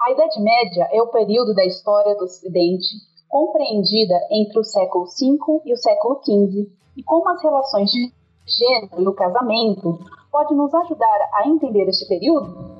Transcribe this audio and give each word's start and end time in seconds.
A 0.00 0.12
Idade 0.12 0.40
Média 0.40 0.88
é 0.92 1.02
o 1.02 1.08
período 1.08 1.52
da 1.52 1.64
história 1.66 2.14
do 2.14 2.22
Ocidente 2.22 2.86
compreendida 3.28 4.14
entre 4.30 4.56
o 4.60 4.62
século 4.62 5.06
V 5.06 5.60
e 5.64 5.72
o 5.72 5.76
século 5.76 6.20
XV, 6.22 6.70
e 6.96 7.02
como 7.02 7.28
as 7.28 7.42
relações 7.42 7.90
de 7.90 8.12
gênero 8.46 9.02
e 9.02 9.08
o 9.08 9.12
casamento 9.12 9.98
pode 10.30 10.54
nos 10.54 10.72
ajudar 10.72 11.28
a 11.34 11.48
entender 11.48 11.88
este 11.88 12.06
período? 12.06 12.78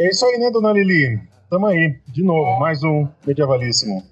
É 0.00 0.08
isso 0.08 0.24
aí, 0.24 0.38
né, 0.38 0.50
dona 0.50 0.72
Lili? 0.72 1.20
Tamo 1.50 1.66
aí, 1.66 2.00
de 2.08 2.22
novo, 2.22 2.58
mais 2.58 2.82
um 2.82 3.06
Medievalíssimo. 3.26 4.02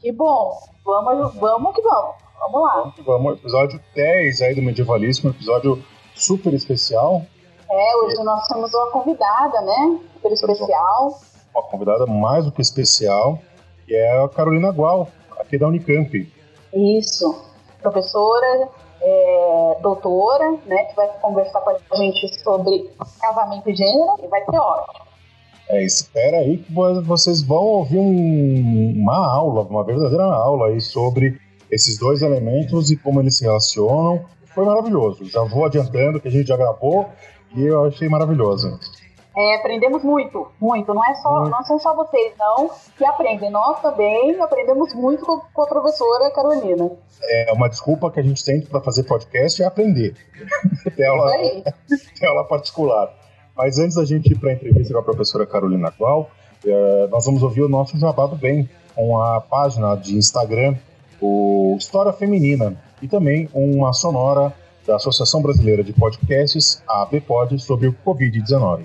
Que 0.00 0.10
bom! 0.10 0.58
Vamos, 0.86 1.34
vamos 1.34 1.74
que 1.74 1.82
vamos! 1.82 2.14
Vamos 2.40 2.62
lá! 2.62 2.94
Vamos. 3.04 3.38
Episódio 3.38 3.78
10 3.94 4.40
aí 4.40 4.54
do 4.54 4.62
Medievalíssimo, 4.62 5.28
episódio 5.28 5.84
super 6.14 6.54
especial. 6.54 7.26
É, 7.70 7.96
hoje 7.96 8.24
nós 8.24 8.48
temos 8.48 8.72
uma 8.72 8.90
convidada, 8.90 9.60
né? 9.60 10.00
Super 10.14 10.32
especial. 10.32 11.20
Uma 11.54 11.62
convidada 11.64 12.06
mais 12.06 12.46
do 12.46 12.50
que 12.50 12.62
especial, 12.62 13.38
que 13.84 13.94
é 13.94 14.18
a 14.18 14.26
Carolina 14.30 14.72
Gual, 14.72 15.08
aqui 15.38 15.58
da 15.58 15.68
Unicamp. 15.68 16.32
Isso, 16.72 17.38
professora, 17.82 18.70
é, 19.04 19.76
doutora, 19.80 20.52
né, 20.66 20.84
que 20.84 20.96
vai 20.96 21.08
conversar 21.20 21.60
com 21.60 21.70
a 21.70 21.96
gente 21.96 22.42
sobre 22.42 22.90
casamento 23.20 23.68
e 23.68 23.74
gênero, 23.74 24.16
e 24.22 24.28
vai 24.28 24.44
ser 24.44 24.56
ótimo. 24.56 25.04
É, 25.68 25.82
espera 25.84 26.38
aí 26.38 26.58
que 26.58 26.72
vocês 27.04 27.42
vão 27.42 27.64
ouvir 27.64 27.98
um, 27.98 28.94
uma 28.96 29.26
aula, 29.26 29.62
uma 29.62 29.84
verdadeira 29.84 30.24
aula 30.24 30.68
aí 30.68 30.80
sobre 30.80 31.40
esses 31.70 31.98
dois 31.98 32.20
elementos 32.22 32.90
e 32.90 32.96
como 32.96 33.20
eles 33.20 33.38
se 33.38 33.44
relacionam. 33.44 34.24
Foi 34.54 34.64
maravilhoso. 34.66 35.24
Já 35.24 35.42
vou 35.44 35.64
adiantando 35.64 36.20
que 36.20 36.28
a 36.28 36.30
gente 36.30 36.48
já 36.48 36.56
gravou 36.56 37.08
e 37.56 37.62
eu 37.64 37.84
achei 37.84 38.08
maravilhoso. 38.08 38.78
É, 39.34 39.56
aprendemos 39.56 40.02
muito, 40.04 40.48
muito. 40.60 40.92
Não 40.92 41.04
é 41.04 41.14
só, 41.14 41.40
muito. 41.40 41.50
não 41.50 41.62
são 41.64 41.78
só 41.78 41.94
vocês, 41.94 42.34
não, 42.38 42.70
que 42.96 43.04
aprendem. 43.04 43.50
Nós 43.50 43.80
também 43.80 44.38
aprendemos 44.40 44.94
muito 44.94 45.24
com, 45.24 45.40
com 45.52 45.62
a 45.62 45.66
professora 45.66 46.30
Carolina. 46.32 46.90
É 47.22 47.52
uma 47.52 47.68
desculpa 47.68 48.10
que 48.10 48.20
a 48.20 48.22
gente 48.22 48.44
tem 48.44 48.60
para 48.60 48.80
fazer 48.80 49.04
podcast 49.04 49.62
é 49.62 49.66
aprender. 49.66 50.14
Tem 50.96 51.06
aula, 51.06 51.32
aula 52.24 52.44
particular. 52.44 53.14
Mas 53.56 53.78
antes 53.78 53.96
da 53.96 54.04
gente 54.04 54.32
ir 54.32 54.38
para 54.38 54.50
a 54.50 54.52
entrevista 54.54 54.92
com 54.92 55.00
a 55.00 55.04
professora 55.04 55.46
Carolina 55.46 55.90
Qual, 55.90 56.30
é, 56.66 57.06
nós 57.08 57.24
vamos 57.24 57.42
ouvir 57.42 57.62
o 57.62 57.68
nosso 57.68 57.98
Jabado 57.98 58.36
Bem, 58.36 58.68
com 58.94 59.20
a 59.20 59.40
página 59.40 59.94
de 59.94 60.16
Instagram, 60.16 60.76
o 61.20 61.76
História 61.78 62.12
Feminina, 62.12 62.76
e 63.00 63.08
também 63.08 63.48
uma 63.54 63.92
sonora 63.92 64.52
da 64.86 64.96
Associação 64.96 65.40
Brasileira 65.40 65.82
de 65.82 65.92
Podcasts, 65.92 66.82
a 66.88 67.02
ABPOD, 67.02 67.58
sobre 67.58 67.88
o 67.88 67.96
Covid-19. 68.04 68.84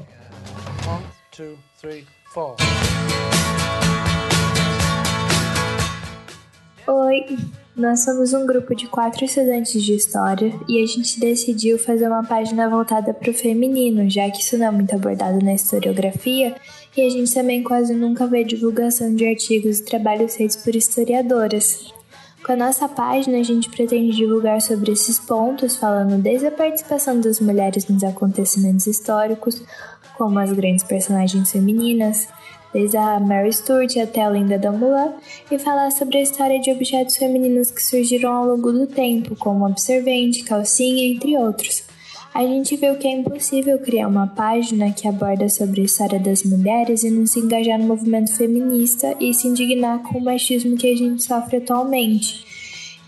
Oi, 6.87 7.37
nós 7.75 8.03
somos 8.03 8.33
um 8.33 8.43
grupo 8.47 8.73
de 8.73 8.87
quatro 8.87 9.23
estudantes 9.23 9.83
de 9.83 9.93
história 9.93 10.51
e 10.67 10.81
a 10.81 10.85
gente 10.87 11.19
decidiu 11.19 11.77
fazer 11.77 12.07
uma 12.07 12.23
página 12.23 12.67
voltada 12.67 13.13
para 13.13 13.29
o 13.29 13.33
feminino, 13.35 14.09
já 14.09 14.27
que 14.31 14.41
isso 14.41 14.57
não 14.57 14.65
é 14.65 14.71
muito 14.71 14.95
abordado 14.95 15.37
na 15.45 15.53
historiografia 15.53 16.55
e 16.95 17.01
a 17.01 17.09
gente 17.11 17.31
também 17.31 17.61
quase 17.61 17.93
nunca 17.93 18.25
vê 18.25 18.43
divulgação 18.43 19.13
de 19.13 19.27
artigos 19.27 19.77
e 19.77 19.85
trabalhos 19.85 20.35
feitos 20.35 20.55
por 20.55 20.75
historiadoras. 20.75 21.93
Com 22.47 22.53
a 22.53 22.55
nossa 22.55 22.87
página, 22.87 23.39
a 23.39 23.43
gente 23.43 23.69
pretende 23.69 24.15
divulgar 24.15 24.61
sobre 24.61 24.93
esses 24.93 25.19
pontos, 25.19 25.75
falando 25.75 26.17
desde 26.21 26.47
a 26.47 26.51
participação 26.51 27.19
das 27.19 27.41
mulheres 27.41 27.87
nos 27.89 28.03
acontecimentos 28.05 28.87
históricos, 28.87 29.61
como 30.17 30.39
as 30.39 30.51
grandes 30.51 30.83
personagens 30.83 31.51
femininas, 31.51 32.27
desde 32.73 32.97
a 32.97 33.19
Mary 33.19 33.53
Stuart 33.53 33.95
até 33.97 34.21
a 34.21 34.29
lenda 34.29 34.57
da 34.57 34.71
Mulan, 34.71 35.13
e 35.51 35.57
falar 35.57 35.91
sobre 35.91 36.17
a 36.17 36.21
história 36.21 36.59
de 36.59 36.71
objetos 36.71 37.17
femininos 37.17 37.71
que 37.71 37.83
surgiram 37.83 38.33
ao 38.33 38.45
longo 38.45 38.71
do 38.71 38.87
tempo, 38.87 39.35
como 39.35 39.65
absorvente, 39.65 40.43
calcinha, 40.43 41.05
entre 41.13 41.37
outros. 41.37 41.83
A 42.33 42.43
gente 42.45 42.75
viu 42.75 42.95
que 42.97 43.07
é 43.07 43.11
impossível 43.11 43.79
criar 43.79 44.07
uma 44.07 44.27
página 44.27 44.91
que 44.91 45.07
aborda 45.07 45.49
sobre 45.49 45.81
a 45.81 45.85
história 45.85 46.19
das 46.19 46.43
mulheres 46.43 47.03
e 47.03 47.09
não 47.09 47.25
se 47.25 47.39
engajar 47.39 47.79
no 47.79 47.87
movimento 47.87 48.35
feminista 48.35 49.15
e 49.19 49.33
se 49.33 49.47
indignar 49.47 50.03
com 50.03 50.19
o 50.19 50.23
machismo 50.23 50.77
que 50.77 50.91
a 50.91 50.95
gente 50.95 51.23
sofre 51.23 51.57
atualmente. 51.57 52.46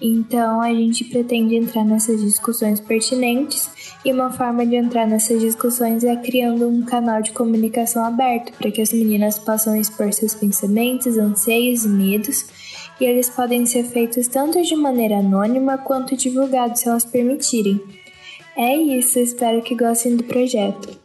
Então, 0.02 0.62
a 0.62 0.74
gente 0.74 1.04
pretende 1.04 1.56
entrar 1.56 1.84
nessas 1.84 2.22
discussões 2.22 2.80
pertinentes 2.80 3.70
e 4.06 4.14
uma 4.14 4.32
forma 4.32 4.66
de 4.66 4.76
entrar 4.76 5.06
nessas 5.06 5.42
discussões 5.42 6.06
é 6.06 6.16
criando 6.16 6.70
um 6.70 6.84
canal 6.84 7.22
de 7.22 7.32
comunicação 7.32 8.06
aberto 8.06 8.54
para 8.54 8.72
que 8.72 8.82
as 8.82 8.94
meninas 8.94 9.38
possam 9.38 9.76
expor 9.76 10.14
seus 10.14 10.34
pensamentos, 10.34 11.18
anseios 11.18 11.84
e 11.84 11.90
medos, 11.90 12.46
e 13.00 13.06
eles 13.06 13.30
podem 13.30 13.66
ser 13.66 13.84
feitos 13.84 14.28
tanto 14.28 14.62
de 14.62 14.76
maneira 14.76 15.18
anônima 15.18 15.78
quanto 15.78 16.16
divulgados 16.16 16.80
se 16.80 16.88
elas 16.88 17.04
permitirem. 17.04 17.82
É 18.56 18.76
isso, 18.76 19.20
espero 19.20 19.62
que 19.62 19.76
gostem 19.76 20.16
do 20.16 20.24
projeto. 20.24 20.98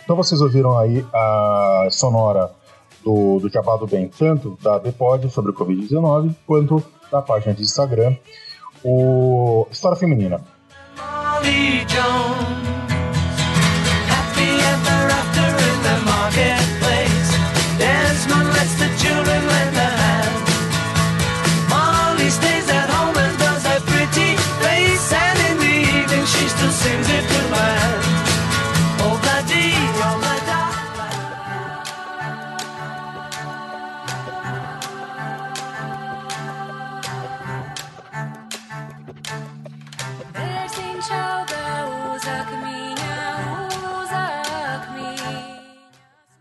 Então 0.05 0.15
vocês 0.15 0.41
ouviram 0.41 0.79
aí 0.79 1.05
a 1.13 1.89
sonora 1.91 2.53
do, 3.05 3.41
do 3.41 3.49
Jabá 3.49 3.77
do 3.77 3.89
Bem, 3.89 4.09
tanto 4.09 4.57
da 4.63 4.77
ABPOD 4.77 5.29
sobre 5.31 5.51
o 5.51 5.55
Covid-19, 5.55 6.37
quanto 6.47 6.81
da 7.11 7.21
página 7.21 7.53
de 7.53 7.63
Instagram, 7.63 8.15
o 8.85 9.67
História 9.73 9.97
Feminina. 9.97 10.41
Molly 10.97 11.85
Jones. 11.87 12.62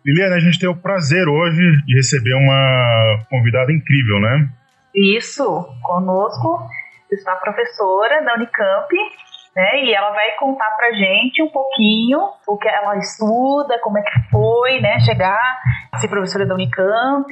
Liliana, 0.06 0.36
a 0.36 0.40
gente 0.40 0.60
tem 0.60 0.68
o 0.70 0.76
prazer 0.76 1.28
hoje 1.28 1.62
de 1.86 1.96
receber 1.96 2.34
uma 2.34 3.26
convidada 3.30 3.72
incrível, 3.72 4.20
né? 4.20 4.50
Isso, 4.94 5.44
conosco 5.84 6.68
está 7.12 7.34
a 7.34 7.38
professora 7.38 8.24
da 8.24 8.36
Unicamp, 8.36 8.88
né? 9.56 9.84
E 9.84 9.94
ela 9.94 10.12
vai 10.12 10.32
contar 10.40 10.70
pra 10.78 10.92
gente 10.94 11.42
um 11.44 11.50
pouquinho 11.50 12.20
o 12.48 12.58
que 12.58 12.68
ela 12.68 12.98
estuda, 12.98 13.80
como 13.80 13.98
é 14.00 14.02
que 14.02 14.30
foi, 14.30 14.80
né? 14.80 15.00
Chegar 15.02 15.40
a 15.92 15.98
ser 15.98 16.08
professora 16.08 16.46
da 16.46 16.56
Unicamp. 16.56 17.30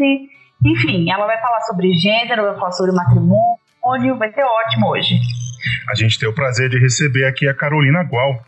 Enfim, 0.66 1.10
ela 1.10 1.26
vai 1.26 1.40
falar 1.42 1.62
sobre 1.62 1.94
gênero, 1.94 2.44
vai 2.44 2.56
falar 2.56 2.72
sobre 2.72 2.92
matrimônio, 2.92 4.18
vai 4.18 4.32
ser 4.32 4.44
ótimo 4.44 4.90
hoje. 4.90 5.16
A 5.90 5.96
gente 5.96 6.20
tem 6.20 6.28
o 6.28 6.34
prazer 6.34 6.70
de 6.70 6.80
receber 6.80 7.26
aqui 7.26 7.48
a 7.48 7.54
Carolina 7.54 8.04
Gual. 8.04 8.44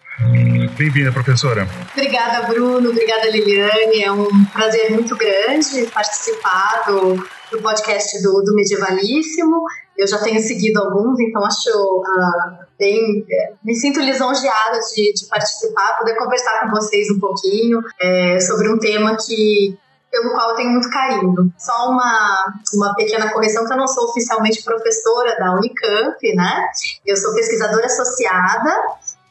Bem-vinda, 0.78 1.12
professora. 1.12 1.68
Obrigada, 1.94 2.46
Bruno. 2.48 2.90
Obrigada, 2.90 3.30
Liliane. 3.30 4.04
É 4.04 4.12
um 4.12 4.46
prazer 4.46 4.92
muito 4.92 5.16
grande 5.16 5.88
participar 5.92 6.84
do, 6.86 7.16
do 7.52 7.62
podcast 7.62 8.22
do, 8.22 8.42
do 8.44 8.54
Medievalíssimo. 8.54 9.64
Eu 9.98 10.08
já 10.08 10.20
tenho 10.20 10.40
seguido 10.40 10.80
alguns, 10.80 11.20
então 11.20 11.44
acho 11.44 11.70
uh, 11.70 12.66
bem. 12.78 13.26
É, 13.30 13.54
me 13.64 13.76
sinto 13.76 14.00
lisonjeada 14.00 14.80
de, 14.96 15.14
de, 15.14 15.26
participar, 15.28 15.98
poder 15.98 16.16
conversar 16.16 16.62
com 16.62 16.70
vocês 16.70 17.10
um 17.10 17.20
pouquinho 17.20 17.80
é, 18.00 18.40
sobre 18.40 18.70
um 18.70 18.78
tema 18.78 19.18
que 19.18 19.78
pelo 20.12 20.32
qual 20.34 20.50
eu 20.50 20.56
tenho 20.56 20.72
muito 20.72 20.90
carinho. 20.90 21.54
Só 21.58 21.90
uma, 21.90 22.54
uma 22.74 22.94
pequena 22.96 23.32
correção, 23.32 23.66
que 23.66 23.74
eu 23.74 23.78
não 23.78 23.88
sou 23.88 24.10
oficialmente 24.10 24.64
professora 24.64 25.40
da 25.40 25.56
Unicamp, 25.56 26.36
né? 26.36 26.66
Eu 27.06 27.16
sou 27.16 27.34
pesquisadora 27.34 27.86
associada, 27.86 28.70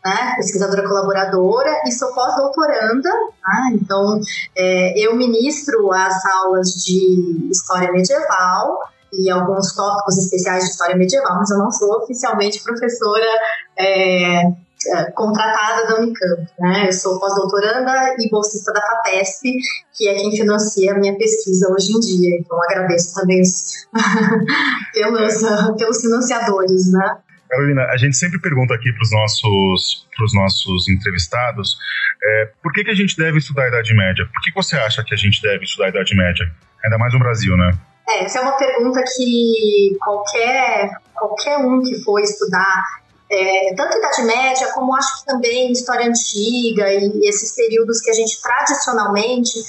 né? 0.04 0.34
pesquisadora 0.36 0.88
colaboradora 0.88 1.82
e 1.86 1.92
sou 1.92 2.12
pós-doutoranda, 2.14 3.10
né? 3.10 3.72
então 3.74 4.18
é, 4.56 4.98
eu 4.98 5.14
ministro 5.14 5.92
as 5.92 6.24
aulas 6.24 6.70
de 6.70 7.48
História 7.50 7.92
Medieval 7.92 8.78
e 9.12 9.30
alguns 9.30 9.74
tópicos 9.74 10.16
especiais 10.16 10.64
de 10.64 10.70
História 10.70 10.96
Medieval, 10.96 11.36
mas 11.36 11.50
eu 11.50 11.58
não 11.58 11.70
sou 11.70 11.98
oficialmente 11.98 12.62
professora 12.62 13.26
é, 13.78 14.42
contratada 15.14 15.86
da 15.86 16.00
Unicamp. 16.00 16.46
Né? 16.58 16.86
Eu 16.88 16.92
sou 16.92 17.18
pós-doutoranda 17.20 18.16
e 18.18 18.28
bolsista 18.30 18.72
da 18.72 18.80
FAPESP, 18.80 19.56
que 19.94 20.08
é 20.08 20.14
quem 20.14 20.30
financia 20.32 20.92
a 20.92 20.98
minha 20.98 21.16
pesquisa 21.16 21.72
hoje 21.72 21.92
em 21.92 22.00
dia. 22.00 22.38
Então, 22.40 22.58
agradeço 22.64 23.14
também 23.14 23.40
os, 23.40 23.86
pelos, 24.94 25.42
pelos 25.76 26.00
financiadores. 26.00 26.92
Né? 26.92 27.16
Carolina, 27.48 27.82
a 27.86 27.96
gente 27.96 28.16
sempre 28.16 28.40
pergunta 28.40 28.74
aqui 28.74 28.92
para 28.92 29.02
os 29.02 29.12
nossos, 29.12 30.06
pros 30.16 30.34
nossos 30.34 30.88
entrevistados 30.88 31.76
é, 32.22 32.50
por 32.62 32.72
que, 32.72 32.84
que 32.84 32.90
a 32.90 32.94
gente 32.94 33.16
deve 33.16 33.38
estudar 33.38 33.64
a 33.64 33.68
Idade 33.68 33.94
Média? 33.94 34.26
Por 34.26 34.42
que, 34.42 34.50
que 34.50 34.56
você 34.56 34.76
acha 34.76 35.02
que 35.02 35.14
a 35.14 35.16
gente 35.16 35.40
deve 35.40 35.64
estudar 35.64 35.86
a 35.86 35.88
Idade 35.88 36.14
Média? 36.14 36.50
Ainda 36.84 36.98
mais 36.98 37.12
no 37.12 37.18
Brasil, 37.18 37.56
né? 37.56 37.72
É, 38.08 38.24
essa 38.24 38.38
é 38.38 38.42
uma 38.42 38.56
pergunta 38.58 39.02
que 39.16 39.96
qualquer, 40.00 40.90
qualquer 41.14 41.58
um 41.58 41.80
que 41.80 42.02
for 42.04 42.20
estudar 42.20 42.82
é, 43.30 43.74
tanto 43.74 43.96
Idade 43.96 44.22
Média 44.24 44.72
como 44.74 44.94
acho 44.94 45.20
que 45.20 45.26
também 45.26 45.70
História 45.70 46.06
Antiga 46.06 46.92
e 46.92 47.28
esses 47.28 47.54
períodos 47.54 48.00
que 48.00 48.10
a 48.10 48.14
gente 48.14 48.40
tradicionalmente 48.42 49.60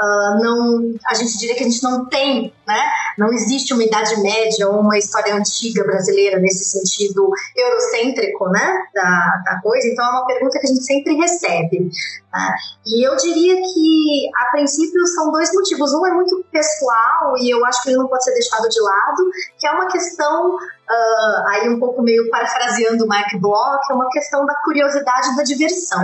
uh, 0.00 0.42
não, 0.42 0.94
a 1.06 1.14
gente 1.14 1.38
diria 1.38 1.54
que 1.54 1.62
a 1.62 1.68
gente 1.68 1.82
não 1.82 2.06
tem, 2.06 2.52
né? 2.66 2.90
Não 3.18 3.32
existe 3.32 3.74
uma 3.74 3.84
Idade 3.84 4.20
Média 4.22 4.68
ou 4.68 4.80
uma 4.80 4.96
história 4.96 5.34
antiga 5.34 5.84
brasileira 5.84 6.38
nesse 6.38 6.64
sentido 6.64 7.30
eurocêntrico, 7.54 8.48
né? 8.48 8.82
Da, 8.94 9.42
da 9.44 9.60
coisa. 9.62 9.86
Então 9.88 10.04
é 10.04 10.10
uma 10.10 10.26
pergunta 10.26 10.58
que 10.58 10.66
a 10.66 10.70
gente 10.70 10.82
sempre 10.82 11.14
recebe. 11.14 11.90
Né? 12.32 12.54
E 12.86 13.06
eu 13.06 13.16
diria 13.16 13.56
que, 13.56 14.30
a 14.34 14.50
princípio, 14.52 15.06
são 15.08 15.30
dois 15.30 15.52
motivos. 15.52 15.92
Um 15.92 16.06
é 16.06 16.12
muito 16.12 16.44
pessoal 16.50 17.36
e 17.38 17.50
eu 17.50 17.64
acho 17.66 17.82
que 17.82 17.90
ele 17.90 17.98
não 17.98 18.08
pode 18.08 18.24
ser 18.24 18.32
deixado 18.32 18.68
de 18.68 18.80
lado, 18.80 19.30
que 19.58 19.66
é 19.66 19.70
uma 19.72 19.88
questão 19.88 20.56
Uh, 20.90 21.48
aí 21.48 21.68
um 21.68 21.78
pouco 21.78 22.02
meio 22.02 22.28
parafraseando 22.30 23.04
o 23.04 23.08
Mike 23.08 23.38
Block, 23.38 23.78
é 23.88 23.94
uma 23.94 24.08
questão 24.10 24.44
da 24.44 24.54
curiosidade 24.64 25.28
e 25.28 25.36
da 25.36 25.44
diversão. 25.44 26.02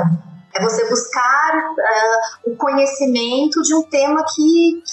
É 0.55 0.63
você 0.63 0.89
buscar 0.89 1.55
uh, 1.57 2.53
o 2.53 2.57
conhecimento 2.57 3.63
de 3.63 3.75
um 3.75 3.83
tema 3.83 4.25
que, 4.33 4.85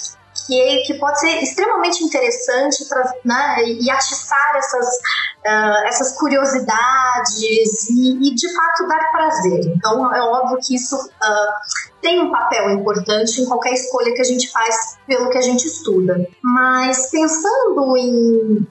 que, 0.46 0.82
que 0.86 0.94
pode 0.94 1.20
ser 1.20 1.40
extremamente 1.40 2.02
interessante 2.02 2.84
pra, 2.88 3.04
né, 3.24 3.64
e 3.64 3.88
atiçar 3.88 4.56
essas, 4.56 4.86
uh, 5.46 5.86
essas 5.86 6.18
curiosidades 6.18 7.88
e, 7.90 8.30
e, 8.30 8.34
de 8.34 8.52
fato, 8.52 8.88
dar 8.88 9.12
prazer. 9.12 9.60
Então, 9.76 10.12
é 10.12 10.22
óbvio 10.22 10.58
que 10.60 10.74
isso 10.74 11.08
tem 12.02 12.20
um 12.20 12.32
papel 12.32 12.68
importante 12.70 13.40
em 13.40 13.46
qualquer 13.46 13.74
escolha 13.74 14.12
que 14.12 14.20
a 14.20 14.24
gente 14.24 14.50
faz 14.50 14.98
pelo 15.06 15.30
que 15.30 15.38
a 15.38 15.42
gente 15.42 15.68
estuda. 15.68 16.26
Mas 16.42 17.10
pensando 17.10 17.96
em 17.96 18.66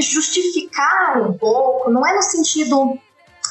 justificar 0.00 1.22
um 1.22 1.32
pouco, 1.36 1.90
não 1.90 2.06
é 2.06 2.14
no 2.14 2.22
sentido 2.22 2.98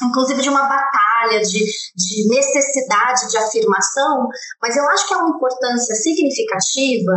inclusive 0.02 0.40
de 0.40 0.48
uma 0.48 0.62
batalha, 0.62 1.40
de, 1.40 1.64
de 1.96 2.28
necessidade 2.28 3.28
de 3.30 3.36
afirmação, 3.38 4.28
mas 4.60 4.76
eu 4.76 4.88
acho 4.90 5.06
que 5.06 5.14
é 5.14 5.16
uma 5.16 5.36
importância 5.36 5.94
significativa, 5.94 7.12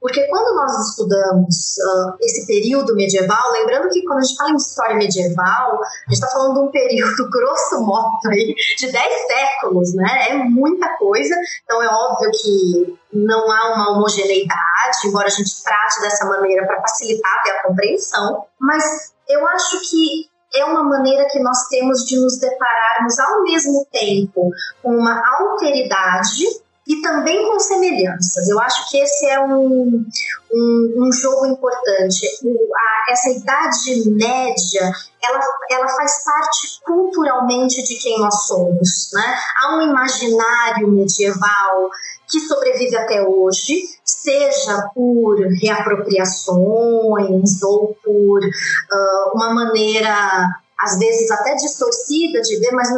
porque 0.00 0.26
quando 0.28 0.54
nós 0.54 0.90
estudamos 0.90 1.76
uh, 1.78 2.16
esse 2.20 2.46
período 2.46 2.94
medieval, 2.94 3.52
lembrando 3.52 3.88
que 3.88 4.02
quando 4.04 4.18
a 4.18 4.22
gente 4.22 4.36
fala 4.36 4.50
em 4.50 4.56
história 4.56 4.96
medieval, 4.96 5.80
a 5.80 6.12
gente 6.12 6.22
está 6.22 6.28
falando 6.28 6.54
de 6.54 6.60
um 6.60 6.70
período, 6.70 7.30
grosso 7.30 7.80
modo, 7.80 8.18
aí, 8.30 8.54
de 8.78 8.90
10 8.90 9.26
séculos, 9.26 9.94
né? 9.94 10.30
É 10.30 10.34
muita 10.34 10.88
coisa, 10.98 11.34
então 11.64 11.82
é 11.82 11.88
óbvio 11.88 12.30
que 12.32 12.98
não 13.12 13.50
há 13.50 13.74
uma 13.74 13.92
homogeneidade, 13.92 15.06
embora 15.06 15.26
a 15.26 15.30
gente 15.30 15.62
trate 15.62 16.00
dessa 16.00 16.26
maneira 16.26 16.66
para 16.66 16.80
facilitar 16.80 17.32
até 17.40 17.50
a 17.50 17.62
compreensão, 17.62 18.44
mas 18.60 19.12
eu 19.28 19.46
acho 19.48 19.80
que 19.88 20.28
é 20.56 20.64
uma 20.64 20.82
maneira 20.82 21.26
que 21.30 21.38
nós 21.40 21.68
temos 21.68 22.04
de 22.06 22.18
nos 22.18 22.38
depararmos 22.38 23.18
ao 23.18 23.42
mesmo 23.42 23.86
tempo 23.92 24.50
com 24.82 24.96
uma 24.96 25.22
alteridade 25.38 26.44
e 26.86 27.02
também 27.02 27.48
com 27.48 27.58
semelhanças. 27.58 28.48
Eu 28.48 28.60
acho 28.60 28.88
que 28.90 28.98
esse 28.98 29.26
é 29.26 29.40
um, 29.40 30.06
um, 30.52 30.94
um 30.98 31.12
jogo 31.12 31.46
importante. 31.46 32.26
O, 32.44 32.56
a, 32.74 33.12
essa 33.12 33.30
idade 33.30 34.10
média, 34.10 34.92
ela, 35.22 35.40
ela 35.70 35.88
faz 35.88 36.24
parte 36.24 36.80
culturalmente 36.84 37.82
de 37.82 37.96
quem 37.96 38.20
nós 38.20 38.46
somos. 38.46 39.10
Né? 39.12 39.36
Há 39.56 39.76
um 39.76 39.82
imaginário 39.82 40.88
medieval 40.88 41.90
que 42.28 42.40
sobrevive 42.40 42.96
até 42.96 43.22
hoje, 43.22 43.84
seja 44.04 44.90
por 44.94 45.38
reapropriações 45.60 47.62
ou 47.62 47.96
por 48.02 48.40
uh, 48.40 49.30
uma 49.34 49.54
maneira, 49.54 50.44
às 50.78 50.98
vezes 50.98 51.30
até 51.30 51.54
distorcida 51.54 52.40
de 52.42 52.58
ver, 52.58 52.72
mas 52.72 52.88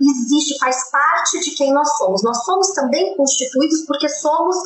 existe, 0.00 0.58
faz 0.58 0.90
parte 0.90 1.40
de 1.40 1.50
quem 1.52 1.72
nós 1.72 1.96
somos. 1.96 2.22
Nós 2.22 2.44
somos 2.44 2.72
também 2.74 3.16
constituídos 3.16 3.84
porque 3.86 4.08
somos 4.08 4.56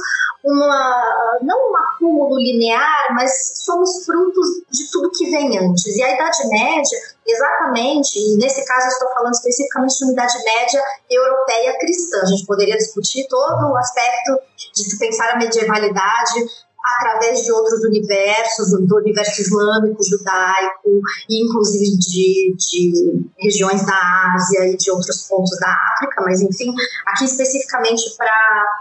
uma, 0.45 1.39
não 1.43 1.71
um 1.71 1.77
acúmulo 1.77 2.37
linear, 2.39 3.15
mas 3.15 3.63
somos 3.65 4.05
frutos 4.05 4.47
de 4.71 4.91
tudo 4.91 5.11
que 5.13 5.31
vem 5.31 5.59
antes. 5.59 5.97
E 5.97 6.03
a 6.03 6.15
Idade 6.15 6.49
Média, 6.49 6.99
exatamente, 7.27 8.19
e 8.19 8.37
nesse 8.37 8.65
caso 8.67 8.89
estou 8.89 9.09
falando 9.15 9.33
especificamente 9.33 9.97
de 9.97 10.05
uma 10.05 10.13
Idade 10.13 10.45
Média 10.45 10.83
europeia 11.09 11.79
cristã. 11.79 12.21
A 12.23 12.27
gente 12.27 12.45
poderia 12.45 12.77
discutir 12.77 13.27
todo 13.29 13.71
o 13.71 13.77
aspecto 13.77 14.39
de 14.75 14.91
se 14.91 14.99
pensar 14.99 15.31
a 15.31 15.39
medievalidade 15.39 16.45
através 16.85 17.43
de 17.43 17.53
outros 17.53 17.85
universos, 17.85 18.71
do 18.87 18.97
universo 18.97 19.41
islâmico, 19.41 20.03
judaico, 20.03 21.01
inclusive 21.29 21.99
de, 21.99 22.57
de 22.57 23.27
regiões 23.39 23.85
da 23.87 24.35
Ásia 24.35 24.67
e 24.69 24.77
de 24.77 24.91
outros 24.91 25.27
pontos 25.29 25.59
da 25.61 25.73
África, 25.95 26.23
mas 26.23 26.41
enfim, 26.41 26.73
aqui 27.07 27.25
especificamente 27.25 28.17
para 28.17 28.33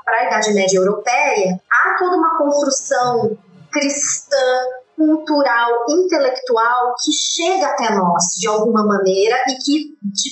a 0.08 0.27
Idade 0.27 0.53
Média 0.53 0.77
Europeia, 0.77 1.62
há 1.72 1.96
toda 1.98 2.17
uma 2.17 2.38
construção 2.38 3.38
cristã, 3.72 4.38
cultural, 4.96 5.86
intelectual 5.89 6.93
que 7.03 7.12
chega 7.12 7.65
até 7.67 7.96
nós 7.96 8.24
de 8.39 8.48
alguma 8.48 8.86
maneira 8.86 9.36
e 9.48 9.55
que 9.55 9.98
de, 10.03 10.29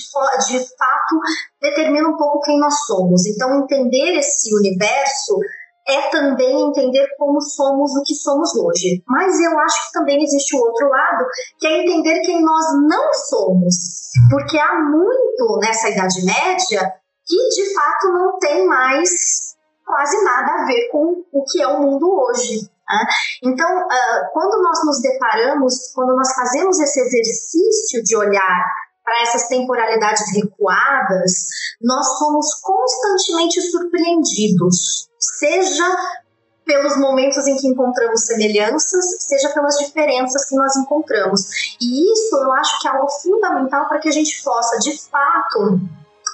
de 0.48 0.58
fato 0.76 1.20
determina 1.60 2.08
um 2.08 2.16
pouco 2.16 2.40
quem 2.42 2.58
nós 2.60 2.86
somos. 2.86 3.26
Então, 3.26 3.62
entender 3.62 4.16
esse 4.18 4.54
universo 4.54 5.38
é 5.90 6.08
também 6.10 6.68
entender 6.68 7.06
como 7.18 7.40
somos 7.40 7.90
o 7.96 8.02
que 8.04 8.14
somos 8.14 8.54
hoje. 8.56 9.02
Mas 9.06 9.38
eu 9.40 9.58
acho 9.58 9.86
que 9.86 9.92
também 9.92 10.22
existe 10.22 10.56
o 10.56 10.60
outro 10.60 10.88
lado, 10.88 11.26
que 11.58 11.66
é 11.66 11.82
entender 11.82 12.20
quem 12.20 12.42
nós 12.42 12.64
não 12.88 13.12
somos. 13.12 13.74
Porque 14.30 14.58
há 14.58 14.78
muito 14.80 15.58
nessa 15.60 15.88
Idade 15.90 16.24
Média 16.24 16.92
que 17.26 17.48
de 17.48 17.74
fato 17.74 18.08
não 18.12 18.38
tem 18.38 18.66
mais 18.66 19.56
quase 19.86 20.24
nada 20.24 20.62
a 20.62 20.66
ver 20.66 20.88
com 20.90 21.24
o 21.32 21.44
que 21.44 21.62
é 21.62 21.66
o 21.66 21.80
mundo 21.80 22.08
hoje. 22.08 22.60
Né? 22.62 23.04
Então, 23.44 23.68
uh, 23.68 24.32
quando 24.32 24.62
nós 24.62 24.78
nos 24.84 25.00
deparamos, 25.00 25.92
quando 25.94 26.14
nós 26.14 26.32
fazemos 26.34 26.78
esse 26.78 27.00
exercício 27.00 28.02
de 28.02 28.16
olhar 28.16 28.64
para 29.10 29.22
essas 29.22 29.48
temporalidades 29.48 30.22
recuadas, 30.36 31.48
nós 31.82 32.06
somos 32.16 32.46
constantemente 32.62 33.60
surpreendidos 33.60 35.10
seja 35.18 35.84
pelos 36.64 36.96
momentos 36.96 37.44
em 37.48 37.56
que 37.56 37.66
encontramos 37.66 38.26
semelhanças, 38.26 39.04
seja 39.18 39.48
pelas 39.48 39.76
diferenças 39.78 40.48
que 40.48 40.54
nós 40.54 40.76
encontramos. 40.76 41.40
E 41.80 42.12
isso 42.12 42.36
eu 42.36 42.52
acho 42.52 42.80
que 42.80 42.86
é 42.86 42.92
algo 42.92 43.10
fundamental 43.10 43.88
para 43.88 43.98
que 43.98 44.08
a 44.08 44.12
gente 44.12 44.40
possa, 44.44 44.78
de 44.78 44.96
fato, 45.10 45.80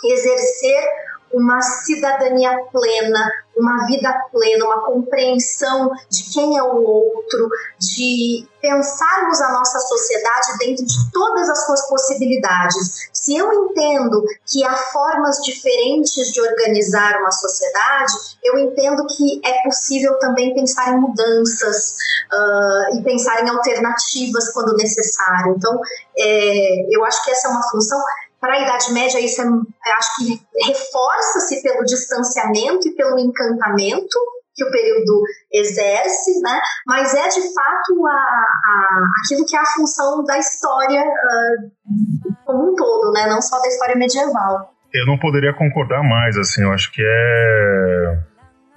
exercer 0.04 0.84
uma 1.32 1.60
cidadania 1.60 2.56
plena, 2.72 3.30
uma 3.56 3.86
vida 3.86 4.12
plena, 4.30 4.64
uma 4.66 4.82
compreensão 4.84 5.90
de 6.10 6.32
quem 6.32 6.56
é 6.56 6.62
o 6.62 6.82
outro, 6.82 7.48
de 7.78 8.46
pensarmos 8.60 9.40
a 9.40 9.52
nossa 9.52 9.78
sociedade 9.78 10.58
dentro 10.58 10.84
de 10.84 11.12
todas 11.12 11.48
as 11.48 11.64
suas 11.64 11.88
possibilidades. 11.88 13.08
Se 13.12 13.36
eu 13.36 13.52
entendo 13.52 14.24
que 14.46 14.64
há 14.64 14.76
formas 14.76 15.36
diferentes 15.42 16.32
de 16.32 16.40
organizar 16.40 17.20
uma 17.20 17.30
sociedade, 17.30 18.12
eu 18.44 18.58
entendo 18.58 19.06
que 19.06 19.40
é 19.44 19.62
possível 19.62 20.18
também 20.18 20.54
pensar 20.54 20.92
em 20.92 21.00
mudanças 21.00 21.96
uh, 22.32 22.96
e 22.96 23.02
pensar 23.02 23.42
em 23.44 23.48
alternativas 23.48 24.52
quando 24.52 24.76
necessário. 24.76 25.54
Então, 25.56 25.80
é, 26.18 26.96
eu 26.96 27.04
acho 27.04 27.24
que 27.24 27.30
essa 27.30 27.48
é 27.48 27.50
uma 27.50 27.62
função 27.70 27.98
para 28.40 28.54
a 28.54 28.62
Idade 28.62 28.92
Média, 28.92 29.20
isso 29.20 29.42
é, 29.42 29.92
acho 29.92 30.16
que 30.16 30.40
reforça-se 30.66 31.62
pelo 31.62 31.84
distanciamento 31.84 32.88
e 32.88 32.94
pelo 32.94 33.18
encantamento 33.18 34.18
que 34.54 34.64
o 34.64 34.70
período 34.70 35.22
exerce, 35.52 36.40
né? 36.40 36.58
mas 36.86 37.14
é 37.14 37.28
de 37.28 37.42
fato 37.54 38.06
a, 38.06 38.10
a, 38.10 39.02
aquilo 39.22 39.46
que 39.46 39.54
é 39.54 39.60
a 39.60 39.66
função 39.66 40.24
da 40.24 40.38
história 40.38 41.02
uh, 41.02 42.36
como 42.44 42.72
um 42.72 42.74
todo, 42.74 43.12
né? 43.12 43.26
não 43.26 43.42
só 43.42 43.60
da 43.60 43.68
história 43.68 43.94
medieval. 43.94 44.72
Eu 44.94 45.04
não 45.04 45.18
poderia 45.18 45.52
concordar 45.52 46.02
mais, 46.02 46.38
assim, 46.38 46.62
eu 46.62 46.72
acho 46.72 46.90
que 46.90 47.02
é. 47.04 48.18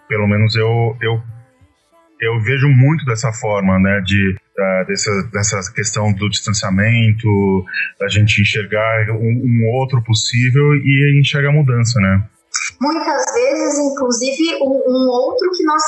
Pelo 0.09 0.27
menos 0.27 0.53
eu, 0.55 0.97
eu, 1.01 1.21
eu 2.19 2.41
vejo 2.41 2.67
muito 2.67 3.05
dessa 3.05 3.31
forma, 3.31 3.79
né? 3.79 4.01
De 4.03 4.35
da, 4.59 4.83
dessa, 4.83 5.11
dessa 5.31 5.73
questão 5.73 6.11
do 6.11 6.29
distanciamento, 6.29 7.63
da 7.97 8.09
gente 8.09 8.41
enxergar 8.41 9.09
um, 9.11 9.15
um 9.15 9.69
outro 9.79 10.03
possível 10.03 10.75
e 10.75 11.19
enxergar 11.21 11.53
mudança, 11.53 11.99
né? 12.01 12.21
Muitas 12.81 13.23
vezes, 13.33 13.79
inclusive, 13.79 14.55
um, 14.61 14.83
um 14.85 15.09
outro 15.09 15.49
que 15.51 15.63
nós 15.63 15.83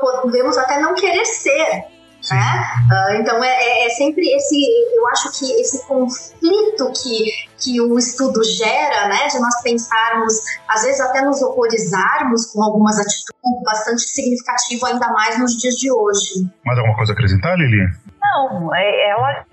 podemos 0.00 0.58
até 0.58 0.80
não 0.80 0.94
querer 0.94 1.24
ser, 1.24 1.84
né? 2.30 2.64
Uh, 2.90 3.20
então 3.20 3.42
é, 3.42 3.48
é, 3.48 3.86
é, 3.86 3.88
sempre 3.90 4.22
esse, 4.34 4.56
eu 4.94 5.08
acho 5.08 5.38
que 5.38 5.44
esse 5.60 5.86
conflito 5.86 6.92
que, 6.92 7.24
que 7.58 7.80
o 7.80 7.98
estudo 7.98 8.42
gera, 8.44 9.08
né, 9.08 9.26
de 9.28 9.38
nós 9.38 9.62
pensarmos, 9.62 10.34
às 10.68 10.82
vezes 10.82 11.00
até 11.00 11.22
nos 11.22 11.40
horrorizarmos 11.40 12.52
com 12.52 12.62
algumas 12.62 12.98
atitudes 12.98 13.62
bastante 13.64 14.02
significativo 14.02 14.86
ainda 14.86 15.08
mais 15.12 15.38
nos 15.38 15.56
dias 15.56 15.74
de 15.74 15.90
hoje. 15.90 16.46
Mais 16.64 16.78
alguma 16.78 16.96
coisa 16.96 17.12
a 17.12 17.14
acrescentar, 17.14 17.56
Lili? 17.56 17.88
Não, 18.20 18.74
é, 18.74 19.10
ela 19.10 19.44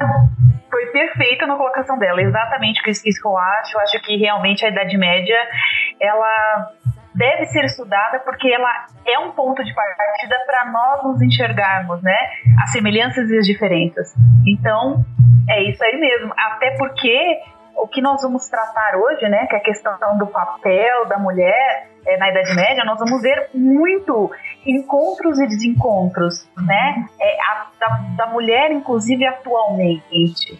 foi 0.70 0.86
perfeita 0.88 1.48
na 1.48 1.56
colocação 1.56 1.98
dela, 1.98 2.22
exatamente 2.22 2.82
isso 2.90 3.22
que 3.22 3.28
eu 3.28 3.38
acho. 3.38 3.76
Eu 3.76 3.82
acho 3.82 4.02
que 4.02 4.18
realmente 4.18 4.66
a 4.66 4.70
Idade 4.70 4.98
Média, 4.98 5.38
ela 6.00 6.72
deve 7.18 7.46
ser 7.48 7.66
estudada 7.66 8.20
porque 8.20 8.48
ela 8.48 8.86
é 9.06 9.20
um 9.20 9.32
ponto 9.32 9.64
de 9.64 9.74
partida 9.74 10.36
para 10.46 10.72
nós 10.72 11.04
nos 11.04 11.22
enxergarmos, 11.22 12.02
né? 12.04 12.18
As 12.62 12.72
semelhanças 12.72 13.30
e 13.30 13.38
as 13.38 13.46
diferenças. 13.46 14.14
Então, 14.48 15.04
é 15.50 15.64
isso 15.70 15.84
aí 15.84 15.98
mesmo. 15.98 16.32
Até 16.38 16.78
porque 16.78 17.42
o 17.76 17.88
que 17.88 18.02
nós 18.02 18.22
vamos 18.22 18.48
tratar 18.48 18.96
hoje, 18.98 19.28
né, 19.30 19.46
que 19.48 19.56
é 19.56 19.60
a 19.60 19.62
questão 19.62 19.94
do 20.18 20.28
papel 20.28 21.06
da 21.08 21.18
mulher 21.18 21.90
é, 22.06 22.18
na 22.18 22.30
Idade 22.30 22.56
Média, 22.56 22.84
nós 22.84 23.00
vamos 23.00 23.22
ver 23.22 23.50
muito 23.54 24.32
encontros 24.66 25.40
e 25.40 25.48
desencontros, 25.48 26.50
né, 26.58 27.06
é, 27.20 27.38
a, 27.42 27.68
da, 27.80 28.26
da 28.26 28.28
mulher, 28.28 28.72
inclusive 28.72 29.26
atualmente. 29.26 30.60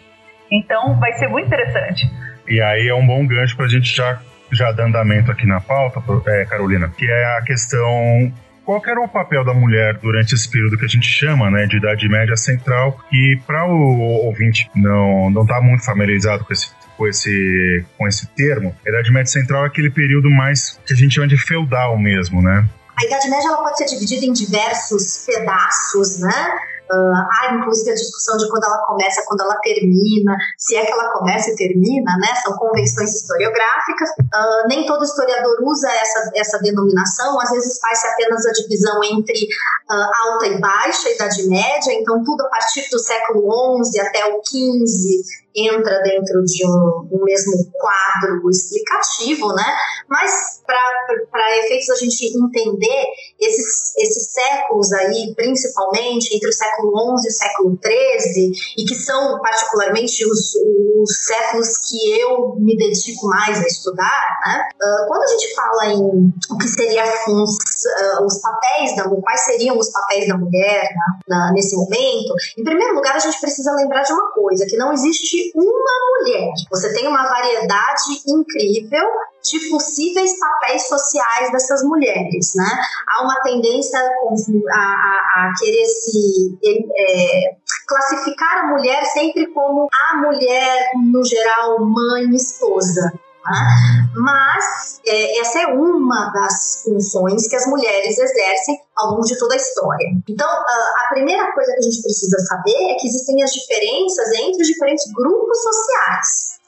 Então, 0.50 0.98
vai 0.98 1.12
ser 1.14 1.28
muito 1.28 1.46
interessante. 1.46 2.08
E 2.46 2.62
aí 2.62 2.88
é 2.88 2.94
um 2.94 3.06
bom 3.06 3.26
gancho 3.26 3.56
para 3.56 3.66
a 3.66 3.68
gente 3.68 3.94
já 3.94 4.18
já 4.50 4.72
dando 4.72 4.88
andamento 4.88 5.30
aqui 5.30 5.46
na 5.46 5.60
pauta, 5.60 6.02
é, 6.26 6.44
Carolina, 6.44 6.88
que 6.88 7.08
é 7.08 7.36
a 7.36 7.42
questão 7.42 8.32
qual 8.64 8.82
era 8.86 9.00
o 9.00 9.08
papel 9.08 9.42
da 9.44 9.54
mulher 9.54 9.96
durante 9.96 10.34
esse 10.34 10.46
período 10.46 10.76
que 10.76 10.84
a 10.84 10.88
gente 10.88 11.06
chama 11.06 11.50
né, 11.50 11.66
de 11.66 11.78
Idade 11.78 12.06
Média 12.06 12.36
Central 12.36 12.98
e 13.10 13.38
para 13.46 13.66
o 13.66 14.26
ouvinte 14.26 14.70
não 14.74 15.30
não 15.30 15.46
tá 15.46 15.58
muito 15.58 15.84
familiarizado 15.84 16.44
com 16.44 16.52
esse 16.52 16.70
com 16.98 17.06
esse 17.06 17.84
com 17.96 18.06
esse 18.06 18.26
termo, 18.26 18.74
a 18.84 18.90
Idade 18.90 19.10
Média 19.10 19.30
Central 19.30 19.64
é 19.64 19.68
aquele 19.68 19.88
período 19.88 20.28
mais 20.28 20.78
que 20.84 20.92
a 20.92 20.96
gente 20.96 21.14
chama 21.14 21.28
de 21.28 21.38
feudal 21.38 21.98
mesmo, 21.98 22.42
né? 22.42 22.68
A 23.00 23.06
Idade 23.06 23.30
Média 23.30 23.48
ela 23.48 23.62
pode 23.62 23.78
ser 23.78 23.86
dividida 23.86 24.26
em 24.26 24.32
diversos 24.32 25.24
pedaços, 25.24 26.20
né? 26.20 26.58
Uh, 26.90 27.14
há 27.14 27.54
inclusive 27.54 27.90
a 27.90 27.94
discussão 27.94 28.36
de 28.36 28.48
quando 28.48 28.64
ela 28.64 28.78
começa, 28.86 29.22
quando 29.26 29.42
ela 29.42 29.56
termina, 29.56 30.36
se 30.56 30.76
é 30.76 30.84
que 30.84 30.92
ela 30.92 31.12
começa 31.12 31.50
e 31.50 31.56
termina, 31.56 32.16
né? 32.18 32.34
São 32.42 32.56
convenções 32.56 33.14
historiográficas. 33.14 34.10
Uh, 34.20 34.68
nem 34.68 34.86
todo 34.86 35.04
historiador 35.04 35.56
usa 35.62 35.88
essa, 35.90 36.30
essa 36.34 36.58
denominação, 36.60 37.40
às 37.40 37.50
vezes 37.50 37.78
faz-se 37.80 38.06
apenas 38.06 38.46
a 38.46 38.52
divisão 38.52 39.02
entre 39.04 39.44
uh, 39.90 40.28
alta 40.28 40.46
e 40.46 40.60
baixa, 40.60 41.10
Idade 41.10 41.48
Média, 41.48 41.92
então 41.92 42.22
tudo 42.24 42.42
a 42.46 42.48
partir 42.48 42.88
do 42.90 42.98
século 42.98 43.84
XI 43.84 44.00
até 44.00 44.24
o 44.26 44.40
XV 44.44 45.47
entra 45.66 46.02
dentro 46.02 46.42
de 46.44 46.66
um, 46.66 47.08
um 47.12 47.24
mesmo 47.24 47.52
quadro 47.72 48.48
explicativo, 48.50 49.52
né? 49.54 49.76
Mas 50.08 50.62
para 50.66 51.58
efeitos 51.58 51.90
a 51.90 51.94
gente 51.96 52.26
entender 52.26 53.06
esses, 53.40 53.96
esses 53.96 54.32
séculos 54.32 54.92
aí, 54.92 55.34
principalmente 55.34 56.34
entre 56.34 56.48
o 56.48 56.52
século 56.52 57.18
XI 57.18 57.26
e 57.26 57.28
o 57.28 57.32
século 57.32 57.78
XIII, 57.82 58.52
e 58.78 58.84
que 58.84 58.94
são 58.94 59.40
particularmente 59.40 60.24
os, 60.26 60.54
os 61.00 61.26
séculos 61.26 61.68
que 61.88 62.20
eu 62.20 62.56
me 62.58 62.76
dedico 62.76 63.26
mais 63.26 63.58
a 63.58 63.66
estudar, 63.66 64.40
né? 64.44 64.68
Uh, 64.74 65.08
quando 65.08 65.22
a 65.22 65.26
gente 65.28 65.54
fala 65.54 65.86
em 65.86 66.32
o 66.50 66.58
que 66.58 66.68
seria 66.68 67.04
os, 67.28 67.56
uh, 67.88 68.24
os 68.24 68.40
papéis 68.40 68.96
da 68.96 69.08
quais 69.08 69.40
seriam 69.40 69.76
os 69.78 69.90
papéis 69.90 70.28
da 70.28 70.36
mulher 70.36 70.82
né, 70.82 71.18
na, 71.28 71.52
nesse 71.52 71.76
momento, 71.76 72.34
em 72.56 72.64
primeiro 72.64 72.94
lugar 72.94 73.16
a 73.16 73.18
gente 73.18 73.40
precisa 73.40 73.72
lembrar 73.72 74.02
de 74.02 74.12
uma 74.12 74.30
coisa, 74.32 74.66
que 74.66 74.76
não 74.76 74.92
existe 74.92 75.52
uma 75.54 76.20
mulher. 76.20 76.50
Você 76.70 76.92
tem 76.94 77.06
uma 77.06 77.28
variedade 77.28 78.22
incrível 78.26 79.06
de 79.42 79.70
possíveis 79.70 80.38
papéis 80.38 80.88
sociais 80.88 81.50
dessas 81.52 81.82
mulheres, 81.84 82.52
né? 82.54 82.68
Há 83.08 83.22
uma 83.22 83.40
tendência 83.40 83.98
a, 83.98 84.78
a, 84.78 85.48
a 85.48 85.52
querer 85.58 85.84
se 85.84 86.58
é, 86.96 87.56
classificar 87.86 88.64
a 88.64 88.66
mulher 88.68 89.04
sempre 89.06 89.46
como 89.52 89.88
a 89.92 90.16
mulher, 90.16 90.90
no 90.96 91.24
geral, 91.24 91.78
mãe, 91.80 92.24
esposa. 92.34 93.12
Né? 93.50 94.10
Mas 94.14 95.00
é, 95.06 95.40
essa 95.40 95.60
é 95.60 95.66
uma 95.68 96.30
das 96.32 96.82
funções 96.84 97.48
que 97.48 97.56
as 97.56 97.66
mulheres 97.66 98.18
exercem 98.18 98.78
ao 98.96 99.10
longo 99.10 99.22
de 99.22 99.38
toda 99.38 99.54
a 99.54 99.56
história. 99.56 100.08
Então, 100.28 100.48
a 100.48 101.08
primeira 101.10 101.52
coisa 101.52 101.72
que 101.72 101.78
a 101.78 101.82
gente 101.82 102.02
precisa 102.02 102.38
saber 102.40 102.92
é 102.92 102.94
que 102.96 103.06
existem 103.06 103.42
as 103.42 103.52
diferenças 103.52 104.28
entre 104.32 104.62
os 104.62 104.68
diferentes 104.68 105.04
grupos 105.12 105.62
sociais. 105.62 106.58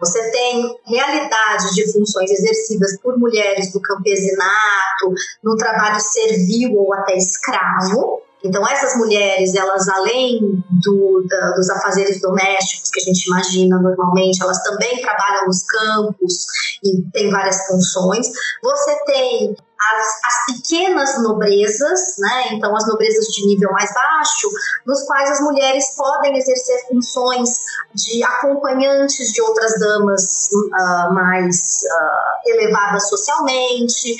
Você 0.00 0.30
tem 0.30 0.78
realidade 0.86 1.74
de 1.74 1.92
funções 1.92 2.30
exercidas 2.30 2.98
por 3.02 3.18
mulheres 3.18 3.70
do 3.70 3.80
campesinato, 3.82 5.12
no 5.44 5.56
trabalho 5.56 6.00
servil 6.00 6.74
ou 6.74 6.94
até 6.94 7.16
escravo, 7.16 8.22
então, 8.42 8.66
essas 8.66 8.96
mulheres, 8.96 9.54
elas 9.54 9.88
além 9.88 10.64
do, 10.82 11.24
da, 11.28 11.50
dos 11.52 11.68
afazeres 11.70 12.20
domésticos 12.20 12.90
que 12.90 13.00
a 13.00 13.04
gente 13.04 13.26
imagina 13.26 13.78
normalmente, 13.78 14.42
elas 14.42 14.62
também 14.62 15.00
trabalham 15.00 15.46
nos 15.46 15.62
campos 15.64 16.46
e 16.82 17.02
têm 17.12 17.30
várias 17.30 17.66
funções. 17.66 18.26
Você 18.62 19.04
tem 19.04 19.56
as, 19.80 20.06
as, 20.24 20.56
pequenas 20.56 21.22
nobrezas, 21.22 22.00
né? 22.18 22.52
então 22.52 22.74
as 22.76 22.86
nobrezas 22.86 23.26
de 23.26 23.46
nível 23.46 23.72
mais 23.72 23.92
baixo, 23.92 24.48
nos 24.86 25.02
quais 25.04 25.30
as 25.30 25.40
mulheres 25.40 25.94
podem 25.96 26.36
exercer 26.36 26.86
funções 26.88 27.50
de 27.94 28.22
acompanhantes 28.22 29.32
de 29.32 29.40
outras 29.42 29.72
damas 29.80 30.48
uh, 30.52 31.14
mais 31.14 31.82
uh, 31.84 32.50
elevadas 32.50 33.08
socialmente, 33.08 34.16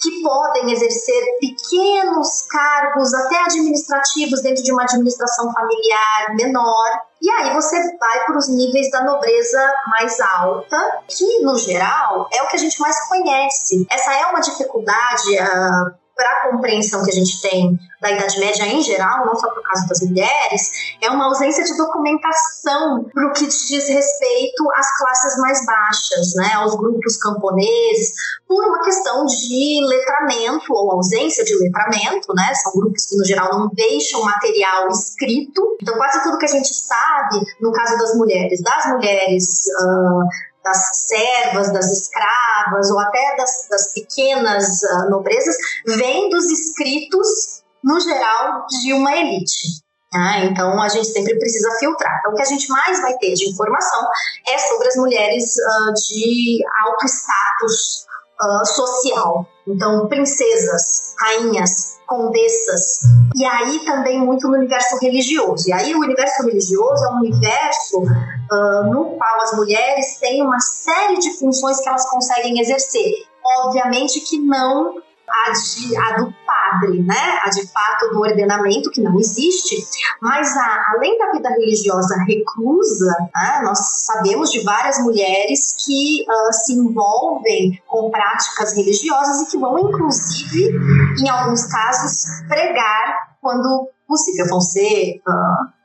que 0.00 0.22
podem 0.22 0.72
exercer 0.72 1.22
pequenos 1.40 2.42
cargos, 2.50 3.14
até 3.14 3.36
administrativos, 3.42 4.42
dentro 4.42 4.62
de 4.62 4.72
uma 4.72 4.82
administração 4.82 5.52
familiar 5.52 6.34
menor. 6.36 7.00
E 7.20 7.30
aí 7.30 7.54
você 7.54 7.76
vai 7.98 8.24
para 8.24 8.38
os 8.38 8.48
níveis 8.48 8.90
da 8.90 9.04
nobreza 9.04 9.74
mais 9.88 10.20
alta, 10.20 11.02
que 11.08 11.40
no 11.40 11.56
geral 11.58 12.28
é 12.32 12.42
o 12.42 12.48
que 12.48 12.56
a 12.56 12.58
gente 12.58 12.78
mais 12.80 13.08
conhece. 13.08 13.86
Essa 13.90 14.12
é 14.12 14.26
uma 14.26 14.40
dificuldade. 14.40 15.30
Uh, 15.38 16.05
para 16.16 16.30
a 16.30 16.50
compreensão 16.50 17.04
que 17.04 17.10
a 17.10 17.14
gente 17.14 17.40
tem 17.42 17.78
da 18.00 18.10
Idade 18.10 18.40
Média 18.40 18.66
em 18.66 18.82
geral, 18.82 19.26
não 19.26 19.36
só 19.36 19.48
por 19.50 19.62
causa 19.62 19.86
das 19.86 20.00
mulheres, 20.00 20.70
é 21.00 21.10
uma 21.10 21.26
ausência 21.26 21.64
de 21.64 21.76
documentação 21.76 23.04
para 23.12 23.28
o 23.28 23.32
que 23.32 23.46
diz 23.46 23.88
respeito 23.88 24.70
às 24.74 24.98
classes 24.98 25.38
mais 25.38 25.64
baixas, 25.66 26.34
né, 26.36 26.52
aos 26.54 26.74
grupos 26.74 27.16
camponeses, 27.18 28.14
por 28.46 28.64
uma 28.64 28.82
questão 28.82 29.26
de 29.26 29.80
letramento 29.86 30.72
ou 30.72 30.92
ausência 30.92 31.44
de 31.44 31.54
letramento, 31.56 32.32
né, 32.34 32.54
são 32.54 32.72
grupos 32.80 33.06
que 33.06 33.16
no 33.16 33.24
geral 33.24 33.58
não 33.58 33.68
deixam 33.74 34.22
material 34.22 34.88
escrito. 34.88 35.76
Então, 35.82 35.96
quase 35.96 36.22
tudo 36.22 36.38
que 36.38 36.46
a 36.46 36.48
gente 36.48 36.72
sabe, 36.74 37.40
no 37.60 37.72
caso 37.72 37.98
das 37.98 38.14
mulheres, 38.16 38.62
das 38.62 38.86
mulheres 38.86 39.64
uh, 39.80 40.28
das 40.66 41.06
servas, 41.06 41.72
das 41.72 41.92
escravas 41.92 42.90
ou 42.90 42.98
até 42.98 43.36
das, 43.36 43.68
das 43.70 43.92
pequenas 43.92 44.82
uh, 44.82 45.10
nobrezas 45.10 45.56
vem 45.86 46.28
dos 46.28 46.44
escritos, 46.50 47.62
no 47.84 48.00
geral, 48.00 48.66
de 48.82 48.92
uma 48.92 49.14
elite. 49.16 49.84
Né? 50.12 50.46
então 50.46 50.80
a 50.80 50.88
gente 50.88 51.08
sempre 51.08 51.36
precisa 51.38 51.68
filtrar. 51.78 52.18
Então 52.20 52.32
o 52.32 52.36
que 52.36 52.42
a 52.42 52.46
gente 52.46 52.68
mais 52.68 53.00
vai 53.02 53.14
ter 53.18 53.34
de 53.34 53.50
informação 53.50 54.08
é 54.48 54.58
sobre 54.58 54.88
as 54.88 54.96
mulheres 54.96 55.56
uh, 55.56 55.92
de 55.92 56.64
alto 56.84 57.06
status 57.06 58.06
uh, 58.40 58.66
social. 58.66 59.46
Então, 59.66 60.08
princesas, 60.08 61.14
rainhas, 61.18 61.95
condessas. 62.06 63.00
E 63.34 63.44
aí 63.44 63.84
também 63.84 64.18
muito 64.18 64.48
no 64.48 64.56
universo 64.56 64.98
religioso. 65.00 65.68
E 65.68 65.72
aí 65.72 65.94
o 65.94 66.00
universo 66.00 66.44
religioso 66.44 67.04
é 67.04 67.10
um 67.10 67.18
universo 67.18 67.98
uh, 68.02 68.90
no 68.90 69.16
qual 69.16 69.40
as 69.42 69.56
mulheres 69.56 70.18
têm 70.18 70.42
uma 70.42 70.60
série 70.60 71.18
de 71.18 71.38
funções 71.38 71.80
que 71.80 71.88
elas 71.88 72.08
conseguem 72.08 72.60
exercer. 72.60 73.26
Obviamente 73.44 74.20
que 74.20 74.38
não 74.38 74.96
a, 75.28 75.50
de, 75.52 75.96
a 75.96 76.16
do 76.16 76.34
padre, 76.66 77.02
né? 77.02 77.40
A 77.44 77.50
de 77.50 77.66
fato 77.66 78.10
do 78.10 78.20
ordenamento, 78.20 78.90
que 78.90 79.00
não 79.00 79.18
existe, 79.18 79.76
mas 80.20 80.56
a, 80.56 80.92
além 80.94 81.18
da 81.18 81.30
vida 81.32 81.48
religiosa 81.50 82.16
reclusa, 82.26 83.16
né, 83.34 83.60
nós 83.62 83.78
sabemos 84.04 84.50
de 84.50 84.62
várias 84.62 84.98
mulheres 84.98 85.74
que 85.84 86.24
uh, 86.28 86.52
se 86.52 86.72
envolvem 86.74 87.80
com 87.86 88.10
práticas 88.10 88.76
religiosas 88.76 89.42
e 89.42 89.50
que 89.50 89.58
vão, 89.58 89.78
inclusive, 89.78 90.72
em 91.20 91.28
alguns 91.28 91.64
casos, 91.66 92.46
pregar 92.48 93.36
quando 93.40 93.88
possível. 94.06 94.46
Vão 94.48 94.60
ser 94.60 95.20
uh, 95.26 95.75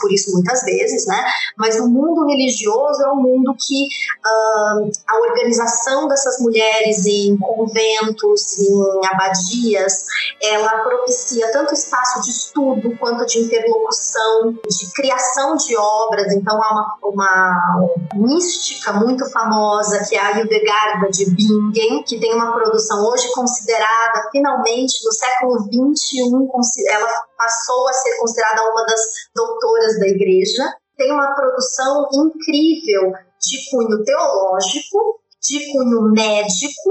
por 0.00 0.12
isso 0.12 0.32
muitas 0.32 0.62
vezes, 0.62 1.06
né? 1.06 1.24
Mas 1.56 1.78
o 1.78 1.88
mundo 1.88 2.26
religioso 2.26 3.02
é 3.02 3.12
um 3.12 3.16
mundo 3.16 3.54
que 3.58 3.84
uh, 3.84 4.90
a 5.08 5.20
organização 5.20 6.08
dessas 6.08 6.40
mulheres 6.40 7.04
em 7.06 7.36
conventos, 7.38 8.58
em 8.58 9.06
abadias, 9.06 10.04
ela 10.42 10.78
propicia 10.82 11.50
tanto 11.52 11.74
espaço 11.74 12.22
de 12.22 12.30
estudo 12.30 12.96
quanto 12.98 13.26
de 13.26 13.38
interlocução, 13.40 14.52
de 14.52 14.92
criação 14.94 15.56
de 15.56 15.76
obras. 15.76 16.32
Então 16.32 16.62
há 16.62 16.72
uma, 16.72 16.96
uma 17.04 17.88
mística 18.14 18.92
muito 18.92 19.28
famosa 19.30 20.04
que 20.08 20.16
é 20.16 20.20
a 20.20 20.38
Hildegarda 20.38 21.08
de 21.10 21.30
Bingen, 21.30 22.02
que 22.04 22.18
tem 22.18 22.34
uma 22.34 22.52
produção 22.52 23.06
hoje 23.06 23.30
considerada 23.32 24.28
finalmente 24.30 25.04
no 25.04 25.12
século 25.12 25.64
21 25.70 26.48
ela 26.88 27.08
passou 27.40 27.88
a 27.88 27.92
ser 27.92 28.18
considerada 28.18 28.70
uma 28.70 28.84
das 28.84 29.00
doutoras 29.34 29.98
da 29.98 30.08
igreja. 30.08 30.74
Tem 30.96 31.10
uma 31.10 31.34
produção 31.34 32.08
incrível 32.12 33.12
de 33.40 33.70
cunho 33.70 34.04
teológico, 34.04 35.20
de 35.40 35.72
cunho 35.72 36.02
médico, 36.12 36.90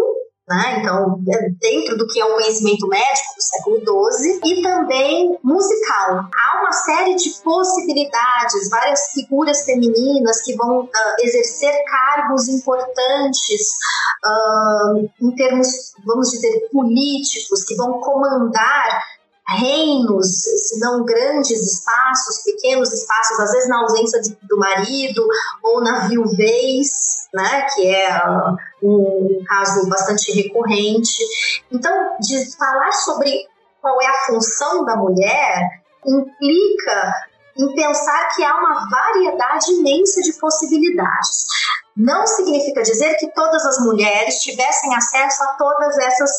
né? 0.49 0.79
Então, 0.79 1.21
é 1.29 1.49
dentro 1.61 1.95
do 1.95 2.07
que 2.07 2.19
é 2.19 2.25
o 2.25 2.33
conhecimento 2.33 2.87
médico 2.87 3.35
do 3.35 3.41
século 3.43 4.11
XII, 4.11 4.41
e 4.43 4.63
também 4.63 5.39
musical. 5.43 6.27
Há 6.35 6.61
uma 6.61 6.71
série 6.71 7.15
de 7.15 7.29
possibilidades, 7.43 8.67
várias 8.71 9.11
figuras 9.13 9.63
femininas 9.63 10.41
que 10.41 10.55
vão 10.55 10.85
uh, 10.85 10.89
exercer 11.19 11.71
cargos 11.85 12.47
importantes 12.47 13.61
uh, 14.25 15.09
em 15.21 15.35
termos, 15.35 15.67
vamos 16.03 16.31
dizer, 16.31 16.67
políticos, 16.71 17.63
que 17.63 17.75
vão 17.75 17.99
comandar 17.99 19.03
reinos, 19.57 20.27
se 20.27 20.79
não 20.79 21.03
grandes 21.03 21.59
espaços, 21.59 22.43
pequenos 22.43 22.91
espaços, 22.91 23.39
às 23.39 23.51
vezes 23.51 23.69
na 23.69 23.81
ausência 23.81 24.21
de, 24.21 24.37
do 24.43 24.57
marido 24.57 25.25
ou 25.63 25.81
na 25.81 26.07
viuvez, 26.07 27.27
né, 27.33 27.67
que 27.73 27.87
é 27.87 28.09
uh, 28.17 28.57
um 28.83 29.43
caso 29.47 29.87
bastante 29.87 30.31
recorrente. 30.31 31.23
Então, 31.71 31.91
de 32.19 32.55
falar 32.57 32.91
sobre 32.91 33.47
qual 33.81 34.01
é 34.01 34.07
a 34.07 34.25
função 34.27 34.85
da 34.85 34.95
mulher 34.95 35.81
implica 36.05 37.13
em 37.57 37.75
pensar 37.75 38.29
que 38.35 38.43
há 38.43 38.55
uma 38.55 38.89
variedade 38.89 39.71
imensa 39.73 40.21
de 40.21 40.33
possibilidades. 40.33 41.45
Não 41.95 42.25
significa 42.25 42.81
dizer 42.81 43.15
que 43.15 43.33
todas 43.33 43.65
as 43.65 43.79
mulheres 43.79 44.41
tivessem 44.41 44.95
acesso 44.95 45.43
a 45.43 45.47
todas 45.55 45.97
essas 45.97 46.31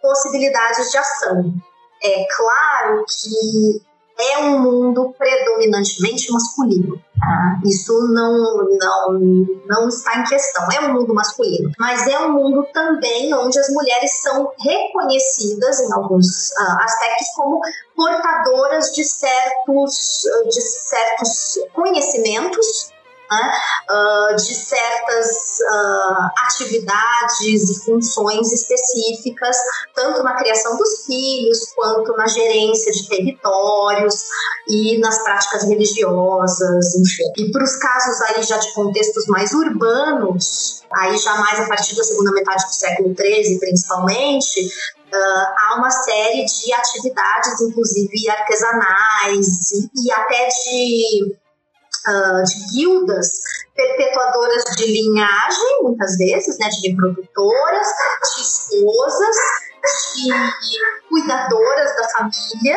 possibilidades 0.00 0.90
de 0.90 0.98
ação. 0.98 1.54
É 2.02 2.26
claro 2.36 3.04
que 3.04 3.82
é 4.18 4.38
um 4.38 4.60
mundo 4.60 5.14
predominantemente 5.16 6.30
masculino. 6.32 7.00
Tá? 7.18 7.60
Isso 7.64 7.92
não, 8.12 8.64
não, 8.78 9.20
não 9.66 9.88
está 9.88 10.18
em 10.18 10.24
questão. 10.24 10.66
É 10.72 10.80
um 10.80 10.94
mundo 10.94 11.14
masculino, 11.14 11.70
mas 11.78 12.06
é 12.08 12.18
um 12.20 12.32
mundo 12.32 12.66
também 12.72 13.32
onde 13.34 13.58
as 13.58 13.68
mulheres 13.70 14.20
são 14.22 14.50
reconhecidas 14.60 15.80
em 15.80 15.92
alguns 15.92 16.50
uh, 16.50 16.82
aspectos 16.82 17.28
como 17.36 17.60
portadoras 17.94 18.92
de 18.92 19.04
certos, 19.04 20.22
de 20.48 20.60
certos 20.60 21.58
conhecimentos 21.72 22.92
né, 23.30 23.52
uh, 23.90 24.36
de 24.36 24.54
certas 24.54 25.58
uh, 25.60 26.30
atividades 26.46 27.70
e 27.70 27.84
funções 27.84 28.52
específicas, 28.52 29.56
tanto 29.94 30.22
na 30.22 30.34
criação 30.34 30.76
dos 30.76 31.04
filhos, 31.04 31.72
quanto 31.74 32.16
na 32.16 32.26
gerência 32.26 32.92
de 32.92 33.08
territórios 33.08 34.24
e 34.68 34.98
nas 34.98 35.22
práticas 35.22 35.64
religiosas, 35.64 36.94
enfim. 36.94 37.32
E 37.36 37.50
para 37.50 37.64
os 37.64 37.76
casos 37.76 38.20
aí 38.22 38.42
já 38.42 38.56
de 38.58 38.72
contextos 38.72 39.26
mais 39.26 39.52
urbanos, 39.52 40.82
aí 40.94 41.16
já 41.18 41.34
mais 41.36 41.60
a 41.60 41.66
partir 41.66 41.94
da 41.96 42.04
segunda 42.04 42.32
metade 42.32 42.64
do 42.64 42.72
século 42.72 43.14
XIII, 43.14 43.58
principalmente, 43.58 44.68
Uh, 45.08 45.46
há 45.56 45.76
uma 45.78 45.90
série 45.90 46.44
de 46.44 46.70
atividades, 46.70 47.58
inclusive 47.62 48.28
artesanais 48.28 49.72
e, 49.72 50.04
e 50.04 50.12
até 50.12 50.48
de 50.48 51.34
uh, 52.06 52.44
de 52.44 52.76
guildas 52.76 53.28
perpetuadoras 53.74 54.64
de 54.76 54.86
linhagem, 54.86 55.82
muitas 55.82 56.16
vezes, 56.16 56.58
né, 56.58 56.68
de 56.68 56.88
reprodutoras, 56.90 57.86
de 58.34 58.42
esposas, 58.42 59.36
de 60.16 61.08
cuidadoras 61.08 61.96
da 61.96 62.08
família, 62.10 62.76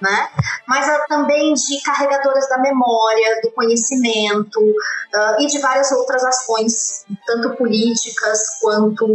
né? 0.00 0.28
mas 0.68 0.86
também 1.08 1.54
de 1.54 1.82
carregadoras 1.84 2.48
da 2.48 2.58
memória, 2.58 3.40
do 3.42 3.50
conhecimento 3.52 4.60
uh, 4.60 5.40
e 5.40 5.46
de 5.46 5.58
várias 5.60 5.90
outras 5.92 6.22
ações, 6.24 7.06
tanto 7.26 7.56
políticas 7.56 8.38
quanto 8.60 9.06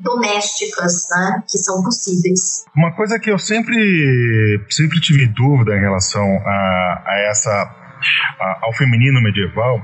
domésticas, 0.00 1.08
né? 1.10 1.42
que 1.48 1.58
são 1.58 1.82
possíveis. 1.82 2.64
Uma 2.76 2.94
coisa 2.94 3.18
que 3.18 3.30
eu 3.30 3.38
sempre, 3.38 4.60
sempre 4.70 5.00
tive 5.00 5.26
dúvida 5.26 5.76
em 5.76 5.80
relação 5.80 6.26
a, 6.44 7.02
a 7.06 7.24
essa 7.30 7.77
ao 8.62 8.72
feminino 8.72 9.22
medieval 9.22 9.80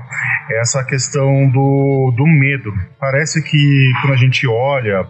é 0.49 0.59
essa 0.59 0.83
questão 0.83 1.49
do, 1.49 2.13
do 2.15 2.25
medo. 2.25 2.73
Parece 2.99 3.43
que 3.43 3.91
quando 4.01 4.13
a 4.13 4.17
gente 4.17 4.47
olha 4.47 5.07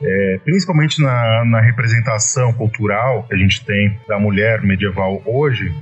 é, 0.00 0.40
principalmente 0.44 1.02
na, 1.02 1.44
na, 1.44 1.60
representação 1.60 2.52
cultural 2.52 3.24
que 3.24 3.34
a 3.34 3.38
gente 3.38 3.64
tem 3.64 3.98
da 4.06 4.18
mulher 4.18 4.62
medieval 4.62 5.20
hoje, 5.26 5.72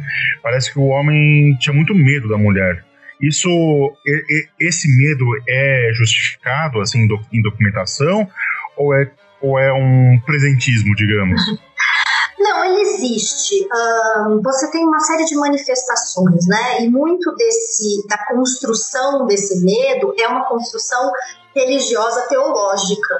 parece 0.43 0.73
que 0.73 0.79
o 0.79 0.87
homem 0.87 1.55
tinha 1.59 1.75
muito 1.75 1.95
medo 1.95 2.29
da 2.29 2.39
mulher. 2.39 2.83
Isso, 3.21 3.49
esse 4.61 4.89
medo 4.97 5.25
é 5.49 5.91
justificado 5.95 6.81
assim 6.81 7.07
em 7.33 7.43
documentação 7.43 8.29
ou 8.77 8.95
é, 8.95 9.11
ou 9.41 9.59
é 9.59 9.73
um 9.73 10.19
presentismo, 10.25 10.95
digamos? 10.95 11.41
Não, 12.39 12.65
ele 12.65 12.83
existe. 12.83 13.67
Um, 13.67 14.43
você 14.43 14.71
tem 14.71 14.85
uma 14.85 15.01
série 15.01 15.25
de 15.25 15.35
manifestações, 15.37 16.47
né? 16.47 16.83
E 16.83 16.91
muito 16.91 17.35
desse 17.35 18.07
da 18.07 18.19
construção 18.27 19.27
desse 19.27 19.65
medo 19.65 20.15
é 20.19 20.29
uma 20.29 20.45
construção 20.45 21.11
religiosa 21.55 22.23
teológica. 22.29 23.19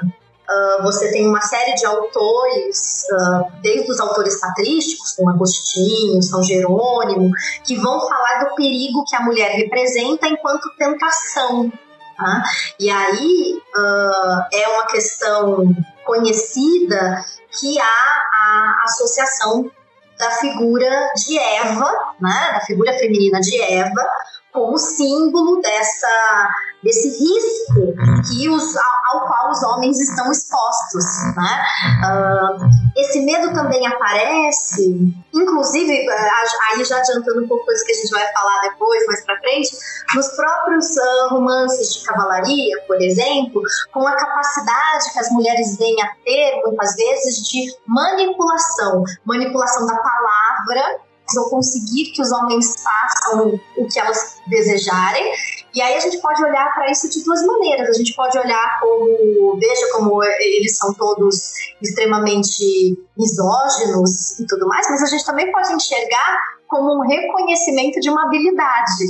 Uh, 0.49 0.83
você 0.83 1.11
tem 1.11 1.27
uma 1.27 1.41
série 1.41 1.73
de 1.73 1.85
autores, 1.85 3.03
uh, 3.11 3.61
desde 3.61 3.91
os 3.91 3.99
autores 3.99 4.39
patrísticos, 4.39 5.13
como 5.13 5.29
Agostinho, 5.31 6.21
São 6.21 6.41
Jerônimo, 6.41 7.31
que 7.65 7.75
vão 7.75 7.99
falar 7.99 8.45
do 8.45 8.55
perigo 8.55 9.03
que 9.05 9.15
a 9.15 9.23
mulher 9.23 9.51
representa 9.51 10.27
enquanto 10.27 10.73
tentação. 10.77 11.71
Tá? 12.17 12.43
E 12.79 12.89
aí 12.89 13.61
uh, 13.75 14.41
é 14.53 14.67
uma 14.69 14.87
questão 14.87 15.75
conhecida 16.05 17.25
que 17.59 17.79
há 17.79 17.83
a 17.83 18.83
associação 18.83 19.69
da 20.17 20.31
figura 20.31 20.89
de 21.15 21.37
Eva, 21.37 21.91
né, 22.19 22.51
da 22.53 22.61
figura 22.61 22.93
feminina 22.93 23.39
de 23.39 23.61
Eva, 23.61 24.03
como 24.51 24.77
símbolo 24.77 25.61
dessa 25.61 26.49
desse 26.83 27.09
risco 27.09 27.93
que 28.29 28.49
os, 28.49 28.75
ao, 28.75 29.19
ao 29.19 29.27
qual 29.27 29.51
os 29.51 29.63
homens 29.63 29.99
estão 29.99 30.31
expostos. 30.31 31.03
Né? 31.35 31.65
Uh, 32.05 32.76
esse 32.95 33.21
medo 33.21 33.53
também 33.53 33.85
aparece, 33.85 35.13
inclusive, 35.33 35.91
aí 35.91 36.83
já 36.83 36.97
adiantando 36.97 37.43
um 37.43 37.47
pouco 37.47 37.65
coisa 37.65 37.83
que 37.85 37.91
a 37.91 37.95
gente 37.95 38.11
vai 38.11 38.31
falar 38.33 38.61
depois, 38.61 39.05
mais 39.07 39.25
pra 39.25 39.39
frente, 39.39 39.71
nos 40.15 40.27
próprios 40.29 40.85
uh, 40.95 41.29
romances 41.29 41.93
de 41.93 42.05
cavalaria, 42.05 42.81
por 42.87 43.01
exemplo, 43.01 43.61
com 43.91 44.07
a 44.07 44.15
capacidade 44.15 45.11
que 45.13 45.19
as 45.19 45.29
mulheres 45.31 45.77
vêm 45.77 46.01
a 46.01 46.07
ter, 46.23 46.61
muitas 46.65 46.95
vezes, 46.95 47.47
de 47.47 47.75
manipulação 47.85 49.03
manipulação 49.25 49.85
da 49.85 49.95
palavra 49.95 50.99
vão 51.35 51.49
conseguir 51.49 52.11
que 52.11 52.21
os 52.21 52.31
homens 52.31 52.75
façam 52.81 53.59
o 53.75 53.87
que 53.87 53.99
elas 53.99 54.37
desejarem. 54.47 55.33
E 55.77 55.81
aí 55.81 55.93
a 55.93 55.99
gente 55.99 56.17
pode 56.17 56.43
olhar 56.43 56.73
para 56.73 56.89
isso 56.89 57.07
de 57.07 57.23
duas 57.23 57.45
maneiras. 57.45 57.89
A 57.89 57.93
gente 57.93 58.15
pode 58.15 58.35
olhar 58.35 58.79
como, 58.79 59.59
veja 59.59 59.91
como 59.91 60.23
eles 60.23 60.75
são 60.75 60.91
todos 60.95 61.53
extremamente 61.79 62.97
misóginos 63.15 64.39
e 64.39 64.47
tudo 64.47 64.67
mais, 64.67 64.89
mas 64.89 65.03
a 65.03 65.05
gente 65.05 65.23
também 65.23 65.51
pode 65.51 65.71
enxergar 65.71 66.35
como 66.67 66.97
um 66.97 67.07
reconhecimento 67.07 67.99
de 67.99 68.09
uma 68.09 68.23
habilidade 68.23 69.05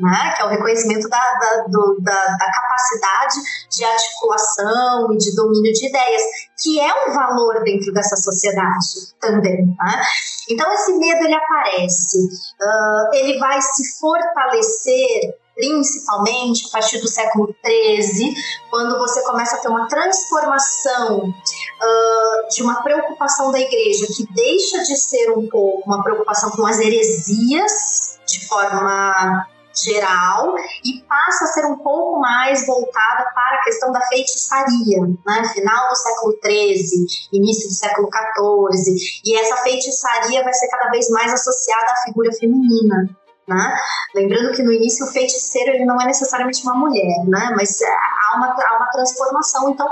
né? 0.00 0.32
que 0.34 0.42
é 0.42 0.44
o 0.44 0.48
reconhecimento 0.48 1.08
da, 1.08 1.18
da, 1.18 1.64
do, 1.68 2.00
da, 2.00 2.12
da, 2.12 2.52
capacidade 2.52 3.34
de 3.70 3.84
articulação 3.84 5.12
e 5.12 5.18
de 5.18 5.34
domínio 5.34 5.72
de 5.72 5.88
ideias, 5.88 6.22
que 6.62 6.80
é 6.80 7.08
um 7.08 7.14
valor 7.14 7.62
dentro 7.64 7.92
dessa 7.92 8.16
sociedade 8.16 9.12
também. 9.20 9.66
Né? 9.66 10.02
Então, 10.50 10.72
esse 10.72 10.92
medo 10.98 11.24
ele 11.24 11.34
aparece, 11.34 12.18
uh, 12.60 13.14
ele 13.14 13.38
vai 13.38 13.60
se 13.60 13.98
fortalecer 13.98 15.36
principalmente 15.58 16.66
a 16.68 16.70
partir 16.70 17.00
do 17.00 17.08
século 17.08 17.52
XIII, 17.66 18.32
quando 18.70 18.96
você 18.96 19.22
começa 19.24 19.56
a 19.56 19.58
ter 19.58 19.68
uma 19.68 19.88
transformação 19.88 21.28
uh, 21.28 22.48
de 22.54 22.62
uma 22.62 22.80
preocupação 22.80 23.50
da 23.50 23.58
igreja 23.58 24.06
que 24.06 24.24
deixa 24.32 24.78
de 24.84 24.96
ser 24.96 25.32
um 25.32 25.48
pouco 25.48 25.82
uma 25.84 26.02
preocupação 26.04 26.50
com 26.52 26.64
as 26.64 26.78
heresias 26.78 28.20
de 28.26 28.46
forma 28.46 29.46
geral 29.84 30.54
e 30.84 31.02
passa 31.08 31.44
a 31.44 31.48
ser 31.48 31.66
um 31.66 31.78
pouco 31.78 32.20
mais 32.20 32.66
voltada 32.66 33.30
para 33.32 33.56
a 33.58 33.64
questão 33.64 33.92
da 33.92 34.00
feitiçaria, 34.02 35.00
né? 35.26 35.48
Final 35.54 35.88
do 35.88 35.96
século 35.96 36.38
XIII, 36.44 37.06
início 37.32 37.68
do 37.68 37.74
século 37.74 38.08
XIV, 38.08 38.96
e 39.24 39.36
essa 39.36 39.56
feitiçaria 39.58 40.42
vai 40.42 40.52
ser 40.52 40.68
cada 40.68 40.90
vez 40.90 41.08
mais 41.10 41.32
associada 41.32 41.92
à 41.92 42.02
figura 42.06 42.32
feminina. 42.32 43.17
Né? 43.48 43.78
Lembrando 44.14 44.52
que 44.52 44.62
no 44.62 44.70
início 44.70 45.06
o 45.06 45.10
feiticeiro 45.10 45.70
ele 45.70 45.86
não 45.86 45.98
é 46.00 46.04
necessariamente 46.04 46.62
uma 46.62 46.74
mulher, 46.74 47.24
né? 47.26 47.54
mas 47.56 47.80
é, 47.80 47.88
há 47.88 48.36
uma, 48.36 48.48
há 48.48 48.76
uma 48.76 48.90
transformação. 48.90 49.70
Então, 49.70 49.88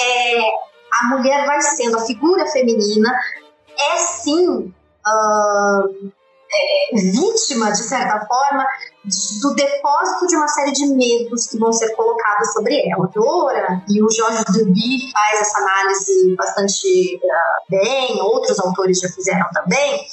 é, 0.00 0.40
a 0.92 1.04
mulher 1.08 1.44
vai 1.44 1.60
sendo 1.60 1.98
a 1.98 2.06
figura 2.06 2.46
feminina, 2.46 3.12
é 3.76 3.96
sim. 3.96 4.72
Uh, 5.06 6.12
é, 6.52 6.96
vítima, 6.96 7.70
de 7.70 7.82
certa 7.82 8.26
forma, 8.26 8.66
do 9.02 9.54
depósito 9.54 10.26
de 10.26 10.36
uma 10.36 10.48
série 10.48 10.72
de 10.72 10.86
medos 10.88 11.46
que 11.46 11.58
vão 11.58 11.72
ser 11.72 11.88
colocados 11.96 12.52
sobre 12.52 12.86
ela. 12.90 13.08
Dora 13.14 13.82
e 13.88 14.02
o 14.02 14.10
Jorge 14.10 14.44
Duby 14.52 15.10
faz 15.10 15.40
essa 15.40 15.58
análise 15.58 16.36
bastante 16.36 17.16
uh, 17.16 17.70
bem, 17.70 18.20
outros 18.20 18.58
autores 18.58 19.00
já 19.00 19.08
fizeram 19.08 19.48
também. 19.54 20.04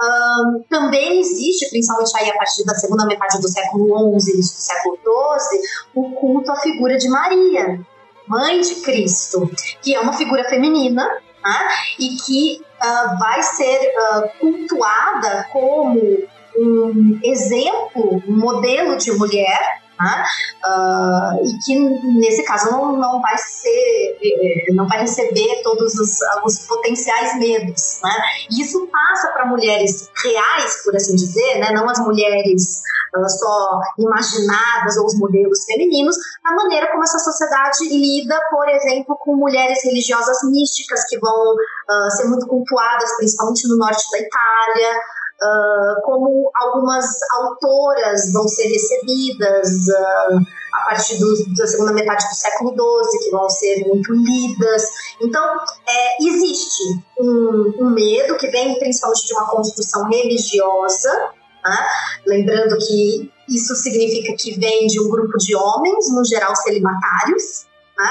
Um, 0.00 0.62
também 0.68 1.20
existe, 1.20 1.70
principalmente 1.70 2.12
aí 2.18 2.30
a 2.30 2.36
partir 2.36 2.64
da 2.64 2.74
segunda 2.74 3.06
metade 3.06 3.40
do 3.40 3.48
século 3.48 4.20
XI, 4.20 4.34
início 4.34 4.56
do 4.56 4.62
século 4.62 4.98
XII, 4.98 5.60
o 5.94 6.10
culto 6.12 6.52
à 6.52 6.56
figura 6.56 6.98
de 6.98 7.08
Maria, 7.08 7.80
mãe 8.26 8.60
de 8.60 8.74
Cristo, 8.76 9.50
que 9.82 9.94
é 9.94 10.00
uma 10.00 10.12
figura 10.12 10.44
feminina 10.44 11.02
né, 11.42 11.68
e 11.98 12.16
que 12.16 12.60
uh, 12.60 13.18
vai 13.18 13.42
ser 13.42 13.80
uh, 13.96 14.38
cultuada 14.38 15.48
como 15.50 16.28
um 16.58 17.20
exemplo, 17.22 18.22
um 18.26 18.36
modelo 18.36 18.96
de 18.96 19.12
mulher 19.12 19.78
né? 20.00 20.24
Uh, 20.64 21.44
e 21.44 21.58
que 21.64 21.78
nesse 22.18 22.44
caso 22.44 22.70
não, 22.70 22.96
não 22.96 23.20
vai 23.20 23.36
ser, 23.36 24.18
eh, 24.22 24.72
não 24.72 24.86
vai 24.86 25.00
receber 25.00 25.60
todos 25.62 25.94
os, 25.94 26.18
os 26.44 26.66
potenciais 26.66 27.36
medos. 27.38 28.00
Né? 28.02 28.10
E 28.50 28.62
isso 28.62 28.86
passa 28.86 29.32
para 29.32 29.46
mulheres 29.46 30.08
reais, 30.22 30.84
por 30.84 30.94
assim 30.94 31.16
dizer, 31.16 31.58
né? 31.58 31.72
não 31.72 31.88
as 31.88 31.98
mulheres 31.98 32.82
uh, 33.16 33.28
só 33.28 33.80
imaginadas 33.98 34.96
ou 34.98 35.06
os 35.06 35.18
modelos 35.18 35.64
femininos, 35.64 36.16
a 36.44 36.54
maneira 36.54 36.90
como 36.92 37.02
essa 37.02 37.18
sociedade 37.18 37.88
lida, 37.88 38.38
por 38.50 38.68
exemplo, 38.68 39.16
com 39.16 39.34
mulheres 39.34 39.82
religiosas 39.84 40.38
místicas 40.44 41.04
que 41.08 41.18
vão 41.18 41.54
uh, 41.54 42.10
ser 42.16 42.28
muito 42.28 42.46
cultuadas, 42.46 43.16
principalmente 43.16 43.66
no 43.68 43.76
norte 43.76 44.04
da 44.12 44.18
Itália. 44.18 45.00
Uh, 45.40 46.02
como 46.02 46.50
algumas 46.52 47.04
autoras 47.32 48.32
vão 48.32 48.48
ser 48.48 48.64
recebidas 48.64 49.68
uh, 49.86 50.40
a 50.72 50.84
partir 50.86 51.16
do, 51.18 51.54
da 51.56 51.66
segunda 51.66 51.92
metade 51.92 52.28
do 52.28 52.34
século 52.34 52.70
XII, 52.70 53.18
que 53.20 53.30
vão 53.30 53.48
ser 53.48 53.86
muito 53.86 54.12
lidas. 54.12 54.82
Então, 55.20 55.56
é, 55.88 56.26
existe 56.26 56.82
um, 57.20 57.74
um, 57.78 57.90
medo 57.90 58.36
que 58.36 58.48
vem 58.48 58.78
principalmente 58.80 59.26
de 59.26 59.34
uma 59.34 59.48
construção 59.48 60.08
religiosa, 60.08 61.30
né? 61.64 61.86
lembrando 62.26 62.76
que 62.78 63.30
isso 63.48 63.74
significa 63.76 64.34
que 64.36 64.58
vem 64.58 64.86
de 64.86 65.00
um 65.00 65.08
grupo 65.08 65.38
de 65.38 65.54
homens, 65.54 66.12
no 66.12 66.24
geral 66.24 66.54
celibatários, 66.56 67.66
né? 67.98 68.10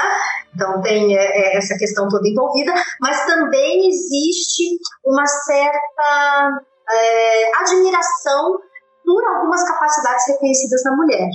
Então 0.54 0.82
tem 0.82 1.16
é, 1.16 1.20
é, 1.20 1.56
essa 1.56 1.76
questão 1.78 2.08
toda 2.08 2.28
envolvida, 2.28 2.72
mas 3.00 3.24
também 3.24 3.88
existe 3.88 4.78
uma 5.04 5.26
certa 5.26 6.60
é, 6.90 7.60
admiração 7.60 8.58
por 9.04 9.24
algumas 9.24 9.66
capacidades 9.66 10.26
reconhecidas 10.28 10.82
na 10.84 10.96
mulher. 10.96 11.28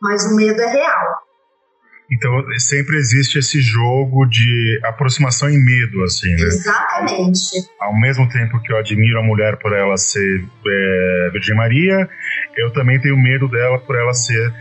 Mas 0.00 0.24
o 0.26 0.36
medo 0.36 0.60
é 0.60 0.66
real. 0.66 1.30
Então 2.12 2.32
sempre 2.58 2.96
existe 2.96 3.38
esse 3.38 3.60
jogo 3.60 4.26
de 4.26 4.80
aproximação 4.84 5.48
e 5.48 5.56
medo, 5.56 6.02
assim, 6.02 6.30
né? 6.30 6.42
Exatamente. 6.42 7.70
Ao 7.78 7.94
mesmo 7.98 8.28
tempo 8.28 8.60
que 8.60 8.72
eu 8.72 8.78
admiro 8.78 9.20
a 9.20 9.22
mulher 9.22 9.56
por 9.58 9.72
ela 9.72 9.96
ser 9.96 10.44
é, 10.66 11.30
Virgem 11.32 11.56
Maria, 11.56 12.08
eu 12.56 12.72
também 12.72 13.00
tenho 13.00 13.16
medo 13.16 13.48
dela 13.48 13.78
por 13.78 13.96
ela 13.96 14.12
ser 14.12 14.52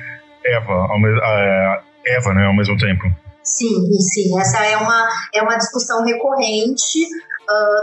Eva, 0.45 0.87
é, 1.23 1.81
Eva, 2.17 2.33
né, 2.35 2.45
ao 2.45 2.55
mesmo 2.55 2.77
tempo. 2.77 3.03
Sim, 3.43 3.91
sim. 4.13 4.39
Essa 4.39 4.63
é 4.63 4.77
uma, 4.77 5.09
é 5.33 5.41
uma 5.41 5.57
discussão 5.57 6.05
recorrente 6.05 6.99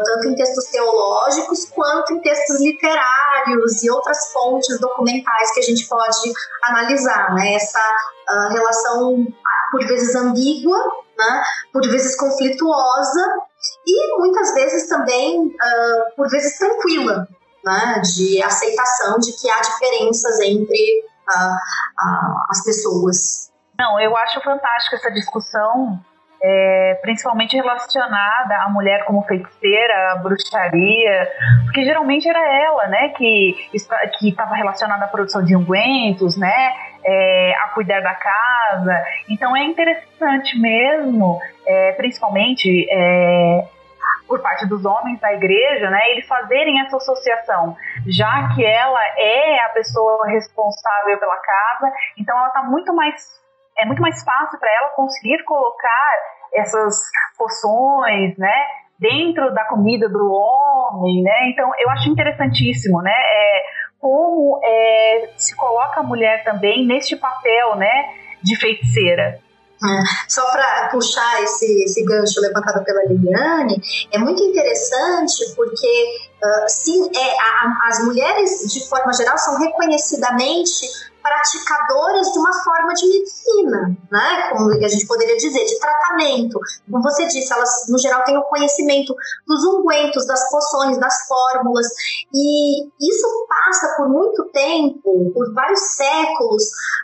tanto 0.05 0.29
em 0.29 0.35
textos 0.35 0.67
teológicos 0.67 1.65
quanto 1.67 2.13
em 2.13 2.21
textos 2.21 2.61
literários 2.61 3.83
e 3.83 3.91
outras 3.91 4.33
fontes 4.33 4.79
documentais 4.81 5.53
que 5.53 5.61
a 5.61 5.63
gente 5.63 5.87
pode 5.89 6.33
analisar, 6.63 7.35
né? 7.35 7.55
Essa 7.55 7.81
uh, 7.81 8.53
relação 8.53 9.27
por 9.71 9.85
vezes 9.87 10.15
ambígua, 10.15 10.79
né? 11.19 11.43
Por 11.73 11.83
vezes 11.83 12.17
conflituosa 12.17 13.27
e 13.87 14.19
muitas 14.19 14.55
vezes 14.55 14.89
também 14.89 15.47
uh, 15.47 16.17
por 16.17 16.29
vezes 16.29 16.59
tranquila, 16.59 17.27
né? 17.65 18.01
De 18.15 18.43
aceitação 18.43 19.19
de 19.19 19.33
que 19.33 19.51
há 19.51 19.61
diferenças 19.61 20.39
entre 20.41 21.05
as 22.49 22.63
pessoas. 22.63 23.51
Não, 23.77 23.99
eu 23.99 24.17
acho 24.17 24.41
fantástica 24.43 24.95
essa 24.95 25.11
discussão 25.11 26.01
é, 26.49 26.95
principalmente 27.03 27.57
relacionada 27.57 28.57
à 28.63 28.69
mulher 28.69 29.05
como 29.05 29.23
feiticeira, 29.23 30.13
à 30.13 30.17
bruxaria, 30.17 31.29
porque 31.65 31.85
geralmente 31.85 32.29
era 32.29 32.39
ela, 32.63 32.87
né, 32.87 33.09
que 33.11 33.57
que 34.19 34.29
estava 34.29 34.55
relacionada 34.55 35.05
à 35.07 35.09
produção 35.09 35.43
de 35.43 35.57
ungüentos, 35.57 36.37
né, 36.39 36.73
é, 37.05 37.55
a 37.59 37.69
cuidar 37.69 38.01
da 38.01 38.15
casa. 38.15 39.05
Então 39.29 39.57
é 39.57 39.65
interessante 39.65 40.57
mesmo, 40.59 41.41
é, 41.67 41.93
principalmente 41.93 42.87
é, 42.91 43.67
por 44.29 44.41
parte 44.41 44.67
dos 44.67 44.85
homens 44.85 45.19
da 45.21 45.33
igreja, 45.33 45.91
né, 45.91 46.11
eles 46.11 46.29
fazerem 46.29 46.81
essa 46.81 46.97
associação, 46.97 47.77
já 48.07 48.55
que 48.55 48.65
ela 48.65 49.01
é 49.19 49.65
a 49.65 49.69
pessoa 49.71 50.29
responsável 50.29 51.19
pela 51.19 51.37
casa, 51.39 51.93
então 52.17 52.39
ela 52.39 52.49
está 52.49 52.63
muito 52.63 52.95
mais 52.95 53.35
é 53.79 53.85
muito 53.85 54.01
mais 54.01 54.23
fácil 54.25 54.59
para 54.59 54.71
ela 54.75 54.89
conseguir 54.91 55.43
colocar 55.45 56.15
essas 56.55 56.95
poções, 57.37 58.37
né, 58.39 58.55
dentro 58.99 59.53
da 59.53 59.65
comida 59.65 60.09
do 60.09 60.33
homem, 60.33 61.23
né? 61.23 61.51
Então 61.51 61.71
eu 61.79 61.91
acho 61.91 62.09
interessantíssimo, 62.09 63.03
né? 63.03 63.13
É, 63.13 63.63
como 63.99 64.61
é, 64.63 65.31
se 65.37 65.55
coloca 65.57 66.01
a 66.01 66.03
mulher 66.03 66.45
também 66.45 66.87
neste 66.87 67.17
papel, 67.17 67.77
né, 67.77 67.93
de 68.43 68.57
feiticeira. 68.57 69.41
É, 69.77 70.29
só 70.29 70.43
para 70.51 70.89
puxar 70.91 71.43
esse, 71.43 71.85
esse 71.85 72.03
gancho 72.05 72.41
levantado 72.41 72.83
pela 72.83 73.05
Liliane, 73.05 73.79
é 74.11 74.19
muito 74.19 74.43
interessante 74.43 75.55
porque, 75.55 76.19
uh, 76.43 76.69
sim, 76.69 77.11
é, 77.15 77.41
a, 77.41 77.89
as 77.89 78.05
mulheres, 78.07 78.73
de 78.73 78.89
forma 78.89 79.13
geral, 79.13 79.37
são 79.37 79.59
reconhecidamente 79.59 80.87
praticadoras 81.27 82.33
de 82.33 82.39
uma 82.39 82.53
forma 82.53 82.95
de 82.95 83.09
medicina, 83.09 83.97
né? 84.11 84.51
Como 84.51 84.71
a 84.71 84.89
gente 84.89 85.07
poderia 85.07 85.37
dizer, 85.37 85.65
de 85.65 85.79
tratamento. 85.81 86.61
Como 86.89 87.03
você 87.03 87.27
disse, 87.27 87.53
elas 87.53 87.87
no 87.89 87.99
geral 87.99 88.23
têm 88.25 88.39
o 88.39 88.45
conhecimento 88.45 89.15
dos 89.47 89.65
ungüentos, 89.65 90.27
das 90.27 90.49
poções, 90.49 90.99
das 90.99 91.27
fórmulas, 91.27 91.87
e 92.33 92.87
isso 92.87 93.47
passa 93.49 93.95
por 93.97 94.09
muito 94.09 94.45
tempo, 94.53 95.33
por 95.35 95.53
vários 95.53 95.81
séculos, 95.81 96.63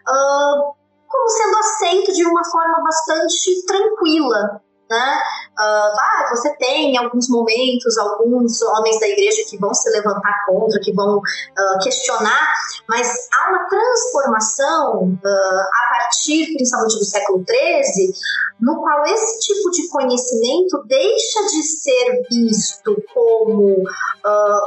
uh, 0.08 0.74
como 1.08 1.28
sendo 1.28 1.58
aceito 1.58 2.12
de 2.12 2.24
uma 2.24 2.44
forma 2.44 2.82
bastante 2.82 3.66
tranquila, 3.66 4.62
né? 4.92 5.22
Uh, 5.58 6.36
você 6.36 6.54
tem 6.56 6.94
em 6.94 6.98
alguns 6.98 7.28
momentos 7.28 7.96
alguns 7.96 8.60
homens 8.60 9.00
da 9.00 9.08
igreja 9.08 9.42
que 9.48 9.58
vão 9.58 9.72
se 9.72 9.88
levantar 9.90 10.44
contra, 10.46 10.78
que 10.80 10.92
vão 10.92 11.16
uh, 11.16 11.78
questionar, 11.82 12.52
mas 12.88 13.08
há 13.32 13.50
uma 13.50 13.68
transformação 13.68 15.04
uh, 15.04 15.26
a 15.26 15.88
partir, 15.90 16.52
principalmente 16.54 16.98
do 16.98 17.04
século 17.04 17.44
XIII, 17.48 18.12
no 18.60 18.80
qual 18.80 19.04
esse 19.06 19.40
tipo 19.40 19.70
de 19.70 19.88
conhecimento 19.88 20.84
deixa 20.86 21.42
de 21.46 21.62
ser 21.62 22.22
visto 22.30 22.96
como 23.12 23.82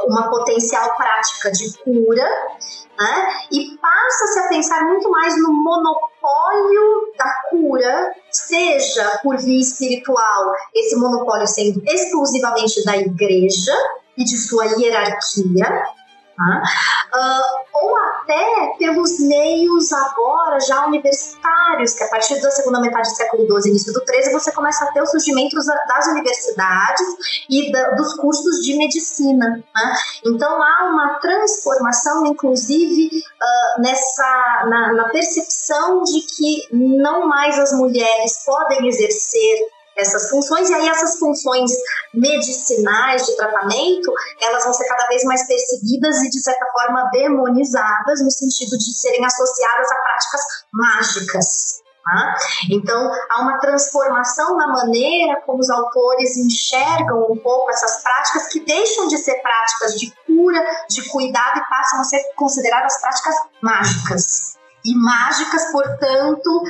uma 0.08 0.28
potencial 0.28 0.94
prática 0.96 1.50
de 1.50 1.78
cura 1.78 2.28
né? 2.98 3.26
E 3.52 3.76
passa-se 3.78 4.38
a 4.40 4.48
pensar 4.48 4.84
muito 4.84 5.10
mais 5.10 5.34
no 5.40 5.52
monopólio 5.52 7.12
da 7.16 7.32
cura, 7.50 8.14
seja 8.46 9.20
por 9.22 9.36
via 9.38 9.60
espiritual, 9.60 10.52
esse 10.74 10.96
monopólio 10.96 11.46
sendo 11.46 11.82
exclusivamente 11.86 12.84
da 12.84 12.96
igreja 12.96 13.74
e 14.16 14.24
de 14.24 14.36
sua 14.36 14.64
hierarquia, 14.64 15.84
Uh, 16.38 17.64
ou 17.72 17.96
até 17.96 18.74
pelos 18.78 19.20
meios 19.20 19.92
agora 19.92 20.60
já 20.60 20.86
universitários, 20.86 21.94
que 21.94 22.04
a 22.04 22.08
partir 22.08 22.40
da 22.40 22.50
segunda 22.50 22.80
metade 22.80 23.08
do 23.08 23.16
século 23.16 23.60
XII, 23.60 23.70
início 23.70 23.92
do 23.92 24.00
XIII, 24.00 24.32
você 24.32 24.52
começa 24.52 24.84
a 24.84 24.92
ter 24.92 25.02
o 25.02 25.06
surgimento 25.06 25.56
das 25.56 26.06
universidades 26.08 27.06
e 27.48 27.72
da, 27.72 27.90
dos 27.90 28.14
cursos 28.14 28.64
de 28.64 28.76
medicina. 28.76 29.62
Né? 29.74 29.94
Então 30.26 30.62
há 30.62 30.90
uma 30.90 31.18
transformação, 31.20 32.26
inclusive, 32.26 33.06
uh, 33.06 33.82
nessa 33.82 34.66
na, 34.68 34.92
na 34.92 35.08
percepção 35.08 36.02
de 36.02 36.20
que 36.20 36.68
não 36.72 37.26
mais 37.26 37.58
as 37.58 37.72
mulheres 37.72 38.44
podem 38.44 38.86
exercer 38.88 39.75
essas 39.96 40.28
funções, 40.28 40.68
e 40.70 40.74
aí 40.74 40.88
essas 40.88 41.18
funções 41.18 41.70
medicinais 42.12 43.24
de 43.26 43.36
tratamento, 43.36 44.12
elas 44.40 44.64
vão 44.64 44.72
ser 44.72 44.86
cada 44.86 45.06
vez 45.08 45.24
mais 45.24 45.46
perseguidas 45.46 46.22
e, 46.22 46.30
de 46.30 46.42
certa 46.42 46.66
forma, 46.72 47.08
demonizadas, 47.12 48.22
no 48.22 48.30
sentido 48.30 48.76
de 48.76 48.92
serem 48.96 49.24
associadas 49.24 49.90
a 49.90 49.96
práticas 49.96 50.40
mágicas. 50.72 51.86
Tá? 52.06 52.36
Então, 52.70 53.10
há 53.30 53.42
uma 53.42 53.58
transformação 53.58 54.56
na 54.56 54.68
maneira 54.68 55.42
como 55.44 55.58
os 55.58 55.68
autores 55.68 56.36
enxergam 56.36 57.26
um 57.32 57.36
pouco 57.36 57.68
essas 57.68 58.00
práticas 58.00 58.46
que 58.46 58.64
deixam 58.64 59.08
de 59.08 59.18
ser 59.18 59.34
práticas 59.42 59.98
de 59.98 60.14
cura, 60.24 60.64
de 60.88 61.08
cuidado 61.08 61.58
e 61.58 61.68
passam 61.68 62.00
a 62.00 62.04
ser 62.04 62.22
consideradas 62.36 63.00
práticas 63.00 63.34
mágicas. 63.60 64.56
E 64.84 64.94
mágicas, 64.94 65.72
portanto, 65.72 66.62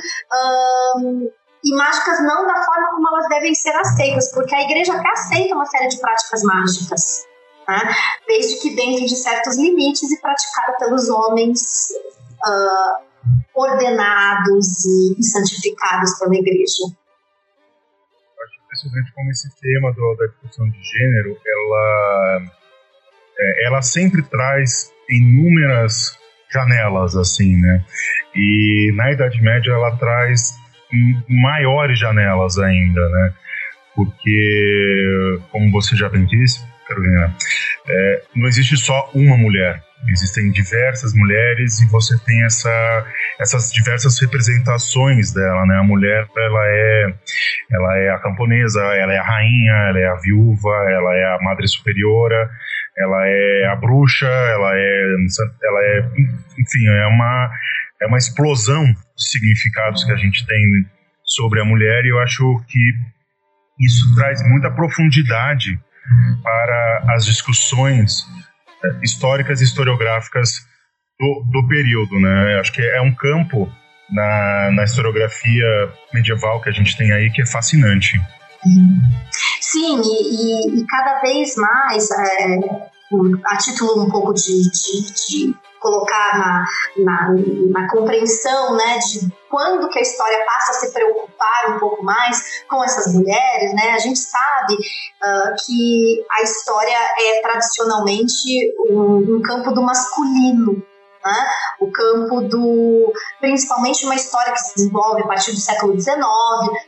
hum, 0.97 1.29
e 1.63 1.75
mágicas 1.75 2.19
não 2.23 2.45
da 2.45 2.63
forma 2.63 2.89
como 2.91 3.07
elas 3.09 3.27
devem 3.29 3.53
ser 3.53 3.75
aceitas, 3.75 4.31
porque 4.33 4.55
a 4.55 4.61
igreja 4.61 4.93
até 4.93 5.09
aceita 5.09 5.55
uma 5.55 5.65
série 5.65 5.87
de 5.87 5.99
práticas 5.99 6.43
mágicas, 6.43 7.25
né? 7.67 7.95
desde 8.27 8.61
que 8.61 8.75
dentro 8.75 9.05
de 9.05 9.15
certos 9.15 9.57
limites 9.57 10.11
e 10.11 10.21
praticada 10.21 10.77
pelos 10.77 11.09
homens 11.09 11.89
uh, 12.45 13.07
ordenados 13.55 14.85
e, 14.85 15.23
santificados 15.23 16.17
pela 16.19 16.35
igreja. 16.35 16.83
Eu 16.85 18.43
acho 18.45 18.61
impressionante 18.63 19.13
como 19.13 19.31
esse 19.31 19.49
tema 19.59 19.91
do, 19.93 20.15
da 20.15 20.27
discussão 20.27 20.69
de 20.69 20.81
gênero, 20.81 21.37
ela, 21.45 22.41
é, 23.39 23.67
ela 23.67 23.81
sempre 23.81 24.21
traz 24.23 24.91
inúmeras 25.09 26.17
janelas, 26.49 27.15
assim, 27.15 27.57
né? 27.57 27.85
E 28.35 28.91
na 28.95 29.11
Idade 29.11 29.41
Média 29.41 29.71
ela 29.71 29.97
traz 29.97 30.55
maiores 31.29 31.99
janelas 31.99 32.57
ainda, 32.57 33.07
né? 33.09 33.33
Porque, 33.95 35.39
como 35.51 35.71
você 35.71 35.95
já 35.95 36.07
bem 36.07 36.25
disse, 36.25 36.63
Carolina, 36.87 37.33
é, 37.89 38.21
não 38.35 38.47
existe 38.47 38.77
só 38.77 39.09
uma 39.13 39.35
mulher, 39.35 39.81
existem 40.09 40.51
diversas 40.51 41.13
mulheres 41.13 41.81
e 41.81 41.87
você 41.87 42.15
tem 42.25 42.43
essa, 42.43 43.05
essas 43.39 43.71
diversas 43.71 44.19
representações 44.21 45.33
dela, 45.33 45.65
né? 45.65 45.77
A 45.77 45.83
mulher, 45.83 46.27
ela 46.37 46.67
é, 46.67 47.13
ela 47.71 47.97
é 47.97 48.09
a 48.11 48.19
camponesa, 48.19 48.81
ela 48.81 49.13
é 49.13 49.17
a 49.17 49.23
rainha, 49.23 49.73
ela 49.89 49.99
é 49.99 50.07
a 50.07 50.15
viúva, 50.15 50.69
ela 50.89 51.15
é 51.15 51.25
a 51.35 51.39
madre 51.41 51.67
superiora, 51.67 52.49
ela 52.97 53.27
é 53.27 53.65
a 53.65 53.75
bruxa, 53.75 54.27
ela 54.27 54.75
é, 54.75 55.15
ela 55.63 55.79
é, 55.81 55.99
enfim, 56.59 56.87
é 56.87 57.07
uma 57.07 57.51
é 57.99 58.05
uma 58.05 58.17
explosão 58.17 58.85
significados 59.17 60.03
que 60.03 60.11
a 60.11 60.15
gente 60.15 60.45
tem 60.45 60.85
sobre 61.23 61.59
a 61.61 61.65
mulher 61.65 62.05
e 62.05 62.09
eu 62.09 62.19
acho 62.19 62.63
que 62.67 62.79
isso 63.79 64.15
traz 64.15 64.41
muita 64.47 64.71
profundidade 64.71 65.79
para 66.41 67.05
as 67.09 67.25
discussões 67.25 68.25
eh, 68.83 68.99
históricas 69.03 69.61
e 69.61 69.65
historiográficas 69.65 70.51
do, 71.19 71.43
do 71.51 71.67
período, 71.67 72.19
né? 72.19 72.55
Eu 72.55 72.61
acho 72.61 72.71
que 72.71 72.81
é 72.81 73.01
um 73.01 73.13
campo 73.13 73.69
na, 74.09 74.71
na 74.71 74.83
historiografia 74.83 75.65
medieval 76.13 76.61
que 76.61 76.69
a 76.69 76.71
gente 76.71 76.95
tem 76.97 77.11
aí 77.11 77.29
que 77.31 77.41
é 77.41 77.45
fascinante. 77.45 78.19
Sim, 79.59 80.01
e, 80.01 80.77
e, 80.77 80.81
e 80.81 80.85
cada 80.87 81.19
vez 81.21 81.55
mais, 81.55 82.09
é, 82.11 82.57
a 83.45 83.57
título 83.57 84.03
um 84.03 84.09
pouco 84.09 84.33
de, 84.33 84.63
de, 84.71 85.13
de 85.13 85.55
colocar 85.79 86.37
na, 86.37 86.65
na, 86.97 87.33
na, 87.69 87.87
compreensão 87.89 88.75
né, 88.75 88.97
de 88.99 89.27
quando 89.49 89.89
que 89.89 89.99
a 89.99 90.01
história 90.01 90.45
passa 90.45 90.71
a 90.71 90.75
se 90.75 90.93
preocupar 90.93 91.75
um 91.75 91.79
pouco 91.79 92.03
mais 92.03 92.63
com 92.69 92.83
essas 92.83 93.13
mulheres, 93.13 93.73
né? 93.73 93.91
A 93.93 93.99
gente 93.99 94.19
sabe 94.19 94.73
uh, 94.73 95.55
que 95.65 96.25
a 96.31 96.41
história 96.43 96.97
é 97.19 97.41
tradicionalmente 97.41 98.73
um, 98.89 99.37
um 99.37 99.41
campo 99.41 99.71
do 99.71 99.81
masculino, 99.81 100.83
né? 101.27 101.47
O 101.79 101.91
campo 101.91 102.41
do, 102.41 103.13
principalmente 103.39 104.05
uma 104.05 104.15
história 104.15 104.53
que 104.53 104.59
se 104.59 104.75
desenvolve 104.75 105.23
a 105.23 105.27
partir 105.27 105.51
do 105.51 105.59
século 105.59 105.99
XIX, 105.99 106.15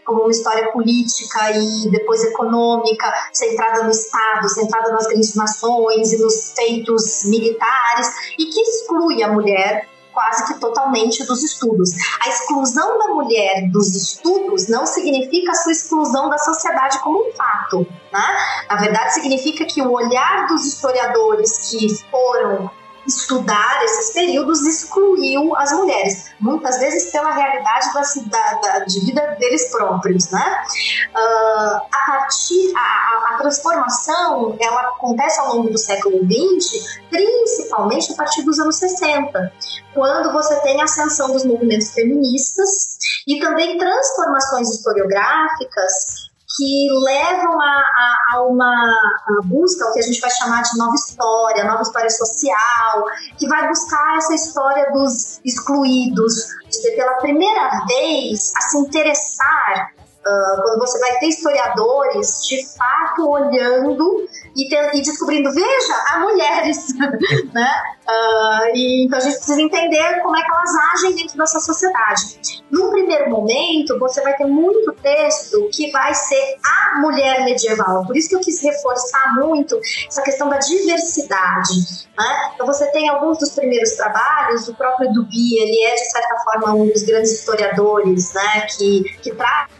como 0.06 0.21
uma 0.21 0.32
história 0.32 0.71
política 0.71 1.52
e 1.52 1.91
depois 1.91 2.23
econômica, 2.23 3.13
centrada 3.34 3.84
no 3.84 3.91
Estado, 3.91 4.49
centrada 4.49 4.91
nas 4.91 5.08
grandes 5.08 5.36
nações 5.36 6.13
e 6.13 6.17
nos 6.21 6.54
feitos 6.54 7.25
militares, 7.25 8.08
e 8.38 8.45
que 8.45 8.62
exclui 8.62 9.21
a 9.21 9.32
mulher 9.32 9.88
quase 10.12 10.47
que 10.47 10.60
totalmente 10.60 11.25
dos 11.25 11.43
estudos. 11.43 11.91
A 12.21 12.30
exclusão 12.30 12.97
da 12.97 13.08
mulher 13.08 13.69
dos 13.71 13.95
estudos 13.95 14.67
não 14.67 14.86
significa 14.86 15.52
a 15.52 15.56
sua 15.56 15.71
exclusão 15.71 16.30
da 16.30 16.38
sociedade 16.38 16.99
como 16.99 17.19
um 17.19 17.32
fato. 17.32 17.88
Né? 18.12 18.38
Na 18.69 18.75
verdade, 18.75 19.13
significa 19.13 19.65
que 19.65 19.82
o 19.82 19.91
olhar 19.91 20.47
dos 20.47 20.65
historiadores 20.65 21.69
que 21.69 21.88
foram 22.10 22.69
estudar 23.10 23.84
esses 23.84 24.13
períodos 24.13 24.62
excluiu 24.65 25.56
as 25.58 25.72
mulheres, 25.72 26.32
muitas 26.39 26.80
vezes 26.80 27.12
pela 27.12 27.32
realidade 27.32 27.88
da, 28.28 28.54
da 28.54 28.80
de 28.86 29.00
vida 29.02 29.36
deles 29.39 29.69
próprios, 29.72 30.30
né? 30.30 30.63
Uh, 31.10 31.76
a 31.91 32.06
partir 32.08 32.74
a, 32.76 33.34
a, 33.34 33.38
transformação 33.38 34.56
ela 34.60 34.82
acontece 34.89 35.39
ao 35.39 35.56
longo 35.56 35.69
do 35.69 35.78
século 35.78 36.19
XX, 36.19 37.02
principalmente 37.10 38.13
a 38.13 38.15
partir 38.15 38.43
dos 38.43 38.60
anos 38.60 38.78
60, 38.78 39.54
quando 39.93 40.32
você 40.32 40.56
tem 40.62 40.80
a 40.80 40.84
ascensão 40.84 41.32
dos 41.32 41.43
movimentos 41.45 41.91
feministas 41.91 42.98
e 43.28 43.39
também 43.39 43.78
transformações 43.78 44.69
historiográficas 44.69 46.18
que 46.60 46.89
levam 47.06 47.62
a, 47.62 47.65
a, 47.65 48.36
a 48.36 48.43
uma 48.43 48.65
a 48.65 49.41
busca, 49.45 49.86
o 49.86 49.93
que 49.93 50.00
a 50.00 50.04
gente 50.04 50.19
vai 50.19 50.30
chamar 50.30 50.62
de 50.62 50.78
nova 50.78 50.93
história, 50.93 51.63
nova 51.63 51.82
história 51.82 52.10
social, 52.10 53.06
que 53.38 53.48
vai 53.48 53.65
buscar 53.69 54.17
essa 54.17 54.36
história 54.36 54.91
dos 54.91 55.39
excluídos, 55.45 56.34
de 56.69 56.95
pela 56.98 57.13
primeira 57.15 57.86
vez 57.88 58.52
a 58.58 58.62
se 58.62 58.78
interessar 58.78 59.93
Uh, 60.19 60.62
quando 60.62 60.79
você 60.79 60.99
vai 60.99 61.17
ter 61.19 61.27
historiadores 61.27 62.43
de 62.49 62.62
fato 62.77 63.29
olhando 63.29 64.27
e, 64.55 64.97
e 64.97 65.01
descobrindo, 65.01 65.49
veja, 65.51 65.93
há 66.08 66.19
mulheres, 66.19 66.88
né? 67.53 67.82
Uh, 68.05 68.75
e, 68.75 69.05
então 69.05 69.17
a 69.17 69.21
gente 69.21 69.38
precisa 69.38 69.62
entender 69.62 70.19
como 70.21 70.36
é 70.36 70.41
que 70.41 70.51
elas 70.51 70.71
agem 70.93 71.15
dentro 71.15 71.38
dessa 71.38 71.60
sociedade. 71.62 72.63
Num 72.69 72.89
primeiro 72.91 73.29
momento, 73.29 73.97
você 73.97 74.21
vai 74.21 74.36
ter 74.36 74.45
muito 74.45 74.91
texto 75.01 75.69
que 75.71 75.89
vai 75.91 76.13
ser 76.13 76.58
a 76.65 76.99
mulher 76.99 77.45
medieval. 77.45 78.05
Por 78.05 78.17
isso 78.17 78.27
que 78.29 78.36
eu 78.36 78.41
quis 78.41 78.62
reforçar 78.62 79.36
muito 79.36 79.79
essa 80.08 80.21
questão 80.21 80.49
da 80.49 80.58
diversidade. 80.58 82.08
Né? 82.17 82.51
Então 82.53 82.67
você 82.67 82.86
tem 82.91 83.08
alguns 83.08 83.38
dos 83.38 83.51
primeiros 83.51 83.91
trabalhos, 83.91 84.67
o 84.67 84.75
próprio 84.75 85.13
Duby, 85.13 85.60
ele 85.60 85.86
é 85.86 85.95
de 85.95 86.12
certa 86.12 86.36
forma 86.39 86.73
um 86.73 86.88
dos 86.88 87.03
grandes 87.03 87.32
historiadores, 87.32 88.34
né? 88.34 88.67
Que, 88.77 89.03
que 89.21 89.34
traz 89.36 89.78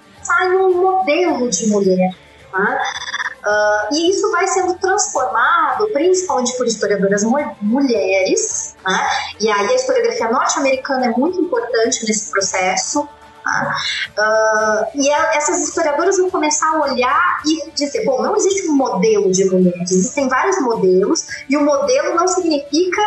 um 0.58 0.82
modelo 0.82 1.50
de 1.50 1.68
mulher. 1.68 2.15
Né? 2.54 2.82
Uh, 3.46 3.96
e 3.96 4.10
isso 4.10 4.30
vai 4.32 4.48
sendo 4.48 4.78
transformado, 4.80 5.88
principalmente 5.94 6.56
por 6.58 6.65
historiadoras 6.68 7.24
mulheres, 7.62 8.76
né? 8.86 9.10
e 9.39 9.50
aí 9.50 9.68
a 9.70 9.76
historiografia 9.76 10.30
norte-americana 10.30 11.06
é 11.06 11.10
muito 11.10 11.39
importante 11.39 12.06
nesse 12.06 12.30
processo. 12.32 13.02
Uh, 13.02 14.86
e 14.94 15.10
a, 15.12 15.36
essas 15.36 15.68
historiadoras 15.68 16.18
vão 16.18 16.30
começar 16.30 16.68
a 16.76 16.82
olhar 16.82 17.42
e 17.46 17.72
dizer: 17.72 18.04
bom, 18.06 18.22
não 18.22 18.36
existe 18.36 18.68
um 18.70 18.76
modelo 18.76 19.32
de 19.32 19.46
mulheres, 19.46 19.92
existem 19.92 20.28
vários 20.28 20.60
modelos, 20.60 21.26
e 21.50 21.58
o 21.58 21.63
modelo 21.63 22.15
não 22.15 22.28
significa 22.28 23.02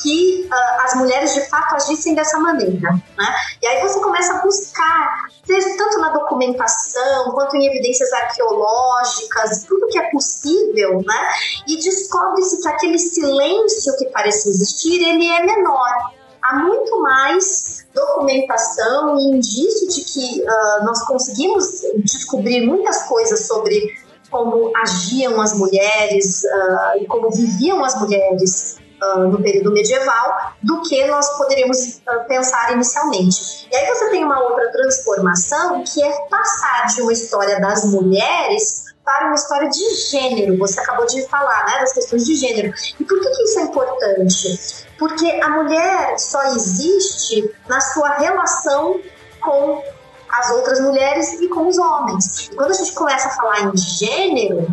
que 0.00 0.48
uh, 0.50 0.84
as 0.84 0.94
mulheres 0.94 1.34
de 1.34 1.48
fato 1.48 1.74
agissem 1.74 2.14
dessa 2.14 2.38
maneira. 2.38 2.92
Né? 2.92 3.36
E 3.62 3.66
aí 3.66 3.82
você 3.82 4.00
começa 4.00 4.34
a 4.34 4.42
buscar, 4.42 5.24
tanto 5.46 5.98
na 6.00 6.10
documentação 6.10 7.32
quanto 7.32 7.56
em 7.56 7.66
evidências 7.66 8.12
arqueológicas, 8.12 9.64
tudo 9.64 9.86
que 9.88 9.98
é 9.98 10.10
possível, 10.10 11.02
né? 11.06 11.28
e 11.66 11.76
descobre-se 11.76 12.60
que 12.62 12.68
aquele 12.68 12.98
silêncio 12.98 13.96
que 13.98 14.06
parece 14.06 14.48
existir, 14.48 15.02
ele 15.02 15.28
é 15.28 15.44
menor. 15.44 16.12
Há 16.42 16.56
muito 16.60 17.02
mais 17.02 17.86
documentação 17.92 19.18
e 19.18 19.36
indício 19.36 19.88
de 19.88 20.04
que 20.04 20.42
uh, 20.42 20.84
nós 20.84 21.02
conseguimos 21.04 21.80
descobrir 22.04 22.64
muitas 22.64 23.02
coisas 23.04 23.46
sobre 23.46 23.94
como 24.30 24.70
agiam 24.76 25.40
as 25.40 25.54
mulheres 25.54 26.42
uh, 26.44 27.02
e 27.02 27.06
como 27.06 27.30
viviam 27.30 27.84
as 27.84 27.98
mulheres 28.00 28.78
uh, 29.02 29.28
no 29.28 29.42
período 29.42 29.72
medieval 29.72 30.52
do 30.62 30.82
que 30.82 31.06
nós 31.06 31.28
poderíamos 31.36 31.96
uh, 31.96 32.26
pensar 32.26 32.72
inicialmente. 32.72 33.68
E 33.70 33.76
aí 33.76 33.86
você 33.86 34.10
tem 34.10 34.24
uma 34.24 34.40
outra 34.40 34.70
transformação 34.72 35.82
que 35.84 36.02
é 36.02 36.12
passar 36.28 36.86
de 36.94 37.02
uma 37.02 37.12
história 37.12 37.60
das 37.60 37.84
mulheres 37.84 38.86
para 39.04 39.26
uma 39.26 39.34
história 39.34 39.68
de 39.68 39.94
gênero. 40.10 40.58
Você 40.58 40.80
acabou 40.80 41.06
de 41.06 41.26
falar, 41.28 41.64
né, 41.66 41.78
das 41.80 41.92
questões 41.92 42.26
de 42.26 42.34
gênero. 42.34 42.72
E 42.98 43.04
por 43.04 43.20
que, 43.20 43.30
que 43.30 43.42
isso 43.44 43.58
é 43.60 43.62
importante? 43.62 44.86
Porque 44.98 45.26
a 45.42 45.50
mulher 45.50 46.18
só 46.18 46.42
existe 46.54 47.48
na 47.68 47.80
sua 47.80 48.16
relação 48.16 49.00
com 49.40 49.82
as 50.28 50.50
outras 50.50 50.80
mulheres 50.80 51.40
e 51.40 51.48
com 51.48 51.68
os 51.68 51.78
homens. 51.78 52.48
E 52.50 52.56
quando 52.56 52.72
a 52.72 52.74
gente 52.74 52.92
começa 52.94 53.28
a 53.28 53.30
falar 53.30 53.60
em 53.60 53.76
gênero, 53.76 54.66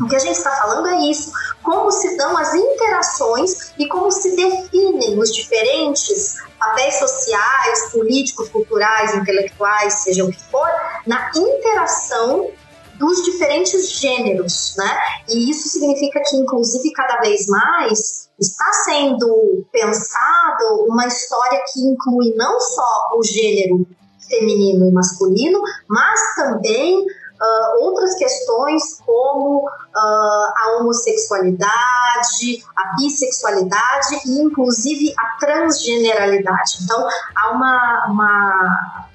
o 0.00 0.08
que 0.08 0.16
a 0.16 0.18
gente 0.18 0.36
está 0.36 0.50
falando 0.52 0.86
é 0.88 1.10
isso: 1.10 1.32
como 1.62 1.90
se 1.90 2.16
dão 2.16 2.36
as 2.36 2.54
interações 2.54 3.72
e 3.78 3.86
como 3.88 4.10
se 4.10 4.34
definem 4.34 5.18
os 5.18 5.32
diferentes 5.32 6.36
papéis 6.58 6.98
sociais, 6.98 7.90
políticos, 7.92 8.48
culturais, 8.48 9.14
intelectuais, 9.14 9.94
seja 10.02 10.24
o 10.24 10.30
que 10.30 10.42
for, 10.44 10.68
na 11.06 11.30
interação 11.34 12.50
dos 12.98 13.24
diferentes 13.24 13.90
gêneros, 13.92 14.74
né? 14.76 14.98
E 15.28 15.50
isso 15.50 15.68
significa 15.70 16.20
que, 16.22 16.36
inclusive, 16.36 16.92
cada 16.92 17.18
vez 17.20 17.46
mais 17.46 18.28
está 18.38 18.72
sendo 18.84 19.66
pensado 19.72 20.84
uma 20.86 21.06
história 21.06 21.62
que 21.72 21.80
inclui 21.80 22.34
não 22.36 22.60
só 22.60 23.10
o 23.16 23.22
gênero 23.22 23.86
feminino 24.28 24.88
e 24.88 24.92
masculino, 24.92 25.60
mas 25.88 26.34
também 26.36 27.04
uh, 27.40 27.84
outras 27.84 28.14
questões 28.16 29.00
como 29.04 29.66
uh, 29.66 29.68
a 29.96 30.76
homossexualidade, 30.78 32.64
a 32.76 32.96
bissexualidade 32.96 34.20
e 34.26 34.40
inclusive 34.40 35.14
a 35.18 35.38
transgeneralidade. 35.38 36.78
Então 36.82 37.08
há 37.34 37.50
uma, 37.50 38.06
uma 38.10 39.06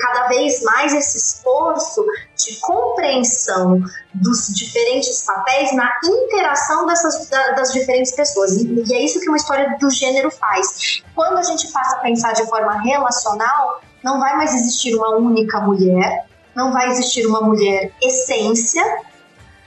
cada 0.00 0.28
vez 0.28 0.62
mais 0.62 0.92
esse 0.92 1.18
esforço 1.18 2.04
de 2.36 2.56
compreensão 2.60 3.80
dos 4.14 4.48
diferentes 4.48 5.24
papéis 5.24 5.74
na 5.74 5.90
interação 6.04 6.86
dessas, 6.86 7.28
das 7.28 7.72
diferentes 7.72 8.12
pessoas. 8.12 8.52
E, 8.52 8.84
e, 8.86 8.94
é 8.94 9.04
isso 9.04 9.20
que 9.20 9.28
uma 9.28 9.36
história 9.36 9.76
do 9.80 9.90
gênero 9.90 10.30
faz. 10.30 11.02
Quando 11.14 11.38
a 11.38 11.42
gente 11.42 11.70
passa 11.72 11.96
a 11.96 12.00
pensar 12.00 12.32
de 12.32 12.46
forma 12.46 12.80
relacional, 12.82 13.80
não 14.02 14.20
vai 14.20 14.36
mais 14.36 14.54
existir 14.54 14.94
uma 14.94 15.16
única 15.16 15.60
mulher, 15.60 16.26
não 16.54 16.72
vai 16.72 16.90
existir 16.90 17.26
uma 17.26 17.40
mulher 17.40 17.92
essência, 18.00 18.82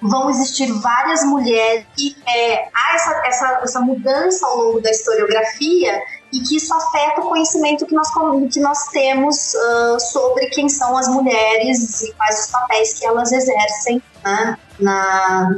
vão 0.02 0.30
existir 0.30 0.72
várias 0.82 1.24
mulheres 1.24 1.86
e 1.98 2.16
é, 2.28 2.70
há 2.74 2.96
essa, 2.96 3.22
essa, 3.26 3.60
essa 3.64 3.82
mudança 3.82 4.46
ao 4.46 4.58
longo 4.58 4.82
da 4.82 4.92
historiografia 4.92 6.02
e 6.32 6.40
que 6.42 6.58
isso 6.58 6.74
afeta 6.74 7.22
o 7.22 7.30
conhecimento 7.30 7.86
que 7.86 7.96
nós, 7.96 8.10
que 8.52 8.60
nós 8.60 8.88
temos 8.90 9.54
uh, 9.54 10.00
sobre 10.00 10.48
quem 10.48 10.68
são 10.68 10.98
as 10.98 11.08
mulheres 11.08 12.02
e 12.02 12.14
quais 12.14 12.46
os 12.46 12.52
papéis 12.52 13.00
que 13.00 13.06
elas 13.06 13.32
exercem 13.32 14.02
né, 14.24 14.58
na, 14.80 15.56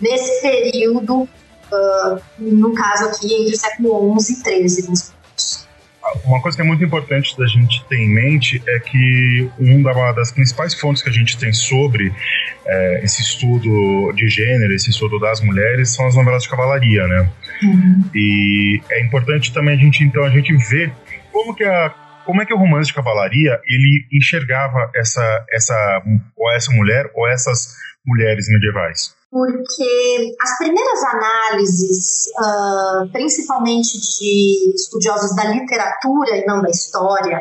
nesse 0.00 0.42
período, 0.42 1.22
uh, 1.22 2.22
no 2.38 2.74
caso 2.74 3.06
aqui, 3.06 3.32
entre 3.32 3.54
o 3.54 3.58
século 3.58 4.20
XI 4.20 4.32
e 4.32 4.68
XIII 4.68 5.17
uma 6.24 6.40
coisa 6.40 6.56
que 6.56 6.62
é 6.62 6.64
muito 6.64 6.82
importante 6.84 7.36
da 7.36 7.46
gente 7.46 7.84
ter 7.84 7.96
em 7.96 8.08
mente 8.08 8.62
é 8.66 8.78
que 8.78 9.50
uma 9.58 10.12
das 10.12 10.32
principais 10.32 10.74
fontes 10.74 11.02
que 11.02 11.08
a 11.08 11.12
gente 11.12 11.36
tem 11.38 11.52
sobre 11.52 12.12
é, 12.66 13.04
esse 13.04 13.20
estudo 13.22 14.12
de 14.14 14.28
gênero, 14.28 14.72
esse 14.74 14.90
estudo 14.90 15.18
das 15.18 15.40
mulheres, 15.40 15.94
são 15.94 16.06
as 16.06 16.14
novelas 16.14 16.42
de 16.42 16.48
cavalaria, 16.48 17.06
né? 17.06 17.30
Uhum. 17.62 18.04
E 18.14 18.80
é 18.90 19.04
importante 19.04 19.52
também 19.52 19.74
a 19.74 19.78
gente, 19.78 20.04
então, 20.04 20.24
a 20.24 20.30
gente 20.30 20.54
ver 20.68 20.92
como 21.32 21.54
que 21.54 21.64
a 21.64 21.94
como 22.24 22.42
é 22.42 22.44
que 22.44 22.52
o 22.52 22.58
romance 22.58 22.88
de 22.88 22.94
cavalaria 22.94 23.58
ele 23.66 24.06
enxergava 24.12 24.90
essa 24.94 25.46
essa 25.50 26.02
ou 26.36 26.52
essa 26.52 26.70
mulher 26.72 27.10
ou 27.14 27.26
essas 27.26 27.74
mulheres 28.06 28.46
medievais? 28.50 29.17
Porque 29.30 30.34
as 30.40 30.56
primeiras 30.58 31.04
análises, 31.04 32.28
uh, 32.38 33.12
principalmente 33.12 33.98
de 33.98 34.72
estudiosos 34.74 35.36
da 35.36 35.44
literatura 35.44 36.36
e 36.36 36.46
não 36.46 36.62
da 36.62 36.70
história, 36.70 37.40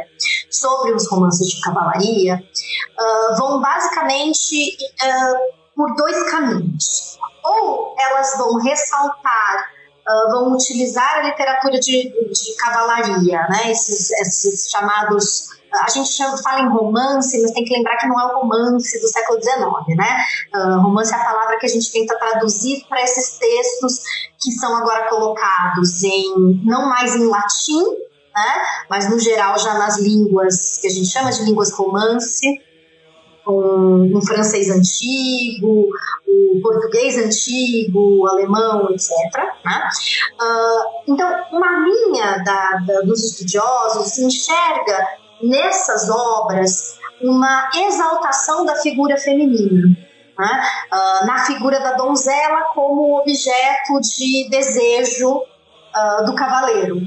sobre 0.52 0.94
os 0.94 1.08
romances 1.08 1.48
de 1.48 1.62
cavalaria, 1.62 2.36
uh, 2.36 3.38
vão 3.38 3.62
basicamente 3.62 4.76
uh, 4.76 5.38
por 5.76 5.96
dois 5.96 6.30
caminhos. 6.30 7.18
Ou 7.44 7.96
elas 8.00 8.38
vão 8.38 8.58
ressaltar 8.62 9.78
Uh, 10.10 10.32
vão 10.32 10.54
utilizar 10.54 11.18
a 11.18 11.24
literatura 11.24 11.78
de, 11.82 12.04
de 12.04 12.56
cavalaria, 12.58 13.46
né? 13.50 13.70
esses, 13.70 14.10
esses 14.12 14.70
chamados 14.72 15.50
a 15.74 15.90
gente 15.90 16.18
fala 16.42 16.62
em 16.62 16.70
romance, 16.70 17.42
mas 17.42 17.52
tem 17.52 17.64
que 17.64 17.74
lembrar 17.74 17.98
que 17.98 18.08
não 18.08 18.20
é 18.20 18.26
o 18.26 18.40
romance 18.40 19.00
do 19.02 19.08
século 19.08 19.42
XIX, 19.42 19.98
né? 19.98 20.26
Uh, 20.56 20.82
romance 20.82 21.14
é 21.14 21.16
a 21.16 21.24
palavra 21.24 21.58
que 21.60 21.66
a 21.66 21.70
gente 21.70 21.92
tenta 21.92 22.18
traduzir 22.18 22.86
para 22.88 23.02
esses 23.02 23.38
textos 23.38 24.02
que 24.40 24.52
são 24.54 24.76
agora 24.78 25.10
colocados 25.10 26.04
em 26.04 26.62
não 26.64 26.88
mais 26.88 27.16
em 27.16 27.28
latim, 27.28 27.84
né? 28.36 28.62
Mas 28.90 29.10
no 29.10 29.20
geral 29.20 29.58
já 29.60 29.74
nas 29.76 29.98
línguas 29.98 30.78
que 30.78 30.88
a 30.88 30.92
gente 30.92 31.08
chama 31.08 31.32
de 31.32 31.44
línguas 31.44 31.72
romance, 31.72 32.48
um, 33.48 34.18
um 34.18 34.22
francês 34.22 34.70
antigo, 34.70 35.90
o 36.28 36.62
português 36.62 37.18
antigo, 37.18 38.22
o 38.22 38.28
alemão, 38.28 38.90
etc. 38.92 39.10
Né? 39.66 39.90
Uh, 40.42 41.12
então, 41.14 41.30
uma 41.52 41.80
linha 41.80 42.44
da, 42.44 42.78
da, 42.86 43.02
dos 43.02 43.24
estudiosos 43.24 44.18
enxerga 44.18 45.08
nessas 45.42 46.10
obras 46.10 46.98
uma 47.22 47.70
exaltação 47.76 48.66
da 48.66 48.76
figura 48.76 49.18
feminina. 49.18 49.88
Né? 50.38 50.70
Uh, 50.94 51.26
na 51.26 51.46
figura 51.46 51.80
da 51.80 51.94
donzela 51.94 52.62
como 52.74 53.20
objeto 53.20 54.00
de 54.02 54.48
desejo 54.50 55.38
uh, 55.38 56.26
do 56.26 56.36
cavaleiro. 56.36 57.02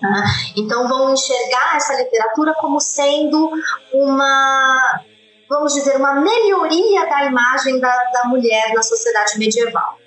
Né? 0.00 0.24
Então 0.56 0.88
vão 0.88 1.12
enxergar 1.12 1.76
essa 1.76 1.94
literatura 1.96 2.54
como 2.54 2.80
sendo 2.80 3.50
uma, 3.92 5.00
vamos 5.48 5.74
dizer, 5.74 5.96
uma 5.96 6.14
melhoria 6.14 7.06
da 7.08 7.24
imagem 7.24 7.80
da, 7.80 7.96
da 8.12 8.24
mulher 8.26 8.72
na 8.74 8.82
sociedade 8.82 9.36
medieval. 9.38 9.98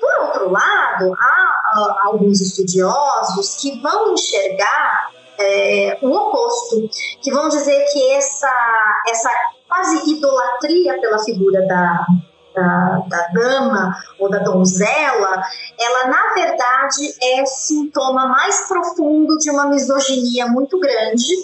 Por 0.00 0.26
outro 0.26 0.50
lado, 0.50 1.14
há 1.14 1.78
uh, 1.78 2.08
alguns 2.08 2.40
estudiosos 2.40 3.56
que 3.60 3.80
vão 3.80 4.14
enxergar 4.14 5.15
é, 5.38 5.98
o 6.02 6.10
oposto, 6.10 6.88
que 7.22 7.32
vão 7.32 7.48
dizer 7.48 7.84
que 7.92 8.12
essa, 8.12 9.02
essa 9.08 9.30
quase 9.68 10.10
idolatria 10.10 11.00
pela 11.00 11.18
figura 11.18 11.66
da, 11.66 12.06
da, 12.54 13.02
da, 13.08 13.28
dama 13.34 13.94
ou 14.18 14.30
da 14.30 14.38
donzela, 14.38 15.42
ela 15.78 16.06
na 16.08 16.34
verdade 16.34 17.14
é 17.22 17.44
sintoma 17.44 18.26
mais 18.26 18.66
profundo 18.66 19.36
de 19.38 19.50
uma 19.50 19.66
misoginia 19.66 20.46
muito 20.46 20.80
grande, 20.80 21.34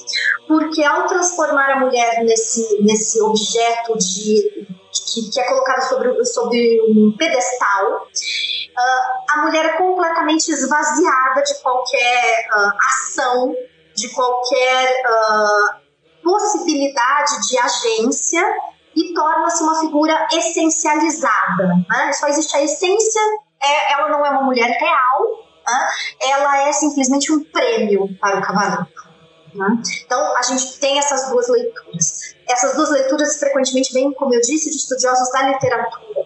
porque 0.48 0.82
ao 0.82 1.06
transformar 1.06 1.70
a 1.70 1.80
mulher 1.80 2.24
nesse, 2.24 2.82
nesse 2.82 3.20
objeto 3.20 3.96
de, 3.98 4.66
que, 4.92 5.40
é 5.40 5.44
colocado 5.44 5.82
sobre, 5.88 6.24
sobre 6.24 6.80
um 6.88 7.14
pedestal, 7.16 7.96
uh, 7.96 9.32
a 9.34 9.42
mulher 9.44 9.66
é 9.66 9.76
completamente 9.76 10.50
esvaziada 10.50 11.42
de 11.42 11.54
qualquer 11.62 12.46
uh, 12.54 12.72
ação, 12.88 13.54
de 13.94 14.08
qualquer 14.10 15.02
uh, 15.06 15.82
possibilidade 16.22 17.48
de 17.48 17.58
agência 17.58 18.42
e 18.94 19.14
torna-se 19.14 19.62
uma 19.62 19.80
figura 19.80 20.28
essencializada. 20.32 21.68
Né? 21.88 22.12
Só 22.12 22.28
existe 22.28 22.56
a 22.56 22.62
essência, 22.62 23.20
é, 23.62 23.92
ela 23.92 24.08
não 24.08 24.24
é 24.24 24.30
uma 24.30 24.42
mulher 24.42 24.68
real, 24.78 25.22
né? 25.66 25.88
ela 26.20 26.68
é 26.68 26.72
simplesmente 26.72 27.32
um 27.32 27.42
prêmio 27.44 28.08
para 28.20 28.38
o 28.38 28.42
cavaleiro. 28.42 28.86
Né? 29.54 29.66
Então, 30.04 30.36
a 30.36 30.42
gente 30.42 30.78
tem 30.78 30.98
essas 30.98 31.28
duas 31.30 31.48
leituras. 31.48 32.34
Essas 32.48 32.74
duas 32.74 32.90
leituras 32.90 33.38
frequentemente 33.38 33.92
vêm, 33.92 34.12
como 34.12 34.34
eu 34.34 34.40
disse, 34.40 34.70
de 34.70 34.76
estudiosos 34.76 35.30
da 35.30 35.42
literatura. 35.42 36.22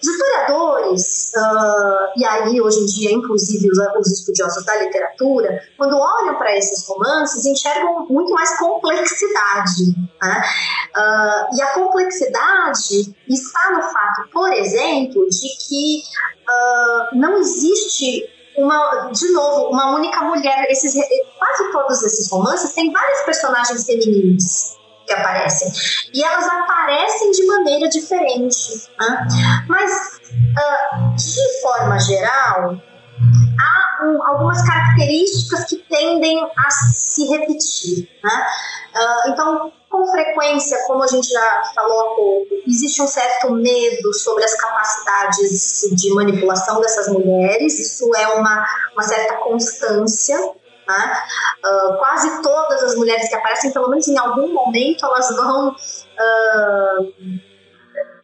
Os 0.00 0.08
historiadores, 0.08 1.32
uh, 1.36 2.20
e 2.20 2.24
aí 2.24 2.60
hoje 2.60 2.80
em 2.80 2.86
dia, 2.86 3.12
inclusive 3.12 3.68
os, 3.68 3.78
os 3.98 4.12
estudiosos 4.20 4.64
da 4.64 4.76
literatura, 4.76 5.60
quando 5.76 5.98
olham 5.98 6.36
para 6.36 6.56
esses 6.56 6.86
romances, 6.86 7.44
enxergam 7.46 8.06
muito 8.08 8.32
mais 8.32 8.58
complexidade. 8.58 9.96
Né? 10.22 10.42
Uh, 10.96 11.56
e 11.56 11.62
a 11.62 11.72
complexidade 11.74 13.14
está 13.28 13.70
no 13.72 13.82
fato, 13.82 14.30
por 14.32 14.52
exemplo, 14.52 15.26
de 15.28 15.48
que 15.66 16.02
uh, 16.48 17.18
não 17.18 17.38
existe 17.38 18.35
uma, 18.58 19.10
de 19.12 19.32
novo, 19.32 19.70
uma 19.70 19.94
única 19.94 20.22
mulher. 20.22 20.66
Esses, 20.70 20.94
quase 21.38 21.72
todos 21.72 22.02
esses 22.02 22.30
romances 22.30 22.72
têm 22.74 22.92
vários 22.92 23.20
personagens 23.22 23.84
femininos 23.84 24.76
que 25.06 25.12
aparecem. 25.12 25.68
E 26.12 26.22
elas 26.22 26.46
aparecem 26.46 27.30
de 27.30 27.46
maneira 27.46 27.88
diferente. 27.88 28.88
Né? 28.98 29.26
Mas, 29.68 29.92
uh, 30.32 31.14
de 31.14 31.60
forma 31.62 31.98
geral, 32.00 32.76
um, 34.02 34.22
algumas 34.22 34.66
características 34.66 35.64
que 35.64 35.76
tendem 35.76 36.42
a 36.44 36.70
se 36.70 37.26
repetir. 37.26 38.08
Né? 38.22 38.46
Uh, 38.94 39.30
então, 39.30 39.72
com 39.90 40.06
frequência, 40.10 40.78
como 40.86 41.02
a 41.02 41.06
gente 41.06 41.28
já 41.28 41.62
falou 41.74 42.00
há 42.00 42.16
pouco, 42.16 42.46
existe 42.66 43.00
um 43.00 43.06
certo 43.06 43.52
medo 43.52 44.12
sobre 44.14 44.44
as 44.44 44.54
capacidades 44.54 45.80
de 45.92 46.12
manipulação 46.14 46.80
dessas 46.80 47.08
mulheres, 47.08 47.78
isso 47.78 48.14
é 48.14 48.28
uma, 48.28 48.66
uma 48.92 49.02
certa 49.02 49.34
constância. 49.36 50.36
Né? 50.88 51.22
Uh, 51.64 51.98
quase 51.98 52.42
todas 52.42 52.82
as 52.82 52.94
mulheres 52.94 53.28
que 53.28 53.34
aparecem, 53.34 53.72
pelo 53.72 53.88
menos 53.88 54.06
em 54.06 54.18
algum 54.18 54.52
momento, 54.52 55.04
elas 55.04 55.34
vão 55.34 55.70
uh, 55.70 57.14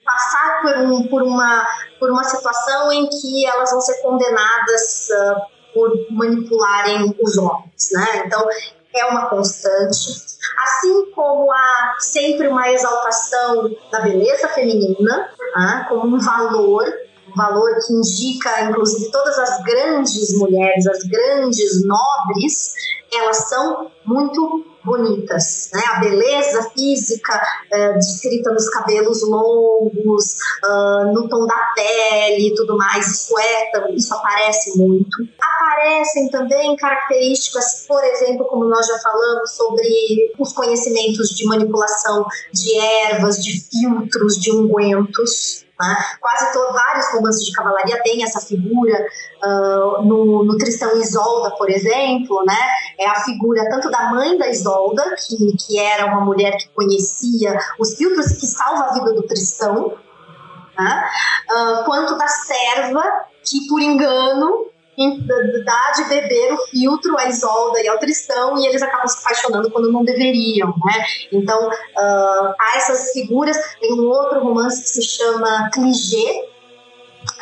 passar 0.04 0.62
por, 0.62 0.76
um, 0.78 1.08
por, 1.08 1.22
uma, 1.22 1.66
por 1.98 2.10
uma 2.10 2.24
situação 2.24 2.92
em 2.92 3.08
que 3.08 3.46
elas 3.46 3.70
vão 3.70 3.80
ser 3.80 4.00
condenadas 4.02 5.08
uh, 5.10 5.51
por 5.74 5.90
manipularem 6.10 7.16
os 7.20 7.36
homens. 7.38 7.88
Né? 7.92 8.24
Então, 8.26 8.46
é 8.94 9.04
uma 9.06 9.26
constante. 9.26 10.22
Assim 10.62 11.10
como 11.14 11.50
há 11.50 11.96
sempre 11.98 12.48
uma 12.48 12.70
exaltação 12.70 13.70
da 13.90 14.00
beleza 14.00 14.48
feminina, 14.48 15.30
né, 15.56 15.86
como 15.88 16.16
um 16.16 16.18
valor, 16.18 16.84
valor 17.36 17.70
que 17.86 17.92
indica, 17.92 18.62
inclusive, 18.62 19.10
todas 19.10 19.38
as 19.38 19.62
grandes 19.62 20.36
mulheres, 20.38 20.86
as 20.86 21.02
grandes 21.04 21.84
nobres, 21.84 22.74
elas 23.12 23.48
são 23.48 23.90
muito 24.04 24.64
bonitas, 24.84 25.70
né? 25.72 25.82
A 25.94 26.00
beleza 26.00 26.70
física 26.70 27.40
é, 27.70 27.92
descrita 27.94 28.52
nos 28.52 28.68
cabelos 28.70 29.22
longos, 29.28 30.34
uh, 30.64 31.12
no 31.12 31.28
tom 31.28 31.46
da 31.46 31.72
pele 31.74 32.48
e 32.48 32.54
tudo 32.54 32.76
mais, 32.76 33.06
isso 33.06 33.38
é, 33.38 33.94
isso 33.94 34.14
aparece 34.14 34.76
muito. 34.78 35.16
Aparecem 35.40 36.28
também 36.30 36.74
características, 36.76 37.84
por 37.86 38.02
exemplo, 38.02 38.44
como 38.46 38.64
nós 38.64 38.86
já 38.86 38.98
falamos 38.98 39.52
sobre 39.52 40.32
os 40.38 40.52
conhecimentos 40.52 41.28
de 41.30 41.46
manipulação 41.46 42.26
de 42.52 42.78
ervas, 42.78 43.42
de 43.42 43.60
filtros, 43.60 44.36
de 44.36 44.50
ungüentos. 44.50 45.64
Né? 45.82 45.96
Quase 46.20 46.52
todos, 46.52 46.72
vários 46.72 47.12
romances 47.12 47.44
de 47.44 47.52
cavalaria 47.52 48.00
têm 48.04 48.22
essa 48.22 48.40
figura. 48.40 49.04
Uh, 49.44 50.02
no, 50.04 50.44
no 50.44 50.56
Tristão 50.56 50.96
Isolda, 51.00 51.50
por 51.56 51.68
exemplo, 51.68 52.44
né? 52.46 52.56
é 52.96 53.08
a 53.08 53.16
figura 53.24 53.68
tanto 53.68 53.90
da 53.90 54.10
mãe 54.10 54.38
da 54.38 54.48
Isolda, 54.48 55.02
que, 55.16 55.56
que 55.56 55.80
era 55.80 56.06
uma 56.06 56.20
mulher 56.20 56.56
que 56.56 56.68
conhecia 56.68 57.58
os 57.80 57.96
filtros 57.96 58.28
que 58.38 58.46
salva 58.46 58.84
a 58.84 58.92
vida 58.94 59.12
do 59.12 59.22
Tristão, 59.24 59.96
né? 60.78 61.04
uh, 61.50 61.84
quanto 61.84 62.16
da 62.16 62.28
serva, 62.28 63.02
que 63.44 63.66
por 63.66 63.82
engano 63.82 64.71
dá 65.64 65.92
de 65.96 66.04
beber 66.04 66.52
o 66.52 66.66
filtro 66.66 67.16
à 67.18 67.28
Isolda 67.28 67.82
e 67.82 67.88
ao 67.88 67.98
Tristão 67.98 68.58
e 68.58 68.66
eles 68.66 68.82
acabam 68.82 69.06
se 69.08 69.18
apaixonando 69.18 69.70
quando 69.70 69.90
não 69.90 70.04
deveriam, 70.04 70.74
né? 70.84 71.04
Então, 71.32 71.68
uh, 71.68 72.54
há 72.58 72.72
essas 72.76 73.12
figuras. 73.12 73.56
Tem 73.80 73.92
um 73.92 74.06
outro 74.06 74.40
romance 74.40 74.82
que 74.82 74.88
se 74.88 75.02
chama 75.02 75.70
Cliché, 75.72 76.51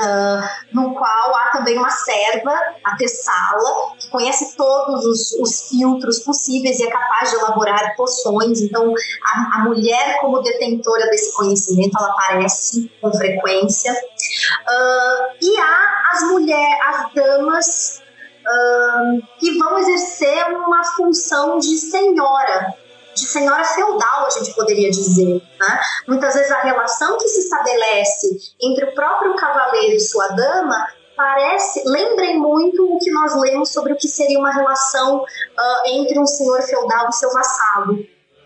Uh, 0.00 0.42
no 0.72 0.94
qual 0.94 1.34
há 1.34 1.50
também 1.52 1.76
uma 1.76 1.90
serva, 1.90 2.52
a 2.84 2.96
Tessala, 2.96 3.94
que 3.98 4.08
conhece 4.10 4.56
todos 4.56 5.04
os, 5.04 5.32
os, 5.32 5.68
filtros 5.68 6.20
possíveis 6.20 6.78
e 6.78 6.86
é 6.86 6.90
capaz 6.90 7.30
de 7.30 7.36
elaborar 7.36 7.94
poções. 7.96 8.60
Então, 8.60 8.94
a, 9.24 9.56
a, 9.56 9.64
mulher, 9.64 10.18
como 10.20 10.40
detentora 10.42 11.06
desse 11.10 11.34
conhecimento, 11.34 11.98
ela 11.98 12.12
aparece 12.12 12.90
com 13.00 13.12
frequência. 13.12 13.92
Uh, 13.92 15.36
e 15.42 15.58
há 15.58 16.02
as 16.12 16.22
mulheres, 16.30 16.78
as 16.86 17.14
damas 17.14 18.02
uh, 18.46 19.26
que 19.38 19.58
vão 19.58 19.78
exercer 19.78 20.46
uma 20.46 20.84
função 20.96 21.58
de 21.58 21.76
senhora 21.76 22.74
de 23.14 23.26
senhora 23.26 23.64
feudal, 23.64 24.26
a 24.26 24.30
gente 24.30 24.54
poderia 24.54 24.90
dizer. 24.90 25.42
Né? 25.60 25.80
Muitas 26.08 26.34
vezes 26.34 26.50
a 26.50 26.60
relação 26.60 27.18
que 27.18 27.28
se 27.28 27.40
estabelece 27.40 28.28
entre 28.60 28.84
o 28.84 28.94
próprio 28.94 29.34
cavaleiro 29.36 29.96
e 29.96 30.00
sua 30.00 30.28
dama 30.28 30.86
parece, 31.16 31.82
lembrem 31.86 32.38
muito 32.38 32.82
o 32.82 32.98
que 32.98 33.10
nós 33.10 33.38
lemos 33.38 33.70
sobre 33.70 33.92
o 33.92 33.96
que 33.96 34.08
seria 34.08 34.38
uma 34.38 34.52
relação 34.52 35.18
uh, 35.18 35.88
entre 35.88 36.18
um 36.18 36.26
senhor 36.26 36.62
feudal 36.62 37.08
e 37.10 37.12
seu 37.12 37.30
vassalo. 37.30 37.98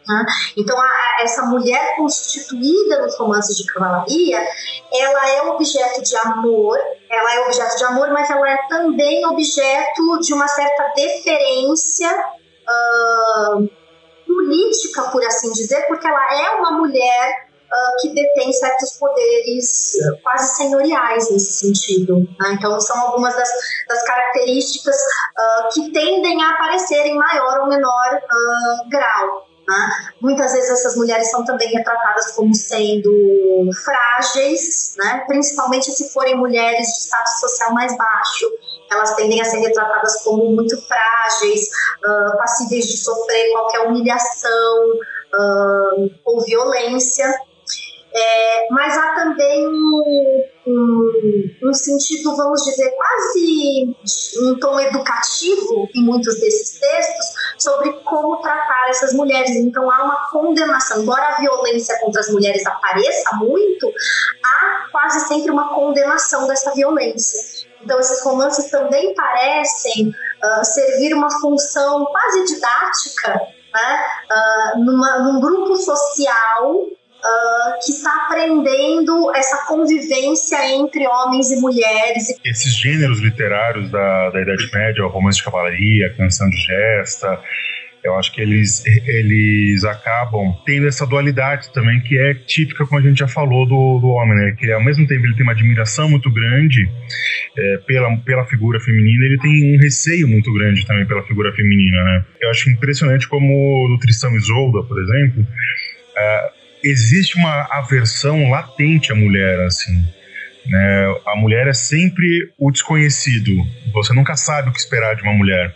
Né? 0.06 0.26
Então, 0.56 0.76
a, 0.78 1.16
essa 1.20 1.42
mulher 1.42 1.96
constituída 1.96 3.00
nos 3.02 3.16
romances 3.16 3.56
de 3.56 3.72
cavalaria, 3.72 4.44
ela 4.92 5.30
é 5.30 5.42
objeto 5.42 6.02
de 6.02 6.16
amor, 6.16 6.76
ela 7.08 7.34
é 7.34 7.40
objeto 7.44 7.76
de 7.76 7.84
amor, 7.84 8.10
mas 8.10 8.28
ela 8.28 8.50
é 8.50 8.58
também 8.68 9.24
objeto 9.26 10.18
de 10.20 10.34
uma 10.34 10.48
certa 10.48 10.92
deferência. 10.96 12.10
Uh, 12.68 13.84
política, 14.35 15.03
por 15.11 15.24
assim 15.24 15.53
dizer, 15.53 15.87
porque 15.87 16.07
ela 16.07 16.35
é 16.43 16.51
uma 16.57 16.72
mulher 16.72 17.47
uh, 17.64 18.01
que 18.01 18.14
detém 18.14 18.53
certos 18.53 18.93
poderes 18.93 19.95
uh, 19.95 20.22
quase 20.22 20.57
senhoriais 20.57 21.30
nesse 21.30 21.53
sentido. 21.53 22.20
Né? 22.39 22.53
Então, 22.53 22.80
são 22.80 22.99
algumas 22.99 23.35
das, 23.37 23.49
das 23.89 24.05
características 24.05 24.97
uh, 24.97 25.68
que 25.72 25.93
tendem 25.93 26.43
a 26.43 26.51
aparecer 26.51 27.07
em 27.07 27.16
maior 27.16 27.61
ou 27.61 27.68
menor 27.68 28.20
grau. 28.89 29.47
Né? 29.66 29.91
Muitas 30.20 30.53
vezes 30.53 30.70
essas 30.70 30.97
mulheres 30.97 31.30
são 31.30 31.45
também 31.45 31.68
retratadas 31.68 32.32
como 32.32 32.55
sendo 32.55 33.11
frágeis, 33.85 34.95
né? 34.99 35.24
principalmente 35.26 35.91
se 35.91 36.12
forem 36.12 36.37
mulheres 36.37 36.87
de 36.87 37.01
status 37.05 37.41
social 37.41 37.72
mais 37.72 37.97
baixo. 37.97 38.51
Elas 38.95 39.14
tendem 39.16 39.40
a 39.40 39.45
ser 39.45 39.59
retratadas 39.59 40.22
como 40.22 40.53
muito 40.53 40.80
frágeis, 40.86 41.68
uh, 42.05 42.36
passíveis 42.38 42.86
de 42.86 42.97
sofrer 42.97 43.51
qualquer 43.53 43.80
humilhação 43.88 44.78
uh, 45.34 46.11
ou 46.24 46.45
violência. 46.45 47.26
É, 48.16 48.68
mas 48.70 48.97
há 48.97 49.12
também 49.16 49.66
um, 49.66 50.45
um, 50.68 51.57
um, 51.64 51.74
sentido, 51.74 52.36
vamos 52.36 52.62
dizer, 52.62 52.92
quase 52.92 53.97
um 54.40 54.57
tom 54.61 54.78
educativo 54.78 55.88
em 55.97 56.05
muitos 56.05 56.38
desses 56.38 56.78
textos 56.78 57.26
sobre 57.59 57.92
como 58.05 58.36
tratar 58.36 58.88
essas 58.88 59.14
mulheres. 59.14 59.51
Então 59.51 59.90
há 59.90 60.05
uma 60.05 60.30
condenação, 60.30 61.03
embora 61.03 61.26
a 61.26 61.40
violência 61.40 61.99
contra 61.99 62.20
as 62.20 62.30
mulheres 62.30 62.64
apareça 62.64 63.34
muito, 63.34 63.92
há 64.45 64.88
quase 64.92 65.26
sempre 65.26 65.51
uma 65.51 65.74
condenação 65.74 66.47
dessa 66.47 66.72
violência. 66.72 67.63
Então, 67.82 67.98
esses 68.00 68.22
romances 68.24 68.70
também 68.70 69.14
parecem 69.14 70.08
uh, 70.08 70.64
servir 70.64 71.14
uma 71.14 71.30
função 71.40 72.04
quase 72.06 72.44
didática 72.54 73.40
né? 73.74 73.98
Uh, 74.30 74.84
numa, 74.84 75.18
num 75.18 75.40
grupo 75.40 75.76
social 75.76 76.86
Uh, 77.24 77.80
que 77.82 77.90
está 77.90 78.14
aprendendo 78.26 79.34
essa 79.34 79.64
convivência 79.66 80.58
entre 80.74 81.08
homens 81.08 81.50
e 81.52 81.56
mulheres. 81.58 82.38
Esses 82.44 82.76
gêneros 82.76 83.18
literários 83.18 83.90
da, 83.90 84.28
da 84.28 84.42
Idade 84.42 84.70
Média, 84.74 85.06
o 85.06 85.08
romance 85.08 85.38
de 85.38 85.44
cavalaria, 85.44 86.14
canção 86.18 86.46
de 86.50 86.56
gesta, 86.58 87.40
eu 88.05 88.14
acho 88.16 88.32
que 88.32 88.40
eles, 88.40 88.84
eles 89.07 89.82
acabam 89.84 90.55
tendo 90.66 90.86
essa 90.86 91.07
dualidade 91.07 91.72
também, 91.72 92.00
que 92.00 92.18
é 92.18 92.34
típica, 92.34 92.86
como 92.86 93.00
a 93.00 93.02
gente 93.02 93.18
já 93.18 93.28
falou, 93.28 93.66
do, 93.66 93.98
do 93.98 94.09
homem, 94.09 94.36
né? 94.36 94.55
Que 94.59 94.70
ao 94.70 94.84
mesmo 94.84 95.07
tempo 95.07 95.24
ele 95.24 95.34
tem 95.34 95.42
uma 95.42 95.52
admiração 95.52 96.11
muito 96.11 96.30
grande 96.30 96.86
é, 97.57 97.78
pela, 97.86 98.14
pela 98.18 98.44
figura 98.44 98.78
feminina, 98.78 99.24
ele 99.24 99.38
tem 99.38 99.74
um 99.74 99.80
receio 99.80 100.28
muito 100.28 100.52
grande 100.52 100.86
também 100.86 101.07
pela 101.07 101.22
figura 101.22 101.50
feminina, 101.52 102.05
né? 102.05 102.24
Eu 102.42 102.50
acho 102.50 102.68
impressionante 102.70 103.26
como 103.26 103.98
e 104.05 104.36
Isolda, 104.36 104.86
por 104.86 105.00
exemplo, 105.00 105.46
é, 106.16 106.50
existe 106.84 107.36
uma 107.38 107.68
aversão 107.70 108.50
latente 108.50 109.12
à 109.12 109.14
mulher, 109.14 109.61
assim. 109.61 110.05
Né? 110.66 111.14
A 111.26 111.36
mulher 111.36 111.66
é 111.66 111.72
sempre 111.72 112.26
o 112.59 112.70
desconhecido. 112.70 113.52
Você 113.92 114.12
nunca 114.12 114.36
sabe 114.36 114.68
o 114.68 114.72
que 114.72 114.78
esperar 114.78 115.14
de 115.14 115.22
uma 115.22 115.32
mulher. 115.32 115.74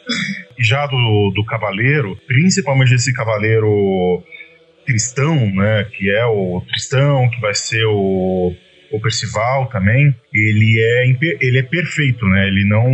E 0.59 0.65
já 0.65 0.87
do, 0.87 1.33
do 1.35 1.45
cavaleiro, 1.45 2.17
principalmente 2.27 2.95
esse 2.95 3.13
cavaleiro 3.13 4.23
cristão, 4.89 5.35
né? 5.55 5.85
Que 5.85 6.11
é 6.11 6.25
o 6.25 6.63
Tristão, 6.67 7.29
que 7.29 7.41
vai 7.41 7.55
ser 7.55 7.85
o, 7.85 8.53
o 8.91 9.01
Percival 9.01 9.69
também. 9.69 10.15
Ele 10.33 10.81
é, 10.81 11.05
ele 11.41 11.59
é 11.59 11.63
perfeito, 11.63 12.25
né? 12.27 12.49
Ele 12.49 12.67
não, 12.67 12.85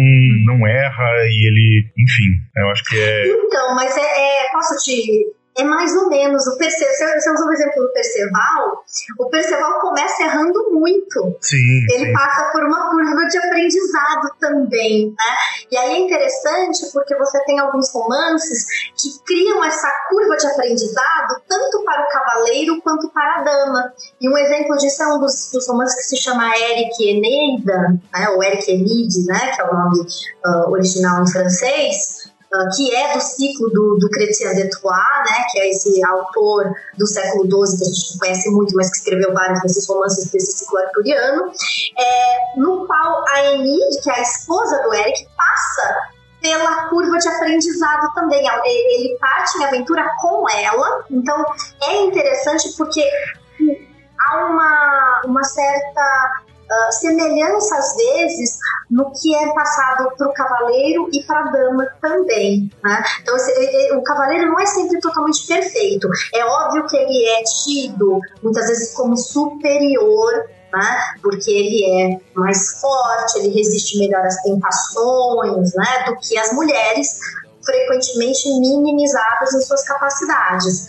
não 0.44 0.66
erra 0.66 1.04
e 1.28 1.46
ele, 1.46 1.92
enfim, 1.96 2.30
eu 2.56 2.68
acho 2.70 2.84
que 2.84 2.98
é. 2.98 3.26
Então, 3.28 3.74
mas 3.76 3.96
é, 3.96 4.00
é 4.00 4.50
posso 4.52 4.84
te 4.84 5.24
é 5.56 5.64
mais 5.64 5.94
ou 5.96 6.08
menos. 6.08 6.46
O 6.46 6.58
Perce... 6.58 6.84
Você 6.84 7.30
usou 7.30 7.46
o 7.46 7.52
exemplo 7.52 7.82
do 7.82 7.92
Perceval. 7.92 8.84
O 9.18 9.26
Perceval 9.26 9.80
começa 9.80 10.22
errando 10.22 10.70
muito. 10.72 11.36
Sim. 11.40 11.86
Ele 11.92 12.06
sim. 12.06 12.12
passa 12.12 12.50
por 12.50 12.64
uma 12.64 12.90
curva 12.90 13.26
de 13.26 13.38
aprendizado 13.38 14.30
também, 14.40 15.08
né? 15.08 15.34
E 15.70 15.76
aí 15.76 15.92
é 15.92 15.98
interessante 15.98 16.90
porque 16.92 17.14
você 17.16 17.42
tem 17.44 17.58
alguns 17.58 17.92
romances 17.92 18.66
que 18.96 19.08
criam 19.24 19.64
essa 19.64 19.90
curva 20.08 20.36
de 20.36 20.46
aprendizado 20.46 21.42
tanto 21.48 21.84
para 21.84 22.02
o 22.02 22.08
cavaleiro 22.08 22.80
quanto 22.82 23.08
para 23.10 23.40
a 23.40 23.42
dama. 23.42 23.92
E 24.20 24.28
um 24.28 24.36
exemplo 24.36 24.76
disso 24.76 25.02
é 25.02 25.06
um 25.14 25.20
dos, 25.20 25.50
dos 25.52 25.68
romances 25.68 25.96
que 25.96 26.16
se 26.16 26.16
chama 26.16 26.50
Eric 26.56 27.08
Eneida, 27.08 27.98
né? 28.12 28.28
Ou 28.30 28.42
Eric 28.42 28.70
Enide, 28.70 29.24
né? 29.26 29.52
Que 29.54 29.62
é 29.62 29.64
o 29.64 29.74
nome 29.74 30.00
uh, 30.00 30.70
original 30.70 31.22
em 31.22 31.30
francês 31.30 32.23
que 32.76 32.94
é 32.94 33.14
do 33.14 33.20
ciclo 33.20 33.68
do, 33.70 33.98
do 33.98 34.08
Chrétien 34.10 34.54
de 34.54 34.70
Troyes, 34.70 35.30
né, 35.30 35.44
que 35.50 35.60
é 35.60 35.70
esse 35.70 36.04
autor 36.04 36.72
do 36.96 37.06
século 37.06 37.44
XII, 37.44 37.78
que 37.78 37.84
a 37.84 37.86
gente 37.86 38.12
não 38.12 38.18
conhece 38.18 38.50
muito, 38.50 38.74
mas 38.76 38.90
que 38.90 38.96
escreveu 38.98 39.32
vários 39.32 39.60
desses 39.62 39.88
romances 39.88 40.30
desse 40.30 40.58
ciclo 40.58 40.78
arturiano, 40.78 41.50
é, 41.98 42.58
no 42.58 42.86
qual 42.86 43.24
a 43.28 43.52
Enid, 43.52 44.02
que 44.02 44.10
é 44.10 44.14
a 44.14 44.22
esposa 44.22 44.82
do 44.82 44.94
Eric, 44.94 45.26
passa 45.36 46.14
pela 46.40 46.88
curva 46.88 47.16
de 47.18 47.28
aprendizado 47.28 48.12
também. 48.14 48.46
Ele 48.64 49.16
parte 49.18 49.58
em 49.58 49.64
aventura 49.64 50.04
com 50.20 50.48
ela, 50.50 51.04
então 51.10 51.44
é 51.82 52.02
interessante 52.02 52.74
porque 52.76 53.02
há 54.20 54.46
uma, 54.46 55.22
uma 55.24 55.44
certa 55.44 56.43
uh, 56.70 56.92
semelhança 56.92 57.76
às 57.76 57.96
vezes 57.96 58.58
no 58.90 59.10
que 59.12 59.34
é 59.34 59.52
passado 59.52 60.10
para 60.16 60.28
o 60.28 60.32
cavaleiro 60.32 61.08
e 61.12 61.22
para 61.24 61.40
a 61.40 61.50
dama 61.50 61.86
também. 62.00 62.70
Né? 62.82 63.04
Então, 63.22 63.36
o 63.98 64.02
cavaleiro 64.02 64.46
não 64.50 64.60
é 64.60 64.66
sempre 64.66 65.00
totalmente 65.00 65.46
perfeito. 65.46 66.08
É 66.34 66.44
óbvio 66.44 66.86
que 66.86 66.96
ele 66.96 67.26
é 67.26 67.42
tido 67.42 68.20
muitas 68.42 68.68
vezes 68.68 68.94
como 68.94 69.16
superior 69.16 70.44
né? 70.74 71.14
Porque 71.22 71.50
ele 71.50 71.84
é 71.84 72.20
mais 72.34 72.80
forte, 72.80 73.38
ele 73.38 73.54
resiste 73.54 73.98
melhor 73.98 74.26
às 74.26 74.42
tentações, 74.42 75.72
né? 75.74 76.04
Do 76.06 76.16
que 76.16 76.36
as 76.36 76.52
mulheres, 76.52 77.16
frequentemente 77.64 78.48
minimizadas 78.58 79.54
em 79.54 79.60
suas 79.60 79.84
capacidades. 79.84 80.86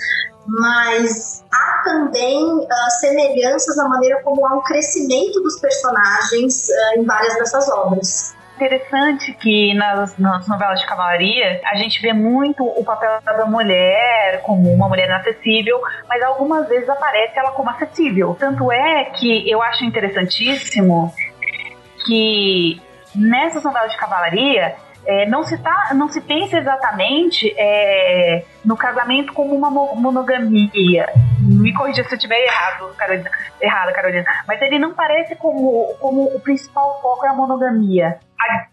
Mas 0.48 1.44
há 1.52 1.82
também 1.84 2.44
uh, 2.44 2.68
semelhanças 3.00 3.76
na 3.78 3.90
maneira 3.90 4.22
como 4.24 4.46
há 4.46 4.56
um 4.56 4.62
crescimento 4.62 5.42
dos 5.42 5.60
personagens 5.60 6.70
uh, 6.70 7.00
em 7.00 7.04
várias 7.04 7.36
dessas 7.36 7.68
obras 7.70 8.36
interessante 8.56 9.34
que 9.34 9.74
nas, 9.74 10.18
nas, 10.18 10.48
novelas 10.48 10.80
de 10.80 10.88
cavalaria 10.88 11.62
a 11.66 11.76
gente 11.76 12.02
vê 12.02 12.14
muito 12.14 12.64
o 12.64 12.84
papel 12.84 13.20
da 13.22 13.46
mulher 13.46 14.42
como 14.44 14.74
uma 14.74 14.88
mulher 14.88 15.08
inacessível, 15.08 15.82
mas 16.08 16.24
algumas 16.24 16.68
vezes 16.68 16.88
aparece 16.90 17.38
ela 17.38 17.52
como 17.52 17.70
acessível. 17.70 18.36
Tanto 18.40 18.72
é 18.72 19.06
que 19.06 19.50
eu 19.50 19.62
acho 19.62 19.84
interessantíssimo 19.84 21.14
que 22.06 22.82
nessas 23.14 23.64
novelas 23.64 23.92
de 23.92 23.98
cavalaria 23.98 24.76
é, 25.06 25.26
não, 25.28 25.44
se 25.44 25.58
tá, 25.58 25.92
não 25.94 26.10
se 26.10 26.20
pensa 26.22 26.58
exatamente 26.58 27.54
é, 27.58 28.44
no 28.64 28.76
casamento 28.76 29.34
como 29.34 29.56
uma 29.56 29.70
monogamia. 29.70 31.08
Me 31.40 31.74
corrija 31.74 32.04
se 32.04 32.14
eu 32.14 32.18
estiver 32.18 32.40
errado, 32.44 32.94
Carolina, 32.98 33.30
errada, 33.62 33.94
Carolina. 33.94 34.26
Mas 34.48 34.62
ele 34.62 34.80
não 34.80 34.94
parece 34.94 35.36
como, 35.36 35.96
como 36.00 36.24
o 36.36 36.40
principal 36.40 37.00
foco 37.02 37.26
é 37.26 37.30
a 37.30 37.34
monogamia. 37.34 38.20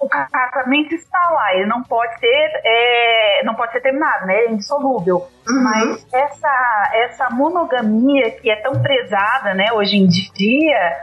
o 0.01 0.09
casamento 0.09 0.95
está 0.95 1.21
lá, 1.31 1.55
ele 1.55 1.67
não 1.67 1.83
pode 1.83 2.19
ser, 2.19 2.61
é, 2.65 3.43
não 3.45 3.55
pode 3.55 3.73
ser 3.73 3.81
terminado, 3.81 4.27
né? 4.27 4.35
É 4.35 4.51
indissolúvel. 4.51 5.29
Uhum. 5.47 5.63
Mas 5.63 6.07
essa, 6.13 6.91
essa 6.95 7.31
monogamia 7.31 8.31
que 8.31 8.51
é 8.51 8.57
tão 8.57 8.81
prezada, 8.81 9.55
né, 9.55 9.73
hoje 9.73 9.97
em 9.97 10.07
dia, 10.07 10.97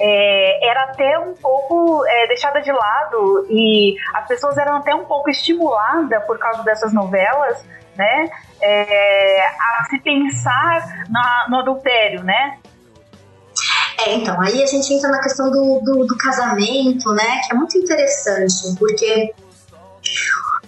é, 0.00 0.68
era 0.68 0.84
até 0.84 1.18
um 1.18 1.34
pouco 1.34 2.04
é, 2.06 2.26
deixada 2.28 2.60
de 2.60 2.70
lado 2.70 3.46
e 3.50 3.96
as 4.14 4.26
pessoas 4.28 4.56
eram 4.56 4.76
até 4.76 4.94
um 4.94 5.04
pouco 5.04 5.28
estimuladas 5.28 6.24
por 6.24 6.38
causa 6.38 6.62
dessas 6.62 6.92
novelas, 6.92 7.64
né? 7.96 8.30
É, 8.60 9.46
a 9.46 9.86
se 9.90 9.98
pensar 10.00 11.04
na, 11.08 11.46
no 11.48 11.58
adultério, 11.58 12.22
né? 12.22 12.58
É, 14.06 14.14
então, 14.14 14.40
aí 14.40 14.62
a 14.62 14.66
gente 14.66 14.94
entra 14.94 15.10
na 15.10 15.20
questão 15.20 15.50
do, 15.50 15.80
do, 15.80 16.06
do 16.06 16.16
casamento, 16.16 17.12
né? 17.14 17.40
Que 17.44 17.52
é 17.52 17.56
muito 17.56 17.76
interessante, 17.76 18.76
porque 18.78 19.34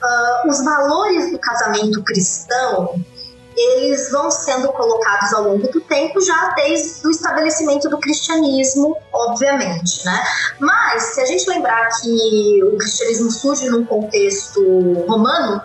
uh, 0.03 0.49
os 0.49 0.65
valores 0.65 1.31
do 1.31 1.39
casamento 1.39 2.03
cristão 2.03 2.95
eles 3.57 4.11
vão 4.11 4.31
sendo 4.31 4.69
colocados 4.73 5.33
ao 5.33 5.45
longo 5.45 5.69
do 5.69 5.81
tempo, 5.81 6.21
já 6.21 6.55
desde 6.57 7.07
o 7.07 7.11
estabelecimento 7.11 7.89
do 7.89 7.99
cristianismo, 7.99 8.97
obviamente, 9.13 10.05
né? 10.05 10.25
Mas, 10.59 11.15
se 11.15 11.21
a 11.21 11.27
gente 11.27 11.49
lembrar 11.49 11.89
que 12.01 12.65
o 12.65 12.77
cristianismo 12.77 13.31
surge 13.31 13.69
num 13.69 13.85
contexto 13.85 14.63
romano, 15.07 15.61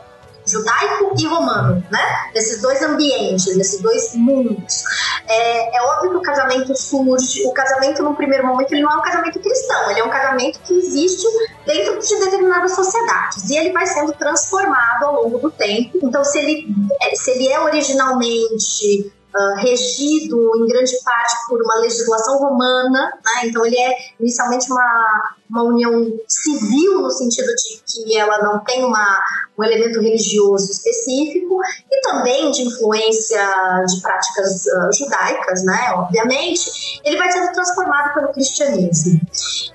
judaico 0.46 1.14
e 1.18 1.26
romano, 1.26 1.84
né? 1.92 2.32
Nesses 2.34 2.62
dois 2.62 2.82
ambientes, 2.82 3.56
nesses 3.56 3.82
dois 3.82 4.16
mundos. 4.16 4.84
É, 5.28 5.78
é, 5.78 5.82
óbvio 5.82 6.12
que 6.12 6.18
o 6.18 6.22
casamento 6.22 6.76
surge, 6.76 7.46
o 7.46 7.52
casamento 7.52 8.04
no 8.04 8.16
primeiro 8.16 8.46
momento 8.46 8.72
ele 8.72 8.82
não 8.82 8.92
é 8.92 8.96
um 8.98 9.02
casamento 9.02 9.40
cristão, 9.40 9.90
ele 9.90 10.00
é 10.00 10.04
um 10.04 10.10
casamento 10.10 10.60
que 10.60 10.74
existe 10.74 11.26
dentro 11.66 12.00
de 12.00 12.20
determinadas 12.20 12.76
sociedades 12.76 13.50
e 13.50 13.58
ele 13.58 13.72
vai 13.72 13.88
sendo 13.88 14.14
transformado 14.14 15.06
ao 15.06 15.24
longo 15.24 15.40
do 15.40 15.52
tempo. 15.52 16.00
Então, 16.04 16.24
se 16.24 16.38
ele, 16.38 16.68
é, 17.02 17.16
se 17.16 17.32
ele 17.32 17.48
é 17.48 17.60
originalmente 17.60 19.12
uh, 19.36 19.56
regido 19.58 20.52
em 20.58 20.68
grande 20.68 20.94
parte 21.04 21.36
por 21.48 21.62
uma 21.62 21.76
legislação 21.80 22.38
romana, 22.38 23.14
né? 23.14 23.42
então 23.46 23.66
ele 23.66 23.78
é 23.78 23.96
inicialmente 24.20 24.72
uma, 24.72 25.36
uma 25.50 25.64
união 25.64 25.92
civil 26.28 27.02
no 27.02 27.12
sentido 27.12 27.48
de 27.48 27.82
que 27.86 28.18
ela 28.18 28.40
não 28.40 28.64
tem 28.64 28.84
uma, 28.84 29.20
um 29.58 29.64
elemento 29.64 30.02
religioso 30.02 30.72
específico 30.72 31.60
e 31.92 32.02
também 32.02 32.52
de 32.52 32.64
influência 32.64 33.42
de 33.88 34.02
práticas 34.02 34.66
uh, 34.66 34.98
judaicas, 34.98 35.64
né? 35.64 35.94
Obviamente, 35.96 37.02
ele 37.04 37.18
vai 37.18 37.32
sendo 37.32 37.52
transformado 37.54 38.14
pelo 38.14 38.34
cristianismo. 38.34 39.20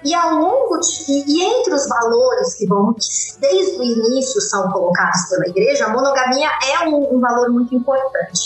E 0.04 0.14
ao 0.14 0.34
longo 0.34 0.78
de, 0.78 1.24
e, 1.26 1.42
entre 1.42 1.74
os 1.74 1.88
valores 1.88 2.54
que 2.54 2.66
vão 2.66 2.94
que 2.94 3.40
desde 3.40 3.78
o 3.78 3.82
início 3.82 4.40
são 4.40 4.70
colocados 4.70 5.28
pela 5.28 5.48
igreja, 5.48 5.86
a 5.86 5.88
monogamia 5.88 6.48
é 6.72 6.88
um, 6.88 7.16
um 7.16 7.20
valor 7.20 7.50
muito 7.50 7.74
importante. 7.74 8.40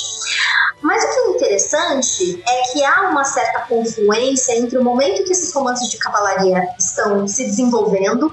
Mas 0.84 1.02
o 1.02 1.08
que 1.08 1.18
é 1.18 1.30
interessante 1.30 2.42
é 2.46 2.72
que 2.72 2.84
há 2.84 3.08
uma 3.08 3.24
certa 3.24 3.60
confluência 3.60 4.58
entre 4.58 4.76
o 4.76 4.84
momento 4.84 5.24
que 5.24 5.32
esses 5.32 5.52
romances 5.54 5.88
de 5.88 5.96
cavalaria 5.98 6.68
estão 6.78 7.13
se 7.26 7.44
desenvolvendo 7.44 8.30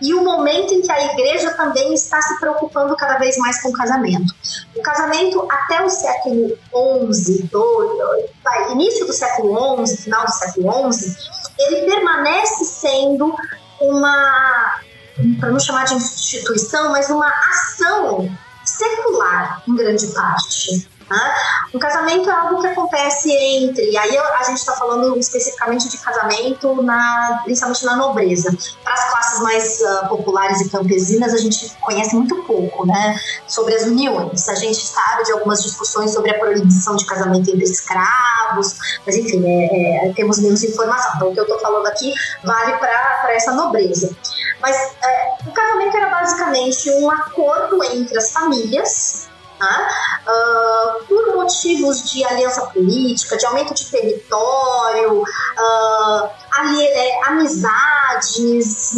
e 0.00 0.14
o 0.14 0.24
momento 0.24 0.74
em 0.74 0.82
que 0.82 0.90
a 0.90 1.12
igreja 1.12 1.52
também 1.52 1.94
está 1.94 2.20
se 2.20 2.38
preocupando 2.40 2.96
cada 2.96 3.18
vez 3.18 3.36
mais 3.38 3.62
com 3.62 3.68
o 3.68 3.72
casamento. 3.72 4.34
O 4.74 4.82
casamento 4.82 5.46
até 5.50 5.84
o 5.84 5.88
século 5.88 6.58
XI, 7.12 7.48
início 8.72 9.06
do 9.06 9.12
século 9.12 9.86
XI, 9.86 9.96
final 9.96 10.24
do 10.24 10.32
século 10.32 10.92
XI, 10.92 11.16
ele 11.58 11.86
permanece 11.86 12.64
sendo 12.64 13.34
uma, 13.80 14.80
para 15.38 15.50
não 15.50 15.60
chamar 15.60 15.84
de 15.84 15.94
instituição, 15.94 16.90
mas 16.90 17.10
uma 17.10 17.30
ação 17.50 18.28
secular 18.64 19.62
em 19.68 19.76
grande 19.76 20.06
parte. 20.08 20.88
Né? 21.10 21.34
Um 21.74 21.78
casamento 21.78 22.28
é 22.28 22.32
algo 22.32 22.60
que 22.60 22.66
acontece 22.66 23.30
entre, 23.32 23.96
aí 23.96 24.18
a 24.18 24.42
gente 24.44 24.58
está 24.58 24.72
falando 24.72 25.18
especificamente 25.18 25.88
de 25.88 25.98
casamento, 25.98 26.82
na, 26.82 27.40
principalmente 27.44 27.84
na 27.84 27.96
nobreza. 27.96 28.56
Para 28.84 28.94
as 28.94 29.10
classes 29.10 29.40
mais 29.40 29.80
uh, 29.80 30.08
populares 30.08 30.60
e 30.60 30.70
campesinas, 30.70 31.32
a 31.32 31.38
gente 31.38 31.74
conhece 31.80 32.14
muito 32.14 32.42
pouco 32.44 32.86
né, 32.86 33.18
sobre 33.46 33.74
as 33.74 33.82
uniões. 33.84 34.48
A 34.48 34.54
gente 34.54 34.86
sabe 34.86 35.24
de 35.24 35.32
algumas 35.32 35.62
discussões 35.62 36.12
sobre 36.12 36.30
a 36.30 36.38
proibição 36.38 36.96
de 36.96 37.06
casamento 37.06 37.50
entre 37.50 37.64
escravos, 37.64 38.76
mas 39.06 39.16
enfim, 39.16 39.42
é, 39.44 40.08
é, 40.08 40.12
temos 40.12 40.38
menos 40.38 40.62
informação. 40.62 41.12
Então, 41.16 41.28
o 41.30 41.34
que 41.34 41.40
eu 41.40 41.44
estou 41.44 41.58
falando 41.60 41.86
aqui 41.86 42.12
vale 42.44 42.76
para 42.78 43.32
essa 43.34 43.52
nobreza. 43.52 44.14
Mas 44.60 44.76
é, 44.76 45.34
o 45.46 45.52
casamento 45.52 45.96
era 45.96 46.10
basicamente 46.10 46.90
um 46.90 47.10
acordo 47.10 47.82
entre 47.84 48.16
as 48.16 48.30
famílias 48.30 49.31
uh, 49.64 51.04
por 51.04 51.34
motivos 51.34 52.10
de 52.10 52.24
aliança 52.24 52.66
política, 52.66 53.36
de 53.36 53.46
aumento 53.46 53.74
de 53.74 53.90
território, 53.90 55.22
uh, 55.22 56.30
ali, 56.52 56.86
é, 56.86 57.26
amizades, 57.26 58.94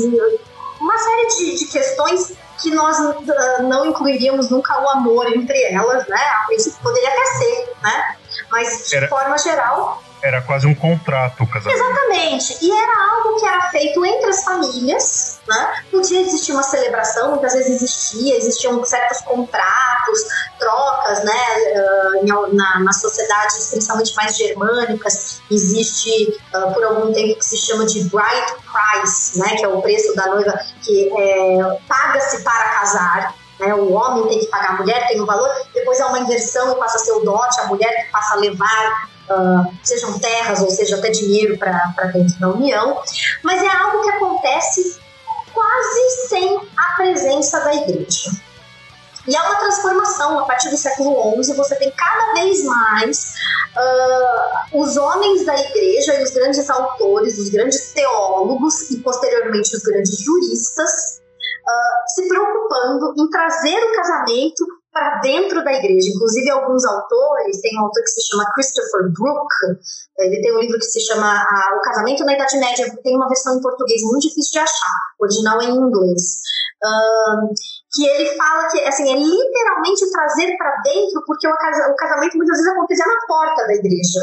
uma 0.81 0.99
série 0.99 1.27
de, 1.29 1.59
de 1.59 1.67
questões 1.67 2.33
que 2.63 2.71
nós 2.71 2.99
uh, 2.99 3.63
não 3.63 3.85
incluiríamos 3.87 4.51
nunca 4.51 4.81
o 4.81 4.89
amor 4.91 5.27
entre 5.27 5.61
elas, 5.65 6.07
né? 6.07 6.21
A 6.43 6.47
princípio 6.47 6.79
poderia 6.83 7.09
até 7.09 7.25
ser, 7.39 7.73
né? 7.83 8.17
Mas 8.51 8.89
de 8.89 8.97
Era... 8.97 9.09
forma 9.09 9.37
geral, 9.39 10.04
era 10.25 10.41
quase 10.41 10.67
um 10.67 10.75
contrato 10.75 11.45
o 11.45 11.47
casamento. 11.47 11.79
Exatamente. 11.79 12.65
E 12.65 12.71
era 12.71 13.11
algo 13.11 13.39
que 13.39 13.47
era 13.47 13.61
feito 13.69 14.07
entre 14.07 14.31
as 14.31 14.43
famílias, 14.43 15.41
né? 15.47 15.83
Podia 15.91 16.23
existir 16.23 16.53
uma 16.53 16.63
celebração, 16.63 17.33
muitas 17.33 17.53
vezes 17.53 17.83
existia, 17.83 18.39
existiam 18.39 18.83
certos 18.85 19.21
contratos, 19.21 20.19
trocas, 20.59 21.25
né? 21.25 21.35
Uh, 21.77 22.55
na, 22.55 22.81
nas 22.81 23.03
sociedades, 23.03 23.69
principalmente 23.71 24.17
mais 24.17 24.35
germânicas, 24.35 25.43
existe 25.51 26.41
uh, 26.55 26.73
por 26.73 26.83
algum 26.85 27.13
tempo 27.13 27.39
que 27.39 27.45
se 27.45 27.59
chama 27.59 27.85
de 27.85 28.05
bride 28.05 28.55
price, 28.73 29.39
né? 29.39 29.57
Que 29.57 29.65
é 29.67 29.69
o 29.69 29.83
preço 29.83 30.17
da 30.17 30.27
noiva 30.29 30.59
que 30.83 31.13
é, 31.19 31.79
paga-se 31.87 32.43
para 32.43 32.69
casar. 32.71 33.35
Né, 33.61 33.73
o 33.73 33.93
homem 33.93 34.27
tem 34.27 34.41
que 34.41 34.47
pagar 34.47 34.71
a 34.71 34.73
mulher, 34.79 35.07
tem 35.07 35.21
um 35.21 35.27
valor, 35.27 35.49
depois 35.73 36.01
há 36.01 36.09
uma 36.09 36.19
inversão 36.19 36.73
e 36.73 36.75
passa 36.75 36.97
a 36.97 36.99
ser 36.99 37.13
o 37.13 37.21
dote, 37.21 37.61
a 37.61 37.67
mulher 37.67 38.05
que 38.05 38.11
passa 38.11 38.35
a 38.35 38.39
levar 38.39 39.14
Uh, 39.31 39.75
sejam 39.83 40.19
terras 40.19 40.61
ou 40.61 40.69
seja 40.69 40.97
até 40.97 41.09
dinheiro 41.09 41.57
para 41.57 42.13
dentro 42.13 42.39
da 42.39 42.51
União, 42.51 43.01
mas 43.43 43.63
é 43.63 43.69
algo 43.69 44.03
que 44.03 44.11
acontece 44.11 45.01
quase 45.55 46.29
sem 46.29 46.61
a 46.77 46.97
presença 46.97 47.61
da 47.61 47.75
igreja. 47.75 48.31
E 49.27 49.35
é 49.35 49.41
uma 49.41 49.57
transformação 49.57 50.39
a 50.39 50.45
partir 50.45 50.69
do 50.69 50.77
século 50.77 51.43
XI. 51.43 51.55
Você 51.55 51.77
tem 51.77 51.91
cada 51.93 52.35
vez 52.35 52.63
mais 52.65 53.35
uh, 53.75 54.79
os 54.83 54.97
homens 54.97 55.47
da 55.47 55.59
igreja 55.59 56.21
e 56.21 56.23
os 56.23 56.31
grandes 56.31 56.69
autores, 56.69 57.39
os 57.39 57.49
grandes 57.49 57.93
teólogos 57.93 58.91
e 58.91 58.99
posteriormente 58.99 59.75
os 59.75 59.83
grandes 59.83 60.19
juristas 60.19 61.23
uh, 61.63 62.15
se 62.15 62.29
preocupando 62.29 63.15
em 63.17 63.31
trazer 63.31 63.79
o 63.79 63.97
casamento 63.97 64.65
para 64.95 65.19
dentro 65.19 65.63
da 65.65 65.73
igreja. 65.73 66.09
Inclusive, 66.15 66.51
alguns 66.51 66.85
autores, 66.85 67.61
tem 67.61 67.77
um 67.77 67.83
autor 67.83 68.03
que 68.03 68.11
se 68.11 68.29
chama 68.29 68.51
Christopher 68.55 69.11
Brooke, 69.13 69.83
ele 70.19 70.41
tem 70.41 70.57
um 70.57 70.61
livro 70.61 70.79
que 70.79 70.85
se 70.85 71.01
chama 71.01 71.45
O 71.77 71.81
Casamento 71.81 72.25
na 72.25 72.35
Idade 72.35 72.57
Média, 72.59 72.87
tem 73.03 73.17
uma 73.17 73.29
versão 73.29 73.59
em 73.59 73.61
português 73.61 74.01
muito 74.03 74.29
difícil 74.29 74.53
de 74.53 74.59
achar, 74.61 74.97
original 75.21 75.61
em 75.61 75.75
inglês. 75.75 76.41
Um, 76.85 77.49
que 77.93 78.07
ele 78.07 78.37
fala 78.37 78.69
que 78.69 78.81
assim, 78.83 79.11
é 79.11 79.17
literalmente 79.17 80.11
trazer 80.13 80.57
para 80.57 80.81
dentro, 80.83 81.23
porque 81.27 81.49
o 81.49 81.97
casamento 81.97 82.37
muitas 82.37 82.57
vezes 82.57 82.73
acontecia 82.73 83.07
na 83.07 83.27
porta 83.27 83.67
da 83.67 83.75
igreja. 83.75 84.21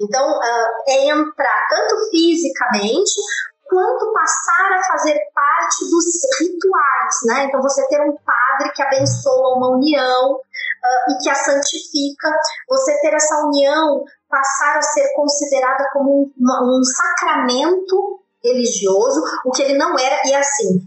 Então, 0.00 0.30
uh, 0.30 0.68
é 0.88 1.08
entrar 1.08 1.66
tanto 1.68 2.10
fisicamente 2.10 3.20
quanto 3.68 4.12
passar 4.12 4.72
a 4.72 4.82
fazer 4.82 5.18
parte 5.34 5.90
dos 5.90 6.04
rituais, 6.40 7.14
né? 7.26 7.44
Então 7.44 7.60
você 7.60 7.86
ter 7.88 8.00
um 8.00 8.16
padre 8.24 8.72
que 8.74 8.82
abençoa 8.82 9.56
uma 9.56 9.76
união 9.76 10.32
uh, 10.32 11.12
e 11.12 11.18
que 11.22 11.30
a 11.30 11.34
santifica, 11.34 12.30
você 12.68 12.98
ter 13.00 13.14
essa 13.14 13.44
união 13.46 14.04
passar 14.28 14.78
a 14.78 14.82
ser 14.82 15.12
considerada 15.14 15.84
como 15.92 16.22
um, 16.22 16.32
um 16.38 16.82
sacramento 16.84 18.20
religioso, 18.42 19.20
o 19.44 19.50
que 19.50 19.62
ele 19.62 19.76
não 19.76 19.98
era, 19.98 20.20
e 20.26 20.34
assim, 20.34 20.80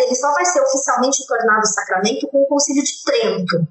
ele 0.00 0.14
só 0.14 0.32
vai 0.32 0.44
ser 0.44 0.60
oficialmente 0.62 1.26
tornado 1.26 1.66
sacramento 1.66 2.26
com 2.28 2.42
o 2.42 2.46
Concílio 2.46 2.82
de 2.82 3.04
Trento, 3.04 3.68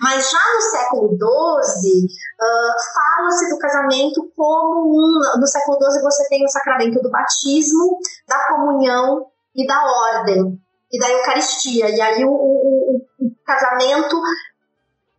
mas 0.00 0.30
já 0.30 0.54
no 0.54 0.60
século 0.60 1.08
XII, 1.08 2.06
uh, 2.06 2.94
fala-se 2.94 3.48
do 3.50 3.58
casamento 3.58 4.32
como 4.36 4.90
um. 4.90 5.40
No 5.40 5.46
século 5.46 5.78
XII 5.78 6.02
você 6.02 6.28
tem 6.28 6.44
o 6.44 6.48
sacramento 6.48 7.00
do 7.00 7.10
batismo, 7.10 7.98
da 8.28 8.48
comunhão 8.48 9.26
e 9.54 9.66
da 9.66 9.82
ordem, 9.84 10.60
e 10.92 10.98
da 10.98 11.10
Eucaristia. 11.10 11.88
E 11.88 12.00
aí 12.00 12.24
o, 12.24 12.30
o, 12.30 12.96
o 13.20 13.30
casamento 13.44 14.20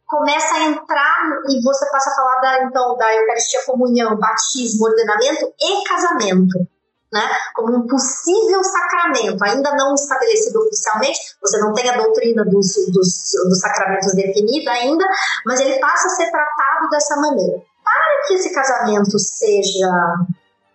começa 0.05 0.55
a 0.55 0.63
entrar 0.63 1.41
e 1.49 1.61
você 1.63 1.89
passa 1.91 2.09
a 2.09 2.15
falar 2.15 2.39
da, 2.39 2.63
então, 2.63 2.95
da 2.97 3.15
Eucaristia, 3.15 3.65
comunhão, 3.65 4.17
batismo, 4.17 4.86
ordenamento 4.86 5.53
e 5.59 5.88
casamento 5.88 6.67
né, 7.11 7.21
como 7.53 7.75
um 7.77 7.87
possível 7.87 8.63
sacramento, 8.63 9.43
ainda 9.43 9.75
não 9.75 9.93
estabelecido 9.93 10.59
oficialmente, 10.59 11.19
você 11.41 11.57
não 11.59 11.73
tem 11.73 11.89
a 11.89 11.97
doutrina 11.97 12.43
dos, 12.43 12.75
dos, 12.91 13.31
dos 13.47 13.59
sacramentos 13.59 14.13
definida 14.13 14.71
ainda, 14.71 15.05
mas 15.45 15.59
ele 15.59 15.79
passa 15.79 16.07
a 16.07 16.11
ser 16.11 16.29
tratado 16.29 16.89
dessa 16.89 17.15
maneira. 17.17 17.61
Para 17.83 18.27
que 18.27 18.33
esse 18.33 18.53
casamento 18.53 19.17
seja 19.17 19.89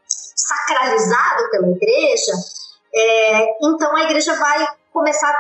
sacralizado 0.09 1.51
pela 1.51 1.69
igreja, 1.69 2.33
é, 2.95 3.67
então 3.67 3.95
a 3.95 4.05
igreja 4.05 4.35
vai 4.35 4.67
começar 4.93 5.35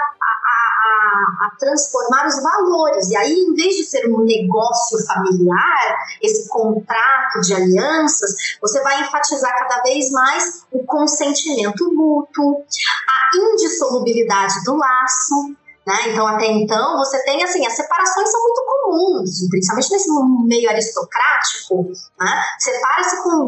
a 1.41 1.57
transformar 1.59 2.27
os 2.27 2.43
valores. 2.43 3.11
E 3.11 3.17
aí, 3.17 3.33
em 3.33 3.55
vez 3.55 3.77
de 3.77 3.85
ser 3.85 4.07
um 4.07 4.25
negócio 4.25 4.99
familiar, 5.07 5.97
esse 6.23 6.49
contrato 6.49 7.41
de 7.43 7.55
alianças, 7.55 8.31
você 8.61 8.83
vai 8.83 9.01
enfatizar 9.03 9.57
cada 9.59 9.83
vez 9.83 10.11
mais 10.11 10.65
o 10.71 10.85
consentimento 10.85 11.93
mútuo, 11.93 12.65
a 13.09 13.37
indissolubilidade 13.37 14.63
do 14.65 14.77
laço. 14.77 15.57
Né? 15.85 15.95
Então, 16.07 16.27
até 16.29 16.47
então, 16.47 16.97
você 16.97 17.19
tem 17.25 17.43
assim, 17.43 17.67
as 17.67 17.75
separações 17.75 18.31
são 18.31 18.41
muito 18.41 18.63
comuns, 18.67 19.49
principalmente 19.51 19.91
nesse 19.91 20.09
meio 20.47 20.71
aristocrático. 20.71 21.91
Né? 22.21 22.45
Separa-se 22.61 23.23
com, 23.23 23.47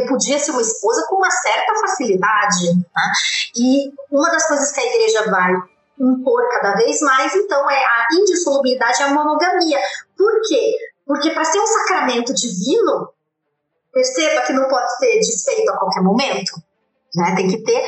repudia-se 0.00 0.50
uma 0.50 0.62
esposa 0.62 1.06
com 1.08 1.16
uma 1.16 1.30
certa 1.30 1.74
facilidade. 1.80 2.74
Né? 2.74 3.12
E 3.56 3.92
uma 4.10 4.30
das 4.30 4.48
coisas 4.48 4.72
que 4.72 4.80
a 4.80 4.86
igreja 4.86 5.30
vai 5.30 5.73
impor 5.98 6.48
cada 6.50 6.74
vez 6.76 7.00
mais, 7.00 7.34
então 7.34 7.70
é 7.70 7.84
a 7.84 8.06
indissolubilidade 8.12 9.00
e 9.00 9.04
a 9.04 9.14
monogamia. 9.14 9.78
Por 10.16 10.40
quê? 10.46 10.74
Porque 11.06 11.30
para 11.30 11.44
ser 11.44 11.60
um 11.60 11.66
sacramento 11.66 12.34
divino, 12.34 13.10
perceba 13.92 14.42
que 14.42 14.52
não 14.52 14.68
pode 14.68 14.96
ser 14.98 15.18
desfeito 15.18 15.70
a 15.70 15.78
qualquer 15.78 16.02
momento. 16.02 16.52
Né? 17.14 17.34
Tem 17.36 17.48
que 17.48 17.62
ter. 17.62 17.84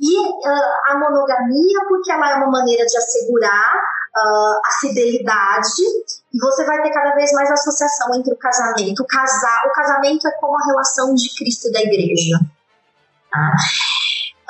E 0.00 0.18
uh, 0.18 0.72
a 0.86 0.98
monogamia, 0.98 1.80
porque 1.86 2.10
ela 2.10 2.30
é 2.30 2.34
uma 2.36 2.50
maneira 2.50 2.86
de 2.86 2.96
assegurar 2.96 3.74
uh, 3.74 4.60
a 4.64 4.70
fidelidade, 4.80 5.82
e 6.32 6.38
você 6.38 6.64
vai 6.64 6.80
ter 6.80 6.90
cada 6.90 7.14
vez 7.14 7.30
mais 7.32 7.50
associação 7.50 8.14
entre 8.14 8.32
o 8.32 8.38
casamento. 8.38 9.02
O, 9.02 9.06
casar, 9.06 9.66
o 9.66 9.72
casamento 9.72 10.26
é 10.26 10.32
como 10.40 10.56
a 10.56 10.66
relação 10.66 11.14
de 11.14 11.28
Cristo 11.36 11.68
e 11.68 11.72
da 11.72 11.80
igreja. 11.80 12.38
Tá? 13.30 13.52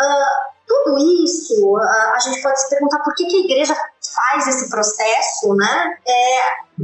Uh, 0.01 0.51
tudo 0.71 0.99
isso, 1.25 1.77
a, 1.79 2.19
gente 2.21 2.41
pode 2.43 2.61
se 2.61 2.71
perguntar 2.71 3.01
por 3.01 3.13
que, 3.15 3.27
que 3.27 3.37
a 3.37 3.41
igreja 3.41 3.75
faz 4.15 4.47
esse 4.47 4.71
processo, 4.71 5.53
né? 5.57 5.99
É, 6.07 6.41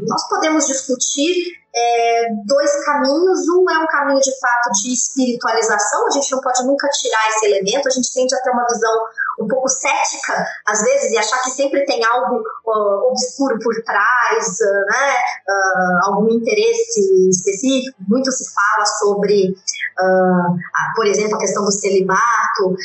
nós 0.07 0.29
podemos 0.29 0.67
discutir 0.67 1.35
é, 1.77 2.29
dois 2.47 2.85
caminhos. 2.85 3.49
Um 3.49 3.71
é 3.71 3.79
um 3.79 3.87
caminho 3.87 4.21
de 4.21 4.33
fato 4.41 4.73
de 4.83 4.93
espiritualização, 4.93 6.07
a 6.07 6.11
gente 6.11 6.33
não 6.33 6.41
pode 6.41 6.65
nunca 6.65 6.89
tirar 6.89 7.29
esse 7.29 7.47
elemento, 7.47 7.87
a 7.87 7.91
gente 7.91 8.13
tende 8.13 8.35
a 8.35 8.41
ter 8.41 8.51
uma 8.51 8.67
visão 8.67 8.93
um 9.39 9.47
pouco 9.47 9.69
cética, 9.69 10.47
às 10.67 10.81
vezes, 10.81 11.13
e 11.13 11.19
achar 11.19 11.43
que 11.43 11.51
sempre 11.51 11.85
tem 11.85 12.03
algo 12.05 12.37
uh, 12.37 13.11
obscuro 13.11 13.59
por 13.63 13.75
trás, 13.85 14.47
uh, 14.61 14.87
né? 14.87 15.15
Uh, 15.47 16.07
algum 16.07 16.31
interesse 16.31 17.29
específico. 17.29 17.97
Muito 18.09 18.33
se 18.33 18.45
fala 18.55 18.87
sobre, 18.87 19.55
a, 19.99 20.93
por 20.95 21.07
exemplo, 21.07 21.37
a 21.37 21.41
questão 21.41 21.65
do 21.65 21.73
celibato 21.73 22.77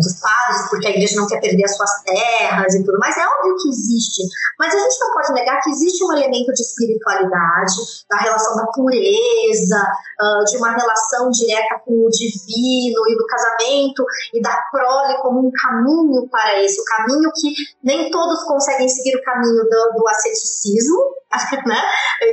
dos 0.00 0.20
padres, 0.20 0.68
porque 0.70 0.86
a 0.86 0.90
igreja 0.90 1.16
não 1.16 1.26
quer 1.26 1.40
perder 1.40 1.64
as 1.64 1.76
suas 1.76 2.02
terras 2.02 2.74
e 2.74 2.84
tudo 2.84 2.98
mais. 2.98 3.16
É 3.16 3.26
óbvio 3.26 3.56
que 3.56 3.68
existe, 3.68 4.22
mas 4.58 4.74
a 4.74 4.78
gente 4.78 5.00
não 5.00 5.12
pode 5.12 5.32
negar 5.32 5.60
que 5.60 5.70
existe 5.70 6.04
um 6.08 6.16
elemento 6.16 6.52
de 6.52 6.62
espiritualidade, 6.62 7.74
da 8.08 8.18
relação 8.18 8.56
da 8.56 8.66
pureza, 8.66 9.82
uh, 10.20 10.44
de 10.44 10.56
uma 10.56 10.70
relação 10.76 11.30
direta 11.30 11.80
com 11.84 12.06
o 12.06 12.10
divino 12.10 13.00
e 13.08 13.16
do 13.16 13.26
casamento 13.26 14.04
e 14.32 14.40
da 14.40 14.56
prole 14.70 15.18
como 15.22 15.46
um 15.46 15.50
caminho 15.50 16.28
para 16.28 16.62
esse, 16.62 16.80
o 16.80 16.84
caminho 16.84 17.30
que 17.34 17.52
nem 17.82 18.10
todos 18.10 18.42
conseguem 18.44 18.88
seguir 18.88 19.16
o 19.16 19.22
caminho 19.22 19.64
do, 19.64 19.92
do 19.96 20.08
asceticismo, 20.08 21.18
né? 21.66 21.82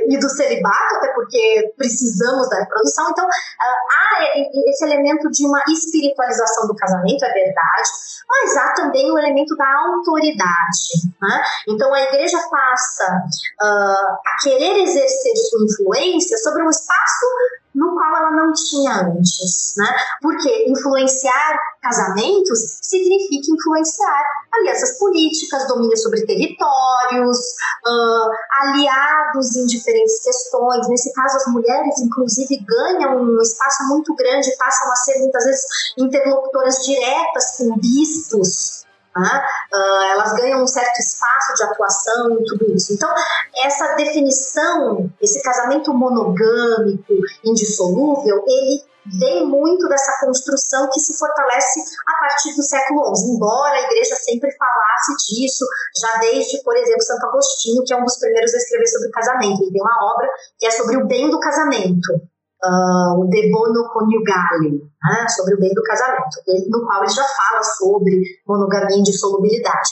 E 0.08 0.18
do 0.18 0.28
celibato, 0.28 0.96
até 0.96 1.12
porque 1.12 1.74
precisamos 1.76 2.48
da 2.48 2.60
reprodução. 2.60 3.10
Então, 3.10 3.24
uh, 3.24 3.28
há 3.28 4.36
esse 4.68 4.84
elemento 4.84 5.30
de 5.30 5.46
uma 5.46 5.62
espiritualização 5.68 6.66
do 6.66 6.74
casamento, 6.74 7.24
é 7.24 7.32
verdade, 7.32 7.88
mas 8.28 8.56
há 8.56 8.72
também 8.74 9.10
o 9.10 9.18
elemento 9.18 9.56
da 9.56 9.66
autoridade. 9.66 11.12
Né? 11.20 11.42
Então, 11.68 11.92
a 11.92 12.02
igreja 12.02 12.38
passa 12.50 13.22
a 13.66 14.36
querer 14.42 14.82
exercer 14.82 15.32
sua 15.36 15.64
influência 15.64 16.36
sobre 16.38 16.62
um 16.62 16.70
espaço 16.70 17.26
no 17.76 17.94
qual 17.94 18.16
ela 18.16 18.30
não 18.30 18.52
tinha 18.54 19.02
antes, 19.02 19.74
né? 19.76 19.86
Porque 20.22 20.64
influenciar 20.66 21.58
casamentos 21.82 22.58
significa 22.80 23.52
influenciar 23.52 24.24
alianças 24.54 24.98
políticas, 24.98 25.68
domínio 25.68 25.96
sobre 25.98 26.24
territórios, 26.24 27.38
uh, 27.86 28.30
aliados 28.62 29.56
em 29.56 29.66
diferentes 29.66 30.22
questões. 30.24 30.88
Nesse 30.88 31.12
caso, 31.12 31.36
as 31.36 31.52
mulheres, 31.52 32.00
inclusive, 32.00 32.64
ganham 32.66 33.18
um 33.20 33.40
espaço 33.42 33.86
muito 33.88 34.14
grande, 34.14 34.56
passam 34.56 34.90
a 34.90 34.96
ser 34.96 35.18
muitas 35.20 35.44
vezes 35.44 35.64
interlocutoras 35.98 36.76
diretas 36.82 37.56
com 37.58 37.76
bispos, 37.76 38.85
né? 39.18 39.42
Uh, 39.72 40.02
elas 40.12 40.34
ganham 40.34 40.62
um 40.62 40.66
certo 40.66 40.98
espaço 40.98 41.54
de 41.54 41.62
atuação 41.64 42.32
e 42.32 42.44
tudo 42.44 42.74
isso. 42.74 42.94
Então, 42.94 43.12
essa 43.64 43.94
definição, 43.94 45.10
esse 45.20 45.42
casamento 45.42 45.92
monogâmico, 45.92 47.14
indissolúvel, 47.44 48.44
ele 48.46 48.84
vem 49.18 49.46
muito 49.46 49.88
dessa 49.88 50.18
construção 50.20 50.88
que 50.92 50.98
se 50.98 51.16
fortalece 51.16 51.80
a 52.06 52.18
partir 52.18 52.54
do 52.56 52.62
século 52.62 53.14
XI, 53.14 53.30
embora 53.30 53.76
a 53.76 53.82
igreja 53.82 54.16
sempre 54.16 54.50
falasse 54.56 55.16
disso, 55.28 55.64
já 56.00 56.18
desde, 56.18 56.62
por 56.62 56.76
exemplo, 56.76 57.02
Santo 57.02 57.26
Agostinho, 57.26 57.84
que 57.84 57.94
é 57.94 57.96
um 57.96 58.04
dos 58.04 58.18
primeiros 58.18 58.52
a 58.52 58.56
escrever 58.56 58.86
sobre 58.88 59.10
casamento. 59.10 59.62
Ele 59.62 59.72
tem 59.72 59.82
uma 59.82 60.12
obra 60.12 60.28
que 60.58 60.66
é 60.66 60.70
sobre 60.70 60.96
o 60.96 61.06
bem 61.06 61.30
do 61.30 61.38
casamento 61.38 62.20
uh, 62.64 63.20
o 63.20 63.28
De 63.28 63.50
Bono 63.50 63.88
Coniugale, 63.92 64.82
né, 65.04 65.28
sobre 65.28 65.54
o 65.54 65.60
bem 65.60 65.72
do 65.74 65.82
casamento, 65.82 66.36
no 66.68 66.86
qual 66.86 67.02
ele 67.02 67.12
já 67.12 67.24
fala 67.24 67.62
sobre 67.62 68.22
monogamia 68.46 68.96
e 68.96 69.00
indissolubilidade. 69.00 69.90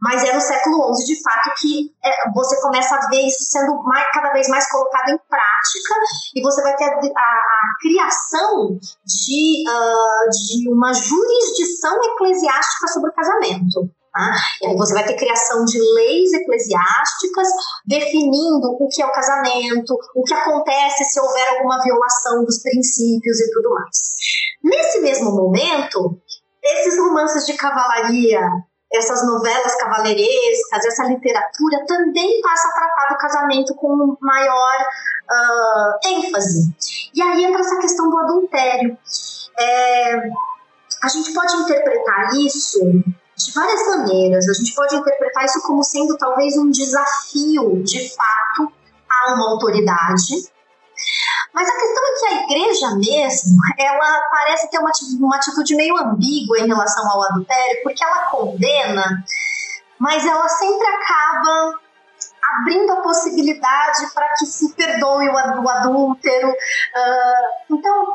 Mas 0.00 0.24
é 0.24 0.34
no 0.34 0.40
século 0.40 0.94
XI, 0.94 1.04
de 1.04 1.22
fato, 1.22 1.50
que 1.60 1.92
é, 2.04 2.30
você 2.34 2.60
começa 2.60 2.96
a 2.96 3.08
ver 3.08 3.22
isso 3.26 3.44
sendo 3.44 3.82
mais, 3.84 4.06
cada 4.12 4.32
vez 4.32 4.48
mais 4.48 4.68
colocado 4.70 5.10
em 5.10 5.18
prática 5.28 5.94
e 6.34 6.42
você 6.42 6.62
vai 6.62 6.76
ter 6.76 6.84
a, 6.84 6.88
a, 6.88 6.98
a 6.98 7.78
criação 7.80 8.78
de, 9.06 9.64
uh, 9.68 10.30
de 10.30 10.68
uma 10.72 10.92
jurisdição 10.92 11.96
eclesiástica 12.02 12.88
sobre 12.88 13.10
o 13.10 13.14
casamento. 13.14 13.90
Tá? 14.12 14.30
Aí 14.66 14.76
você 14.76 14.92
vai 14.92 15.06
ter 15.06 15.16
criação 15.16 15.64
de 15.64 15.78
leis 15.80 16.32
eclesiásticas 16.34 17.48
definindo 17.86 18.76
o 18.78 18.86
que 18.88 19.00
é 19.00 19.06
o 19.06 19.12
casamento, 19.12 19.98
o 20.14 20.22
que 20.22 20.34
acontece 20.34 21.04
se 21.04 21.18
houver 21.18 21.48
alguma 21.56 21.82
violação 21.82 22.44
dos 22.44 22.60
princípios 22.62 23.40
e 23.40 23.50
tudo 23.52 23.70
mais. 23.70 24.14
Nesse 24.62 25.00
mesmo 25.00 25.32
momento, 25.32 26.20
esses 26.62 26.98
romances 26.98 27.46
de 27.46 27.54
cavalaria, 27.54 28.40
essas 28.92 29.26
novelas 29.26 29.74
cavaleirescas, 29.76 30.84
essa 30.84 31.04
literatura 31.04 31.82
também 31.86 32.38
passa 32.42 32.68
a 32.68 32.72
tratar 32.72 33.14
do 33.14 33.18
casamento 33.18 33.74
com 33.76 34.14
maior 34.20 34.76
uh, 35.30 36.08
ênfase. 36.08 36.70
E 37.14 37.22
aí 37.22 37.44
entra 37.44 37.60
essa 37.60 37.78
questão 37.78 38.10
do 38.10 38.18
adultério. 38.18 38.98
É, 39.58 40.16
a 41.02 41.08
gente 41.08 41.32
pode 41.32 41.54
interpretar 41.56 42.34
isso 42.36 42.78
de 43.44 43.52
várias 43.52 43.86
maneiras. 43.86 44.48
A 44.48 44.52
gente 44.52 44.74
pode 44.74 44.96
interpretar 44.96 45.44
isso 45.44 45.62
como 45.62 45.82
sendo 45.82 46.16
talvez 46.16 46.56
um 46.56 46.70
desafio, 46.70 47.82
de 47.82 48.08
fato, 48.14 48.72
a 49.10 49.34
uma 49.34 49.50
autoridade. 49.50 50.50
Mas 51.52 51.68
a 51.68 51.72
questão 51.72 52.04
é 52.04 52.18
que 52.18 52.26
a 52.26 52.44
igreja 52.44 52.94
mesmo, 52.96 53.58
ela 53.78 54.20
parece 54.30 54.70
ter 54.70 54.78
uma, 54.78 54.90
uma 55.20 55.36
atitude 55.36 55.74
meio 55.74 55.96
ambígua 55.98 56.58
em 56.58 56.66
relação 56.66 57.08
ao 57.10 57.22
adultério, 57.24 57.82
porque 57.82 58.02
ela 58.02 58.26
condena, 58.26 59.22
mas 59.98 60.24
ela 60.24 60.48
sempre 60.48 60.86
acaba 60.86 61.78
abrindo 62.42 62.92
a 62.92 63.02
possibilidade 63.02 64.12
para 64.14 64.28
que 64.30 64.46
se 64.46 64.74
perdoe 64.74 65.28
o, 65.28 65.68
adúltero. 65.68 66.48
Uh, 66.48 67.74
então, 67.74 68.12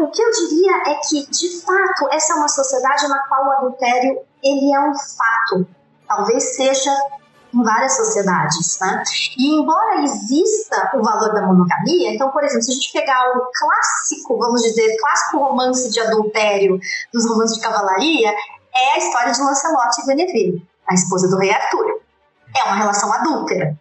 o 0.00 0.10
que 0.10 0.22
eu 0.22 0.30
diria 0.30 0.92
é 0.92 0.94
que, 0.96 1.26
de 1.30 1.60
fato, 1.60 2.08
essa 2.12 2.32
é 2.32 2.36
uma 2.36 2.48
sociedade 2.48 3.06
na 3.08 3.18
qual 3.28 3.46
o 3.46 3.52
adultério 3.52 4.18
ele 4.42 4.74
é 4.74 4.80
um 4.80 4.94
fato. 4.94 5.66
Talvez 6.06 6.56
seja 6.56 6.90
em 7.52 7.62
várias 7.62 7.96
sociedades, 7.96 8.78
né? 8.80 9.02
E 9.38 9.54
embora 9.54 10.02
exista 10.02 10.90
o 10.94 11.02
valor 11.02 11.32
da 11.32 11.42
monogamia, 11.42 12.12
então, 12.12 12.30
por 12.30 12.42
exemplo, 12.42 12.62
se 12.62 12.72
a 12.72 12.74
gente 12.74 12.92
pegar 12.92 13.22
o 13.36 13.48
clássico, 13.52 14.38
vamos 14.38 14.62
dizer, 14.62 14.96
clássico 14.98 15.38
romance 15.38 15.90
de 15.90 16.00
adultério 16.00 16.78
dos 17.12 17.26
romances 17.26 17.56
de 17.56 17.62
cavalaria, 17.62 18.34
é 18.74 18.94
a 18.94 18.98
história 18.98 19.32
de 19.32 19.40
Lancelot 19.40 20.00
e 20.00 20.06
Guinevere, 20.06 20.68
a 20.88 20.94
esposa 20.94 21.28
do 21.28 21.38
rei 21.38 21.52
Arthur. 21.52 22.00
É 22.56 22.64
uma 22.64 22.76
relação 22.76 23.12
adúltera 23.12 23.78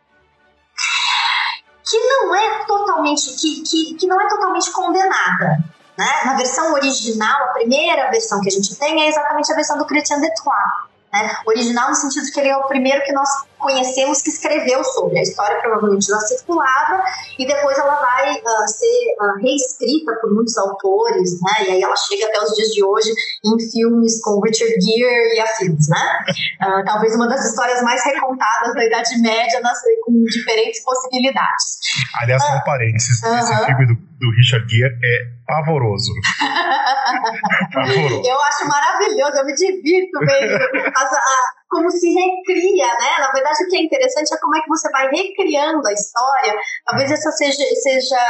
que 1.93 1.99
não 1.99 2.35
é 2.35 2.65
totalmente 2.65 3.35
que, 3.35 3.61
que, 3.61 3.93
que 3.95 4.07
não 4.07 4.19
é 4.19 4.27
totalmente 4.27 4.71
condenada. 4.71 5.63
Né? 5.97 6.07
Na 6.25 6.35
versão 6.35 6.73
original, 6.73 7.43
a 7.43 7.53
primeira 7.53 8.09
versão 8.09 8.41
que 8.41 8.47
a 8.47 8.51
gente 8.51 8.75
tem 8.75 9.03
é 9.03 9.09
exatamente 9.09 9.51
a 9.51 9.55
versão 9.55 9.77
do 9.77 9.85
Chrétien 9.85 10.19
de 10.19 10.33
Troyes. 10.35 10.93
Né? 11.13 11.35
Original 11.45 11.89
no 11.89 11.95
sentido 11.95 12.31
que 12.31 12.39
ele 12.39 12.49
é 12.49 12.57
o 12.57 12.67
primeiro 12.67 13.03
que 13.03 13.11
nós 13.11 13.29
conhecemos 13.63 14.21
que 14.21 14.29
escreveu 14.29 14.83
sobre. 14.83 15.17
A 15.17 15.21
história 15.21 15.59
provavelmente 15.61 16.05
já 16.05 16.19
circulava 16.19 17.01
e 17.39 17.47
depois 17.47 17.77
ela 17.77 17.95
vai 17.95 18.33
uh, 18.37 18.67
ser 18.67 19.15
uh, 19.19 19.41
reescrita 19.41 20.13
por 20.21 20.33
muitos 20.33 20.57
autores, 20.57 21.39
né? 21.41 21.67
E 21.67 21.71
aí 21.71 21.81
ela 21.81 21.95
chega 21.95 22.27
até 22.27 22.43
os 22.43 22.53
dias 22.55 22.69
de 22.69 22.83
hoje 22.83 23.09
em 23.45 23.71
filmes 23.71 24.21
com 24.21 24.39
Richard 24.41 24.75
Gere 24.79 25.35
e 25.35 25.39
afins, 25.39 25.87
né? 25.89 26.19
Uh, 26.61 26.85
talvez 26.85 27.15
uma 27.15 27.27
das 27.27 27.43
histórias 27.49 27.81
mais 27.81 28.03
recontadas 28.03 28.73
da 28.75 28.85
Idade 28.85 29.17
Média 29.21 29.59
nas, 29.61 29.79
com 30.05 30.23
diferentes 30.25 30.83
possibilidades. 30.83 31.79
Aliás, 32.21 32.43
só 32.43 32.53
um 32.53 32.61
parênteses, 32.61 33.21
-huh. 33.23 33.39
esse 33.39 33.65
filme 33.65 33.87
do, 33.87 33.95
do 33.95 34.31
Richard 34.37 34.67
Gere 34.69 34.93
é 34.93 35.33
pavoroso. 35.47 36.11
pavoroso. 37.73 38.21
Eu 38.25 38.41
acho 38.41 38.67
maravilhoso, 38.67 39.37
eu 39.37 39.45
me 39.45 39.53
divirto 39.53 40.19
vendo 40.19 40.55
as, 40.95 41.13
a, 41.13 41.62
como 41.73 41.89
se 41.89 42.07
recria, 42.13 42.87
né? 42.87 43.11
Na 43.19 43.31
verdade, 43.31 43.65
o 43.65 43.67
que 43.67 43.77
é 43.77 43.83
interessante 43.83 44.33
é 44.33 44.37
como 44.37 44.55
é 44.55 44.61
que 44.61 44.69
você 44.69 44.89
vai 44.91 45.09
recriando 45.09 45.87
a 45.87 45.93
história. 45.93 46.53
Talvez 46.85 47.11
essa 47.11 47.31
seja, 47.31 47.63
seja, 47.81 48.21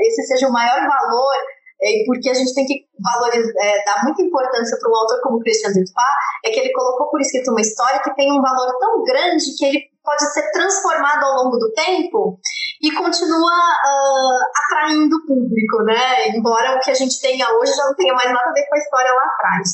esse 0.00 0.22
seja 0.26 0.48
o 0.48 0.52
maior 0.52 0.86
valor 0.86 1.34
é, 1.82 2.04
porque 2.06 2.30
a 2.30 2.34
gente 2.34 2.54
tem 2.54 2.64
que 2.64 2.86
valorizar, 3.02 3.52
é, 3.60 3.84
dar 3.84 4.04
muita 4.04 4.22
importância 4.22 4.78
para 4.80 4.90
um 4.90 4.96
autor 4.96 5.20
como 5.22 5.40
Christian 5.40 5.72
Dupas, 5.72 6.16
é 6.44 6.50
que 6.50 6.60
ele 6.60 6.72
colocou 6.72 7.10
por 7.10 7.20
escrito 7.20 7.50
uma 7.50 7.60
história 7.60 8.00
que 8.00 8.14
tem 8.14 8.32
um 8.32 8.40
valor 8.40 8.72
tão 8.78 9.04
grande 9.04 9.44
que 9.56 9.64
ele 9.64 9.80
pode 10.02 10.22
ser 10.32 10.50
transformado 10.52 11.24
ao 11.24 11.44
longo 11.44 11.58
do 11.58 11.72
tempo 11.72 12.38
e 12.80 12.92
continua 12.92 13.52
uh, 13.52 14.38
atraindo 14.64 15.16
o 15.16 15.26
público, 15.26 15.82
né? 15.84 16.28
Embora 16.28 16.76
o 16.76 16.80
que 16.80 16.90
a 16.90 16.94
gente 16.94 17.20
tenha 17.20 17.46
hoje 17.56 17.74
já 17.74 17.84
não 17.84 17.94
tenha 17.94 18.14
mais 18.14 18.32
nada 18.32 18.50
a 18.50 18.52
ver 18.52 18.66
com 18.68 18.76
a 18.76 18.78
história 18.78 19.12
lá 19.12 19.24
atrás. 19.24 19.68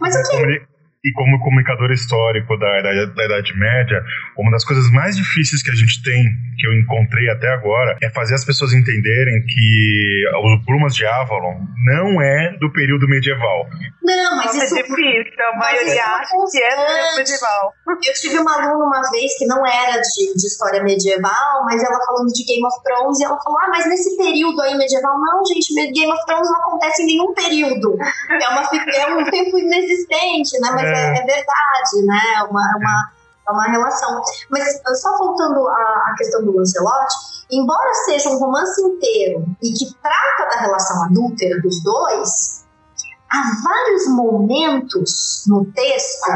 Mas 0.00 0.16
o 0.16 0.30
que 0.30 0.77
e 1.04 1.12
como 1.12 1.38
comunicador 1.40 1.90
histórico 1.92 2.56
da, 2.58 2.82
da, 2.82 3.04
da, 3.06 3.24
Idade 3.24 3.56
Média, 3.56 4.02
uma 4.36 4.50
das 4.50 4.64
coisas 4.64 4.90
mais 4.90 5.16
difíceis 5.16 5.62
que 5.62 5.70
a 5.70 5.74
gente 5.74 6.02
tem, 6.02 6.24
que 6.58 6.66
eu 6.66 6.74
encontrei 6.74 7.30
até 7.30 7.48
agora, 7.48 7.96
é 8.02 8.10
fazer 8.10 8.34
as 8.34 8.44
pessoas 8.44 8.72
entenderem 8.72 9.44
que 9.46 10.24
os 10.42 10.64
Brumas 10.64 10.94
de 10.94 11.06
Avalon 11.06 11.60
não 11.86 12.20
é 12.20 12.56
do 12.58 12.72
período 12.72 13.06
medieval. 13.08 13.66
Não, 14.02 14.36
mas 14.36 14.54
isso 14.54 14.78
é 14.78 14.82
difícil, 14.82 15.44
a 15.52 15.56
maioria 15.56 16.02
acha 16.02 16.34
que 16.50 16.62
é 16.62 16.70
do 16.70 16.82
período 16.82 17.16
medieval. 17.16 17.74
Eu 17.86 18.14
tive 18.14 18.38
uma 18.38 18.54
aluna 18.54 18.84
uma 18.84 19.10
vez 19.10 19.36
que 19.38 19.46
não 19.46 19.66
era 19.66 20.00
de, 20.00 20.34
de 20.34 20.46
história 20.46 20.82
medieval, 20.82 21.64
mas 21.64 21.82
ela 21.82 21.98
falando 22.06 22.32
de 22.32 22.44
Game 22.44 22.64
of 22.64 22.82
Thrones, 22.82 23.20
e 23.20 23.24
ela 23.24 23.38
falou: 23.42 23.58
Ah, 23.60 23.68
mas 23.68 23.86
nesse 23.86 24.16
período 24.16 24.60
aí 24.62 24.76
medieval, 24.76 25.18
não, 25.20 25.44
gente, 25.44 25.74
Game 25.92 26.10
of 26.10 26.24
Thrones 26.26 26.48
não 26.48 26.56
acontece 26.56 27.02
em 27.02 27.06
nenhum 27.06 27.34
período. 27.34 27.96
É, 28.30 28.48
uma, 28.48 28.62
é 28.94 29.14
um 29.14 29.24
tempo 29.24 29.58
inexistente, 29.58 30.58
né? 30.60 30.70
Mas 30.72 30.88
é, 30.88 30.97
é, 30.98 31.18
é 31.18 31.24
verdade, 31.24 32.06
né? 32.06 32.20
É 32.36 32.42
uma, 32.44 32.60
é 32.60 32.76
uma, 32.76 33.10
é 33.48 33.52
uma 33.52 33.64
relação. 33.64 34.20
Mas 34.50 35.00
só 35.00 35.16
voltando 35.18 35.66
à, 35.68 36.10
à 36.10 36.14
questão 36.16 36.44
do 36.44 36.56
Lancelot, 36.56 37.14
embora 37.50 37.94
seja 38.06 38.30
um 38.30 38.38
romance 38.38 38.80
inteiro 38.82 39.44
e 39.62 39.72
que 39.72 39.94
trata 40.02 40.50
da 40.50 40.60
relação 40.62 41.04
adúltera 41.04 41.60
dos 41.62 41.82
dois, 41.82 42.66
há 43.30 43.42
vários 43.62 44.06
momentos 44.08 45.44
no 45.46 45.64
texto 45.72 46.30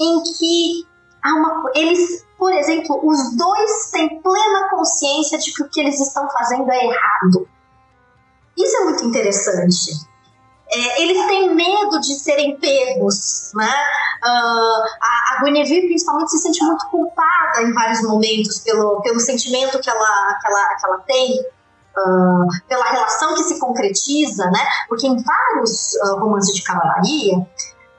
em 0.00 0.22
que 0.22 0.86
há 1.22 1.34
uma, 1.34 1.70
eles, 1.74 2.24
por 2.38 2.52
exemplo, 2.52 3.00
os 3.02 3.36
dois 3.36 3.90
têm 3.90 4.20
plena 4.20 4.68
consciência 4.70 5.38
de 5.38 5.52
que 5.52 5.62
o 5.62 5.68
que 5.68 5.80
eles 5.80 6.00
estão 6.00 6.28
fazendo 6.30 6.70
é 6.70 6.84
errado. 6.84 7.48
Isso 8.56 8.76
é 8.76 8.84
muito 8.84 9.04
interessante. 9.04 10.15
É, 10.68 11.02
eles 11.02 11.26
têm 11.26 11.54
medo 11.54 12.00
de 12.00 12.14
serem 12.18 12.56
pegos, 12.58 13.52
né? 13.54 13.72
Uh, 14.24 14.82
a, 15.00 15.36
a 15.36 15.44
Guinevere 15.44 15.86
principalmente 15.86 16.32
se 16.32 16.38
sente 16.38 16.62
muito 16.64 16.86
culpada 16.88 17.62
em 17.62 17.72
vários 17.72 18.02
momentos 18.02 18.58
pelo, 18.60 19.00
pelo 19.02 19.20
sentimento 19.20 19.78
que 19.78 19.88
ela, 19.88 20.38
que 20.40 20.46
ela, 20.48 20.74
que 20.74 20.86
ela 20.86 20.98
tem 21.06 21.40
uh, 21.40 22.68
pela 22.68 22.84
relação 22.84 23.34
que 23.34 23.44
se 23.44 23.60
concretiza, 23.60 24.46
né? 24.50 24.66
Porque 24.88 25.06
em 25.06 25.16
vários 25.22 25.94
uh, 26.02 26.18
romances 26.18 26.54
de 26.54 26.62
cavalaria, 26.62 27.46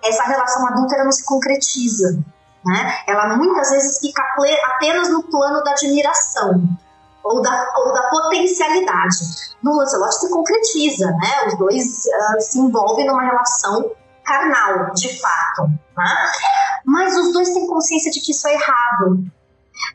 essa 0.03 0.23
relação 0.23 0.67
adúltera 0.67 1.05
não 1.05 1.11
se 1.11 1.23
concretiza, 1.23 2.19
né? 2.65 2.97
Ela 3.07 3.37
muitas 3.37 3.71
vezes 3.71 3.99
fica 3.99 4.21
apenas 4.65 5.09
no 5.09 5.23
plano 5.23 5.63
da 5.63 5.71
admiração 5.71 6.77
ou 7.27 7.41
da, 7.41 7.73
ou 7.77 7.93
da 7.93 8.03
potencialidade. 8.09 9.17
No 9.61 9.75
Lancelot 9.77 10.13
se 10.15 10.29
concretiza, 10.29 11.07
né? 11.07 11.47
Os 11.47 11.57
dois 11.57 11.85
uh, 11.85 12.41
se 12.41 12.59
envolvem 12.59 13.05
numa 13.05 13.23
relação 13.23 13.91
carnal, 14.23 14.93
de 14.93 15.19
fato. 15.19 15.69
Né? 15.95 16.31
Mas 16.85 17.17
os 17.17 17.33
dois 17.33 17.49
têm 17.49 17.67
consciência 17.67 18.11
de 18.11 18.19
que 18.19 18.31
isso 18.31 18.47
é 18.47 18.53
errado. 18.53 19.23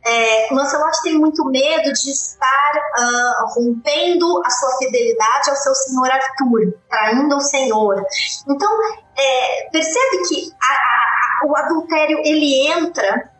É, 0.05 0.55
Lancelot 0.55 0.97
tem 1.03 1.18
muito 1.18 1.45
medo 1.45 1.93
de 1.93 2.11
estar 2.11 2.72
uh, 2.99 3.55
rompendo 3.55 4.43
a 4.45 4.51
sua 4.51 4.78
fidelidade 4.78 5.51
ao 5.51 5.57
seu 5.57 5.74
senhor 5.74 6.11
Arthur, 6.11 6.74
traindo 6.89 7.37
o 7.37 7.41
senhor. 7.41 8.05
Então, 8.49 8.70
é, 9.16 9.68
percebe 9.70 10.22
que 10.28 10.51
a, 10.62 10.74
a, 10.74 11.47
o 11.47 11.57
adultério 11.57 12.18
ele 12.24 12.68
entra, 12.68 13.30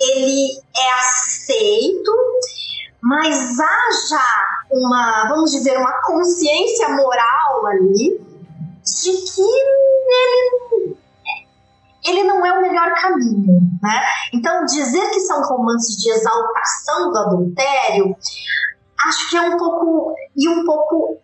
ele 0.00 0.62
é 0.76 0.92
aceito, 1.00 2.12
mas 3.02 3.58
há 3.58 3.88
já 4.08 4.48
uma, 4.70 5.28
vamos 5.28 5.50
dizer, 5.50 5.76
uma 5.76 5.92
consciência 6.02 6.88
moral 6.90 7.66
ali 7.66 8.20
de 8.84 9.12
que 9.12 9.42
ele 9.42 10.96
ele 12.04 12.24
não 12.24 12.44
é 12.44 12.52
o 12.58 12.62
melhor 12.62 12.92
caminho, 12.94 13.60
né? 13.80 14.02
Então, 14.32 14.64
dizer 14.64 15.10
que 15.10 15.20
são 15.20 15.40
romances 15.42 15.96
de 15.96 16.10
exaltação 16.10 17.12
do 17.12 17.18
adultério, 17.18 18.16
acho 19.06 19.30
que 19.30 19.36
é 19.36 19.42
um 19.42 19.56
pouco 19.56 20.14
e 20.36 20.48
um 20.48 20.64
pouco 20.64 21.18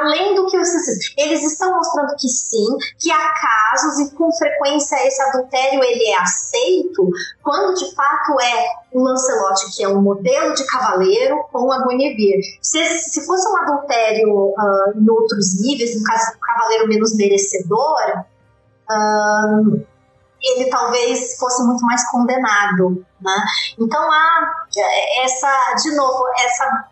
além 0.00 0.34
do 0.34 0.46
que 0.46 0.56
eles 0.56 1.42
estão 1.42 1.74
mostrando 1.76 2.16
que 2.16 2.28
sim, 2.28 2.76
que 2.98 3.10
há 3.10 3.32
casos 3.34 4.00
e 4.00 4.14
com 4.14 4.30
frequência 4.32 5.06
esse 5.06 5.20
adultério 5.22 5.82
ele 5.82 6.04
é 6.10 6.18
aceito 6.18 7.08
quando 7.42 7.74
de 7.74 7.94
fato 7.94 8.40
é 8.40 8.66
o 8.92 9.02
Lancelot 9.02 9.74
que 9.74 9.84
é 9.84 9.88
um 9.88 10.02
modelo 10.02 10.54
de 10.54 10.66
cavaleiro 10.66 11.44
com 11.50 11.72
a 11.72 11.86
Guinevere. 11.86 12.42
Se, 12.60 12.84
se 12.98 13.26
fosse 13.26 13.48
um 13.48 13.56
adultério 13.56 14.32
uh, 14.32 14.98
em 14.98 15.10
outros 15.10 15.60
níveis, 15.60 15.98
no 15.98 16.04
caso 16.04 16.32
do 16.32 16.40
cavaleiro 16.40 16.88
menos 16.88 17.16
merecedor, 17.16 18.24
uh, 18.90 19.86
ele 20.42 20.68
talvez 20.70 21.36
fosse 21.38 21.62
muito 21.64 21.84
mais 21.84 22.08
condenado, 22.10 23.04
né? 23.20 23.44
Então 23.78 24.02
há 24.10 24.66
essa, 25.22 25.74
de 25.82 25.94
novo, 25.94 26.24
essa 26.44 26.88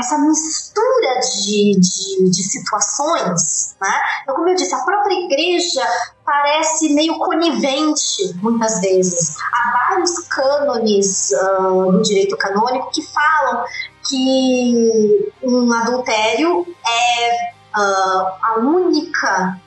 essa 0.00 0.18
mistura 0.18 1.20
de, 1.20 1.78
de, 1.78 2.30
de, 2.30 2.42
situações, 2.42 3.76
né? 3.80 3.92
Então, 4.22 4.34
como 4.34 4.48
eu 4.48 4.56
disse, 4.56 4.74
a 4.74 4.82
própria 4.82 5.14
igreja 5.14 5.82
parece 6.24 6.92
meio 6.92 7.18
conivente 7.18 8.34
muitas 8.42 8.80
vezes. 8.80 9.36
Há 9.52 9.88
vários 9.88 10.18
cânones 10.28 11.30
uh, 11.32 11.92
do 11.92 12.02
direito 12.02 12.36
canônico 12.36 12.90
que 12.90 13.02
falam 13.02 13.64
que 14.08 15.32
um 15.42 15.72
adultério 15.72 16.66
é 16.86 17.52
uh, 17.76 18.26
a 18.42 18.56
única 18.58 19.60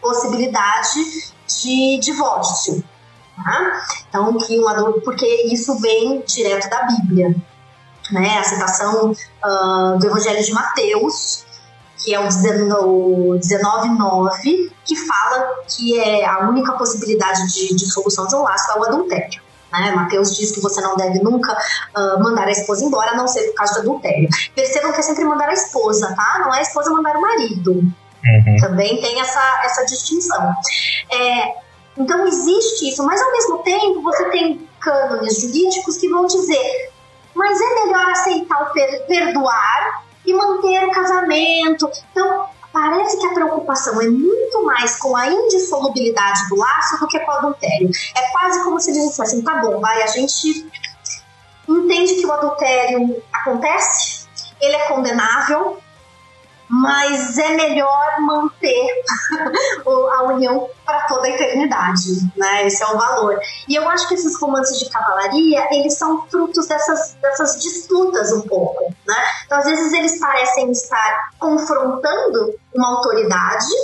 possibilidade 0.00 1.32
de 1.46 1.98
divórcio. 1.98 2.82
Tá? 3.36 3.86
Então, 4.08 4.36
que 4.38 4.58
um 4.58 4.68
adulto, 4.68 5.00
porque 5.00 5.26
isso 5.46 5.78
vem 5.78 6.22
direto 6.26 6.68
da 6.68 6.82
Bíblia. 6.82 7.34
Né? 8.12 8.38
A 8.38 8.44
citação 8.44 9.12
uh, 9.12 9.98
do 9.98 10.06
Evangelho 10.06 10.42
de 10.42 10.52
Mateus, 10.52 11.44
que 11.98 12.14
é 12.14 12.20
o 12.20 12.26
19,9, 12.26 14.72
que 14.84 14.96
fala 14.96 15.64
que 15.68 15.98
é 15.98 16.24
a 16.24 16.48
única 16.48 16.72
possibilidade 16.72 17.52
de, 17.52 17.86
solução 17.90 18.26
de 18.26 18.34
um 18.34 18.42
laço 18.42 18.72
é 18.72 18.78
o 18.78 18.84
adultério. 18.84 19.42
Né? 19.72 19.92
Mateus 19.92 20.36
diz 20.36 20.50
que 20.50 20.60
você 20.60 20.80
não 20.80 20.96
deve 20.96 21.20
nunca 21.20 21.52
uh, 21.52 22.20
mandar 22.22 22.48
a 22.48 22.50
esposa 22.50 22.84
embora, 22.84 23.12
a 23.12 23.14
não 23.14 23.28
ser 23.28 23.42
por 23.48 23.54
causa 23.54 23.74
de 23.74 23.80
adultério. 23.80 24.28
Percebam 24.54 24.92
que 24.92 24.98
é 24.98 25.02
sempre 25.02 25.24
mandar 25.24 25.48
a 25.48 25.52
esposa, 25.52 26.14
tá? 26.16 26.38
Não 26.40 26.54
é 26.54 26.58
a 26.58 26.62
esposa 26.62 26.90
mandar 26.90 27.16
o 27.16 27.20
marido. 27.20 27.72
Uhum. 27.72 28.56
Também 28.60 29.00
tem 29.00 29.20
essa, 29.20 29.60
essa 29.64 29.86
distinção. 29.86 30.52
É, 31.10 31.54
então 31.96 32.26
existe 32.26 32.88
isso, 32.88 33.04
mas 33.04 33.22
ao 33.22 33.30
mesmo 33.30 33.58
tempo 33.58 34.02
você 34.02 34.24
tem 34.30 34.68
cânones 34.80 35.40
jurídicos 35.40 35.98
que 35.98 36.08
vão 36.08 36.26
dizer 36.26 36.89
mas 37.40 37.58
é 37.58 37.84
melhor 37.86 38.10
aceitar 38.10 38.62
o 38.64 38.72
per 38.74 39.06
perdoar 39.06 40.04
e 40.26 40.34
manter 40.34 40.86
o 40.86 40.90
casamento. 40.90 41.90
Então, 42.12 42.44
parece 42.70 43.18
que 43.18 43.26
a 43.28 43.32
preocupação 43.32 43.98
é 44.02 44.08
muito 44.08 44.62
mais 44.66 44.96
com 44.96 45.16
a 45.16 45.26
indissolubilidade 45.26 46.50
do 46.50 46.56
laço 46.56 47.00
do 47.00 47.08
que 47.08 47.18
com 47.18 47.30
o 47.30 47.34
adultério. 47.34 47.90
É 48.14 48.30
quase 48.30 48.62
como 48.62 48.78
se 48.78 48.92
dissesse 48.92 49.22
assim, 49.22 49.42
tá 49.42 49.56
bom, 49.56 49.80
vai, 49.80 50.02
a 50.02 50.06
gente 50.08 50.70
entende 51.66 52.16
que 52.16 52.26
o 52.26 52.32
adultério 52.32 53.22
acontece, 53.32 54.28
ele 54.60 54.76
é 54.76 54.88
condenável, 54.88 55.78
mas 56.70 57.36
é 57.36 57.48
melhor 57.56 58.20
manter 58.20 59.02
a 59.84 60.22
união 60.22 60.70
para 60.86 61.00
toda 61.08 61.26
a 61.26 61.30
eternidade, 61.30 62.30
né? 62.36 62.64
Esse 62.64 62.80
é 62.84 62.86
o 62.86 62.96
valor. 62.96 63.40
E 63.68 63.74
eu 63.74 63.88
acho 63.88 64.06
que 64.06 64.14
esses 64.14 64.40
romances 64.40 64.78
de 64.78 64.88
cavalaria, 64.88 65.66
eles 65.72 65.98
são 65.98 66.24
frutos 66.28 66.68
dessas, 66.68 67.16
dessas 67.20 67.60
disputas 67.60 68.32
um 68.32 68.42
pouco, 68.42 68.84
né? 69.04 69.16
Então, 69.44 69.58
às 69.58 69.64
vezes 69.64 69.92
eles 69.92 70.20
parecem 70.20 70.70
estar 70.70 71.30
confrontando 71.40 72.54
uma 72.72 72.98
autoridade, 72.98 73.74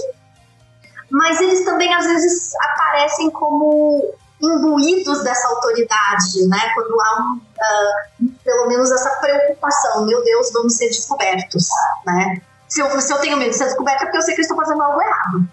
mas 1.11 1.41
eles 1.41 1.64
também 1.64 1.93
às 1.93 2.07
vezes 2.07 2.53
aparecem 2.55 3.30
como 3.30 4.14
imbuídos 4.41 5.24
dessa 5.24 5.49
autoridade, 5.49 6.47
né? 6.47 6.70
Quando 6.72 7.01
há 7.01 7.20
um, 7.20 7.37
uh, 7.37 8.32
pelo 8.45 8.68
menos 8.68 8.93
essa 8.93 9.11
preocupação, 9.20 10.07
meu 10.07 10.22
Deus, 10.22 10.53
vamos 10.53 10.76
ser 10.76 10.87
descobertos, 10.87 11.66
né? 12.07 12.41
Se 12.68 12.80
eu, 12.80 13.00
se 13.00 13.12
eu 13.12 13.18
tenho 13.18 13.36
medo 13.36 13.50
de 13.50 13.56
ser 13.56 13.64
descoberta, 13.64 14.04
é 14.04 14.06
porque 14.06 14.18
eu 14.18 14.22
sei 14.22 14.34
que 14.34 14.40
eu 14.40 14.42
estou 14.42 14.56
fazendo 14.56 14.82
algo 14.82 15.00
errado. 15.00 15.48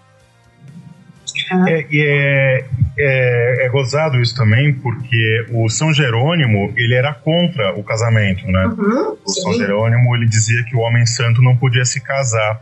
É, 1.68 1.86
é, 1.92 2.64
é, 2.98 3.66
é 3.66 3.68
gozado 3.68 4.20
isso 4.20 4.34
também, 4.34 4.72
porque 4.74 5.46
o 5.50 5.68
São 5.68 5.92
Jerônimo, 5.92 6.72
ele 6.76 6.94
era 6.94 7.12
contra 7.12 7.74
o 7.74 7.82
casamento, 7.82 8.46
né? 8.46 8.66
Uhum, 8.66 9.16
o 9.24 9.30
São 9.30 9.52
Jerônimo, 9.52 10.14
ele 10.14 10.26
dizia 10.26 10.62
que 10.64 10.76
o 10.76 10.80
homem 10.80 11.04
santo 11.06 11.42
não 11.42 11.56
podia 11.56 11.84
se 11.84 12.00
casar. 12.00 12.60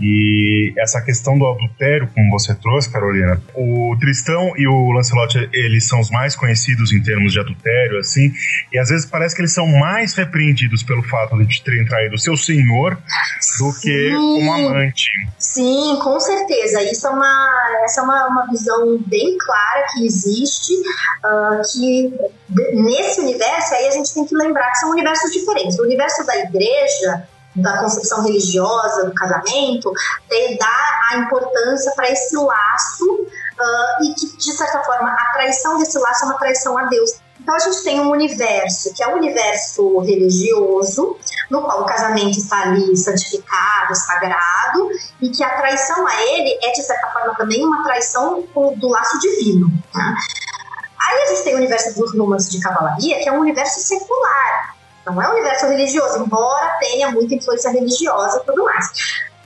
E 0.00 0.72
essa 0.78 1.00
questão 1.00 1.38
do 1.38 1.46
adultério, 1.46 2.08
como 2.14 2.30
você 2.30 2.54
trouxe, 2.54 2.90
Carolina, 2.90 3.40
o 3.54 3.96
Tristão 4.00 4.54
e 4.56 4.66
o 4.66 4.92
Lancelot, 4.92 5.48
eles 5.52 5.86
são 5.86 6.00
os 6.00 6.10
mais 6.10 6.34
conhecidos 6.34 6.92
em 6.92 7.02
termos 7.02 7.32
de 7.32 7.40
adultério, 7.40 7.98
assim, 7.98 8.32
e 8.72 8.78
às 8.78 8.88
vezes 8.88 9.04
parece 9.04 9.34
que 9.34 9.42
eles 9.42 9.52
são 9.52 9.66
mais 9.66 10.14
repreendidos 10.14 10.82
pelo 10.82 11.02
fato 11.02 11.36
de 11.44 11.62
terem 11.62 11.84
traído 11.84 12.14
o 12.14 12.18
seu 12.18 12.36
senhor 12.36 12.96
do 13.58 13.72
Sim. 13.72 13.80
que 13.80 14.16
um 14.16 14.52
amante. 14.52 15.10
Sim, 15.38 15.98
com 16.02 16.18
certeza. 16.18 16.82
Isso 16.82 17.06
é 17.06 17.10
uma, 17.10 17.80
essa 17.84 18.00
é 18.00 18.04
uma, 18.04 18.26
uma 18.28 18.46
visão 18.50 18.98
bem 19.06 19.36
clara 19.38 19.86
que 19.92 20.06
existe, 20.06 20.72
uh, 20.72 21.62
que 21.72 22.12
nesse 22.74 23.20
universo 23.20 23.74
aí 23.74 23.88
a 23.88 23.90
gente 23.90 24.14
tem 24.14 24.24
que 24.24 24.34
lembrar 24.34 24.70
que 24.70 24.78
são 24.78 24.90
universos 24.90 25.30
diferentes. 25.30 25.78
O 25.78 25.82
universo 25.82 26.24
da 26.24 26.36
igreja 26.36 27.28
da 27.56 27.78
concepção 27.78 28.22
religiosa 28.22 29.06
do 29.06 29.14
casamento, 29.14 29.92
de 30.28 30.58
dar 30.58 31.00
a 31.10 31.18
importância 31.18 31.92
para 31.96 32.10
esse 32.10 32.36
laço 32.36 33.12
uh, 33.12 34.04
e 34.04 34.14
que, 34.14 34.36
de 34.36 34.52
certa 34.52 34.82
forma, 34.84 35.10
a 35.10 35.32
traição 35.32 35.78
desse 35.78 35.98
laço 35.98 36.24
é 36.24 36.26
uma 36.28 36.38
traição 36.38 36.78
a 36.78 36.84
Deus. 36.84 37.20
Então 37.40 37.54
a 37.54 37.58
gente 37.58 37.82
tem 37.82 38.00
um 38.00 38.10
universo 38.10 38.94
que 38.94 39.02
é 39.02 39.08
o 39.08 39.12
um 39.12 39.16
universo 39.16 39.98
religioso, 40.00 41.16
no 41.50 41.62
qual 41.62 41.82
o 41.82 41.86
casamento 41.86 42.38
está 42.38 42.62
ali 42.62 42.96
santificado, 42.96 43.94
sagrado, 43.94 44.90
e 45.20 45.30
que 45.30 45.42
a 45.42 45.56
traição 45.56 46.06
a 46.06 46.22
ele 46.22 46.58
é, 46.62 46.70
de 46.70 46.82
certa 46.82 47.08
forma, 47.08 47.34
também 47.34 47.64
uma 47.64 47.82
traição 47.82 48.44
do 48.76 48.88
laço 48.88 49.18
divino. 49.18 49.68
Né? 49.94 50.14
Aí 51.00 51.22
a 51.22 51.26
gente 51.30 51.42
tem 51.42 51.54
o 51.54 51.56
universo 51.56 51.98
dos 51.98 52.16
romances 52.16 52.50
de 52.50 52.60
cavalaria, 52.60 53.18
que 53.20 53.28
é 53.28 53.32
um 53.32 53.40
universo 53.40 53.80
secular, 53.80 54.76
não 55.12 55.22
é 55.22 55.28
um 55.28 55.32
universo 55.32 55.66
religioso, 55.66 56.22
embora 56.22 56.76
tenha 56.80 57.10
muita 57.10 57.34
influência 57.34 57.70
religiosa 57.70 58.40
e 58.42 58.46
tudo 58.46 58.64
mais. 58.64 58.90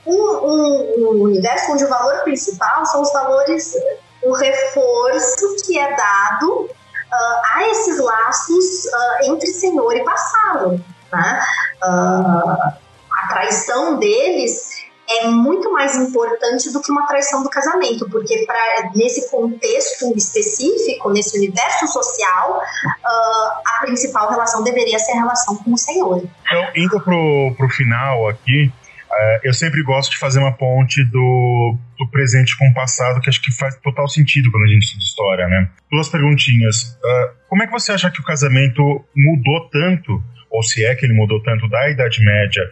um, 0.07 0.13
um, 0.13 0.95
um 0.99 1.23
universo 1.23 1.73
onde 1.73 1.85
o 1.85 1.89
valor 1.89 2.23
principal 2.25 2.85
são 2.87 3.03
os 3.03 3.13
valores, 3.13 3.75
o 4.23 4.33
reforço 4.33 5.57
que 5.65 5.79
é 5.79 5.97
dado 5.97 6.63
uh, 6.63 7.55
a 7.55 7.69
esses 7.71 7.99
laços 7.99 8.85
uh, 8.87 9.33
entre 9.33 9.47
senhor 9.49 9.97
e 9.97 10.03
vassalo. 10.03 10.81
Né? 11.13 11.45
Uh, 11.83 12.85
a 13.13 13.29
traição 13.29 13.99
deles 13.99 14.84
é 15.09 15.29
muito 15.29 15.73
mais 15.73 15.95
importante 15.97 16.73
do 16.73 16.81
que 16.81 16.91
uma 16.91 17.07
traição 17.07 17.43
do 17.43 17.51
casamento, 17.51 18.09
porque 18.09 18.45
pra, 18.47 18.91
nesse 18.95 19.31
contexto 19.31 20.13
específico, 20.17 21.13
nesse 21.13 21.37
universo 21.37 21.87
social, 21.89 22.59
uh, 22.59 23.51
a 23.67 23.81
principal 23.83 24.31
relação 24.31 24.63
deveria 24.63 24.99
ser 24.99 25.13
a 25.13 25.17
relação 25.17 25.57
com 25.57 25.73
o 25.73 25.79
Senhor. 25.79 26.25
Então, 26.47 26.69
indo 26.75 27.01
pro, 27.01 27.55
pro 27.57 27.69
final 27.69 28.29
aqui, 28.29 28.73
uh, 29.11 29.41
eu 29.43 29.53
sempre 29.53 29.83
gosto 29.83 30.13
de 30.13 30.19
fazer 30.19 30.39
uma 30.39 30.53
ponte 30.53 31.05
do, 31.05 31.77
do 31.99 32.11
presente 32.11 32.57
com 32.57 32.67
o 32.69 32.75
passado, 32.75 33.21
que 33.21 33.29
acho 33.29 33.43
que 33.43 33.53
faz 33.53 33.77
total 33.77 34.09
sentido 34.09 34.51
quando 34.51 34.65
a 34.65 34.69
gente 34.69 34.85
estuda 34.85 35.05
história, 35.05 35.49
né? 35.49 35.69
Duas 35.91 36.09
perguntinhas. 36.09 36.99
Uh, 37.05 37.35
como 37.49 37.63
é 37.63 37.67
que 37.67 37.73
você 37.73 37.93
acha 37.93 38.11
que 38.11 38.21
o 38.21 38.25
casamento 38.25 38.83
mudou 39.15 39.69
tanto, 39.71 40.23
ou 40.51 40.63
se 40.63 40.85
é 40.85 40.95
que 40.95 41.05
ele 41.05 41.15
mudou 41.15 41.43
tanto 41.43 41.69
da 41.69 41.91
Idade 41.91 42.25
Média 42.25 42.63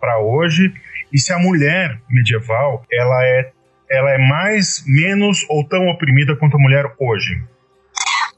para 0.00 0.18
hoje? 0.20 0.72
E 1.12 1.18
se 1.18 1.32
a 1.32 1.38
mulher 1.38 2.00
medieval, 2.08 2.84
ela 2.92 3.24
é, 3.24 3.52
ela 3.90 4.10
é 4.10 4.18
mais, 4.18 4.82
menos 4.86 5.44
ou 5.48 5.66
tão 5.68 5.88
oprimida 5.88 6.36
quanto 6.36 6.56
a 6.56 6.60
mulher 6.60 6.94
hoje? 6.98 7.42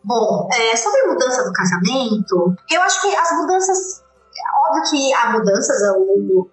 Bom, 0.05 0.49
é, 0.53 0.77
sobre 0.77 1.01
a 1.01 1.13
mudança 1.13 1.45
do 1.45 1.53
casamento, 1.53 2.57
eu 2.71 2.83
acho 2.83 3.01
que 3.03 3.17
as 3.17 3.33
mudanças 3.33 4.03
óbvio 4.69 4.91
que 4.91 5.15
há 5.15 5.33
mudanças 5.33 5.77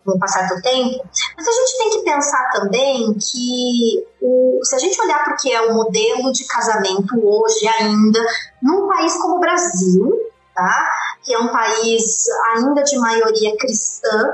no, 0.05 0.20
passar 0.20 0.47
do 0.47 0.61
tempo, 0.61 1.03
mas 1.38 1.47
a 1.47 1.51
gente 1.51 1.78
tem 1.78 1.89
que 1.91 2.03
pensar 2.03 2.49
também 2.51 3.13
que 3.13 4.07
o, 4.22 4.59
se 4.63 4.76
a 4.76 4.80
gente 4.80 5.01
olhar 5.01 5.24
para 5.24 5.34
o 5.34 5.38
que 5.38 5.53
é 5.53 5.61
o 5.61 5.74
modelo 5.74 6.32
de 6.32 6.45
casamento 6.45 7.15
hoje 7.15 7.67
ainda, 7.67 8.20
num 8.61 8.88
país 8.88 9.13
como 9.15 9.38
o 9.38 9.39
Brasil, 9.39 10.11
tá? 10.53 10.89
que 11.24 11.34
é 11.34 11.39
um 11.39 11.49
país 11.49 12.26
ainda 12.55 12.84
de 12.84 12.97
maioria 12.97 13.55
cristã, 13.57 14.34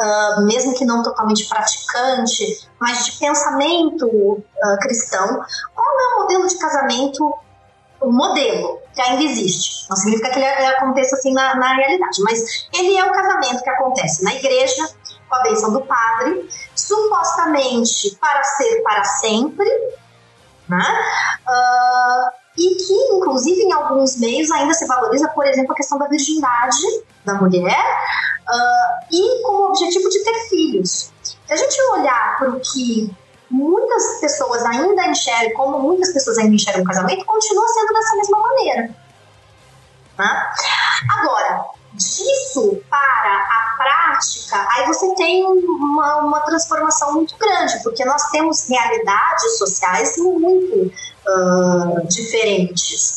uh, 0.00 0.42
mesmo 0.42 0.74
que 0.74 0.84
não 0.84 1.02
totalmente 1.02 1.48
praticante, 1.48 2.68
mas 2.80 3.06
de 3.06 3.12
pensamento 3.18 4.06
uh, 4.06 4.78
cristão, 4.80 5.44
qual 5.74 6.00
é 6.00 6.14
o 6.14 6.22
modelo 6.22 6.46
de 6.46 6.58
casamento, 6.58 7.34
o 8.00 8.12
modelo 8.12 8.80
que 8.94 9.00
ainda 9.00 9.22
existe? 9.22 9.88
Não 9.88 9.96
significa 9.96 10.30
que 10.30 10.38
ele 10.38 10.66
aconteça 10.66 11.16
assim 11.16 11.32
na, 11.32 11.54
na 11.56 11.74
realidade, 11.74 12.22
mas 12.22 12.68
ele 12.72 12.96
é 12.96 13.04
o 13.04 13.12
casamento 13.12 13.62
que 13.62 13.70
acontece 13.70 14.22
na 14.24 14.34
igreja, 14.34 14.88
com 15.28 15.34
a 15.36 15.42
bênção 15.42 15.72
do 15.72 15.80
padre, 15.82 16.48
supostamente 16.74 18.16
para 18.20 18.42
ser 18.42 18.82
para 18.82 19.04
sempre, 19.04 19.68
né? 20.68 20.84
Uh, 21.48 22.43
e 22.56 22.74
que, 22.76 22.94
inclusive, 23.16 23.62
em 23.62 23.72
alguns 23.72 24.16
meios 24.16 24.50
ainda 24.50 24.72
se 24.74 24.86
valoriza, 24.86 25.28
por 25.28 25.46
exemplo, 25.46 25.72
a 25.72 25.76
questão 25.76 25.98
da 25.98 26.06
virgindade 26.06 27.04
da 27.24 27.34
mulher 27.34 27.84
uh, 28.48 29.06
e 29.10 29.42
com 29.42 29.52
o 29.52 29.68
objetivo 29.68 30.08
de 30.08 30.22
ter 30.22 30.48
filhos. 30.48 31.12
Se 31.22 31.52
a 31.52 31.56
gente 31.56 31.76
olhar 31.92 32.38
para 32.38 32.50
o 32.50 32.60
que 32.60 33.14
muitas 33.50 34.20
pessoas 34.20 34.64
ainda 34.64 35.06
enxergam, 35.06 35.54
como 35.54 35.78
muitas 35.80 36.12
pessoas 36.12 36.38
ainda 36.38 36.54
enxergam 36.54 36.82
o 36.82 36.86
casamento, 36.86 37.24
continua 37.24 37.68
sendo 37.68 37.92
dessa 37.92 38.16
mesma 38.16 38.38
maneira. 38.38 38.94
Né? 40.18 40.52
Agora, 41.18 41.64
disso 41.94 42.80
para 42.88 43.30
a 43.30 43.63
prática, 43.84 44.66
aí 44.72 44.86
você 44.86 45.14
tem 45.14 45.44
uma, 45.44 46.16
uma 46.22 46.40
transformação 46.40 47.14
muito 47.14 47.36
grande, 47.36 47.82
porque 47.82 48.04
nós 48.04 48.22
temos 48.30 48.68
realidades 48.68 49.58
sociais 49.58 50.16
muito 50.16 50.90
uh, 51.26 52.06
diferentes. 52.08 53.14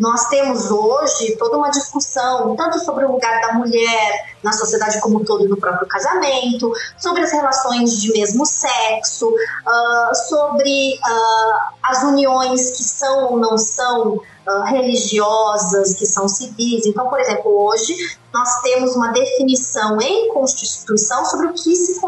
Nós 0.00 0.28
temos 0.28 0.70
hoje 0.70 1.36
toda 1.36 1.58
uma 1.58 1.68
discussão, 1.68 2.56
tanto 2.56 2.78
sobre 2.82 3.04
o 3.04 3.12
lugar 3.12 3.38
da 3.42 3.52
mulher 3.52 4.34
na 4.42 4.50
sociedade 4.50 4.98
como 4.98 5.20
um 5.20 5.24
todo 5.26 5.46
no 5.46 5.58
próprio 5.58 5.86
casamento, 5.86 6.72
sobre 6.96 7.20
as 7.20 7.30
relações 7.30 8.00
de 8.00 8.10
mesmo 8.10 8.46
sexo, 8.46 9.28
uh, 9.28 10.14
sobre 10.26 10.94
uh, 10.94 11.74
as 11.82 12.02
uniões 12.02 12.78
que 12.78 12.82
são 12.82 13.32
ou 13.32 13.36
não 13.36 13.58
são 13.58 14.14
uh, 14.14 14.62
religiosas, 14.64 15.92
que 15.92 16.06
são 16.06 16.26
civis. 16.26 16.86
Então, 16.86 17.06
por 17.10 17.20
exemplo, 17.20 17.66
hoje 17.66 17.94
nós 18.32 18.62
temos 18.62 18.96
uma 18.96 19.08
definição 19.08 20.00
em 20.00 20.32
Constituição 20.32 21.26
sobre 21.26 21.48
o 21.48 21.52
que 21.52 21.76
se, 21.76 22.00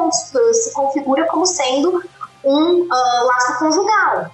se 0.53 0.73
configura 0.73 1.27
como 1.27 1.45
sendo 1.45 2.03
um 2.43 2.89
laço 2.89 3.59
conjugal. 3.59 4.31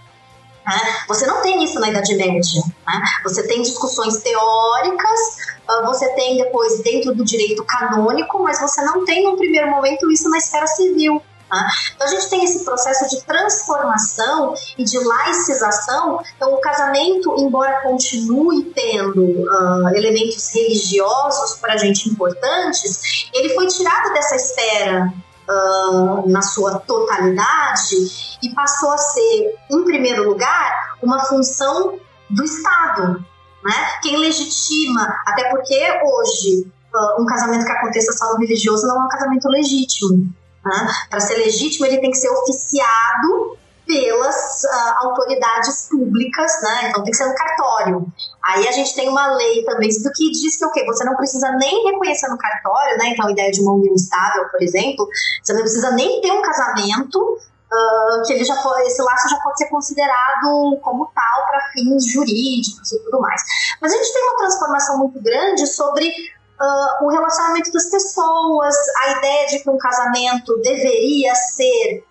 Né? 0.69 1.05
Você 1.09 1.27
não 1.27 1.41
tem 1.41 1.65
isso 1.65 1.81
na 1.81 1.89
Idade 1.89 2.15
Média. 2.15 2.63
Né? 2.87 3.03
Você 3.25 3.43
tem 3.47 3.63
discussões 3.63 4.19
teóricas, 4.19 5.21
ah, 5.67 5.83
você 5.87 6.07
tem 6.11 6.37
depois 6.37 6.83
dentro 6.83 7.15
do 7.15 7.25
direito 7.25 7.65
canônico, 7.65 8.43
mas 8.43 8.61
você 8.61 8.83
não 8.83 9.03
tem 9.07 9.25
num 9.25 9.37
primeiro 9.37 9.71
momento 9.71 10.11
isso 10.11 10.29
na 10.29 10.37
esfera 10.37 10.67
civil. 10.67 11.23
Né? 11.51 11.69
Então 11.95 12.07
a 12.07 12.11
gente 12.11 12.29
tem 12.29 12.45
esse 12.45 12.67
processo 12.67 13.09
de 13.09 13.25
transformação 13.25 14.53
e 14.77 14.85
de 14.85 14.99
laicização. 14.99 16.21
Então 16.37 16.53
o 16.53 16.61
casamento, 16.61 17.35
embora 17.39 17.81
continue 17.81 18.65
tendo 18.65 19.25
uh, 19.25 19.89
elementos 19.97 20.53
religiosos 20.53 21.59
para 21.59 21.73
a 21.73 21.77
gente 21.79 22.11
importantes, 22.11 23.31
ele 23.33 23.55
foi 23.55 23.67
tirado 23.69 24.13
dessa 24.13 24.37
esfera 24.37 25.15
uh, 25.49 26.29
na 26.29 26.43
sua 26.43 26.79
totalidade 26.81 28.39
e 28.43 28.51
passou 28.55 28.93
a 28.93 28.99
ser, 28.99 29.55
em 29.71 29.85
primeiro 29.85 30.29
lugar, 30.29 30.97
uma 31.03 31.25
função 31.25 31.99
do 32.31 32.45
Estado. 32.45 33.25
Né? 33.65 33.75
Quem 34.03 34.17
legitima, 34.17 35.23
até 35.27 35.49
porque 35.51 35.75
hoje 36.05 36.71
uh, 36.95 37.23
um 37.23 37.27
casamento 37.27 37.65
que 37.65 37.73
aconteça 37.73 38.27
no 38.27 38.39
religioso 38.39 38.87
não 38.87 39.03
é 39.03 39.05
um 39.07 39.09
casamento 39.09 39.49
legítimo. 39.49 40.33
Né? 40.65 40.89
Para 41.09 41.21
ser 41.21 41.37
legítimo, 41.37 41.87
ele 41.87 41.99
tem 41.99 42.11
que 42.11 42.19
ser 42.19 42.31
oficiado 42.31 43.57
pelas 43.89 44.65
uh, 44.65 45.07
autoridades 45.07 45.89
públicas, 45.91 46.53
né? 46.63 46.91
Então 46.91 47.03
tem 47.03 47.11
que 47.11 47.17
ser 47.17 47.27
no 47.27 47.35
cartório. 47.35 48.07
Aí 48.45 48.69
a 48.69 48.73
gente 48.73 48.95
tem 48.95 49.09
uma 49.09 49.35
lei 49.35 49.65
também 49.65 49.89
do 49.89 50.13
que 50.13 50.31
diz 50.31 50.59
que 50.59 50.65
o 50.67 50.71
quê? 50.71 50.85
Você 50.85 51.05
não 51.05 51.17
precisa 51.17 51.51
nem 51.53 51.91
reconhecer 51.91 52.29
no 52.29 52.37
cartório, 52.37 52.99
né? 52.99 53.09
Então 53.09 53.27
a 53.27 53.33
ideia 53.33 53.51
de 53.51 53.63
uma 53.63 53.73
união 53.73 53.95
estável, 53.95 54.47
por 54.51 54.63
exemplo, 54.63 55.09
você 55.43 55.55
não 55.55 55.63
precisa 55.63 55.91
nem 55.93 56.21
ter 56.21 56.31
um 56.31 56.43
casamento 56.43 57.19
uh, 57.19 58.23
que 58.27 58.35
ele 58.35 58.45
já 58.45 58.55
esse 58.85 59.03
laço 59.03 59.29
já 59.31 59.41
pode 59.41 59.57
ser 59.57 59.69
considerado 59.71 60.79
como 60.83 61.11
tal 61.15 61.47
para 61.47 61.71
fins 61.73 62.05
jurídicos 62.13 62.93
e 62.93 63.05
tudo 63.05 63.21
mais. 63.21 63.43
Mas 63.81 63.91
a 63.91 63.97
gente 63.97 64.13
tem 64.13 64.23
uma 64.23 64.37
transformação 64.37 64.99
muito 64.99 65.21
grande 65.23 65.67
sobre 65.67 66.13
Uh, 66.61 67.07
o 67.07 67.09
relacionamento 67.09 67.71
das 67.71 67.89
pessoas, 67.89 68.75
a 69.05 69.13
ideia 69.13 69.47
de 69.47 69.61
que 69.61 69.71
um 69.71 69.79
casamento 69.79 70.57
deveria 70.61 71.33
ser 71.33 72.05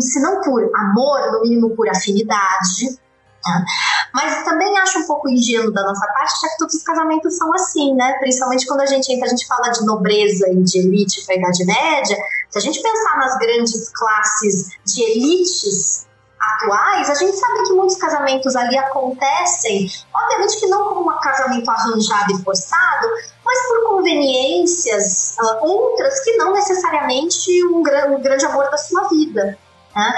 se 0.00 0.20
não 0.20 0.40
por 0.40 0.70
amor, 0.74 1.32
no 1.32 1.42
mínimo 1.42 1.70
por 1.76 1.88
afinidade. 1.88 2.98
Tá? 3.42 3.64
Mas 4.12 4.44
também 4.44 4.76
acho 4.78 4.98
um 5.00 5.06
pouco 5.06 5.28
ingênuo 5.28 5.72
da 5.72 5.82
nossa 5.82 6.06
parte, 6.08 6.40
já 6.40 6.48
que 6.48 6.58
todos 6.58 6.74
os 6.74 6.82
casamentos 6.82 7.36
são 7.36 7.52
assim, 7.54 7.94
né? 7.94 8.14
Principalmente 8.18 8.66
quando 8.66 8.80
a 8.80 8.86
gente 8.86 9.12
entra, 9.12 9.26
a 9.26 9.30
gente 9.30 9.46
fala 9.46 9.70
de 9.70 9.84
nobreza 9.84 10.48
e 10.50 10.62
de 10.62 10.78
elite 10.78 11.24
para 11.24 11.34
a 11.34 11.38
Idade 11.38 11.64
Média. 11.64 12.16
Se 12.50 12.58
a 12.58 12.60
gente 12.60 12.82
pensar 12.82 13.18
nas 13.18 13.38
grandes 13.38 13.90
classes 13.90 14.70
de 14.84 15.02
elites 15.02 16.06
atuais, 16.40 17.10
a 17.10 17.14
gente 17.14 17.36
sabe 17.36 17.64
que 17.64 17.72
muitos 17.72 17.96
casamentos 17.96 18.54
ali 18.56 18.76
acontecem, 18.78 19.90
obviamente 20.14 20.58
que 20.58 20.66
não 20.66 20.88
como 20.88 21.10
um 21.10 21.18
casamento 21.18 21.68
arranjado 21.68 22.32
e 22.32 22.42
forçado, 22.42 23.08
mas 23.44 23.66
por 23.66 23.88
conveniências, 23.88 25.36
uh, 25.40 25.66
outras 25.66 26.20
que 26.20 26.36
não 26.36 26.52
necessariamente 26.52 27.64
um, 27.66 27.78
um 27.78 28.22
grande 28.22 28.46
amor 28.46 28.70
da 28.70 28.76
sua 28.76 29.08
vida. 29.08 29.58
Né? 29.98 30.14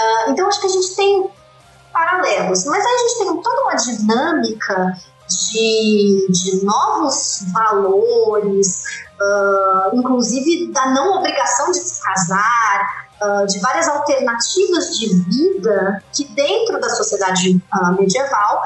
Uh, 0.00 0.30
então, 0.30 0.48
acho 0.48 0.60
que 0.60 0.66
a 0.66 0.70
gente 0.70 0.96
tem 0.96 1.30
paralelos, 1.92 2.64
mas 2.64 2.84
aí 2.84 2.94
a 2.94 2.98
gente 2.98 3.18
tem 3.18 3.42
toda 3.42 3.62
uma 3.62 3.74
dinâmica 3.74 4.96
de, 5.28 6.26
de 6.30 6.64
novos 6.64 7.44
valores, 7.52 8.84
uh, 9.20 9.96
inclusive 9.96 10.72
da 10.72 10.86
não 10.90 11.18
obrigação 11.18 11.70
de 11.70 11.78
se 11.78 12.02
casar, 12.02 13.08
uh, 13.20 13.46
de 13.46 13.58
várias 13.60 13.86
alternativas 13.88 14.96
de 14.96 15.08
vida 15.14 16.02
que 16.12 16.24
dentro 16.28 16.80
da 16.80 16.88
sociedade 16.88 17.62
uh, 17.74 18.00
medieval 18.00 18.62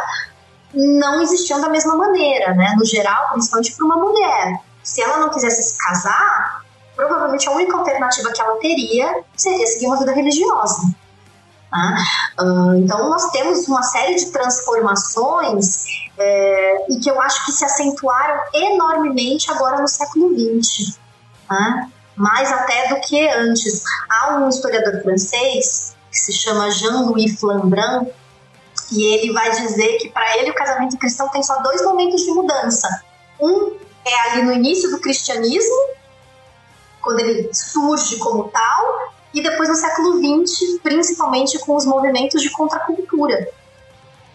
não 0.72 1.20
existiam 1.20 1.60
da 1.60 1.68
mesma 1.68 1.96
maneira, 1.96 2.54
né? 2.54 2.74
No 2.78 2.84
geral, 2.84 3.30
principalmente 3.32 3.74
para 3.74 3.84
uma 3.84 3.96
mulher. 3.96 4.60
Se 4.82 5.02
ela 5.02 5.18
não 5.18 5.28
quisesse 5.30 5.62
se 5.62 5.78
casar, 5.78 6.61
provavelmente 7.06 7.48
a 7.48 7.52
única 7.52 7.76
alternativa 7.76 8.32
que 8.32 8.40
ela 8.40 8.56
teria 8.56 9.24
seria 9.36 9.66
seguir 9.66 9.86
uma 9.86 9.98
vida 9.98 10.12
religiosa. 10.12 10.82
Né? 11.72 12.04
Uh, 12.40 12.74
então, 12.76 13.08
nós 13.08 13.30
temos 13.30 13.66
uma 13.66 13.82
série 13.82 14.14
de 14.16 14.26
transformações 14.30 15.84
é, 16.18 16.92
e 16.92 17.00
que 17.00 17.10
eu 17.10 17.20
acho 17.20 17.44
que 17.46 17.52
se 17.52 17.64
acentuaram 17.64 18.40
enormemente 18.54 19.50
agora 19.50 19.80
no 19.80 19.88
século 19.88 20.30
XX. 20.30 20.98
Né? 21.50 21.90
mais 22.16 22.52
até 22.52 22.88
do 22.88 23.00
que 23.00 23.28
antes. 23.28 23.82
Há 24.08 24.36
um 24.36 24.48
historiador 24.48 25.02
francês 25.02 25.96
que 26.10 26.18
se 26.18 26.32
chama 26.32 26.70
Jean-Louis 26.70 27.40
Flambrand 27.40 28.06
e 28.90 29.04
ele 29.14 29.32
vai 29.32 29.50
dizer 29.50 29.96
que 29.98 30.10
para 30.10 30.38
ele 30.38 30.50
o 30.50 30.54
casamento 30.54 30.98
cristão 30.98 31.28
tem 31.30 31.42
só 31.42 31.60
dois 31.62 31.82
momentos 31.82 32.22
de 32.22 32.30
mudança. 32.30 32.88
Um 33.40 33.76
é 34.04 34.30
ali 34.30 34.42
no 34.42 34.52
início 34.52 34.90
do 34.90 34.98
cristianismo, 35.00 35.76
quando 37.02 37.20
ele 37.20 37.52
surge 37.52 38.16
como 38.18 38.48
tal, 38.48 39.12
e 39.34 39.42
depois 39.42 39.68
no 39.68 39.74
século 39.74 40.18
XX, 40.18 40.80
principalmente 40.82 41.58
com 41.60 41.74
os 41.74 41.86
movimentos 41.86 42.40
de 42.42 42.50
contracultura. 42.50 43.48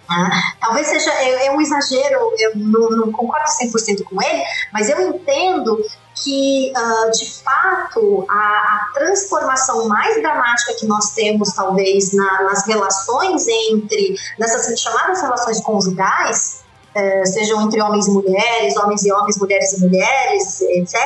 Ah, 0.09 0.30
talvez 0.59 0.88
seja 0.88 1.11
é, 1.11 1.47
é, 1.47 1.51
um 1.51 1.59
exagero, 1.59 2.32
eu 2.39 2.55
não, 2.55 2.89
não 2.91 3.11
concordo 3.11 3.45
100% 3.61 4.03
com 4.05 4.22
ele, 4.22 4.43
mas 4.72 4.89
eu 4.89 5.01
entendo 5.09 5.84
que, 6.24 6.72
uh, 6.76 7.11
de 7.11 7.43
fato, 7.43 8.26
a, 8.30 8.34
a, 8.34 8.89
transformação 8.93 9.88
mais 9.88 10.15
dramática 10.22 10.74
que 10.80 10.86
nós 10.88 11.11
temos, 11.11 11.53
talvez, 11.53 12.13
na, 12.13 12.43
nas 12.43 12.65
relações 12.65 13.47
entre, 13.47 14.15
nessas 14.39 14.80
chamadas 14.80 15.22
relações 15.22 15.59
conjugais, 15.59 16.63
uh, 16.95 17.26
sejam 17.28 17.61
entre 17.61 17.82
homens 17.82 18.07
e 18.07 18.11
mulheres, 18.11 18.78
homens 18.78 19.05
e 19.05 19.11
homens, 19.11 19.38
mulheres 19.38 19.74
e 19.74 19.82
mulheres, 19.82 20.61
etc., 20.61 20.97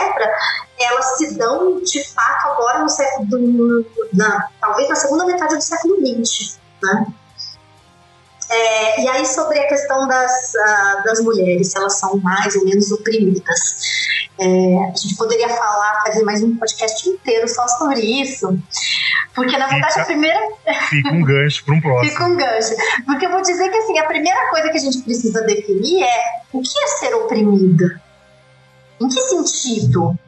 elas 0.84 1.18
se 1.18 1.38
dão, 1.38 1.82
de 1.82 2.04
fato, 2.14 2.48
agora 2.48 2.80
no 2.80 2.90
século, 2.90 3.86
na, 4.14 4.48
talvez 4.60 4.90
na 4.90 4.96
segunda 4.96 5.26
metade 5.26 5.56
do 5.56 5.62
século 5.62 5.96
XX, 5.98 6.60
né? 6.84 7.06
É, 8.52 9.02
e 9.02 9.08
aí, 9.08 9.26
sobre 9.26 9.58
a 9.60 9.68
questão 9.68 10.06
das, 10.10 10.54
uh, 10.54 11.04
das 11.06 11.22
mulheres, 11.22 11.72
se 11.72 11.78
elas 11.78 11.98
são 11.98 12.18
mais 12.18 12.54
ou 12.58 12.66
menos 12.66 12.92
oprimidas. 12.92 13.60
É, 14.38 14.90
a 14.90 14.96
gente 14.96 15.16
poderia 15.16 15.48
falar, 15.48 16.02
fazer 16.06 16.24
mais 16.24 16.44
um 16.44 16.58
podcast 16.58 17.08
inteiro 17.08 17.48
só 17.48 17.66
sobre 17.70 18.02
isso. 18.02 18.60
Porque, 19.34 19.58
na 19.58 19.68
verdade, 19.68 19.94
fica, 19.94 20.02
a 20.02 20.06
primeira. 20.06 20.40
Fica 20.90 21.14
um 21.14 21.24
gancho 21.24 21.64
para 21.64 21.76
um 21.76 21.82
próximo. 21.82 22.10
fica 22.12 22.26
um 22.26 22.36
gancho. 22.36 22.76
Porque 23.06 23.26
eu 23.26 23.32
vou 23.32 23.42
dizer 23.42 23.70
que, 23.70 23.78
assim, 23.78 23.98
a 23.98 24.06
primeira 24.06 24.50
coisa 24.50 24.70
que 24.70 24.78
a 24.78 24.82
gente 24.82 25.02
precisa 25.02 25.42
definir 25.44 26.04
é 26.04 26.24
o 26.52 26.62
que 26.62 26.78
é 26.78 26.88
ser 27.00 27.14
oprimida? 27.16 28.02
Em 29.00 29.08
que 29.08 29.22
sentido? 29.22 30.20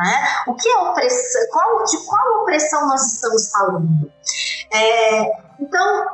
Né? 0.00 0.28
O 0.46 0.54
que 0.54 0.66
é 0.66 0.78
opressão? 0.78 1.42
Qual, 1.52 1.84
de 1.84 1.98
qual 2.06 2.42
opressão 2.42 2.88
nós 2.88 3.14
estamos 3.14 3.50
falando? 3.50 4.10
É, 4.72 5.22
então, 5.60 6.06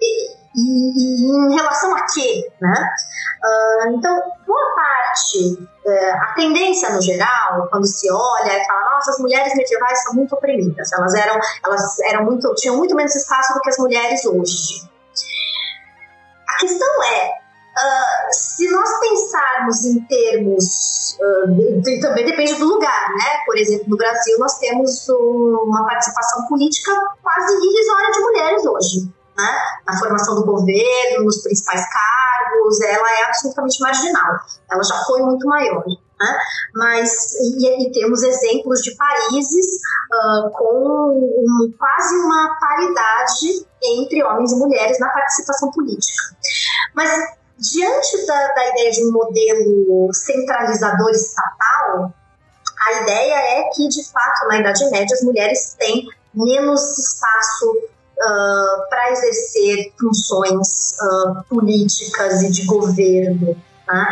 e, 0.00 0.32
e, 0.54 1.48
em 1.48 1.54
relação 1.56 1.94
a 1.96 2.06
quê, 2.06 2.52
né? 2.60 2.88
Uh, 3.42 3.96
então, 3.96 4.16
boa 4.46 4.74
parte, 4.76 5.54
uh, 5.86 6.22
a 6.22 6.34
tendência 6.34 6.90
no 6.90 7.02
geral, 7.02 7.66
quando 7.70 7.86
se 7.86 8.08
olha 8.12 8.58
e 8.58 8.64
fala, 8.66 8.94
nossa, 8.94 9.10
as 9.10 9.18
mulheres 9.18 9.56
medievais 9.56 10.02
são 10.04 10.14
muito 10.14 10.34
oprimidas, 10.34 10.92
elas 10.92 11.14
eram, 11.14 11.40
elas 11.64 11.98
eram 12.00 12.24
muito, 12.24 12.54
tinham 12.54 12.76
muito 12.76 12.94
menos 12.94 13.14
espaço 13.16 13.54
do 13.54 13.60
que 13.60 13.70
as 13.70 13.78
mulheres 13.78 14.24
hoje. 14.24 14.88
A 16.48 16.58
questão 16.60 17.02
é, 17.04 17.39
uh, 17.76 18.32
se 18.32 18.70
nós 18.70 19.00
pensarmos 19.00 19.84
em 19.84 20.00
termos, 20.06 21.18
uh, 21.20 22.00
também 22.00 22.24
depende 22.24 22.54
do 22.54 22.66
lugar, 22.66 23.08
né? 23.14 23.44
Por 23.46 23.56
exemplo, 23.56 23.86
no 23.88 23.96
Brasil 23.96 24.38
nós 24.38 24.58
temos 24.58 25.08
uma 25.08 25.84
participação 25.86 26.46
política 26.46 26.92
quase 27.22 27.52
irrisória 27.54 28.10
de 28.12 28.20
mulheres 28.20 28.66
hoje 28.66 29.20
né, 29.40 29.58
na 29.86 29.98
formação 29.98 30.34
do 30.34 30.44
governo, 30.44 31.24
nos 31.24 31.42
principais 31.42 31.82
cargos, 31.90 32.80
ela 32.82 33.10
é 33.20 33.24
absolutamente 33.24 33.80
marginal. 33.80 34.38
Ela 34.70 34.82
já 34.82 34.96
foi 35.04 35.22
muito 35.22 35.46
maior. 35.46 35.84
Né? 35.86 36.38
Mas 36.74 37.32
e, 37.34 37.86
e, 37.86 37.92
temos 37.92 38.22
exemplos 38.22 38.80
de 38.80 38.94
países 38.94 39.66
uh, 40.12 40.50
com 40.50 41.08
um, 41.16 41.72
quase 41.78 42.14
uma 42.16 42.58
paridade 42.60 43.66
entre 43.82 44.22
homens 44.22 44.52
e 44.52 44.56
mulheres 44.56 44.98
na 45.00 45.08
participação 45.08 45.70
política. 45.70 46.36
Mas 46.94 47.10
diante 47.60 48.26
da, 48.26 48.48
da 48.54 48.68
ideia 48.68 48.90
de 48.90 49.04
um 49.04 49.12
modelo 49.12 50.10
centralizador 50.14 51.10
estatal, 51.10 52.12
a 52.86 53.02
ideia 53.02 53.34
é 53.34 53.62
que, 53.74 53.86
de 53.88 54.02
fato, 54.10 54.48
na 54.48 54.58
Idade 54.58 54.90
Média, 54.90 55.14
as 55.14 55.22
mulheres 55.22 55.76
têm 55.78 56.08
menos 56.32 56.80
espaço 56.98 57.70
uh, 57.70 58.88
para 58.88 59.10
exercer 59.12 59.92
funções 60.00 60.96
uh, 61.02 61.44
políticas 61.48 62.42
e 62.42 62.50
de 62.50 62.64
governo. 62.64 63.54
Tá? 63.86 64.08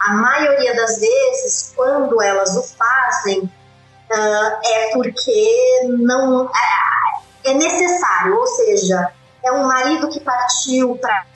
A 0.00 0.12
maioria 0.14 0.74
das 0.76 0.98
vezes, 0.98 1.72
quando 1.74 2.20
elas 2.20 2.54
o 2.54 2.62
fazem, 2.62 3.40
uh, 3.40 4.60
é 4.62 4.90
porque 4.92 5.88
não 5.88 6.44
é, 6.44 7.50
é 7.50 7.54
necessário, 7.54 8.36
ou 8.36 8.46
seja, 8.46 9.10
é 9.42 9.52
um 9.52 9.66
marido 9.66 10.08
que 10.08 10.20
partiu 10.20 10.96
para 10.96 11.29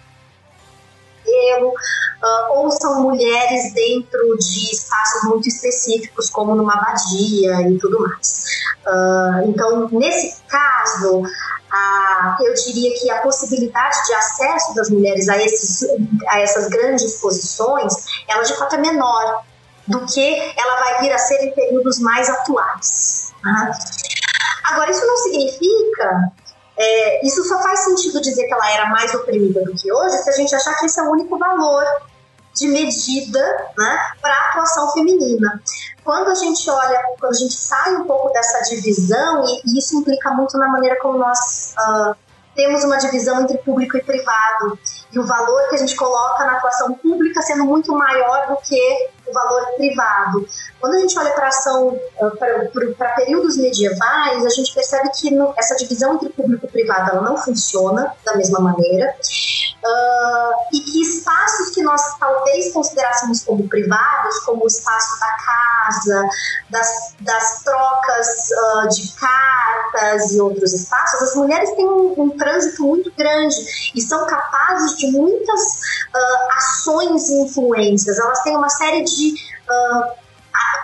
uh, 1.33 2.59
ou 2.59 2.71
são 2.71 3.03
mulheres 3.03 3.73
dentro 3.75 4.37
de 4.39 4.73
espaços 4.73 5.25
muito 5.25 5.49
específicos, 5.49 6.31
como 6.31 6.55
numa 6.55 6.75
abadia 6.75 7.69
e 7.69 7.79
tudo 7.79 8.01
mais. 8.01 8.45
Uh, 8.87 9.51
então, 9.51 9.89
nesse 9.93 10.43
caso, 10.49 11.23
a, 11.71 12.39
eu 12.41 12.55
diria 12.55 12.95
que 12.99 13.11
a 13.11 13.21
possibilidade 13.21 13.97
de 14.07 14.15
acesso 14.15 14.75
das 14.75 14.91
mulheres 14.91 15.29
a, 15.29 15.37
esses, 15.39 15.89
a 16.29 16.41
essas 16.41 16.69
grandes 16.69 17.21
posições, 17.21 17.93
ela 18.29 18.43
de 18.43 18.55
fato 18.55 18.77
é 18.77 18.79
menor 18.79 19.43
do 19.87 20.07
que 20.07 20.55
ela 20.57 20.81
vai 20.81 21.01
vir 21.01 21.13
a 21.13 21.19
ser 21.19 21.43
em 21.45 21.55
períodos 21.55 21.99
mais 21.99 22.29
atuais. 22.31 23.33
Agora, 24.65 24.91
isso 24.91 25.07
não 25.07 25.17
significa 25.19 26.33
é, 26.77 27.27
isso 27.27 27.45
só 27.45 27.63
faz 27.63 27.81
sentido 27.81 28.21
dizer 28.21 28.47
que 28.47 28.53
ela 28.53 28.71
era 28.73 28.87
mais 28.87 29.15
oprimida 29.15 29.63
do 29.65 29.75
que 29.75 29.93
hoje 29.93 30.19
se 30.19 30.31
a 30.31 30.33
gente 30.33 30.55
achar 30.55 30.75
que 30.75 30.87
esse 30.87 30.99
é 30.99 31.03
o 31.05 31.11
único 31.11 31.39
valor 31.39 31.85
de 32.55 32.69
medida 32.69 33.41
né, 33.77 33.99
para 34.21 34.33
a 34.33 34.49
atuação 34.51 34.93
feminina. 34.93 35.61
Quando 36.05 36.31
a 36.31 36.35
gente 36.35 36.69
olha, 36.71 37.01
quando 37.19 37.33
a 37.33 37.39
gente 37.39 37.55
sai 37.55 37.97
um 37.97 38.05
pouco 38.05 38.33
dessa 38.33 38.61
divisão, 38.71 39.45
e, 39.45 39.63
e 39.67 39.79
isso 39.79 39.99
implica 39.99 40.31
muito 40.31 40.57
na 40.57 40.69
maneira 40.69 40.97
como 41.01 41.19
nós 41.19 41.75
uh, 41.79 42.15
temos 42.55 42.85
uma 42.85 42.97
divisão 42.97 43.41
entre 43.41 43.59
público 43.59 43.97
e 43.97 44.03
privado, 44.03 44.79
e 45.13 45.19
o 45.19 45.27
valor 45.27 45.69
que 45.69 45.75
a 45.75 45.79
gente 45.79 45.97
coloca 45.97 46.45
na 46.45 46.53
atuação 46.59 46.95
pública 46.95 47.43
sendo 47.43 47.65
muito 47.65 47.93
maior 47.93 48.47
do 48.49 48.57
que 48.59 49.11
o 49.27 49.33
valor 49.33 49.67
privado. 49.77 50.47
Quando 50.81 50.95
a 50.95 50.99
gente 51.01 51.19
olha 51.19 51.31
para 51.33 51.49
ação 51.49 51.99
para 52.39 53.09
períodos 53.17 53.57
medievais, 53.57 54.45
a 54.45 54.51
gente 54.51 54.73
percebe 54.75 55.11
que 55.11 55.31
no, 55.31 55.55
essa 55.57 55.75
divisão 55.77 56.15
entre 56.15 56.29
público 56.31 56.67
e 56.67 56.69
privado 56.69 57.11
ela 57.11 57.23
não 57.23 57.37
funciona 57.37 58.15
da 58.25 58.37
mesma 58.37 58.61
maneira. 58.61 59.15
Uh, 59.85 60.55
e 60.73 60.81
que 60.81 61.03
espaços 61.03 61.71
que 61.75 61.83
nós 61.83 62.01
talvez 62.19 62.73
considerássemos 62.73 63.43
como 63.43 63.69
privados, 63.69 64.39
como 64.41 64.65
o 64.65 64.67
espaço 64.67 65.21
da 65.21 65.37
casa, 65.45 66.29
das, 66.71 67.15
das 67.21 67.63
trocas 67.63 68.29
uh, 68.51 68.89
de 68.89 69.13
cartas 69.13 70.33
e 70.33 70.41
outros 70.41 70.73
espaços, 70.73 71.23
as 71.23 71.35
mulheres 71.35 71.71
têm 71.77 71.87
um, 71.87 72.15
um, 72.17 72.31
trânsito 72.31 72.83
muito 72.83 73.13
grande 73.15 73.55
e 73.95 74.01
são 74.01 74.27
capazes 74.27 74.97
de 74.97 75.11
muitas 75.13 75.61
uh, 75.61 76.57
ações 76.57 77.29
e 77.29 77.43
influências. 77.43 78.19
Elas 78.19 78.43
têm 78.43 78.57
uma 78.57 78.71
série 78.71 79.05
de 79.05 79.24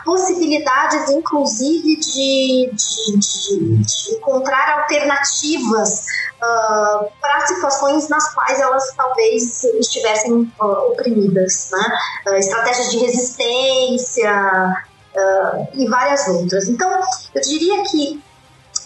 possibilidades, 0.04 1.10
inclusive, 1.10 1.96
de, 1.96 2.70
de, 2.72 3.18
de, 3.18 3.76
de 3.76 4.16
encontrar 4.16 4.80
alternativas 4.80 6.04
uh, 6.36 7.08
para 7.20 7.46
situações 7.46 8.08
nas 8.08 8.34
quais 8.34 8.58
elas 8.60 8.94
talvez 8.96 9.64
estivessem 9.64 10.52
uh, 10.60 10.90
oprimidas, 10.90 11.70
né? 11.70 11.98
Uh, 12.26 12.34
estratégias 12.34 12.90
de 12.90 12.98
resistência 12.98 14.84
e 15.74 15.88
várias 15.88 16.26
outras. 16.28 16.68
Então, 16.68 16.88
eu 17.34 17.40
diria 17.42 17.82
que 17.82 18.22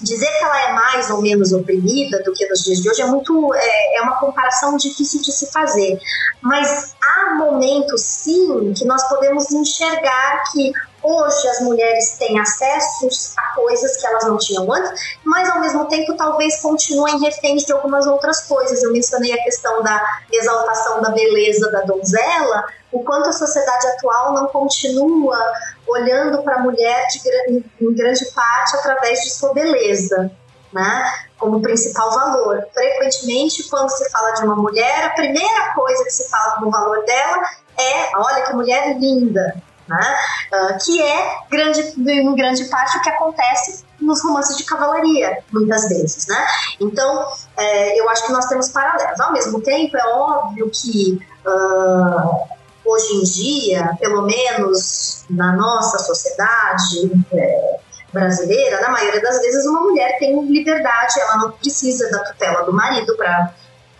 dizer 0.05 0.30
que 0.38 0.44
ela 0.44 0.62
é 0.62 0.72
mais 0.72 1.11
ou 1.11 1.20
menos 1.20 1.52
oprimida 1.52 2.22
do 2.22 2.32
que 2.32 2.46
nos 2.48 2.62
dias 2.62 2.78
de 2.78 2.88
hoje 2.88 3.02
é 3.02 3.07
muito 3.07 3.52
é, 3.55 3.98
é, 3.98 4.02
uma 4.02 4.16
comparação 4.16 4.76
difícil 4.76 5.20
de 5.20 5.32
se 5.32 5.50
fazer. 5.50 5.98
Mas 6.40 6.94
há 7.02 7.34
momentos 7.34 8.02
sim 8.02 8.72
que 8.74 8.84
nós 8.84 9.02
podemos 9.09 9.50
enxergar 9.50 10.44
que 10.52 10.72
Hoje 11.07 11.48
as 11.48 11.61
mulheres 11.61 12.16
têm 12.18 12.40
acesso 12.40 13.07
a 13.36 13.55
coisas 13.55 13.98
que 13.98 14.07
elas 14.07 14.24
não 14.24 14.38
tinham 14.38 14.72
antes, 14.72 14.90
mas 15.22 15.50
ao 15.50 15.61
mesmo 15.61 15.84
tempo 15.84 16.16
talvez 16.16 16.62
continuem 16.62 17.20
reféns 17.20 17.64
de 17.64 17.74
algumas 17.74 18.07
outras 18.07 18.40
coisas. 18.44 18.82
Eu 18.82 18.90
mencionei 18.90 19.34
a 19.34 19.44
questão 19.44 19.82
da 19.82 20.02
exaltação 20.32 21.02
da 21.02 21.11
beleza 21.11 21.70
da 21.70 21.82
donzela, 21.82 22.64
o 22.90 23.05
quanto 23.05 23.28
a 23.28 23.32
sociedade 23.32 23.86
atual 23.88 24.32
não 24.32 24.46
continua 24.46 25.38
olhando 25.86 26.42
para 26.42 26.57
a 26.57 26.61
mulher 26.61 27.07
de, 27.09 27.64
em 27.82 27.94
grande 27.94 28.24
parte 28.32 28.74
através 28.76 29.20
de 29.20 29.30
sua 29.30 29.52
beleza. 29.52 30.30
Né, 30.72 31.12
como 31.38 31.62
principal 31.62 32.11
valor. 32.11 32.66
Frequentemente, 32.74 33.62
quando 33.68 33.88
se 33.90 34.11
fala 34.11 34.32
de 34.32 34.42
uma 34.42 34.57
mulher, 34.57 35.05
a 35.05 35.11
primeira 35.11 35.72
coisa 35.72 36.02
que 36.02 36.11
se 36.11 36.28
fala 36.28 36.55
como 36.56 36.68
valor 36.68 37.05
dela 37.05 37.43
é: 37.78 38.16
olha 38.16 38.43
que 38.43 38.55
mulher 38.55 38.98
linda, 38.98 39.62
né? 39.89 40.16
Uh, 40.52 40.85
que 40.85 41.02
é 41.02 41.39
grande, 41.51 41.81
em 41.81 42.35
grande 42.35 42.65
parte 42.65 42.97
o 42.97 43.02
que 43.02 43.11
acontece 43.11 43.85
nos 44.01 44.23
romances 44.23 44.56
de 44.56 44.65
cavalaria, 44.65 45.39
muitas 45.52 45.89
vezes, 45.89 46.27
né? 46.27 46.47
Então, 46.81 47.27
é, 47.56 48.01
eu 48.01 48.09
acho 48.09 48.27
que 48.27 48.32
nós 48.32 48.47
temos 48.47 48.69
paralelos. 48.70 49.20
Ao 49.20 49.32
mesmo 49.32 49.61
tempo, 49.61 49.97
é 49.97 50.06
óbvio 50.06 50.70
que 50.70 51.20
uh, 51.47 52.55
hoje 52.85 53.15
em 53.15 53.23
dia, 53.23 53.90
pelo 53.98 54.23
menos 54.23 55.24
na 55.31 55.52
nossa 55.56 55.98
sociedade 55.98 57.12
é, 57.32 57.77
brasileira, 58.12 58.81
na 58.81 58.90
maioria 58.90 59.20
das 59.20 59.40
vezes, 59.40 59.66
uma 59.66 59.81
mulher 59.81 60.19
tem 60.19 60.39
liberdade, 60.47 61.20
ela 61.20 61.36
não 61.39 61.52
precisa 61.52 62.11
da 62.11 62.19
tutela 62.24 62.62
do 62.65 62.73
marido 62.73 63.16
para 63.16 63.55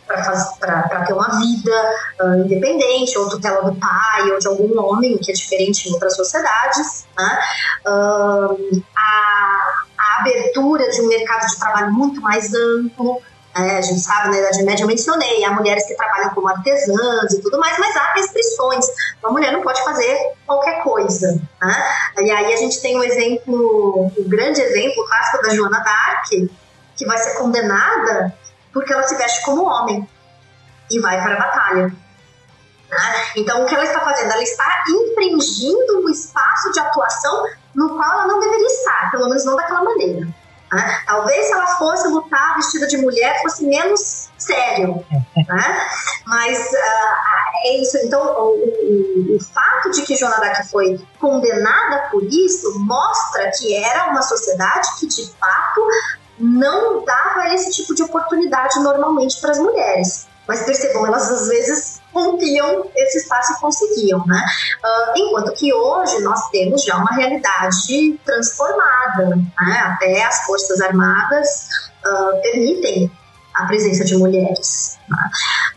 para 0.07 1.05
ter 1.07 1.13
uma 1.13 1.29
vida 1.39 1.95
uh, 2.21 2.35
independente, 2.45 3.17
ou 3.19 3.29
tutela 3.29 3.63
do 3.63 3.75
pai, 3.77 4.31
ou 4.31 4.39
de 4.39 4.47
algum 4.49 4.79
homem, 4.81 5.19
que 5.19 5.31
é 5.31 5.35
diferente 5.35 5.89
em 5.89 5.93
outras 5.93 6.17
sociedades. 6.17 7.07
Né? 7.17 7.39
Uh, 7.87 8.83
a, 8.97 9.83
a, 9.99 10.21
abertura 10.21 10.91
de 10.91 11.01
um 11.01 11.09
mercado 11.09 11.47
de 11.47 11.59
trabalho 11.59 11.93
muito 11.93 12.21
mais 12.21 12.53
amplo. 12.55 13.21
É, 13.57 13.79
a 13.79 13.81
gente 13.81 14.01
sabe, 14.01 14.31
na 14.31 14.39
Idade 14.39 14.65
Média 14.65 14.83
eu 14.83 14.89
mencionei, 14.89 15.45
há 15.45 15.53
mulheres 15.53 15.87
que 15.87 15.95
trabalham 15.95 16.31
como 16.31 16.49
artesãs 16.49 17.33
e 17.33 17.41
tudo 17.41 17.57
mais, 17.61 17.79
mas 17.79 17.97
há 17.97 18.13
restrições. 18.15 18.85
Uma 19.23 19.31
mulher 19.31 19.53
não 19.53 19.63
pode 19.63 19.81
fazer 19.85 20.33
qualquer 20.45 20.83
coisa. 20.83 21.41
Né? 21.63 21.95
E 22.19 22.31
aí 22.33 22.53
a 22.53 22.57
gente 22.57 22.81
tem 22.83 22.99
um 22.99 23.05
exemplo, 23.05 24.11
um 24.19 24.29
grande 24.29 24.61
exemplo 24.61 25.07
clássico 25.07 25.43
da 25.45 25.55
Joana 25.55 25.79
d'Arc, 25.79 26.51
que 26.97 27.07
vai 27.07 27.17
ser 27.19 27.39
condenada 27.39 28.35
porque 28.75 28.93
ela 28.93 29.05
se 29.05 29.17
veste 29.17 29.43
como 29.43 29.65
homem 29.65 30.07
e 30.91 31.01
vai 31.01 31.23
para 31.23 31.35
a 31.35 31.39
batalha. 31.39 31.87
Né? 32.91 33.25
Então, 33.37 33.63
o 33.63 33.67
que 33.67 33.75
ela 33.75 33.85
está 33.85 34.01
fazendo? 34.01 34.33
Ela 34.33 34.43
está 34.43 34.85
infringindo 34.89 36.05
o 36.05 36.11
espaço 36.11 36.73
de 36.73 36.81
atuação 36.81 37.45
no 37.75 37.97
qual 37.97 38.13
ela 38.13 38.27
não 38.27 38.41
deveria 38.41 38.67
estar, 38.67 39.11
pelo 39.11 39.29
menos 39.29 39.45
não 39.45 39.57
daquela 39.57 39.83
maneira. 39.83 40.29
Né? 40.73 41.03
Talvez 41.07 41.47
se 41.47 41.53
ela 41.53 41.67
fosse 41.79 42.09
lutar 42.09 42.57
vestida 42.57 42.87
de 42.87 42.97
mulher 42.97 43.41
fosse 43.43 43.65
menos 43.65 44.29
sério, 44.37 45.05
né? 45.37 45.89
Mas 46.27 46.59
uh, 46.59 47.65
é 47.65 47.77
isso. 47.81 47.97
Então, 47.99 48.21
o, 48.21 48.55
o, 48.55 49.37
o, 49.37 49.41
fato 49.41 49.91
de 49.93 50.03
que 50.03 50.17
Joana 50.17 50.39
d'Arc 50.39 50.69
foi 50.69 51.01
condenada 51.21 52.09
por 52.11 52.25
isso 52.25 52.79
mostra 52.81 53.51
que 53.53 53.75
era 53.75 54.11
uma 54.11 54.23
sociedade 54.23 54.89
que 54.99 55.07
de 55.07 55.31
fato 55.39 55.87
não 56.39 57.05
dava 57.05 57.55
esse 57.55 57.71
tipo 57.71 57.95
de 57.95 58.03
oportunidade 58.03 58.81
normalmente 58.81 59.41
para 59.41 59.53
as 59.53 59.59
mulheres. 59.59 60.27
Mas 60.47 60.63
percebam, 60.65 61.07
elas 61.07 61.31
às 61.31 61.49
vezes 61.49 62.03
rompiam 62.13 62.87
esse 62.95 63.19
espaço 63.19 63.55
e 63.55 63.61
conseguiam, 63.61 64.25
né? 64.27 64.45
Uh, 64.85 65.13
enquanto 65.17 65.53
que 65.55 65.73
hoje 65.73 66.21
nós 66.21 66.49
temos 66.51 66.85
já 66.85 66.97
uma 66.97 67.11
realidade 67.13 68.21
transformada, 68.25 69.37
né? 69.37 69.79
Até 69.87 70.23
as 70.23 70.45
Forças 70.45 70.81
Armadas 70.83 71.69
uh, 72.05 72.43
permitem 72.43 73.11
a 73.55 73.67
presença 73.67 74.05
de 74.05 74.17
mulheres. 74.17 74.99
Né? 75.09 75.17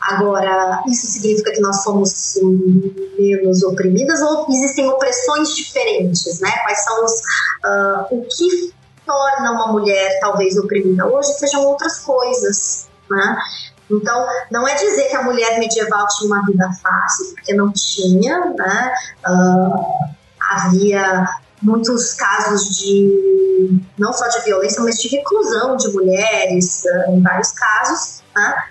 Agora, 0.01 0.84
isso 0.88 1.05
significa 1.07 1.51
que 1.51 1.61
nós 1.61 1.84
somos 1.84 2.38
menos 3.17 3.63
oprimidas 3.63 4.21
ou 4.21 4.47
existem 4.49 4.89
opressões 4.89 5.55
diferentes, 5.55 6.39
né? 6.39 6.51
Quais 6.63 6.84
são 6.84 7.05
os... 7.05 7.11
Uh, 7.11 8.15
o 8.15 8.25
que 8.25 8.73
torna 9.07 9.51
uma 9.51 9.71
mulher 9.71 10.19
talvez 10.19 10.57
oprimida 10.57 11.07
hoje 11.07 11.34
sejam 11.34 11.65
outras 11.65 11.99
coisas, 11.99 12.88
né? 13.09 13.38
Então, 13.89 14.27
não 14.51 14.67
é 14.67 14.75
dizer 14.75 15.07
que 15.07 15.15
a 15.15 15.23
mulher 15.23 15.57
medieval 15.59 16.05
tinha 16.07 16.27
uma 16.27 16.45
vida 16.45 16.69
fácil, 16.84 17.34
porque 17.34 17.53
não 17.53 17.71
tinha, 17.71 18.53
né? 18.53 18.93
Uh, 19.25 19.85
havia 20.41 21.25
muitos 21.61 22.13
casos 22.13 22.77
de, 22.77 23.81
não 23.97 24.11
só 24.11 24.27
de 24.27 24.41
violência, 24.41 24.84
mas 24.84 24.97
de 24.97 25.07
reclusão 25.07 25.77
de 25.77 25.88
mulheres, 25.93 26.84
uh, 26.84 27.11
em 27.11 27.21
vários 27.21 27.51
casos, 27.53 28.21
né? 28.35 28.63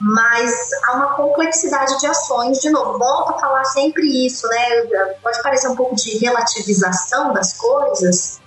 mas 0.00 0.52
há 0.84 0.96
uma 0.96 1.14
complexidade 1.14 1.98
de 1.98 2.06
ações. 2.06 2.58
De 2.58 2.70
novo, 2.70 2.98
volto 2.98 3.30
a 3.30 3.38
falar 3.38 3.64
sempre 3.64 4.26
isso, 4.26 4.46
né? 4.48 5.14
Pode 5.22 5.42
parecer 5.42 5.68
um 5.68 5.76
pouco 5.76 5.94
de 5.94 6.18
relativização 6.18 7.32
das 7.32 7.54
coisas, 7.54 8.40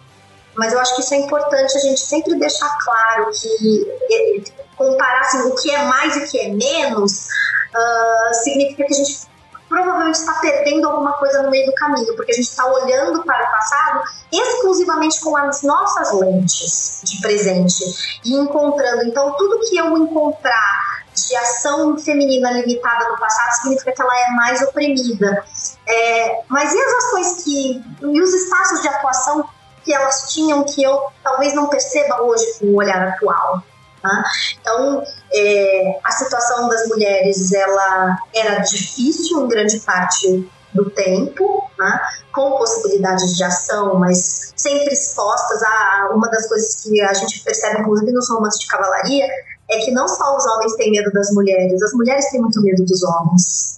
mas 0.57 0.73
eu 0.73 0.79
acho 0.79 0.95
que 0.95 1.01
isso 1.01 1.13
é 1.13 1.17
importante 1.17 1.77
a 1.77 1.81
gente 1.81 1.99
sempre 1.99 2.35
deixar 2.35 2.69
claro 2.83 3.29
que 3.31 4.43
comparar 4.75 5.21
assim, 5.21 5.41
o 5.41 5.55
que 5.55 5.71
é 5.71 5.83
mais 5.85 6.15
e 6.15 6.19
o 6.19 6.27
que 6.27 6.39
é 6.39 6.49
menos 6.49 7.27
uh, 7.73 8.33
significa 8.43 8.85
que 8.85 8.93
a 8.93 8.97
gente 8.97 9.27
provavelmente 9.69 10.15
está 10.15 10.33
perdendo 10.33 10.87
alguma 10.87 11.13
coisa 11.13 11.43
no 11.43 11.49
meio 11.49 11.65
do 11.65 11.73
caminho, 11.73 12.15
porque 12.15 12.31
a 12.31 12.35
gente 12.35 12.49
está 12.49 12.65
olhando 12.65 13.23
para 13.23 13.43
o 13.43 13.51
passado 13.51 14.01
exclusivamente 14.31 15.19
com 15.19 15.35
as 15.35 15.61
nossas 15.61 16.13
lentes 16.13 17.01
de 17.03 17.21
presente 17.21 18.19
e 18.23 18.33
encontrando. 18.33 19.03
Então, 19.03 19.33
tudo 19.35 19.59
que 19.67 19.77
eu 19.77 19.97
encontrar 19.97 21.03
de 21.13 21.35
ação 21.35 21.97
feminina 21.97 22.51
limitada 22.51 23.09
no 23.09 23.17
passado 23.17 23.51
significa 23.61 23.91
que 23.91 24.01
ela 24.01 24.19
é 24.19 24.29
mais 24.31 24.61
oprimida. 24.61 25.43
É, 25.85 26.41
mas 26.47 26.71
e 26.73 26.79
as 26.79 26.93
ações 26.93 27.43
que. 27.43 27.83
e 28.01 28.21
os 28.21 28.33
espaços 28.33 28.81
de 28.81 28.87
atuação 28.87 29.49
que 29.87 29.93
elas 29.93 30.33
tinham 30.33 30.65
que 30.65 30.83
eu 30.83 31.01
talvez 31.23 31.55
não 31.55 31.69
perceba 31.69 32.21
hoje 32.21 32.45
com 32.59 32.65
o 32.65 32.75
olhar 32.75 33.07
atual. 33.07 33.63
Tá? 34.01 34.23
Então, 34.59 35.01
é, 35.33 35.99
a 36.03 36.11
situação 36.11 36.67
das 36.67 36.87
mulheres 36.87 37.53
ela 37.53 38.17
era 38.35 38.59
difícil 38.59 39.45
em 39.45 39.47
grande 39.47 39.79
parte 39.79 40.47
do 40.73 40.89
tempo, 40.91 41.71
né? 41.79 42.01
com 42.33 42.57
possibilidades 42.57 43.35
de 43.35 43.43
ação, 43.43 43.95
mas 43.95 44.53
sempre 44.55 44.93
expostas 44.93 45.63
a 45.63 46.09
uma 46.13 46.29
das 46.29 46.47
coisas 46.47 46.83
que 46.83 47.01
a 47.01 47.13
gente 47.13 47.41
percebe, 47.43 47.81
inclusive 47.81 48.11
nos 48.11 48.29
romances 48.29 48.59
de 48.59 48.67
cavalaria, 48.67 49.25
é 49.69 49.79
que 49.79 49.91
não 49.91 50.07
só 50.07 50.35
os 50.35 50.45
homens 50.45 50.75
têm 50.75 50.91
medo 50.91 51.11
das 51.11 51.31
mulheres, 51.31 51.81
as 51.81 51.93
mulheres 51.93 52.29
têm 52.29 52.41
muito 52.41 52.61
medo 52.61 52.83
dos 52.85 53.01
homens 53.03 53.76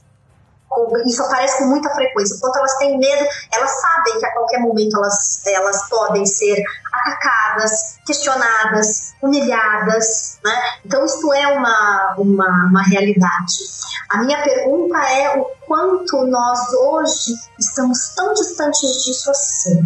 isso 1.05 1.23
aparece 1.23 1.57
com 1.57 1.65
muita 1.65 1.89
frequência. 1.89 2.35
Enquanto 2.35 2.57
elas 2.57 2.77
têm 2.77 2.97
medo, 2.97 3.25
elas 3.51 3.71
sabem 3.81 4.19
que 4.19 4.25
a 4.25 4.33
qualquer 4.33 4.59
momento 4.59 4.97
elas, 4.97 5.45
elas 5.45 5.89
podem 5.89 6.25
ser 6.25 6.63
atacadas, 6.93 7.97
questionadas, 8.05 9.13
humilhadas. 9.21 10.39
Né? 10.43 10.61
Então, 10.85 11.05
isso 11.05 11.33
é 11.33 11.47
uma, 11.47 12.15
uma, 12.17 12.67
uma 12.69 12.83
realidade. 12.83 13.79
A 14.09 14.23
minha 14.23 14.41
pergunta 14.41 14.97
é 14.97 15.37
o 15.37 15.45
quanto 15.67 16.25
nós 16.25 16.59
hoje 16.73 17.33
estamos 17.59 18.09
tão 18.15 18.33
distantes 18.33 19.03
disso 19.03 19.29
assim. 19.31 19.81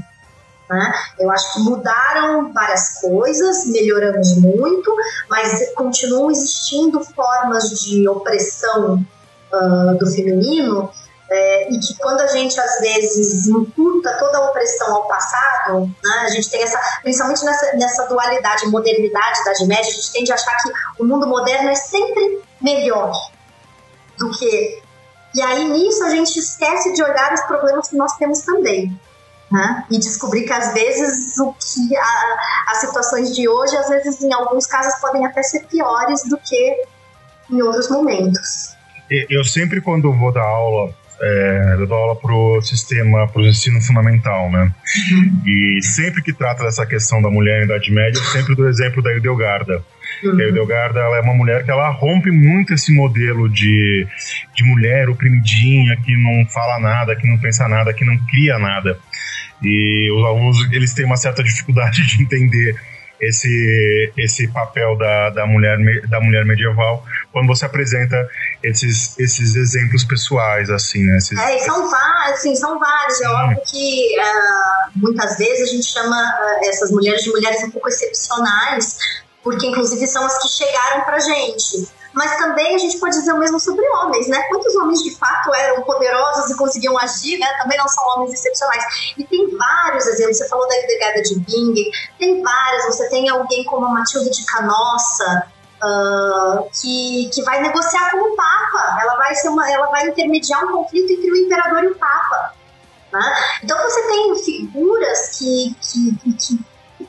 Né? 0.70 0.94
Eu 1.20 1.30
acho 1.32 1.54
que 1.54 1.60
mudaram 1.60 2.52
várias 2.54 3.00
coisas, 3.02 3.66
melhoramos 3.68 4.38
muito, 4.38 4.96
mas 5.30 5.74
continuam 5.76 6.32
existindo 6.32 7.04
formas 7.04 7.70
de 7.82 8.08
opressão 8.08 9.06
uh, 9.54 9.98
do 9.98 10.12
feminino, 10.12 10.92
é, 11.34 11.72
e 11.72 11.80
que 11.80 11.96
quando 11.98 12.22
a 12.22 12.28
gente 12.28 12.60
às 12.60 12.80
vezes 12.80 13.48
imputa 13.48 14.16
toda 14.20 14.38
a 14.38 14.50
opressão 14.50 14.94
ao 14.96 15.08
passado, 15.08 15.86
né, 16.04 16.12
a 16.22 16.28
gente 16.28 16.50
tem 16.50 16.62
essa, 16.62 16.80
principalmente 17.02 17.44
nessa, 17.44 17.76
nessa 17.76 18.08
dualidade 18.08 18.68
modernidade, 18.68 19.40
idade 19.42 19.66
média, 19.66 19.90
a 19.90 19.94
gente 19.94 20.12
tende 20.12 20.32
a 20.32 20.36
achar 20.36 20.56
que 20.58 20.72
o 21.00 21.06
mundo 21.06 21.26
moderno 21.26 21.70
é 21.70 21.76
sempre 21.76 22.42
melhor 22.62 23.12
do 24.20 24.30
que. 24.32 24.82
E 25.34 25.42
aí 25.42 25.68
nisso 25.70 26.04
a 26.04 26.10
gente 26.10 26.38
esquece 26.38 26.94
de 26.94 27.02
olhar 27.02 27.34
os 27.34 27.42
problemas 27.42 27.88
que 27.88 27.96
nós 27.96 28.16
temos 28.18 28.42
também. 28.42 29.00
Né? 29.52 29.86
E 29.90 30.00
descobrir 30.00 30.46
que 30.46 30.54
às 30.54 30.74
vezes 30.74 31.38
o 31.38 31.54
que 31.54 31.96
a, 31.96 32.36
as 32.70 32.80
situações 32.80 33.36
de 33.36 33.48
hoje, 33.48 33.76
às 33.78 33.88
vezes 33.88 34.22
em 34.22 34.34
alguns 34.34 34.66
casos, 34.66 35.00
podem 35.00 35.26
até 35.26 35.44
ser 35.44 35.66
piores 35.68 36.24
do 36.28 36.38
que 36.38 36.86
em 37.52 37.62
outros 37.62 37.90
momentos 37.90 38.74
eu 39.30 39.44
sempre, 39.44 39.81
quando 39.81 40.11
vou 40.11 40.31
dar 40.31 40.44
aula, 40.44 40.94
é, 41.22 41.76
eu 41.80 41.88
dou 41.88 41.98
aula 41.98 42.15
pro 42.15 42.61
sistema, 42.61 43.27
pro 43.27 43.45
ensino 43.45 43.81
fundamental, 43.81 44.52
né? 44.52 44.72
Uhum. 45.11 45.41
E 45.45 45.81
sempre 45.81 46.22
que 46.22 46.34
trata 46.34 46.64
dessa 46.64 46.85
questão 46.85 47.22
da 47.22 47.30
mulher 47.30 47.61
em 47.61 47.65
Idade 47.65 47.91
Média, 47.91 48.19
eu 48.19 48.26
sempre 48.26 48.56
dou 48.56 48.68
exemplo 48.68 49.02
da 49.02 49.14
Hildegarda. 49.14 49.84
Uhum. 50.23 50.40
A 50.40 50.44
Hildegarda 50.44 50.99
ela 50.99 51.18
é 51.18 51.22
uma 51.22 51.34
mulher 51.34 51.64
que 51.64 51.72
ela 51.72 51.90
rompe 51.90 52.30
muito 52.30 52.73
esse 52.73 52.94
modelo 52.94 53.48
de, 53.48 54.06
de 54.56 54.64
mulher 54.65 55.10
oprimidinha, 55.10 55.95
que 55.98 56.15
não 56.18 56.45
fala 56.48 56.80
nada, 56.80 57.15
que 57.15 57.27
não 57.27 57.38
pensa 57.38 57.68
nada, 57.68 57.94
que 57.94 58.03
não 58.03 58.18
cria 58.26 58.60
nada. 58.60 58.99
E 59.61 60.11
os 60.11 60.26
alunos, 60.26 60.72
eles 60.73 60.94
têm 60.94 61.06
uma 61.06 61.15
certa 61.15 61.41
dificuldade 61.41 62.03
de 62.07 62.22
entender 62.22 62.76
esse, 63.28 64.14
esse 64.18 64.48
papel 64.50 64.98
da, 64.98 65.30
da, 65.30 65.45
mulher, 65.45 65.78
da 66.10 66.20
mulher 66.20 66.45
medieval 66.45 67.04
quando 67.32 67.48
você 67.48 67.66
apresenta 67.66 68.28
esses, 68.62 69.18
esses 69.18 69.56
exemplos 69.56 70.04
pessoais, 70.04 70.70
assim, 70.70 71.04
né? 71.04 71.18
Esses... 71.18 71.38
É, 71.38 71.60
são 71.60 71.90
vários, 71.90 72.40
assim, 72.40 72.56
são 72.56 72.80
vários. 72.80 73.22
É 73.22 73.30
óbvio 73.30 73.62
que 73.66 74.16
uh, 74.20 75.00
muitas 75.00 75.38
vezes 75.38 75.70
a 75.70 75.72
gente 75.74 75.86
chama 75.86 76.16
uh, 76.16 76.70
essas 76.70 76.91
mulheres 76.91 77.24
de 77.24 77.32
mulheres 77.32 77.64
um 77.64 77.72
pouco 77.72 77.90
excepcionais, 77.90 78.98
porque 79.44 79.68
inclusive 79.68 80.06
são 80.08 80.26
as 80.26 80.41
que 80.41 80.48
chegaram 80.50 81.04
pra 81.04 81.20
gente. 81.20 81.88
Mas 82.14 82.38
também 82.38 82.76
a 82.76 82.77
gente 82.77 82.99
pode 82.99 83.15
dizer 83.18 83.34
o 83.34 83.40
mesmo 83.40 83.60
sobre 83.60 83.85
homens, 83.90 84.27
né? 84.27 84.41
Quantos 84.44 84.76
homens 84.76 85.02
de 85.02 85.15
fato 85.15 85.53
eram 85.53 85.81
poderosos 85.81 86.52
e 86.52 86.57
conseguiam 86.57 86.98
agir, 86.98 87.40
né? 87.40 87.48
Também 87.61 87.77
não 87.77 87.88
são 87.88 88.03
homens 88.10 88.34
excepcionais. 88.34 88.84
E 89.18 89.23
tem 89.23 89.57
vários 89.57 90.06
exemplos, 90.07 90.38
você 90.38 90.48
falou 90.48 90.68
da 90.68 90.76
delegada 90.76 91.22
de 91.23 91.40
Bing, 91.40 91.91
tem 92.19 92.41
várias, 92.41 92.85
você 92.85 93.10
tem 93.10 93.30
alguém 93.30 93.64
como 93.65 93.85
a 93.85 93.90
Matilde 93.90 94.30
de 94.30 94.45
Canossa, 94.45 95.48
Uh, 95.85 96.69
que, 96.72 97.30
que 97.34 97.44
vai 97.44 97.61
negociar 97.61 98.11
com 98.11 98.19
o 98.19 98.35
Papa. 98.38 98.99
Ela 99.02 99.18
vai 99.18 99.35
ser 99.35 99.49
uma, 99.49 99.69
ela 99.69 99.88
vai 99.88 100.07
intermediar 100.07 100.64
um 100.64 100.72
conflito 100.72 101.11
entre 101.11 101.30
o 101.30 101.35
imperador 101.35 101.84
e 101.84 101.88
o 101.88 101.95
Papa. 101.95 102.53
Né? 103.11 103.35
Então 103.61 103.77
você 103.84 104.02
tem 104.07 104.35
figuras 104.45 105.38
que, 105.38 105.76
que, 105.81 106.35
que, 106.38 106.65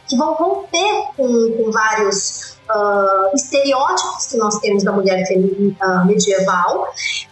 que 0.09 0.17
vão 0.17 0.35
romper 0.35 1.05
com, 1.17 1.57
com 1.57 1.71
vários 1.71 2.54
uh, 2.71 3.35
estereótipos 3.35 4.27
que 4.27 4.37
nós 4.37 4.59
temos 4.61 4.85
da 4.85 4.93
mulher 4.93 5.23
uh, 5.23 6.07
medieval, 6.07 6.89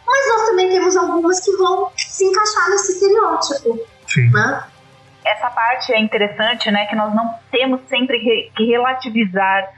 mas 0.06 0.28
nós 0.28 0.48
também 0.48 0.70
temos 0.70 0.96
algumas 0.96 1.40
que 1.40 1.52
vão 1.56 1.90
se 1.96 2.24
encaixar 2.24 2.70
nesse 2.70 2.92
estereótipo. 2.92 3.78
Sim. 4.06 4.30
Né? 4.30 4.64
Essa 5.24 5.50
parte 5.50 5.92
é 5.92 6.00
interessante, 6.00 6.70
né? 6.70 6.86
Que 6.86 6.96
nós 6.96 7.14
não 7.14 7.34
temos 7.50 7.80
sempre 7.88 8.18
que 8.54 8.64
relativizar 8.64 9.68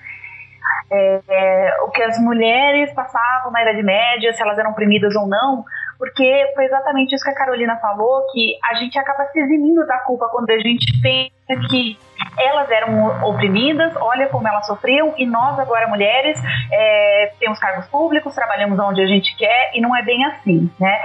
é, 0.90 1.20
é, 1.28 1.76
o 1.82 1.90
que 1.90 2.02
as 2.02 2.18
mulheres 2.18 2.92
passavam 2.94 3.50
na 3.52 3.62
Idade 3.62 3.82
Média, 3.82 4.32
se 4.32 4.42
elas 4.42 4.58
eram 4.58 4.70
oprimidas 4.70 5.14
ou 5.14 5.26
não, 5.26 5.64
porque 6.04 6.52
foi 6.54 6.66
exatamente 6.66 7.14
isso 7.14 7.24
que 7.24 7.30
a 7.30 7.34
Carolina 7.34 7.76
falou, 7.76 8.26
que 8.30 8.58
a 8.62 8.74
gente 8.74 8.98
acaba 8.98 9.24
se 9.28 9.40
eximindo 9.40 9.86
da 9.86 9.98
culpa 10.00 10.28
quando 10.28 10.50
a 10.50 10.58
gente 10.58 10.84
pensa 11.00 11.68
que 11.70 11.98
elas 12.38 12.70
eram 12.70 13.06
oprimidas, 13.26 13.94
olha 13.96 14.28
como 14.28 14.46
elas 14.46 14.66
sofriam, 14.66 15.14
e 15.16 15.24
nós 15.24 15.58
agora 15.58 15.86
mulheres 15.86 16.38
é, 16.70 17.32
temos 17.40 17.58
cargos 17.58 17.86
públicos, 17.86 18.34
trabalhamos 18.34 18.78
onde 18.78 19.00
a 19.00 19.06
gente 19.06 19.34
quer, 19.36 19.70
e 19.72 19.80
não 19.80 19.96
é 19.96 20.02
bem 20.02 20.22
assim, 20.26 20.70
né? 20.78 21.00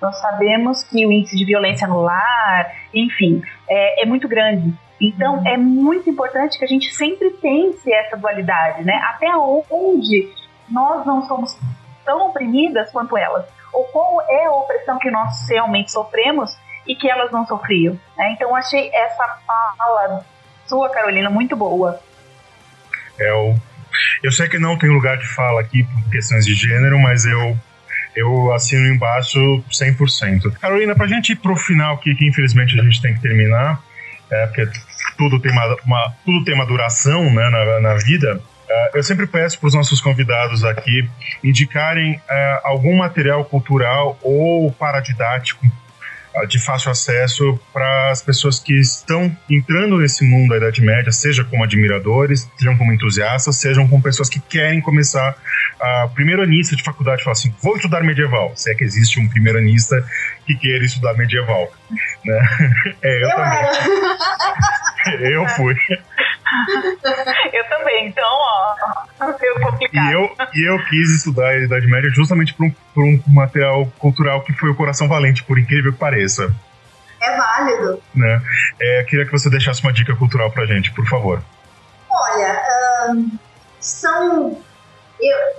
Nós 0.00 0.18
sabemos 0.18 0.82
que 0.82 1.04
o 1.04 1.12
índice 1.12 1.36
de 1.36 1.44
violência 1.44 1.86
no 1.86 2.00
lar, 2.00 2.72
enfim, 2.94 3.42
é, 3.68 4.02
é 4.02 4.06
muito 4.06 4.26
grande. 4.28 4.72
Então, 4.98 5.42
é 5.46 5.58
muito 5.58 6.08
importante 6.08 6.58
que 6.58 6.64
a 6.64 6.68
gente 6.68 6.90
sempre 6.94 7.30
pense 7.30 7.92
essa 7.92 8.16
dualidade, 8.16 8.82
né? 8.82 8.94
Até 9.10 9.28
onde 9.36 10.32
nós 10.70 11.04
não 11.04 11.22
somos 11.22 11.58
tão 12.04 12.28
oprimidas 12.28 12.90
quanto 12.90 13.16
elas, 13.18 13.44
ou 13.78 13.84
qual 13.84 14.20
é 14.28 14.46
a 14.46 14.50
opressão 14.50 14.98
que 14.98 15.08
nós 15.08 15.48
realmente 15.48 15.92
sofremos 15.92 16.56
e 16.84 16.96
que 16.96 17.08
elas 17.08 17.30
não 17.30 17.46
sofriam. 17.46 17.96
Né? 18.16 18.32
Então, 18.32 18.54
achei 18.56 18.90
essa 18.92 19.24
fala 19.46 20.24
sua, 20.66 20.90
Carolina, 20.90 21.30
muito 21.30 21.54
boa. 21.54 22.00
É, 23.20 23.30
eu, 23.30 23.56
eu 24.22 24.32
sei 24.32 24.48
que 24.48 24.58
não 24.58 24.76
tem 24.76 24.90
lugar 24.90 25.16
de 25.16 25.26
fala 25.28 25.60
aqui 25.60 25.84
por 25.84 26.10
questões 26.10 26.44
de 26.44 26.54
gênero, 26.54 26.98
mas 26.98 27.24
eu 27.24 27.56
eu 28.16 28.52
assino 28.52 28.88
embaixo 28.88 29.38
100%. 29.70 30.58
Carolina, 30.58 30.92
pra 30.96 31.06
gente 31.06 31.32
ir 31.32 31.36
pro 31.36 31.54
final 31.54 31.94
aqui, 31.94 32.16
que 32.16 32.26
infelizmente 32.26 32.78
a 32.78 32.82
gente 32.82 33.00
tem 33.00 33.14
que 33.14 33.20
terminar, 33.20 33.80
é, 34.28 34.46
porque 34.46 34.68
tudo 35.16 35.38
tem 35.38 35.52
uma, 35.52 35.76
uma 35.84 36.12
tudo 36.24 36.44
tem 36.44 36.52
uma 36.52 36.66
duração 36.66 37.32
né, 37.32 37.48
na, 37.48 37.80
na 37.80 37.94
vida, 37.94 38.42
eu 38.94 39.02
sempre 39.02 39.26
peço 39.26 39.58
para 39.58 39.68
os 39.68 39.74
nossos 39.74 40.00
convidados 40.00 40.64
aqui 40.64 41.08
indicarem 41.42 42.16
uh, 42.16 42.20
algum 42.64 42.96
material 42.96 43.44
cultural 43.44 44.18
ou 44.22 44.70
paradidático 44.72 45.64
uh, 46.34 46.46
de 46.46 46.58
fácil 46.58 46.90
acesso 46.90 47.58
para 47.72 48.10
as 48.10 48.22
pessoas 48.22 48.58
que 48.58 48.74
estão 48.74 49.34
entrando 49.48 49.98
nesse 49.98 50.24
mundo 50.24 50.50
da 50.50 50.56
Idade 50.58 50.82
Média, 50.82 51.10
seja 51.12 51.44
como 51.44 51.64
admiradores, 51.64 52.48
sejam 52.58 52.76
como 52.76 52.92
entusiastas, 52.92 53.56
sejam 53.56 53.88
como 53.88 54.02
pessoas 54.02 54.28
que 54.28 54.40
querem 54.40 54.80
começar 54.80 55.36
a 55.80 56.08
primeiro 56.14 56.42
anista 56.42 56.76
de 56.76 56.82
faculdade 56.82 57.22
falar 57.22 57.32
assim, 57.32 57.54
vou 57.62 57.76
estudar 57.76 58.02
medieval, 58.02 58.52
se 58.54 58.70
é 58.70 58.74
que 58.74 58.84
existe 58.84 59.20
um 59.20 59.28
primeiro 59.28 59.58
anista 59.58 60.04
que 60.46 60.54
queira 60.56 60.84
estudar 60.84 61.14
medieval. 61.14 61.70
Né? 62.24 62.48
É, 63.00 63.22
eu, 63.22 63.28
eu 63.28 63.36
também. 63.36 65.32
eu 65.32 65.48
fui. 65.50 65.76
eu 67.52 67.68
também, 67.68 68.08
então, 68.08 68.24
ó, 68.24 68.74
foi 69.38 69.60
complicado. 69.60 70.08
E 70.08 70.12
eu, 70.12 70.36
e 70.54 70.70
eu 70.70 70.84
quis 70.86 71.16
estudar 71.16 71.48
a 71.48 71.58
Idade 71.58 71.86
Média 71.86 72.10
justamente 72.10 72.54
por 72.54 72.66
um, 72.66 72.70
por 72.94 73.04
um 73.04 73.22
material 73.26 73.86
cultural 73.98 74.42
que 74.42 74.52
foi 74.52 74.70
o 74.70 74.74
Coração 74.74 75.08
Valente, 75.08 75.44
por 75.44 75.58
incrível 75.58 75.92
que 75.92 75.98
pareça. 75.98 76.54
É 77.20 77.36
válido. 77.36 78.02
Né? 78.14 78.42
É, 78.80 79.04
queria 79.04 79.26
que 79.26 79.32
você 79.32 79.50
deixasse 79.50 79.82
uma 79.82 79.92
dica 79.92 80.14
cultural 80.14 80.50
pra 80.50 80.66
gente, 80.66 80.92
por 80.92 81.06
favor. 81.06 81.42
Olha, 82.10 82.62
um, 83.10 83.30
são 83.80 84.62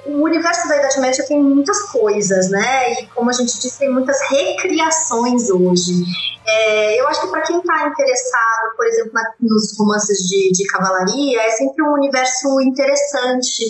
o 0.05 0.23
universo 0.23 0.67
da 0.67 0.77
Idade 0.77 0.99
Média 0.99 1.25
tem 1.27 1.41
muitas 1.41 1.81
coisas, 1.91 2.49
né? 2.49 2.93
E 2.93 3.07
como 3.07 3.29
a 3.29 3.33
gente 3.33 3.59
disse, 3.59 3.79
tem 3.79 3.91
muitas 3.91 4.17
recriações 4.29 5.49
hoje. 5.49 6.03
É, 6.47 6.99
eu 6.99 7.07
acho 7.07 7.21
que 7.21 7.27
para 7.27 7.41
quem 7.41 7.59
está 7.59 7.87
interessado, 7.87 8.75
por 8.75 8.85
exemplo, 8.85 9.11
na, 9.13 9.33
nos 9.39 9.77
romances 9.77 10.19
de, 10.27 10.51
de 10.51 10.65
cavalaria, 10.67 11.41
é 11.41 11.49
sempre 11.51 11.83
um 11.83 11.93
universo 11.93 12.61
interessante, 12.61 13.65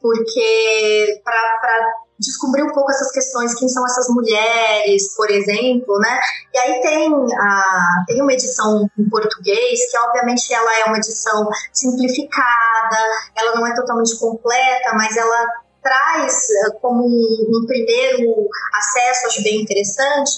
porque 0.00 1.20
para 1.24 2.07
descobrir 2.18 2.62
um 2.64 2.72
pouco 2.72 2.90
essas 2.90 3.12
questões, 3.12 3.54
quem 3.54 3.68
são 3.68 3.84
essas 3.86 4.08
mulheres, 4.08 5.14
por 5.14 5.30
exemplo, 5.30 5.98
né? 5.98 6.20
E 6.52 6.58
aí 6.58 6.80
tem, 6.80 7.12
a, 7.38 8.04
tem 8.06 8.22
uma 8.22 8.32
edição 8.32 8.90
em 8.98 9.08
português, 9.08 9.90
que 9.90 9.98
obviamente 9.98 10.52
ela 10.52 10.78
é 10.80 10.84
uma 10.86 10.96
edição 10.96 11.48
simplificada, 11.72 12.96
ela 13.36 13.54
não 13.54 13.66
é 13.66 13.74
totalmente 13.74 14.18
completa, 14.18 14.92
mas 14.94 15.16
ela 15.16 15.46
traz 15.82 16.50
eh, 16.50 16.70
como 16.82 17.06
um, 17.06 17.46
um 17.56 17.66
primeiro 17.66 18.48
acesso, 18.74 19.26
acho 19.28 19.42
bem 19.42 19.62
interessante, 19.62 20.32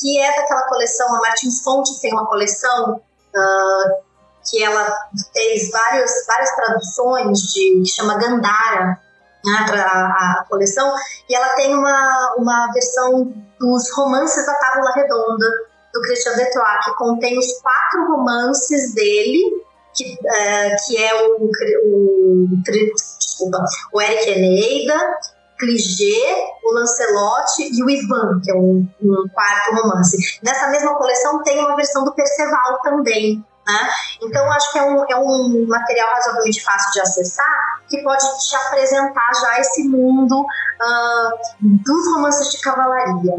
que 0.00 0.18
é 0.20 0.36
daquela 0.36 0.62
coleção, 0.62 1.14
a 1.14 1.20
Martins 1.20 1.62
Fontes 1.62 1.98
tem 2.00 2.12
uma 2.12 2.26
coleção 2.26 2.94
uh, 2.94 4.08
que 4.48 4.62
ela 4.62 4.96
fez 5.32 5.70
várias, 5.70 6.10
várias 6.26 6.50
traduções 6.54 7.38
de, 7.52 7.82
que 7.82 7.90
chama 7.90 8.16
Gandara, 8.16 9.00
né, 9.48 9.80
a, 9.80 10.40
a, 10.40 10.44
coleção, 10.48 10.92
e 11.28 11.34
ela 11.34 11.48
tem 11.54 11.74
uma, 11.74 12.34
uma 12.38 12.70
versão 12.72 13.32
dos 13.58 13.90
romances 13.92 14.46
da 14.46 14.54
Tábula 14.54 14.92
Redonda, 14.92 15.46
do 15.92 16.00
Christian 16.02 16.34
Detroit, 16.36 16.84
que 16.84 16.94
contém 16.96 17.38
os 17.38 17.60
quatro 17.60 18.06
romances 18.08 18.94
dele, 18.94 19.64
que, 19.94 20.18
é, 20.26 20.76
que 20.86 20.96
é 20.96 21.14
o, 21.14 21.50
o, 21.84 22.46
desculpa, 22.64 23.64
o 23.92 24.00
Eric 24.00 24.30
Eneida, 24.30 25.18
Cligé, 25.58 26.54
o 26.62 26.72
Lancelot 26.72 27.46
e 27.58 27.82
o 27.82 27.90
Ivan, 27.90 28.40
que 28.42 28.50
é 28.50 28.54
um, 28.54 28.88
um 29.02 29.28
quarto 29.32 29.74
romance. 29.74 30.38
Nessa 30.42 30.68
mesma 30.68 30.94
coleção 30.94 31.42
tem 31.42 31.58
uma 31.58 31.74
versão 31.74 32.04
do 32.04 32.14
Perceval 32.14 32.80
também, 32.82 33.44
né? 33.66 33.90
Então, 34.22 34.50
acho 34.52 34.72
que 34.72 34.78
é 34.78 34.82
um, 34.82 35.04
é 35.10 35.16
um 35.16 35.66
material 35.66 36.10
razoavelmente 36.12 36.62
fácil 36.62 36.92
de 36.92 37.00
acessar 37.00 37.77
que 37.88 38.02
pode 38.02 38.22
te 38.22 38.56
apresentar 38.56 39.30
já 39.40 39.60
esse 39.60 39.84
mundo 39.88 40.40
uh, 40.40 41.58
dos 41.60 42.14
romances 42.14 42.50
de 42.52 42.60
cavalaria. 42.60 43.34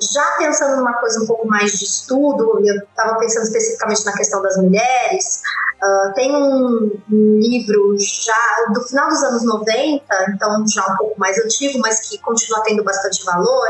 Já 0.00 0.24
pensando 0.38 0.76
numa 0.76 0.94
coisa 0.94 1.22
um 1.22 1.26
pouco 1.26 1.46
mais 1.48 1.72
de 1.72 1.84
estudo, 1.84 2.60
eu 2.64 2.76
estava 2.76 3.18
pensando 3.18 3.44
especificamente 3.44 4.04
na 4.04 4.12
questão 4.12 4.40
das 4.42 4.56
mulheres, 4.56 5.42
uh, 5.82 6.14
tem 6.14 6.34
um, 6.34 6.90
livro 7.10 7.96
já 7.98 8.72
do 8.72 8.82
final 8.82 9.08
dos 9.08 9.22
anos 9.22 9.44
90, 9.44 10.04
então 10.34 10.64
já 10.68 10.86
um 10.86 10.96
pouco 10.96 11.18
mais 11.18 11.38
antigo, 11.38 11.78
mas 11.80 12.08
que 12.08 12.18
continua 12.18 12.62
tendo 12.62 12.84
bastante 12.84 13.24
valor, 13.24 13.68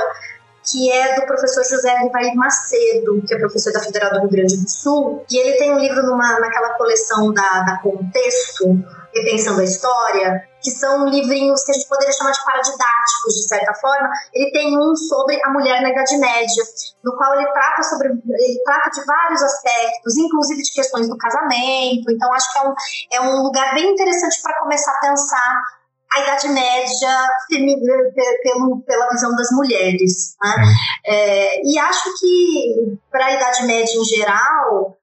que 0.71 0.93
é 0.93 1.19
do 1.19 1.27
professor 1.27 1.65
José 1.65 1.97
Rivair 1.99 2.35
Macedo, 2.37 3.23
que 3.27 3.35
é 3.35 3.39
professor 3.39 3.73
da 3.73 3.81
Federal 3.81 4.13
do 4.13 4.21
Rio 4.21 4.31
Grande 4.31 4.57
do 4.57 4.69
Sul, 4.69 5.25
e 5.31 5.39
ele 5.39 5.57
tem 5.57 5.73
um 5.73 5.79
livro 5.79 6.03
numa, 6.03 6.39
naquela 6.39 6.75
coleção 6.75 7.33
da, 7.33 7.63
da 7.63 7.79
Contexto, 7.83 8.79
Repensando 9.15 9.61
a 9.61 9.65
História, 9.65 10.49
que 10.63 10.71
são 10.71 11.07
livrinhos 11.09 11.65
que 11.65 11.73
a 11.73 11.75
gente 11.75 11.89
poderia 11.89 12.13
chamar 12.13 12.33
de 12.33 12.45
paradidáticos, 12.45 13.35
de 13.35 13.49
certa 13.49 13.75
forma. 13.75 14.09
Ele 14.33 14.51
tem 14.53 14.79
um 14.79 14.95
sobre 14.95 15.41
a 15.45 15.51
mulher 15.51 15.83
na 15.83 15.91
Idade 15.91 16.17
Média, 16.19 16.65
no 17.03 17.17
qual 17.17 17.35
ele 17.35 17.51
trata 17.53 17.83
sobre 17.83 18.09
ele 18.09 18.63
trata 18.65 18.91
de 18.91 19.05
vários 19.05 19.43
aspectos, 19.43 20.17
inclusive 20.17 20.63
de 20.63 20.73
questões 20.73 21.09
do 21.09 21.17
casamento. 21.17 22.11
Então 22.11 22.33
acho 22.33 22.53
que 22.53 22.59
é 22.59 22.63
um, 22.63 22.75
é 23.13 23.21
um 23.21 23.43
lugar 23.43 23.75
bem 23.75 23.93
interessante 23.93 24.41
para 24.43 24.59
começar 24.59 24.93
a 24.93 25.01
pensar 25.01 25.63
a 26.13 26.21
Idade 26.23 26.49
Média 26.49 27.29
pelo, 28.43 28.81
pela 28.83 29.09
visão 29.11 29.35
das 29.37 29.51
mulheres. 29.53 30.37
Né? 30.43 30.55
É, 31.07 31.63
e 31.65 31.79
acho 31.79 32.19
que 32.19 32.99
para 33.11 33.27
a 33.27 33.33
Idade 33.33 33.65
Média 33.65 33.97
em 33.97 34.05
geral 34.05 35.00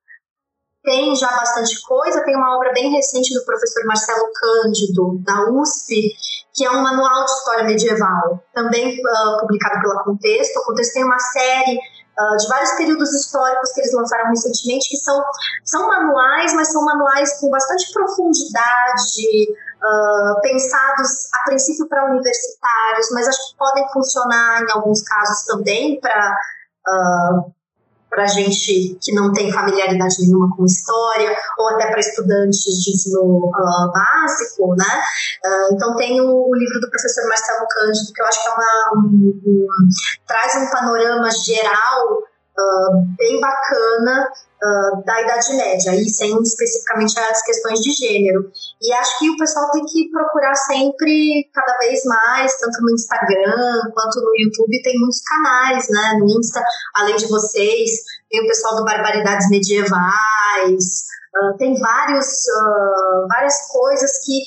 tem 0.87 1.13
já 1.17 1.27
bastante 1.27 1.81
coisa. 1.81 2.23
Tem 2.23 2.35
uma 2.37 2.55
obra 2.55 2.71
bem 2.71 2.89
recente 2.89 3.33
do 3.33 3.43
professor 3.43 3.85
Marcelo 3.85 4.31
Cândido, 4.33 5.19
da 5.19 5.51
USP, 5.51 6.13
que 6.53 6.63
é 6.63 6.71
um 6.71 6.81
manual 6.81 7.25
de 7.25 7.31
história 7.31 7.65
medieval, 7.65 8.41
também 8.53 8.97
uh, 8.97 9.39
publicado 9.41 9.81
pela 9.81 10.03
Contexto. 10.05 10.57
O 10.59 10.63
Contexto 10.63 10.93
tem 10.93 11.03
uma 11.03 11.19
série 11.19 11.77
Uh, 12.19 12.35
de 12.35 12.47
vários 12.47 12.71
períodos 12.71 13.13
históricos 13.13 13.71
que 13.73 13.79
eles 13.79 13.93
lançaram 13.93 14.31
recentemente, 14.31 14.89
que 14.89 14.97
são, 14.97 15.23
são 15.63 15.85
manuais, 15.85 16.51
mas 16.55 16.71
são 16.71 16.83
manuais 16.83 17.39
com 17.39 17.47
bastante 17.51 17.93
profundidade, 17.93 19.51
uh, 19.51 20.41
pensados 20.41 21.29
a 21.31 21.49
princípio 21.49 21.87
para 21.87 22.09
universitários, 22.09 23.11
mas 23.11 23.27
acho 23.27 23.51
que 23.51 23.57
podem 23.59 23.87
funcionar 23.93 24.63
em 24.63 24.71
alguns 24.71 25.03
casos 25.03 25.45
também 25.45 25.99
para 26.01 26.35
uh, 26.87 27.53
para 28.17 28.25
gente 28.25 28.97
que 28.99 29.13
não 29.13 29.31
tem 29.31 29.51
familiaridade 29.51 30.15
nenhuma 30.21 30.49
com 30.57 30.65
história, 30.65 31.37
ou 31.59 31.69
até 31.69 31.85
para 31.91 31.99
estudantes 31.99 32.63
de 32.63 32.91
ensino 32.91 33.45
uh, 33.45 33.91
básico, 33.93 34.75
né? 34.75 35.03
Uh, 35.45 35.75
então 35.75 35.95
tem 35.95 36.19
o, 36.19 36.49
o, 36.49 36.55
livro 36.55 36.79
do 36.79 36.89
professor 36.89 37.27
Marcelo 37.29 37.67
Cândido, 37.69 38.11
que 38.11 38.19
eu 38.19 38.25
acho 38.25 38.41
que 38.41 38.49
é 38.49 38.53
uma, 38.53 38.91
um, 38.95 39.39
um, 39.45 39.67
traz 40.25 40.55
um 40.55 40.71
panorama 40.71 41.29
geral 41.29 42.13
uh, 42.57 43.05
bem 43.19 43.39
bacana 43.39 44.27
uh, 44.63 45.03
da 45.03 45.21
Idade 45.21 45.53
Média, 45.55 45.95
e 45.95 46.09
sem 46.09 46.35
especificamente 46.41 47.17
as 47.19 47.41
questões 47.43 47.79
de 47.79 47.91
gênero. 47.91 48.51
E 48.81 48.93
acho 48.93 49.19
que 49.19 49.29
o 49.29 49.37
pessoal 49.37 49.71
tem 49.71 49.83
que 49.85 50.09
procurar 50.11 50.55
sempre, 50.55 51.49
cada 51.53 51.77
vez 51.79 52.03
mais, 52.05 52.57
tanto 52.59 52.81
no 52.81 52.93
Instagram 52.93 53.81
quanto 53.93 54.21
no 54.21 54.31
YouTube, 54.39 54.81
tem 54.83 54.99
muitos 54.99 55.21
canais, 55.21 55.87
né? 55.89 56.17
No 56.19 56.39
Insta, 56.39 56.63
além 56.95 57.15
de 57.15 57.27
vocês, 57.27 57.91
tem 58.29 58.43
o 58.43 58.47
pessoal 58.47 58.75
do 58.75 58.85
Barbaridades 58.85 59.49
Medievais. 59.49 61.07
Uh, 61.35 61.57
tem 61.57 61.77
vários, 61.79 62.25
uh, 62.25 63.27
várias 63.27 63.55
coisas 63.71 64.11
que 64.25 64.41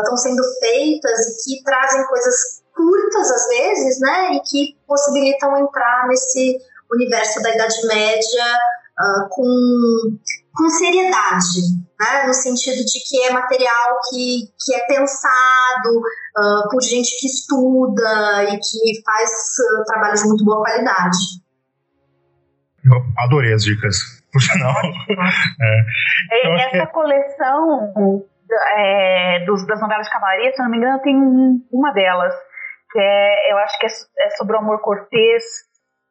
estão 0.00 0.16
sendo 0.16 0.42
feitas 0.60 1.46
e 1.46 1.56
que 1.56 1.64
trazem 1.64 2.04
coisas 2.06 2.60
curtas 2.74 3.30
às 3.30 3.48
vezes, 3.48 4.00
né, 4.00 4.32
e 4.32 4.40
que 4.40 4.76
possibilitam 4.86 5.56
entrar 5.58 6.08
nesse 6.08 6.58
universo 6.92 7.42
da 7.42 7.54
Idade 7.54 7.86
Média 7.86 8.58
uh, 9.00 9.28
com, 9.30 10.18
com 10.54 10.68
seriedade, 10.68 11.60
né? 11.98 12.26
no 12.26 12.34
sentido 12.34 12.84
de 12.84 13.00
que 13.08 13.22
é 13.22 13.32
material 13.32 13.98
que, 14.10 14.42
que 14.60 14.74
é 14.74 14.86
pensado 14.86 15.98
uh, 16.38 16.68
por 16.70 16.82
gente 16.82 17.18
que 17.18 17.26
estuda 17.26 18.44
e 18.44 18.58
que 18.58 19.02
faz 19.04 19.30
uh, 19.30 19.84
trabalho 19.86 20.14
de 20.14 20.24
muito 20.24 20.44
boa 20.44 20.62
qualidade. 20.62 21.16
Eu 22.84 22.96
adorei 23.24 23.52
as 23.52 23.64
dicas, 23.64 23.96
por 24.32 24.40
sinal. 24.40 24.74
é. 26.32 26.66
Essa 26.66 26.86
que... 26.86 26.92
coleção 26.92 28.24
é, 28.76 29.44
dos, 29.44 29.66
das 29.66 29.80
novelas 29.80 30.06
de 30.06 30.12
cavalaria, 30.12 30.52
se 30.52 30.60
eu 30.60 30.64
não 30.64 30.70
me 30.70 30.78
engano, 30.78 31.00
tem 31.02 31.16
uma 31.70 31.92
delas, 31.92 32.34
que 32.90 32.98
é, 32.98 33.52
eu 33.52 33.58
acho 33.58 33.78
que 33.78 33.86
é, 33.86 33.90
é 34.26 34.30
sobre 34.30 34.56
o 34.56 34.58
amor 34.58 34.80
cortês, 34.80 35.44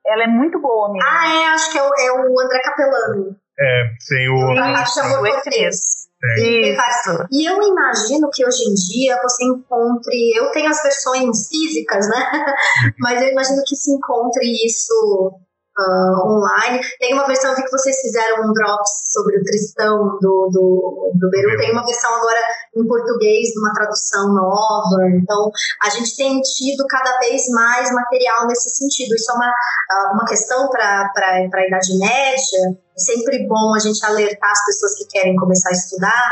ela 0.05 0.23
é 0.23 0.27
muito 0.27 0.59
boa 0.59 0.91
mesmo. 0.91 1.07
Ah, 1.07 1.27
é, 1.27 1.47
acho 1.49 1.71
que 1.71 1.77
é 1.77 1.83
o, 1.83 1.87
é 1.87 2.11
o 2.11 2.39
André 2.39 2.59
Capelano. 2.61 3.35
É, 3.59 3.83
tem 4.07 4.29
o. 4.29 4.53
Isso, 4.53 4.93
chamou 4.93 5.19
Cortez. 5.19 6.09
Isso. 6.37 7.27
E 7.31 7.45
eu 7.45 7.61
imagino 7.61 8.29
que 8.31 8.45
hoje 8.45 8.63
em 8.63 8.73
dia 8.73 9.19
você 9.21 9.45
encontre. 9.45 10.33
Eu 10.35 10.51
tenho 10.51 10.69
as 10.69 10.81
versões 10.81 11.47
físicas, 11.47 12.09
né? 12.09 12.31
Mas 12.99 13.21
eu 13.21 13.29
imagino 13.29 13.61
que 13.65 13.75
se 13.75 13.91
encontre 13.91 14.45
isso 14.65 15.39
uh, 15.79 16.27
online. 16.27 16.79
Tem 16.99 17.13
uma 17.13 17.25
versão, 17.25 17.55
vi 17.55 17.63
que 17.63 17.71
vocês 17.71 17.99
fizeram 18.01 18.43
um 18.43 18.53
drops 18.53 18.89
sobre 19.05 19.39
o 19.39 19.43
Tristão 19.43 20.17
do, 20.21 20.49
do, 20.51 21.11
do 21.15 21.29
Beru. 21.29 21.57
Tem 21.57 21.71
uma 21.71 21.85
versão 21.85 22.13
agora 22.15 22.39
em 22.75 22.85
português, 22.85 23.49
numa 23.55 23.73
tradução 23.73 24.33
nova. 24.33 25.09
Então, 25.15 25.51
a 25.83 25.89
gente 25.89 26.15
tem 26.15 26.41
tido 26.41 26.85
cada 26.87 27.17
vez 27.19 27.43
mais 27.49 27.91
material 27.93 28.47
nesse 28.47 28.69
sentido. 28.69 29.15
Isso 29.15 29.31
é 29.31 29.35
uma, 29.35 29.49
uh, 29.49 30.13
uma 30.13 30.25
questão 30.25 30.69
para 30.69 31.11
a 31.15 31.67
Idade 31.67 31.97
Média 31.97 32.77
sempre 32.99 33.47
bom 33.47 33.73
a 33.75 33.79
gente 33.79 34.03
alertar 34.05 34.51
as 34.51 34.65
pessoas 34.65 34.95
que 34.95 35.05
querem 35.05 35.35
começar 35.35 35.69
a 35.69 35.73
estudar, 35.73 36.31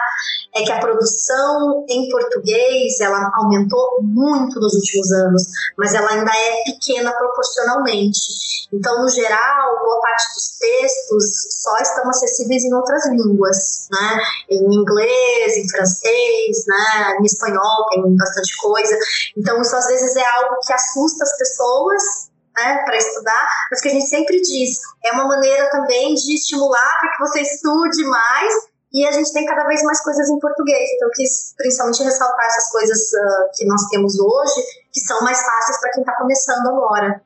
é 0.55 0.63
que 0.63 0.71
a 0.71 0.79
produção 0.79 1.85
em 1.87 2.09
português, 2.09 2.99
ela 2.99 3.29
aumentou 3.35 3.99
muito 4.01 4.59
nos 4.59 4.73
últimos 4.73 5.11
anos, 5.11 5.43
mas 5.77 5.93
ela 5.93 6.09
ainda 6.09 6.31
é 6.31 6.63
pequena 6.65 7.11
proporcionalmente. 7.11 8.67
Então, 8.73 9.01
no 9.01 9.09
geral, 9.09 9.79
boa 9.79 10.01
parte 10.01 10.33
dos 10.33 10.57
textos 10.57 11.23
só 11.61 11.77
estão 11.77 12.09
acessíveis 12.09 12.63
em 12.65 12.73
outras 12.73 13.07
línguas, 13.09 13.87
né? 13.91 14.21
Em 14.49 14.75
inglês, 14.75 15.57
em 15.57 15.69
francês, 15.69 16.65
né? 16.67 17.17
Em 17.19 17.23
espanhol 17.23 17.87
tem 17.89 18.15
bastante 18.17 18.57
coisa. 18.57 18.97
Então, 19.37 19.61
isso 19.61 19.75
às 19.75 19.87
vezes 19.87 20.15
é 20.15 20.25
algo 20.25 20.55
que 20.65 20.73
assusta 20.73 21.23
as 21.23 21.37
pessoas, 21.37 22.26
né, 22.57 22.83
para 22.83 22.97
estudar, 22.97 23.47
mas 23.71 23.81
que 23.81 23.87
a 23.87 23.91
gente 23.91 24.07
sempre 24.07 24.41
diz, 24.41 24.79
é 25.05 25.11
uma 25.11 25.27
maneira 25.27 25.69
também 25.69 26.13
de 26.15 26.33
estimular 26.33 26.99
para 26.99 27.11
que 27.11 27.19
você 27.19 27.41
estude 27.41 28.03
mais 28.05 28.53
e 28.93 29.05
a 29.05 29.11
gente 29.11 29.31
tem 29.33 29.45
cada 29.45 29.65
vez 29.65 29.83
mais 29.83 30.01
coisas 30.01 30.29
em 30.29 30.39
português. 30.39 30.89
Então, 30.95 31.07
eu 31.07 31.11
quis 31.11 31.53
principalmente 31.57 32.03
ressaltar 32.03 32.45
essas 32.45 32.71
coisas 32.71 32.97
uh, 33.13 33.51
que 33.55 33.65
nós 33.65 33.81
temos 33.89 34.19
hoje, 34.19 34.61
que 34.91 34.99
são 35.01 35.21
mais 35.21 35.39
fáceis 35.43 35.79
para 35.79 35.91
quem 35.91 36.01
está 36.01 36.13
começando 36.13 36.67
agora. 36.67 37.21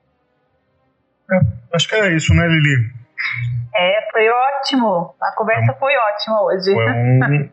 É, 1.32 1.40
acho 1.76 1.88
que 1.88 1.96
é 1.96 2.16
isso, 2.16 2.34
né, 2.34 2.48
Lili? 2.48 2.92
É, 3.74 4.12
foi 4.12 4.28
ótimo. 4.28 5.16
A 5.22 5.32
conversa 5.34 5.74
foi 5.80 5.94
ótima 5.96 6.44
hoje. 6.44 6.74
Foi 6.74 6.92
um, 6.92 7.50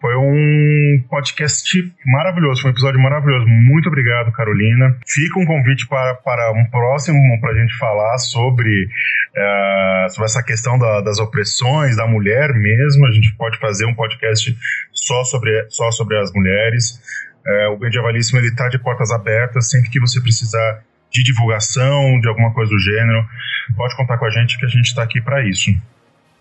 Foi 0.00 0.14
um 0.14 1.04
podcast 1.08 1.94
maravilhoso, 2.04 2.60
foi 2.60 2.70
um 2.70 2.74
episódio 2.74 3.00
maravilhoso. 3.00 3.46
Muito 3.46 3.88
obrigado, 3.88 4.30
Carolina. 4.30 4.94
Fica 5.06 5.40
um 5.40 5.46
convite 5.46 5.86
para, 5.88 6.14
para 6.14 6.52
um 6.52 6.64
próximo 6.66 7.18
para 7.40 7.52
a 7.52 7.54
gente 7.54 7.74
falar 7.78 8.18
sobre, 8.18 8.84
uh, 8.84 10.10
sobre 10.10 10.24
essa 10.26 10.42
questão 10.42 10.78
da, 10.78 11.00
das 11.00 11.18
opressões 11.18 11.96
da 11.96 12.06
mulher 12.06 12.52
mesmo. 12.52 13.06
A 13.06 13.10
gente 13.10 13.34
pode 13.36 13.58
fazer 13.58 13.86
um 13.86 13.94
podcast 13.94 14.54
só 14.92 15.24
sobre, 15.24 15.66
só 15.70 15.90
sobre 15.90 16.18
as 16.18 16.30
mulheres. 16.32 17.00
Uh, 17.46 17.74
o 17.74 17.78
Medievalíssimo 17.78 18.40
está 18.40 18.68
de 18.68 18.78
portas 18.78 19.10
abertas 19.10 19.70
sempre 19.70 19.88
que 19.88 19.98
você 19.98 20.20
precisar 20.20 20.82
de 21.10 21.22
divulgação, 21.22 22.20
de 22.20 22.28
alguma 22.28 22.52
coisa 22.52 22.70
do 22.70 22.78
gênero. 22.78 23.24
Pode 23.74 23.96
contar 23.96 24.18
com 24.18 24.26
a 24.26 24.30
gente 24.30 24.58
que 24.58 24.66
a 24.66 24.68
gente 24.68 24.86
está 24.86 25.02
aqui 25.02 25.20
para 25.22 25.42
isso. 25.48 25.70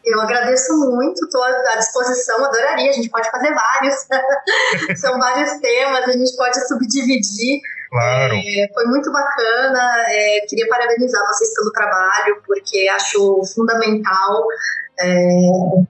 Eu 0.06 0.22
agradeço 0.22 0.78
muito, 0.78 1.26
estou 1.26 1.44
à 1.44 1.76
disposição, 1.78 2.46
adoraria. 2.46 2.90
A 2.90 2.94
gente 2.94 3.10
pode 3.10 3.30
fazer 3.32 3.54
vários, 3.54 3.96
são 5.00 5.18
vários 5.18 5.60
temas, 5.60 6.08
a 6.08 6.12
gente 6.12 6.36
pode 6.36 6.68
subdividir. 6.68 7.62
Claro. 7.90 8.36
É, 8.36 8.68
foi 8.74 8.86
muito 8.86 9.12
bacana. 9.12 10.06
É, 10.08 10.46
queria 10.48 10.68
parabenizar 10.68 11.26
vocês 11.28 11.54
pelo 11.56 11.72
trabalho, 11.72 12.42
porque 12.46 12.88
acho 12.90 13.42
fundamental 13.56 14.46
é, 15.00 15.40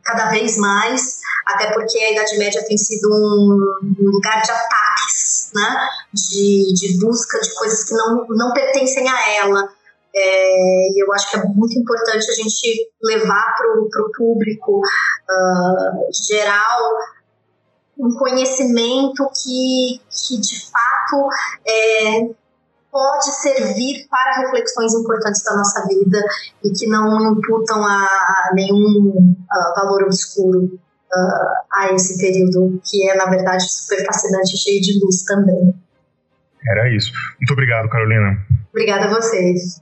cada 0.04 0.30
vez 0.30 0.58
mais, 0.58 1.20
até 1.46 1.72
porque 1.74 1.98
a 1.98 2.12
Idade 2.12 2.38
Média 2.38 2.64
tem 2.66 2.78
sido 2.78 3.08
um, 3.08 3.96
lugar 4.00 4.42
de 4.42 4.52
ataques, 4.52 5.52
né? 5.54 5.90
de, 6.14 6.74
de 6.74 7.00
busca 7.00 7.40
de 7.40 7.54
coisas 7.56 7.84
que 7.84 7.94
não, 7.94 8.26
não 8.30 8.54
pertencem 8.54 9.08
a 9.10 9.30
ela. 9.44 9.70
É, 10.18 10.92
e 10.92 11.04
eu 11.04 11.14
acho 11.14 11.30
que 11.30 11.38
é 11.38 11.44
muito 11.44 11.78
importante 11.78 12.32
a 12.32 12.34
gente 12.34 12.90
levar 13.04 13.54
para 13.58 13.82
o 13.82 14.12
público 14.16 14.80
uh, 14.80 16.14
geral 16.14 16.80
um 17.98 18.14
conhecimento 18.18 19.30
que, 19.44 20.00
que 20.10 20.40
de 20.40 20.72
fato 20.72 21.30
é, 21.68 22.30
pode 22.90 23.26
servir 23.42 24.08
para 24.10 24.42
reflexões 24.42 24.94
importantes 24.94 25.44
da 25.44 25.56
nossa 25.56 25.86
vida 25.86 26.22
e 26.64 26.70
que 26.72 26.88
não 26.88 27.34
imputam 27.34 27.84
a, 27.86 28.06
a 28.06 28.52
nenhum 28.54 29.10
uh, 29.10 29.76
valor 29.76 30.04
obscuro 30.04 30.64
uh, 30.64 31.56
a 31.74 31.94
esse 31.94 32.18
período, 32.18 32.82
que 32.86 33.10
é, 33.10 33.18
na 33.18 33.26
verdade, 33.26 33.70
super 33.70 34.06
fascinante 34.06 34.56
e 34.56 34.58
cheio 34.58 34.82
de 34.82 34.98
luz 35.04 35.24
também. 35.24 35.76
Era 36.70 36.90
isso. 36.90 37.12
Muito 37.38 37.52
obrigado, 37.52 37.90
Carolina. 37.90 38.38
Obrigada 38.72 39.06
a 39.06 39.10
vocês. 39.10 39.82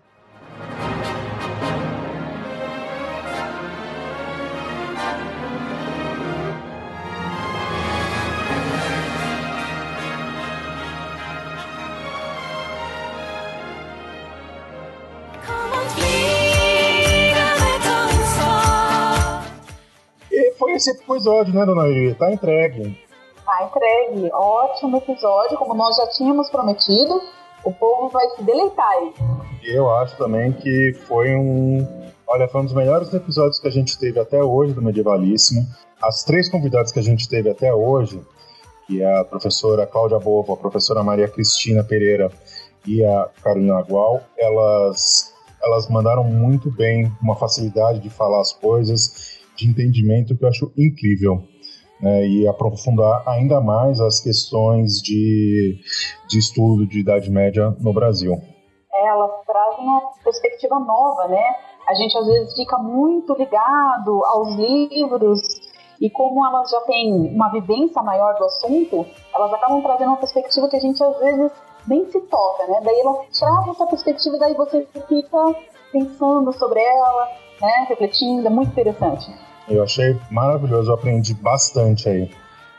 Esse 20.84 20.92
episódio, 20.92 21.54
né, 21.54 21.66
dona 21.66 21.88
Lili? 21.88 22.14
Tá 22.14 22.32
entregue. 22.32 23.00
Tá 23.46 23.64
entregue. 23.64 24.30
Ótimo 24.34 24.98
episódio, 24.98 25.58
como 25.58 25.74
nós 25.74 25.96
já 25.96 26.08
tínhamos 26.08 26.50
prometido. 26.50 27.22
O 27.64 27.72
povo 27.72 28.10
vai 28.10 28.28
se 28.32 28.44
deleitar 28.44 28.86
aí. 28.90 29.14
Eu 29.64 29.90
acho 29.96 30.18
também 30.18 30.52
que 30.52 30.94
foi 31.08 31.34
um. 31.36 31.88
Olha, 32.28 32.50
foi 32.50 32.62
um 32.62 32.66
dos 32.66 32.74
melhores 32.74 33.14
episódios 33.14 33.60
que 33.60 33.68
a 33.68 33.72
gente 33.72 33.98
teve 33.98 34.20
até 34.20 34.44
hoje 34.44 34.74
do 34.74 34.82
Medievalíssimo. 34.82 35.66
As 36.02 36.24
três 36.24 36.50
convidadas 36.50 36.92
que 36.92 37.00
a 37.00 37.04
gente 37.04 37.30
teve 37.30 37.50
até 37.50 37.74
hoje, 37.74 38.22
que 38.86 39.02
é 39.02 39.20
a 39.20 39.24
professora 39.24 39.88
Cláudia 39.88 40.20
Bovo, 40.20 40.52
a 40.52 40.58
professora 40.58 41.02
Maria 41.02 41.30
Cristina 41.30 41.82
Pereira 41.84 42.30
e 42.86 43.06
a 43.06 43.30
Carolina 43.42 43.78
Agual, 43.78 44.20
elas, 44.38 45.34
elas 45.64 45.88
mandaram 45.88 46.26
muito 46.26 46.70
bem, 46.70 47.10
uma 47.22 47.38
facilidade 47.38 48.00
de 48.00 48.10
falar 48.10 48.42
as 48.42 48.52
coisas, 48.52 49.33
de 49.56 49.68
entendimento 49.68 50.36
que 50.38 50.44
eu 50.44 50.50
acho 50.50 50.72
incrível. 50.78 51.44
né, 52.02 52.28
e 52.28 52.46
aprofundar 52.48 53.24
ainda 53.26 53.62
mais 53.62 54.02
as 54.02 54.20
questões 54.20 55.02
de, 55.02 55.80
de 56.28 56.38
estudo 56.38 56.86
de 56.86 57.00
Idade 57.00 57.32
Média 57.32 57.74
no 57.80 57.94
Brasil. 57.94 58.34
É, 58.94 59.08
elas 59.08 59.32
trazem 59.46 59.86
uma 59.86 60.02
perspectiva 60.22 60.80
nova, 60.80 61.28
né? 61.30 61.44
A 61.88 61.94
gente 61.94 62.18
às 62.18 62.26
vezes 62.26 62.56
fica 62.56 62.78
muito 62.78 63.34
ligado 63.36 64.24
aos 64.26 64.56
livros 64.56 65.42
e 66.02 66.10
como 66.10 66.46
elas 66.46 66.70
já 66.70 66.82
têm 66.82 67.14
uma 67.34 67.50
vivência 67.50 68.02
maior 68.02 68.36
do 68.36 68.44
assunto, 68.44 69.06
elas 69.34 69.54
acabam 69.54 69.82
trazendo 69.82 70.10
uma 70.10 70.18
perspectiva 70.18 70.68
que 70.68 70.76
a 70.76 70.80
gente 70.82 71.02
às 71.02 71.20
vezes 71.20 71.52
nem 71.88 72.06
se 72.12 72.20
toca, 72.22 72.68
né? 72.68 72.82
Daí 72.84 73.00
ela 73.00 73.24
traz 73.38 73.68
essa 73.70 73.86
perspectiva, 73.88 74.38
daí 74.38 74.54
você 74.54 74.86
fica 75.08 75.56
pensando 75.92 76.52
sobre 76.54 76.82
ela, 76.82 77.30
né? 77.62 77.86
Refletindo, 77.90 78.48
é 78.48 78.50
muito 78.50 78.72
interessante. 78.72 79.32
Eu 79.70 79.84
achei 79.84 80.18
maravilhoso, 80.30 80.90
eu 80.90 80.96
aprendi 80.96 81.34
bastante 81.34 82.10
aí. 82.10 82.30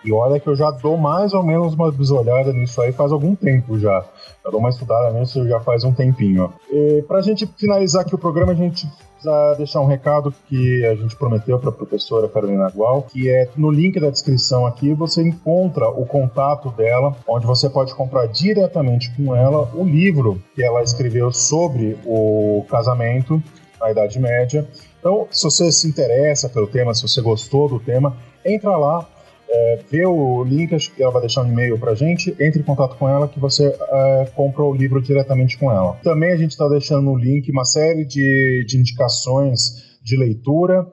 E 0.04 0.12
olha 0.12 0.38
que 0.38 0.46
eu 0.46 0.54
já 0.54 0.70
dou 0.70 0.98
mais 0.98 1.32
ou 1.32 1.42
menos 1.42 1.72
uma 1.72 1.90
bisolhada 1.90 2.52
nisso 2.52 2.80
aí 2.82 2.92
faz 2.92 3.10
algum 3.10 3.34
tempo 3.34 3.78
já. 3.78 4.04
Eu 4.44 4.50
dou 4.50 4.60
uma 4.60 4.68
estudada 4.68 5.10
nisso 5.18 5.48
já 5.48 5.58
faz 5.60 5.82
um 5.82 5.92
tempinho. 5.92 6.52
E 6.70 7.02
pra 7.08 7.22
gente 7.22 7.46
finalizar 7.56 8.02
aqui 8.02 8.14
o 8.14 8.18
programa, 8.18 8.52
a 8.52 8.54
gente 8.54 8.86
precisa 9.24 9.54
deixar 9.54 9.80
um 9.80 9.86
recado 9.86 10.34
que 10.46 10.84
a 10.84 10.94
gente 10.94 11.16
prometeu 11.16 11.58
para 11.58 11.70
a 11.70 11.72
professora 11.72 12.28
Carolina 12.28 12.68
Gual, 12.68 13.00
que 13.02 13.30
é 13.30 13.48
no 13.56 13.70
link 13.70 13.98
da 13.98 14.10
descrição 14.10 14.66
aqui 14.66 14.92
você 14.92 15.22
encontra 15.22 15.88
o 15.88 16.04
contato 16.04 16.68
dela, 16.70 17.16
onde 17.26 17.46
você 17.46 17.70
pode 17.70 17.94
comprar 17.94 18.26
diretamente 18.26 19.10
com 19.16 19.34
ela 19.34 19.70
o 19.74 19.84
livro 19.84 20.38
que 20.54 20.62
ela 20.62 20.82
escreveu 20.82 21.32
sobre 21.32 21.96
o 22.04 22.66
casamento 22.68 23.42
na 23.84 23.90
Idade 23.90 24.18
Média. 24.18 24.66
Então, 24.98 25.28
se 25.30 25.44
você 25.44 25.70
se 25.70 25.86
interessa 25.86 26.48
pelo 26.48 26.66
tema, 26.66 26.94
se 26.94 27.02
você 27.02 27.20
gostou 27.20 27.68
do 27.68 27.78
tema, 27.78 28.16
entra 28.44 28.76
lá, 28.76 29.06
é, 29.48 29.78
vê 29.90 30.06
o 30.06 30.42
link, 30.42 30.74
acho 30.74 30.92
que 30.92 31.02
ela 31.02 31.12
vai 31.12 31.20
deixar 31.20 31.42
um 31.42 31.48
e-mail 31.48 31.78
pra 31.78 31.94
gente, 31.94 32.34
entre 32.40 32.60
em 32.60 32.64
contato 32.64 32.96
com 32.96 33.08
ela 33.08 33.28
que 33.28 33.38
você 33.38 33.66
é, 33.66 34.26
compra 34.34 34.64
o 34.64 34.74
livro 34.74 35.00
diretamente 35.00 35.58
com 35.58 35.70
ela. 35.70 35.96
Também 36.02 36.32
a 36.32 36.36
gente 36.36 36.52
está 36.52 36.66
deixando 36.68 37.02
no 37.02 37.16
link 37.16 37.50
uma 37.50 37.64
série 37.64 38.04
de, 38.04 38.64
de 38.66 38.78
indicações 38.78 39.98
de 40.02 40.16
leitura. 40.16 40.86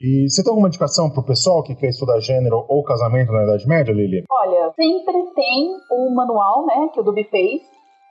E 0.00 0.28
você 0.30 0.42
tem 0.42 0.50
alguma 0.50 0.68
indicação 0.68 1.10
para 1.10 1.20
o 1.20 1.24
pessoal 1.24 1.62
que 1.62 1.74
quer 1.74 1.88
estudar 1.88 2.18
gênero 2.20 2.64
ou 2.68 2.82
casamento 2.82 3.32
na 3.32 3.44
Idade 3.44 3.68
Média, 3.68 3.92
Lili? 3.92 4.24
Olha, 4.30 4.72
sempre 4.74 5.12
tem 5.34 5.76
o 5.90 6.14
manual, 6.14 6.64
né, 6.64 6.88
que 6.94 7.00
o 7.00 7.02
Dubi 7.02 7.24
fez, 7.24 7.60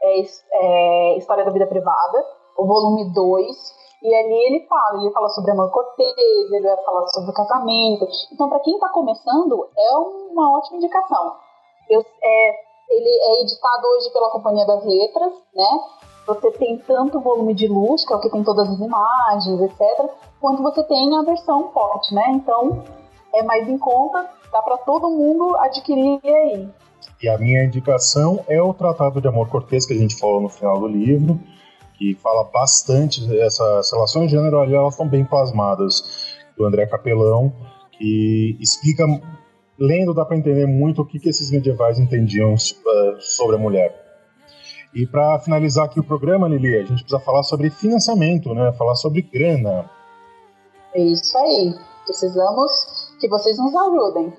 é, 0.04 1.14
é 1.14 1.18
História 1.18 1.44
da 1.44 1.52
Vida 1.52 1.66
Privada, 1.66 2.24
o 2.58 2.68
volume 2.68 3.12
2, 3.12 3.79
e 4.02 4.16
ali 4.16 4.46
ele 4.46 4.66
fala, 4.68 5.02
ele 5.02 5.12
fala 5.12 5.28
sobre 5.30 5.52
amor 5.52 5.70
cortês, 5.72 6.52
ele 6.52 6.68
vai 6.68 6.84
falar 6.84 7.06
sobre 7.08 7.34
casamento. 7.34 8.08
Então, 8.32 8.48
para 8.48 8.60
quem 8.62 8.76
está 8.76 8.90
começando, 8.90 9.68
é 9.78 9.98
uma 9.98 10.58
ótima 10.58 10.78
indicação. 10.78 11.36
Eu, 11.90 12.00
é, 12.00 12.56
ele 12.90 13.10
é 13.10 13.42
editado 13.42 13.88
hoje 13.88 14.10
pela 14.12 14.32
Companhia 14.32 14.66
das 14.66 14.86
Letras, 14.86 15.34
né? 15.54 15.70
Você 16.28 16.52
tem 16.52 16.78
tanto 16.80 17.20
volume 17.20 17.54
de 17.54 17.68
luz, 17.68 18.06
que 18.06 18.14
é 18.14 18.16
o 18.16 18.20
que 18.22 18.30
tem 18.30 18.44
todas 18.44 18.70
as 18.70 18.80
imagens, 18.80 19.62
etc., 19.62 20.10
quanto 20.40 20.64
você 20.64 20.84
tem 20.84 21.18
a 21.18 21.24
versão 21.24 21.64
pocket, 21.70 22.12
né? 22.12 22.24
Então, 22.32 22.84
é 23.34 23.44
mais 23.44 23.68
em 23.68 23.78
conta, 23.78 24.30
dá 24.52 24.62
para 24.62 24.78
todo 24.78 25.10
mundo 25.10 25.58
adquirir 25.58 26.22
aí. 26.24 26.70
E 27.22 27.28
a 27.28 27.38
minha 27.38 27.66
indicação 27.66 28.40
é 28.48 28.62
o 28.62 28.74
Tratado 28.74 29.20
de 29.20 29.28
Amor 29.28 29.50
Cortês, 29.50 29.86
que 29.86 29.94
a 29.94 29.98
gente 29.98 30.18
falou 30.18 30.40
no 30.40 30.50
final 30.50 30.80
do 30.80 30.88
livro 30.88 31.38
que 32.00 32.16
fala 32.16 32.46
bastante 32.46 33.22
essas 33.40 33.92
relações 33.92 34.32
de 34.32 34.38
gênero 34.38 34.62
ali 34.62 34.74
elas 34.74 34.94
estão 34.94 35.08
bem 35.08 35.26
plasmadas 35.26 36.38
do 36.58 36.66
André 36.66 36.88
Capelão 36.88 37.54
que 37.92 38.58
explica 38.62 39.06
lendo 39.78 40.14
dá 40.14 40.24
para 40.24 40.38
entender 40.38 40.66
muito 40.66 41.02
o 41.02 41.06
que, 41.06 41.20
que 41.20 41.28
esses 41.28 41.52
medievais 41.52 42.00
entendiam 42.00 42.54
uh, 42.54 43.22
sobre 43.22 43.58
a 43.58 43.60
mulher. 43.60 43.94
E 44.94 45.06
para 45.06 45.40
finalizar 45.40 45.86
aqui 45.86 46.00
o 46.00 46.04
programa 46.04 46.48
Lili 46.48 46.78
a 46.78 46.86
gente 46.86 47.04
precisa 47.04 47.20
falar 47.20 47.44
sobre 47.44 47.70
financiamento 47.70 48.54
né? 48.56 48.72
Falar 48.74 48.96
sobre 48.96 49.22
grana. 49.22 49.90
É 50.96 51.02
isso 51.02 51.38
aí. 51.38 51.76
Precisamos 52.06 52.72
que 53.20 53.28
vocês 53.28 53.58
nos 53.58 53.76
ajudem. 53.76 54.34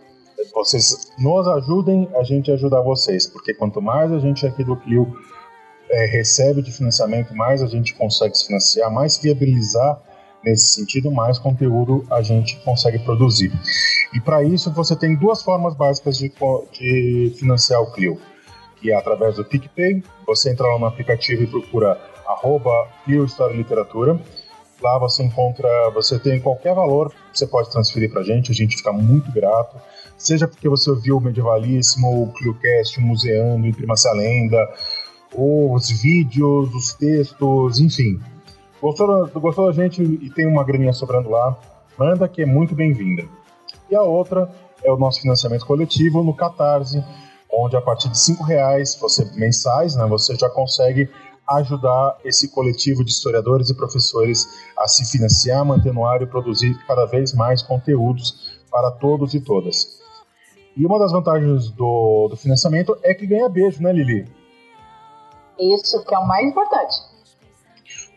Vocês 0.55 1.13
nos 1.19 1.47
ajudem 1.47 2.09
a 2.17 2.25
gente 2.25 2.51
ajudar 2.51 2.81
vocês 2.81 3.27
porque 3.27 3.53
quanto 3.53 3.83
mais 3.83 4.11
a 4.11 4.19
gente 4.19 4.47
aqui 4.47 4.65
do 4.65 4.77
Clio 4.77 5.15
é, 5.91 6.07
recebe 6.07 6.63
de 6.63 6.73
financiamento, 6.73 7.35
mais 7.35 7.63
a 7.63 7.67
gente 7.67 7.95
consegue 7.95 8.37
se 8.37 8.47
financiar, 8.47 8.91
mais 8.91 9.19
viabilizar 9.19 10.01
nesse 10.45 10.69
sentido, 10.69 11.11
mais 11.11 11.39
conteúdo 11.39 12.07
a 12.11 12.23
gente 12.23 12.57
consegue 12.65 12.99
produzir. 13.01 13.53
E 14.15 14.21
para 14.21 14.43
isso 14.43 14.73
você 14.73 14.97
tem 14.97 15.15
duas 15.15 15.43
formas 15.43 15.75
básicas 15.75 16.17
de, 16.17 16.33
de 16.73 17.35
financiar 17.39 17.81
o 17.83 17.93
Clio, 17.93 18.19
que 18.77 18.91
é 18.91 18.95
através 18.95 19.37
do 19.37 19.45
PicPay, 19.45 20.03
você 20.27 20.51
entra 20.51 20.67
lá 20.67 20.79
no 20.79 20.87
aplicativo 20.87 21.43
e 21.43 21.47
procura 21.47 22.01
arroba 22.27 22.89
Clio 23.05 23.25
História 23.25 23.53
e 23.55 23.59
Literatura, 23.59 24.19
lá 24.81 24.99
você 24.99 25.23
encontra, 25.23 25.69
você 25.91 26.19
tem 26.19 26.41
qualquer 26.41 26.75
valor, 26.75 27.13
você 27.33 27.47
pode 27.47 27.71
transferir 27.71 28.11
para 28.11 28.23
a 28.23 28.25
gente, 28.25 28.51
a 28.51 28.55
gente 28.55 28.77
fica 28.77 28.93
muito 28.93 29.31
grato, 29.33 29.77
seja 30.17 30.49
porque 30.49 30.69
você 30.69 30.91
ouviu 30.91 31.19
o 31.19 31.21
Medievalíssimo, 31.21 32.23
o 32.23 32.33
ClioCast, 32.33 32.99
o 32.99 33.03
Museando, 33.03 33.67
Imprima-se 33.67 34.09
a 34.09 34.13
Lenda, 34.13 34.69
os 35.35 35.91
vídeos, 35.91 36.75
os 36.75 36.95
textos, 36.95 37.79
enfim. 37.79 38.21
Gostou, 38.81 39.29
gostou 39.41 39.67
da 39.67 39.73
gente 39.73 40.03
e 40.03 40.31
tem 40.31 40.47
uma 40.47 40.65
graninha 40.65 40.93
sobrando 40.93 41.31
lá? 41.31 41.57
Manda 41.99 42.29
que 42.29 42.43
é 42.43 42.47
muito 42.47 42.75
bem-vinda. 42.75 43.25
E 43.91 43.95
a 43.95 44.03
outra 44.03 44.51
é 44.83 44.91
o 44.91 44.97
nosso 44.97 45.21
financiamento 45.21 45.67
coletivo 45.67 46.23
no 46.23 46.35
Catarse, 46.35 47.05
onde 47.53 47.77
a 47.77 47.81
partir 47.81 48.09
de 48.09 48.19
cinco 48.19 48.43
reais, 48.43 48.97
você 49.01 49.25
mensais, 49.37 49.97
né, 49.97 50.07
você 50.07 50.35
já 50.35 50.49
consegue 50.49 51.11
ajudar 51.47 52.17
esse 52.25 52.49
coletivo 52.49 53.05
de 53.05 53.11
historiadores 53.11 53.71
e 53.71 53.75
professores 53.75 54.47
a 54.79 54.87
se 54.87 55.05
financiar, 55.05 55.65
manter 55.65 55.93
no 55.93 56.07
ar 56.07 56.23
e 56.23 56.27
produzir 56.27 56.79
cada 56.87 57.05
vez 57.07 57.35
mais 57.35 57.61
conteúdos 57.61 58.61
para 58.71 58.91
todos 58.93 59.35
e 59.35 59.41
todas. 59.41 59.99
E 60.77 60.87
uma 60.87 60.99
das 60.99 61.11
vantagens 61.11 61.71
do, 61.71 62.29
do 62.29 62.37
financiamento 62.37 62.97
é 63.03 63.13
que 63.13 63.27
ganha 63.27 63.49
beijo, 63.49 63.83
né, 63.83 63.93
Lili? 63.93 64.40
Isso 65.61 66.03
que 66.05 66.15
é 66.15 66.19
o 66.19 66.27
mais 66.27 66.47
importante. 66.47 66.97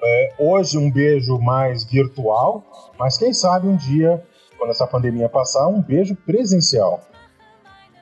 É, 0.02 0.34
hoje 0.38 0.78
um 0.78 0.91
beijo 0.91 1.38
mais 1.40 1.84
virtual, 1.84 2.64
mas 2.98 3.18
quem 3.18 3.34
sabe 3.34 3.68
um 3.68 3.76
dia, 3.76 4.26
quando 4.57 4.72
essa 4.72 4.88
pandemia 4.88 5.30
passar, 5.30 5.68
um 5.68 5.82
beijo 5.82 6.15
presencial. 6.15 7.02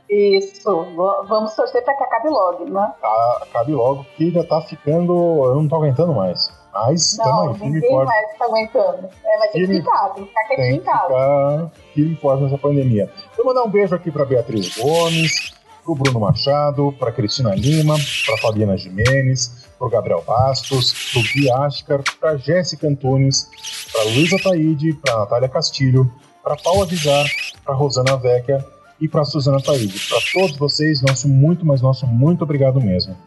Isso, 0.09 0.85
vamos 1.27 1.55
torcer 1.55 1.83
para 1.85 1.95
que 1.95 2.03
acabe 2.03 2.29
logo, 2.29 2.65
né? 2.65 2.93
Acabe 3.41 3.71
logo, 3.71 4.03
que 4.17 4.29
já 4.29 4.43
tá 4.43 4.61
ficando. 4.61 5.13
Eu 5.45 5.55
não 5.55 5.69
tô 5.69 5.77
aguentando 5.77 6.13
mais. 6.13 6.51
Mas 6.73 7.17
não, 7.17 7.49
aí, 7.49 7.53
firme 7.55 7.73
ninguém 7.75 7.95
mais 7.95 8.37
tá 8.37 8.45
aguentando. 8.45 9.09
É, 9.23 9.37
mas 9.37 9.51
tem 9.51 9.65
que 9.65 9.73
ficar, 9.73 10.09
tem 10.09 10.23
que 10.23 10.29
ficar 10.29 10.43
quietinho 10.47 10.75
em 10.75 10.79
casa. 10.81 11.07
Ficar 11.07 11.71
firme 11.93 12.15
forte 12.17 12.43
nessa 12.43 12.57
pandemia. 12.57 13.09
Vou 13.37 13.45
mandar 13.45 13.63
um 13.63 13.69
beijo 13.69 13.95
aqui 13.95 14.11
para 14.11 14.25
Beatriz 14.25 14.77
Gomes, 14.77 15.53
para 15.83 15.91
o 15.91 15.95
Bruno 15.95 16.19
Machado, 16.19 16.93
para 16.99 17.11
Cristina 17.11 17.55
Lima, 17.55 17.95
para 18.25 18.37
Fabiana 18.37 18.77
Jimenez, 18.77 19.67
para 19.77 19.87
o 19.87 19.89
Gabriel 19.89 20.23
Bastos, 20.25 21.11
para 21.11 21.19
o 21.19 21.23
Gui 21.23 21.51
Ascar, 21.51 22.03
para 22.19 22.37
Jéssica 22.37 22.87
Antunes, 22.87 23.49
para 23.91 24.03
Luísa 24.03 24.37
Taide, 24.43 24.93
para 24.93 25.17
Natália 25.19 25.49
Castilho, 25.49 26.11
para 26.43 26.55
Paula 26.55 26.85
Vizar, 26.85 27.25
para 27.65 27.73
Rosana 27.73 28.15
Vecchia 28.17 28.65
e 28.99 29.07
para 29.07 29.25
Suzana 29.25 29.61
Taide. 29.61 29.99
Para 30.07 30.19
todos 30.33 30.57
vocês, 30.57 31.01
nosso 31.01 31.27
muito, 31.27 31.65
mas 31.65 31.81
nosso 31.81 32.05
muito 32.05 32.43
obrigado 32.43 32.79
mesmo. 32.79 33.17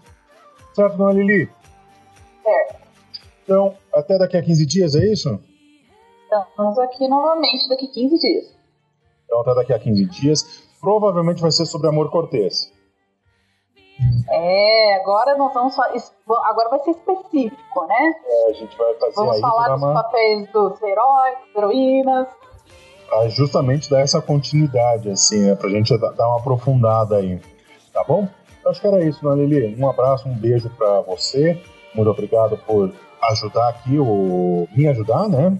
Certo, 0.74 0.96
dona 0.96 1.12
Lili? 1.12 1.50
É. 2.46 2.76
Então, 3.42 3.76
até 3.92 4.16
daqui 4.18 4.36
a 4.36 4.42
15 4.42 4.66
dias, 4.66 4.94
é 4.94 5.12
isso? 5.12 5.38
Estamos 6.50 6.78
aqui 6.78 7.06
novamente 7.06 7.68
daqui 7.68 7.86
a 7.86 7.92
15 7.92 8.18
dias. 8.18 8.54
Então, 9.24 9.40
até 9.40 9.54
daqui 9.54 9.72
a 9.72 9.78
15 9.78 10.04
dias 10.06 10.63
provavelmente 10.84 11.40
vai 11.40 11.50
ser 11.50 11.64
sobre 11.64 11.88
amor 11.88 12.10
cortês. 12.10 12.70
É, 14.28 14.96
agora 14.96 15.34
nós 15.36 15.54
vamos 15.54 15.74
agora 15.78 16.68
vai 16.68 16.80
ser 16.80 16.90
específico, 16.90 17.86
né? 17.86 18.14
É, 18.26 18.50
a 18.50 18.52
gente 18.52 18.76
vai 18.76 18.94
fazer 18.94 19.14
Vamos 19.14 19.40
falar 19.40 19.68
dos 19.68 19.82
uma... 19.82 19.94
papéis 19.94 20.50
dos 20.52 20.82
heróis, 20.82 21.36
heroínas. 21.56 22.28
Pra 23.08 23.28
justamente 23.28 23.88
dar 23.88 24.00
essa 24.00 24.20
continuidade, 24.20 25.10
assim, 25.10 25.46
né? 25.46 25.54
Pra 25.54 25.70
gente 25.70 25.96
dar 25.96 26.28
uma 26.28 26.38
aprofundada 26.38 27.16
aí. 27.16 27.40
Tá 27.92 28.04
bom? 28.04 28.28
Eu 28.64 28.70
acho 28.70 28.80
que 28.80 28.86
era 28.86 29.02
isso, 29.04 29.24
né, 29.26 29.44
Lili? 29.44 29.80
Um 29.80 29.88
abraço, 29.88 30.28
um 30.28 30.34
beijo 30.34 30.68
pra 30.76 31.00
você. 31.02 31.62
Muito 31.94 32.10
obrigado 32.10 32.58
por 32.66 32.92
ajudar 33.30 33.68
aqui, 33.68 33.98
o 33.98 34.66
me 34.76 34.88
ajudar, 34.88 35.28
né? 35.28 35.56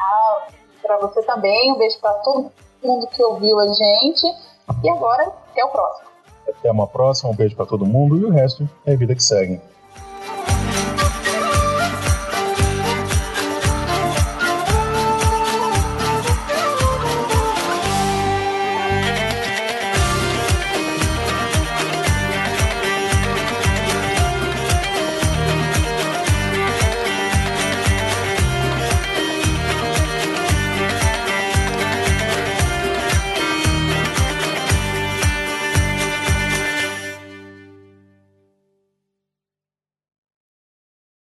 Ah, 0.00 0.46
pra 0.80 0.96
você 0.98 1.22
também. 1.22 1.72
Um 1.72 1.78
beijo 1.78 2.00
pra 2.00 2.14
todo 2.14 2.50
mundo 2.82 3.06
que 3.08 3.22
ouviu 3.22 3.58
a 3.60 3.66
gente. 3.66 4.26
E 4.82 4.90
agora, 4.90 5.32
até 5.50 5.64
o 5.64 5.68
próximo. 5.68 6.08
Até 6.48 6.70
uma 6.70 6.86
próxima, 6.86 7.30
um 7.30 7.34
beijo 7.34 7.56
para 7.56 7.66
todo 7.66 7.86
mundo 7.86 8.16
e 8.18 8.24
o 8.24 8.30
resto 8.30 8.68
é 8.84 8.96
vida 8.96 9.14
que 9.14 9.22
segue. 9.22 9.60